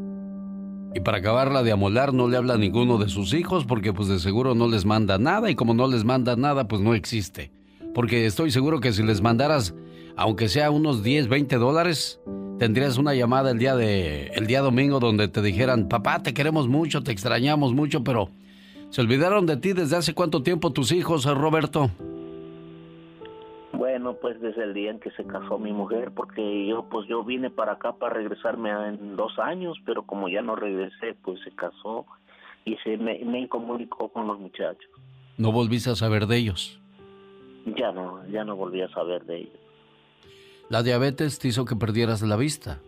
Y 0.94 1.00
para 1.00 1.20
acabarla 1.20 1.64
de 1.64 1.72
amolar 1.72 2.14
no 2.14 2.28
le 2.28 2.36
habla 2.36 2.56
a 2.56 2.58
ninguno 2.58 2.98
de 2.98 3.08
sus 3.08 3.34
hijos 3.34 3.64
porque 3.64 3.94
pues 3.94 4.10
de 4.10 4.20
seguro 4.20 4.54
no 4.54 4.68
les 4.68 4.84
manda 4.84 5.18
nada 5.18 5.50
y 5.50 5.56
como 5.56 5.74
no 5.74 5.88
les 5.88 6.04
manda 6.04 6.36
nada 6.36 6.68
pues 6.68 6.82
no 6.82 6.94
existe. 6.94 7.52
Porque 7.94 8.26
estoy 8.26 8.52
seguro 8.52 8.82
que 8.82 8.92
si 8.92 9.02
les 9.02 9.22
mandaras, 9.22 9.76
aunque 10.18 10.50
sea 10.50 10.72
unos 10.72 11.04
10, 11.04 11.30
20 11.30 11.56
dólares, 11.56 12.20
tendrías 12.60 12.98
una 12.98 13.16
llamada 13.16 13.52
el 13.52 13.58
día 13.58 13.78
de 13.78 14.28
el 14.36 14.46
día 14.46 14.60
domingo 14.60 15.00
donde 15.00 15.30
te 15.30 15.42
dijeran, 15.42 15.88
papá, 15.88 16.22
te 16.22 16.34
queremos 16.34 16.68
mucho, 16.68 17.02
te 17.02 17.14
extrañamos 17.14 17.74
mucho, 17.74 18.04
pero 18.04 18.30
se 18.90 19.00
olvidaron 19.00 19.46
de 19.46 19.56
ti 19.56 19.72
desde 19.72 19.96
hace 19.96 20.14
cuánto 20.14 20.44
tiempo 20.44 20.74
tus 20.74 20.92
hijos, 20.92 21.24
Roberto. 21.24 21.92
Bueno, 23.73 24.15
pues 24.15 24.39
desde 24.41 24.64
el 24.64 24.73
día 24.73 24.91
en 24.91 24.99
que 24.99 25.11
se 25.11 25.26
casó 25.26 25.60
mi 25.60 25.73
mujer, 25.73 26.11
porque 26.15 26.68
yo 26.68 26.88
pues 26.89 27.07
yo 27.07 27.23
vine 27.23 27.49
para 27.49 27.73
acá 27.73 27.94
para 27.94 28.15
regresarme 28.15 28.69
en 28.72 29.15
dos 29.15 29.38
años, 29.39 29.77
pero 29.85 30.03
como 30.03 30.30
ya 30.30 30.41
no 30.41 30.56
regresé, 30.56 31.15
pues 31.22 31.39
se 31.44 31.52
casó 31.52 32.06
y 32.65 32.76
se 32.77 32.98
me, 32.98 33.19
me 33.26 33.41
incomunicó 33.41 34.10
con 34.10 34.27
los 34.27 34.39
muchachos. 34.39 34.89
No 35.38 35.52
volviste 35.52 35.89
a 35.89 35.95
saber 35.95 36.27
de 36.27 36.38
ellos. 36.38 36.80
Ya 37.77 37.91
no, 37.91 38.26
ya 38.27 38.44
no 38.44 38.56
volví 38.56 38.81
a 38.81 38.89
saber 38.89 39.26
de 39.26 39.39
ellos. 39.39 39.60
La 40.69 40.84
diabetes 40.84 41.39
te 41.39 41.49
hizo 41.49 41.65
que 41.65 41.76
perdieras 41.76 42.22
la 42.22 42.35
vista. 42.35 42.80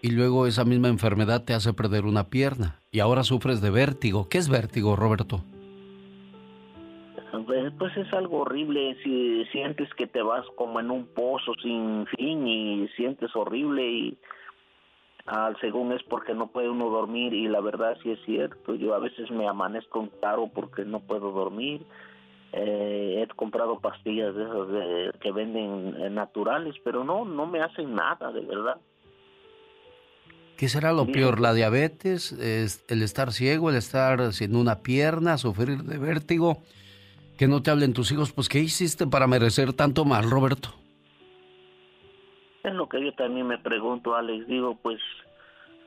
Y 0.00 0.10
luego 0.10 0.46
esa 0.46 0.64
misma 0.64 0.88
enfermedad 0.88 1.44
te 1.44 1.54
hace 1.54 1.72
perder 1.72 2.04
una 2.04 2.28
pierna. 2.28 2.82
Y 2.90 3.00
ahora 3.00 3.24
sufres 3.24 3.60
de 3.60 3.70
vértigo. 3.70 4.28
¿Qué 4.28 4.38
es 4.38 4.48
vértigo, 4.48 4.96
Roberto? 4.96 5.44
Pues, 7.46 7.72
pues 7.78 7.96
es 7.96 8.12
algo 8.12 8.40
horrible 8.40 8.96
si 9.02 9.44
sientes 9.52 9.88
que 9.94 10.06
te 10.06 10.22
vas 10.22 10.44
como 10.56 10.80
en 10.80 10.90
un 10.90 11.06
pozo 11.06 11.54
sin 11.62 12.06
fin 12.16 12.46
y 12.46 12.88
sientes 12.96 13.34
horrible 13.34 13.90
y 13.90 14.18
al 15.26 15.58
según 15.60 15.92
es 15.92 16.02
porque 16.04 16.34
no 16.34 16.48
puede 16.48 16.68
uno 16.68 16.90
dormir 16.90 17.32
y 17.32 17.48
la 17.48 17.60
verdad 17.60 17.96
sí 18.02 18.10
es 18.10 18.18
cierto. 18.26 18.74
Yo 18.74 18.94
a 18.94 18.98
veces 18.98 19.30
me 19.30 19.48
amanezco 19.48 20.00
un 20.00 20.10
caro 20.20 20.50
porque 20.54 20.84
no 20.84 21.00
puedo 21.00 21.32
dormir. 21.32 21.84
Eh, 22.52 23.22
he 23.22 23.34
comprado 23.34 23.80
pastillas 23.80 24.34
de 24.34 24.44
esas 24.44 24.68
de- 24.68 25.12
que 25.20 25.32
venden 25.32 25.96
eh, 26.00 26.10
naturales, 26.10 26.74
pero 26.84 27.02
no, 27.02 27.24
no 27.24 27.46
me 27.46 27.60
hacen 27.60 27.94
nada, 27.94 28.30
de 28.32 28.42
verdad. 28.42 28.76
¿Qué 30.56 30.68
será 30.68 30.92
lo 30.92 31.06
peor? 31.06 31.40
¿La 31.40 31.52
diabetes? 31.52 32.30
¿Es 32.32 32.84
¿El 32.88 33.02
estar 33.02 33.32
ciego? 33.32 33.70
¿El 33.70 33.76
estar 33.76 34.32
sin 34.32 34.54
una 34.54 34.82
pierna? 34.82 35.36
¿Sufrir 35.36 35.78
de 35.82 35.98
vértigo? 35.98 36.58
Que 37.38 37.48
no 37.48 37.62
te 37.62 37.70
hablen 37.70 37.94
tus 37.94 38.12
hijos. 38.12 38.32
Pues, 38.32 38.48
¿qué 38.48 38.60
hiciste 38.60 39.06
para 39.06 39.26
merecer 39.26 39.72
tanto 39.72 40.04
mal, 40.04 40.30
Roberto? 40.30 40.70
Es 42.62 42.72
lo 42.72 42.88
que 42.88 43.04
yo 43.04 43.12
también 43.14 43.46
me 43.46 43.58
pregunto, 43.58 44.14
Alex. 44.14 44.46
Digo, 44.46 44.78
pues, 44.82 45.00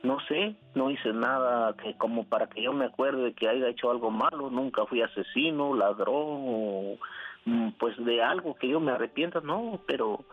no 0.02 0.18
sé, 0.28 0.54
no 0.74 0.90
hice 0.90 1.12
nada 1.12 1.74
que 1.82 1.96
como 1.96 2.24
para 2.24 2.48
que 2.48 2.62
yo 2.62 2.72
me 2.72 2.84
acuerde 2.84 3.32
que 3.32 3.48
haya 3.48 3.68
hecho 3.68 3.90
algo 3.90 4.10
malo. 4.10 4.50
Nunca 4.50 4.84
fui 4.86 5.02
asesino, 5.02 5.74
ladrón, 5.74 6.98
mm, 7.46 7.70
pues 7.78 7.96
de 8.04 8.22
algo 8.22 8.54
que 8.54 8.68
yo 8.68 8.78
me 8.78 8.92
arrepienta, 8.92 9.40
no. 9.40 9.80
Pero, 9.86 10.24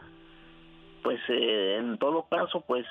pues, 1.02 1.20
eh, 1.30 1.78
en 1.80 1.98
todo 1.98 2.28
caso, 2.30 2.62
pues, 2.62 2.86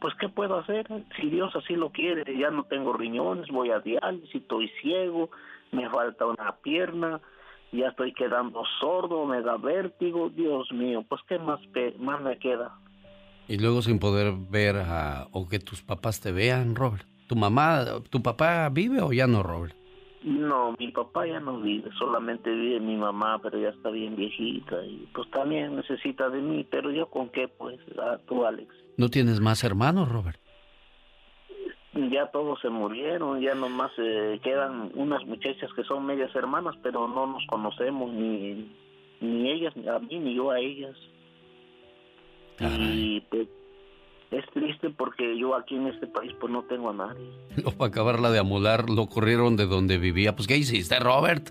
pues, 0.00 0.14
¿qué 0.16 0.28
puedo 0.28 0.58
hacer? 0.58 0.86
Si 1.16 1.30
Dios 1.30 1.54
así 1.56 1.76
lo 1.76 1.90
quiere, 1.90 2.36
ya 2.36 2.50
no 2.50 2.64
tengo 2.64 2.92
riñones, 2.92 3.48
voy 3.48 3.70
a 3.70 3.80
diálisis, 3.80 4.34
estoy 4.34 4.68
ciego, 4.80 5.30
me 5.74 5.88
falta 5.90 6.26
una 6.26 6.56
pierna 6.62 7.20
ya 7.72 7.88
estoy 7.88 8.12
quedando 8.12 8.62
sordo, 8.80 9.26
me 9.26 9.42
da 9.42 9.56
vértigo, 9.56 10.28
Dios 10.30 10.70
mío, 10.72 11.04
pues 11.08 11.20
qué 11.28 11.38
más, 11.40 11.58
pe- 11.72 11.94
más 11.98 12.20
me 12.22 12.38
queda. 12.38 12.72
Y 13.48 13.58
luego 13.58 13.82
sin 13.82 13.98
poder 13.98 14.32
ver 14.48 14.76
a- 14.76 15.26
o 15.32 15.48
que 15.48 15.58
tus 15.58 15.82
papás 15.82 16.20
te 16.20 16.30
vean, 16.30 16.76
Robert. 16.76 17.04
¿Tu 17.26 17.34
mamá, 17.34 17.84
tu 18.10 18.22
papá 18.22 18.68
vive 18.68 19.00
o 19.00 19.12
ya 19.12 19.26
no, 19.26 19.42
Robert? 19.42 19.74
No, 20.22 20.74
mi 20.78 20.92
papá 20.92 21.26
ya 21.26 21.40
no 21.40 21.60
vive, 21.60 21.90
solamente 21.98 22.48
vive 22.48 22.78
mi 22.80 22.96
mamá, 22.96 23.40
pero 23.42 23.58
ya 23.58 23.70
está 23.70 23.90
bien 23.90 24.14
viejita 24.16 24.82
y 24.86 25.08
pues 25.12 25.28
también 25.30 25.76
necesita 25.76 26.30
de 26.30 26.40
mí, 26.40 26.64
pero 26.70 26.90
yo 26.92 27.10
con 27.10 27.28
qué 27.30 27.48
pues, 27.48 27.78
tú 28.26 28.46
Alex. 28.46 28.72
¿No 28.96 29.08
tienes 29.10 29.40
más 29.40 29.64
hermanos, 29.64 30.08
Robert? 30.08 30.38
Ya 31.94 32.26
todos 32.32 32.60
se 32.60 32.68
murieron, 32.70 33.40
ya 33.40 33.54
nomás 33.54 33.92
eh, 33.98 34.40
quedan 34.42 34.90
unas 34.94 35.24
muchachas 35.26 35.72
que 35.74 35.84
son 35.84 36.04
medias 36.04 36.34
hermanas, 36.34 36.74
pero 36.82 37.06
no 37.06 37.26
nos 37.26 37.46
conocemos 37.46 38.12
ni, 38.12 38.68
ni 39.20 39.50
ellas 39.50 39.72
a 39.88 40.00
mí 40.00 40.18
ni 40.18 40.34
yo 40.34 40.50
a 40.50 40.58
ellas. 40.58 40.96
Y 42.60 43.20
pues 43.30 43.48
es 44.30 44.44
triste 44.52 44.90
porque 44.90 45.38
yo 45.38 45.54
aquí 45.54 45.76
en 45.76 45.86
este 45.86 46.06
país 46.08 46.32
pues 46.40 46.52
no 46.52 46.64
tengo 46.64 46.90
a 46.90 46.94
nadie. 46.94 47.30
Luego 47.56 47.72
para 47.72 47.88
acabarla 47.88 48.30
de 48.30 48.40
amolar, 48.40 48.90
lo 48.90 49.06
corrieron 49.06 49.56
de 49.56 49.66
donde 49.66 49.98
vivía. 49.98 50.34
Pues, 50.34 50.48
¿qué 50.48 50.56
hiciste, 50.56 50.98
Robert? 50.98 51.50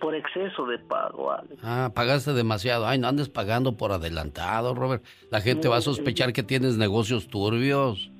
Por 0.00 0.14
exceso 0.14 0.66
de 0.66 0.78
pago, 0.78 1.30
Alex. 1.30 1.62
Ah, 1.62 1.92
pagaste 1.94 2.32
demasiado. 2.32 2.86
Ay, 2.86 2.98
no 2.98 3.06
andes 3.06 3.28
pagando 3.28 3.76
por 3.76 3.92
adelantado, 3.92 4.74
Robert. 4.74 5.04
La 5.30 5.40
gente 5.40 5.68
va 5.68 5.76
a 5.76 5.80
sospechar 5.80 6.32
que 6.32 6.42
tienes 6.42 6.76
negocios 6.76 7.28
turbios. 7.28 8.10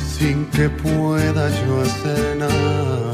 sin 0.00 0.46
que 0.46 0.68
pueda 0.68 1.48
yo 1.60 1.82
hacer 1.82 2.36
nada. 2.36 3.12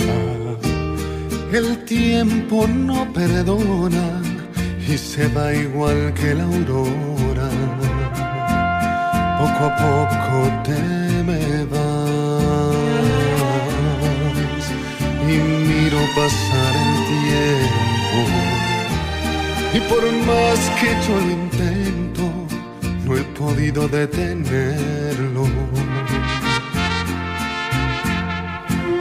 El 1.52 1.84
tiempo 1.84 2.66
no 2.66 3.12
perdona 3.12 4.22
y 4.88 4.96
se 4.96 5.28
va 5.28 5.52
igual 5.52 6.14
que 6.14 6.34
la 6.34 6.44
aurora. 6.44 7.50
Poco 9.38 9.64
a 9.70 9.76
poco 9.84 10.36
te 10.64 10.80
me 11.28 11.64
vas 11.72 12.76
y 15.28 15.36
miro 15.68 16.00
pasar 16.16 16.72
el 16.84 16.92
tiempo 17.12 17.85
y 19.76 19.80
por 19.80 20.02
más 20.28 20.58
que 20.80 20.88
yo 21.06 21.14
lo 21.20 21.30
intento, 21.30 22.24
no 23.04 23.16
he 23.16 23.22
podido 23.38 23.86
detenerlo. 23.88 25.44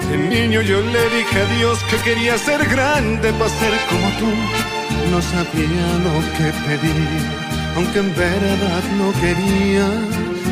De 0.09 0.17
niño 0.17 0.61
yo 0.61 0.81
le 0.81 1.03
dije 1.15 1.39
a 1.41 1.45
Dios 1.57 1.79
que 1.89 1.97
quería 2.07 2.37
ser 2.37 2.67
grande 2.67 3.31
para 3.33 3.49
ser 3.49 3.73
como 3.89 4.07
tú. 4.19 4.31
No 5.11 5.21
sabía 5.21 5.87
lo 6.05 6.15
que 6.35 6.47
pedir, 6.65 7.21
aunque 7.75 7.99
en 7.99 8.13
verdad 8.15 8.83
no 8.99 9.07
quería. 9.21 9.87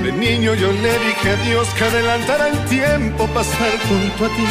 De 0.03 0.11
niño 0.13 0.53
yo 0.55 0.71
le 0.71 0.93
dije 1.05 1.29
a 1.31 1.35
Dios 1.47 1.67
que 1.77 1.83
adelantara 1.83 2.47
el 2.47 2.59
tiempo 2.65 3.27
para 3.27 3.45
junto 3.89 4.25
a 4.25 4.29
ti. 4.37 4.49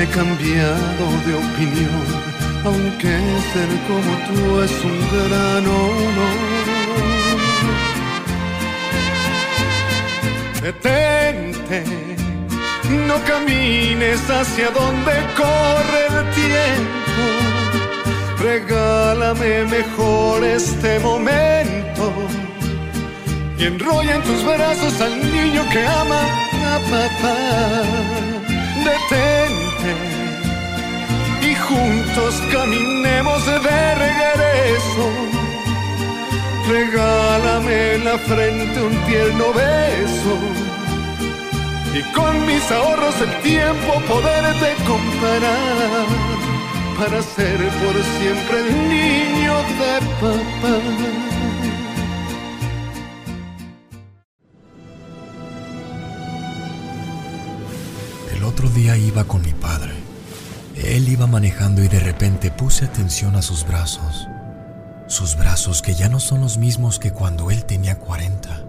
He 0.00 0.06
cambiado 0.06 1.04
de 1.26 1.34
opinión 1.34 2.19
aunque 2.70 3.14
ser 3.52 3.70
como 3.88 4.12
tú 4.26 4.60
es 4.62 4.74
un 4.90 4.98
gran 5.12 5.64
honor. 5.78 6.38
Detente, 10.62 11.78
no 13.08 13.16
camines 13.30 14.20
hacia 14.30 14.68
donde 14.70 15.14
corre 15.40 16.02
el 16.16 16.24
tiempo. 16.42 17.24
Regálame 18.50 19.64
mejor 19.64 20.44
este 20.44 20.98
momento 21.00 22.04
y 23.58 23.64
enrolla 23.64 24.14
en 24.14 24.22
tus 24.22 24.44
brazos 24.44 25.00
al 25.00 25.14
niño 25.34 25.62
que 25.72 25.80
ama 25.86 26.22
a 26.72 26.78
papá. 26.92 27.36
Detente 28.84 29.39
juntos 31.70 32.42
caminemos 32.52 33.46
de 33.46 33.94
regreso. 34.06 35.06
Regálame 36.68 37.98
la 37.98 38.18
frente 38.18 38.82
un 38.82 38.96
tierno 39.08 39.46
beso 39.52 40.34
y 41.98 42.02
con 42.14 42.46
mis 42.46 42.64
ahorros 42.70 43.14
el 43.20 43.32
tiempo 43.42 43.92
poderte 44.08 44.68
comparar 44.86 46.06
para 46.98 47.22
ser 47.22 47.58
por 47.82 47.94
siempre 48.18 48.56
el 48.64 48.88
niño 48.88 49.54
de 49.80 49.94
papá. 50.20 50.76
El 58.34 58.44
otro 58.44 58.68
día 58.68 58.96
iba 58.96 59.24
con 59.24 59.42
mi 59.42 59.52
padre. 59.52 60.09
Él 60.82 61.08
iba 61.08 61.26
manejando 61.26 61.84
y 61.84 61.88
de 61.88 62.00
repente 62.00 62.50
puse 62.50 62.86
atención 62.86 63.36
a 63.36 63.42
sus 63.42 63.66
brazos. 63.66 64.26
Sus 65.08 65.36
brazos 65.36 65.82
que 65.82 65.94
ya 65.94 66.08
no 66.08 66.20
son 66.20 66.40
los 66.40 66.56
mismos 66.56 66.98
que 66.98 67.12
cuando 67.12 67.50
él 67.50 67.64
tenía 67.64 67.98
40. 67.98 68.64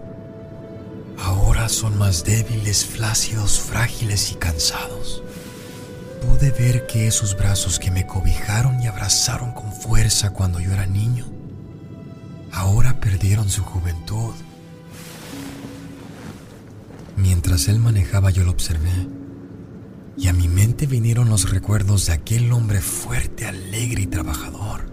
Ahora 1.18 1.68
son 1.68 1.96
más 1.96 2.24
débiles, 2.24 2.84
flácidos, 2.84 3.60
frágiles 3.60 4.32
y 4.32 4.34
cansados. 4.34 5.22
Pude 6.20 6.50
ver 6.50 6.86
que 6.86 7.06
esos 7.06 7.36
brazos 7.36 7.78
que 7.78 7.90
me 7.90 8.06
cobijaron 8.06 8.82
y 8.82 8.88
abrazaron 8.88 9.52
con 9.52 9.72
fuerza 9.72 10.30
cuando 10.30 10.60
yo 10.60 10.72
era 10.72 10.86
niño, 10.86 11.26
ahora 12.52 13.00
perdieron 13.00 13.48
su 13.48 13.62
juventud. 13.62 14.34
Mientras 17.16 17.68
él 17.68 17.78
manejaba 17.78 18.30
yo 18.30 18.44
lo 18.44 18.50
observé 18.50 19.08
y 20.16 20.28
a 20.28 20.32
mi 20.32 20.41
vinieron 20.86 21.28
los 21.28 21.50
recuerdos 21.50 22.06
de 22.06 22.12
aquel 22.12 22.52
hombre 22.52 22.80
fuerte, 22.80 23.46
alegre 23.46 24.02
y 24.02 24.06
trabajador. 24.06 24.92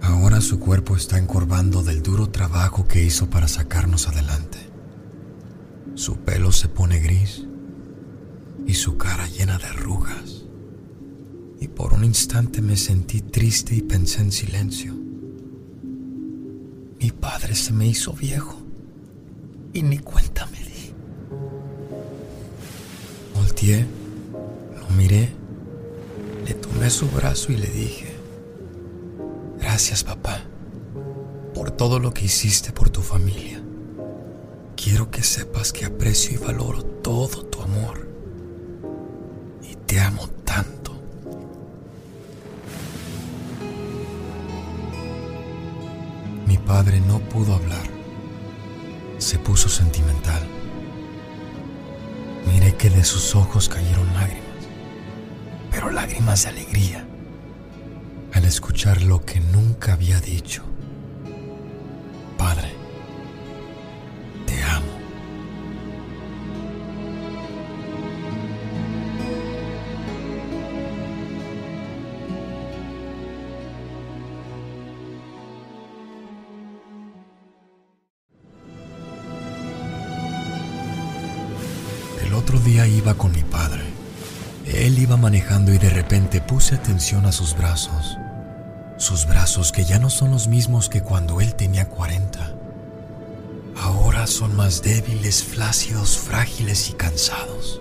Ahora 0.00 0.40
su 0.40 0.58
cuerpo 0.60 0.96
está 0.96 1.18
encorvando 1.18 1.82
del 1.82 2.02
duro 2.02 2.30
trabajo 2.30 2.86
que 2.86 3.04
hizo 3.04 3.28
para 3.28 3.48
sacarnos 3.48 4.08
adelante. 4.08 4.58
Su 5.94 6.16
pelo 6.18 6.52
se 6.52 6.68
pone 6.68 7.00
gris 7.00 7.44
y 8.66 8.74
su 8.74 8.96
cara 8.96 9.26
llena 9.28 9.58
de 9.58 9.66
arrugas. 9.66 10.44
Y 11.60 11.68
por 11.68 11.92
un 11.92 12.04
instante 12.04 12.62
me 12.62 12.76
sentí 12.76 13.20
triste 13.20 13.74
y 13.74 13.82
pensé 13.82 14.22
en 14.22 14.32
silencio. 14.32 14.94
Mi 17.00 17.10
padre 17.10 17.54
se 17.54 17.72
me 17.72 17.86
hizo 17.86 18.12
viejo 18.12 18.60
y 19.72 19.82
ni 19.82 19.98
cuenta 19.98 20.46
me 20.46 20.58
di. 20.58 20.70
Miré, 24.90 25.30
le 26.46 26.54
tomé 26.54 26.90
su 26.90 27.08
brazo 27.08 27.52
y 27.52 27.56
le 27.56 27.68
dije, 27.68 28.14
gracias 29.58 30.04
papá 30.04 30.40
por 31.54 31.70
todo 31.70 31.98
lo 31.98 32.12
que 32.14 32.24
hiciste 32.24 32.72
por 32.72 32.90
tu 32.90 33.02
familia. 33.02 33.60
Quiero 34.76 35.10
que 35.10 35.22
sepas 35.22 35.72
que 35.72 35.84
aprecio 35.84 36.34
y 36.34 36.36
valoro 36.38 36.82
todo 36.82 37.44
tu 37.44 37.60
amor 37.60 38.08
y 39.62 39.74
te 39.74 40.00
amo 40.00 40.26
tanto. 40.44 40.92
Mi 46.46 46.56
padre 46.56 47.00
no 47.00 47.18
pudo 47.20 47.54
hablar. 47.54 47.88
Se 49.18 49.38
puso 49.38 49.68
sentimental. 49.68 50.42
Miré 52.46 52.74
que 52.74 52.88
de 52.88 53.04
sus 53.04 53.34
ojos 53.34 53.68
cayeron 53.68 54.06
lágrimas, 54.14 54.49
pero 55.80 55.92
lágrimas 55.92 56.42
de 56.42 56.50
alegría 56.50 57.06
al 58.34 58.44
escuchar 58.44 59.00
lo 59.00 59.24
que 59.24 59.40
nunca 59.40 59.94
había 59.94 60.20
dicho. 60.20 60.62
Puse 86.50 86.74
atención 86.74 87.26
a 87.26 87.32
sus 87.32 87.56
brazos. 87.56 88.18
Sus 88.98 89.24
brazos 89.24 89.70
que 89.70 89.84
ya 89.84 90.00
no 90.00 90.10
son 90.10 90.32
los 90.32 90.48
mismos 90.48 90.88
que 90.88 91.00
cuando 91.00 91.40
él 91.40 91.54
tenía 91.54 91.88
40. 91.88 92.56
Ahora 93.76 94.26
son 94.26 94.56
más 94.56 94.82
débiles, 94.82 95.44
flácidos, 95.44 96.18
frágiles 96.18 96.90
y 96.90 96.94
cansados. 96.94 97.80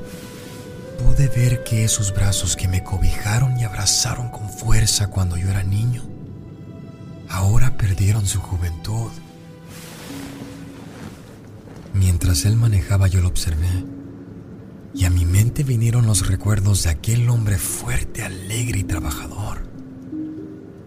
Pude 0.99 1.29
ver 1.29 1.63
que 1.63 1.83
esos 1.83 2.13
brazos 2.13 2.55
que 2.55 2.67
me 2.67 2.83
cobijaron 2.83 3.59
y 3.59 3.63
abrazaron 3.63 4.29
con 4.29 4.47
fuerza 4.47 5.07
cuando 5.07 5.35
yo 5.35 5.49
era 5.49 5.63
niño, 5.63 6.03
ahora 7.27 7.75
perdieron 7.75 8.27
su 8.27 8.39
juventud. 8.39 9.09
Mientras 11.95 12.45
él 12.45 12.55
manejaba 12.55 13.07
yo 13.07 13.19
lo 13.19 13.29
observé 13.29 13.98
y 14.93 15.05
a 15.05 15.09
mi 15.09 15.25
mente 15.25 15.63
vinieron 15.63 16.05
los 16.05 16.27
recuerdos 16.27 16.83
de 16.83 16.89
aquel 16.89 17.29
hombre 17.29 17.57
fuerte, 17.57 18.23
alegre 18.23 18.79
y 18.79 18.83
trabajador. 18.83 19.69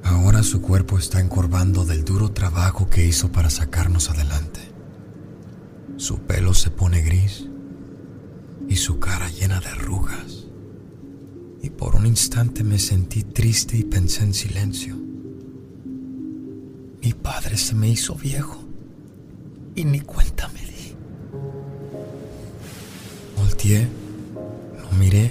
Ahora 0.03 0.43
su 0.43 0.61
cuerpo 0.61 0.99
está 0.99 1.21
encorvando 1.21 1.85
del 1.85 2.05
duro 2.05 2.33
trabajo 2.33 2.89
que 2.89 3.07
hizo 3.07 3.31
para 3.31 3.51
sacarnos 3.51 4.11
adelante. 4.11 4.61
Su 5.97 6.19
pelo 6.21 6.55
se 6.55 6.71
pone 6.71 7.03
gris 7.03 7.47
y 8.69 8.77
su 8.77 8.99
cara 8.99 9.29
llena 9.29 9.61
de 9.61 9.69
arrugas. 9.69 10.47
Y 11.63 11.71
por 11.71 11.95
un 11.95 12.07
instante 12.07 12.65
me 12.65 12.81
sentí 12.81 13.23
triste 13.23 13.77
y 13.77 13.85
pensé 13.85 14.25
en 14.25 14.35
silencio. 14.35 14.97
Mi 17.01 17.13
padre 17.13 17.57
se 17.57 17.75
me 17.75 17.89
hizo 17.89 18.17
viejo 18.17 18.65
y 19.77 19.85
ni 19.85 20.01
cuenta 20.01 20.49
me. 20.49 20.72
Lo 23.53 24.99
miré, 24.99 25.31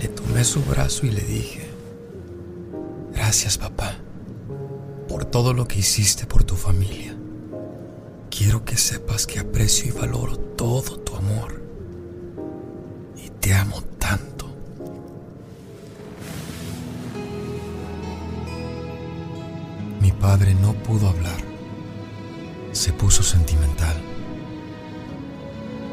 le 0.00 0.08
tomé 0.08 0.42
su 0.42 0.64
brazo 0.64 1.06
y 1.06 1.10
le 1.10 1.20
dije, 1.20 1.64
gracias 3.12 3.56
papá 3.56 3.94
por 5.08 5.24
todo 5.24 5.52
lo 5.52 5.68
que 5.68 5.78
hiciste 5.78 6.26
por 6.26 6.42
tu 6.42 6.56
familia. 6.56 7.14
Quiero 8.30 8.64
que 8.64 8.76
sepas 8.76 9.28
que 9.28 9.38
aprecio 9.38 9.86
y 9.86 9.92
valoro 9.92 10.36
todo 10.36 10.98
tu 10.98 11.14
amor. 11.14 11.62
Y 13.16 13.30
te 13.30 13.54
amo 13.54 13.80
tanto. 13.98 14.46
Mi 20.00 20.10
padre 20.10 20.54
no 20.54 20.72
pudo 20.74 21.10
hablar. 21.10 21.40
Se 22.72 22.92
puso 22.92 23.22
sentimental. 23.22 24.13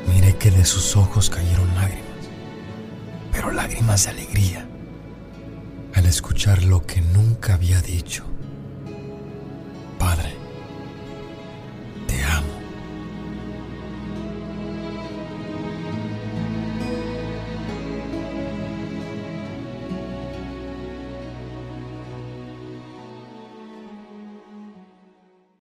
Miré 0.08 0.36
que 0.38 0.52
de 0.52 0.66
sus 0.66 0.96
ojos 0.96 1.30
cayeron 1.30 1.74
lágrimas, 1.76 2.06
pero 3.32 3.52
lágrimas 3.52 4.06
de 4.06 4.10
alegría, 4.12 4.68
al 5.94 6.06
escuchar 6.06 6.64
lo 6.64 6.86
que 6.86 7.02
nunca 7.02 7.54
había 7.56 7.82
dicho. 7.82 8.26
Padre, 10.00 10.41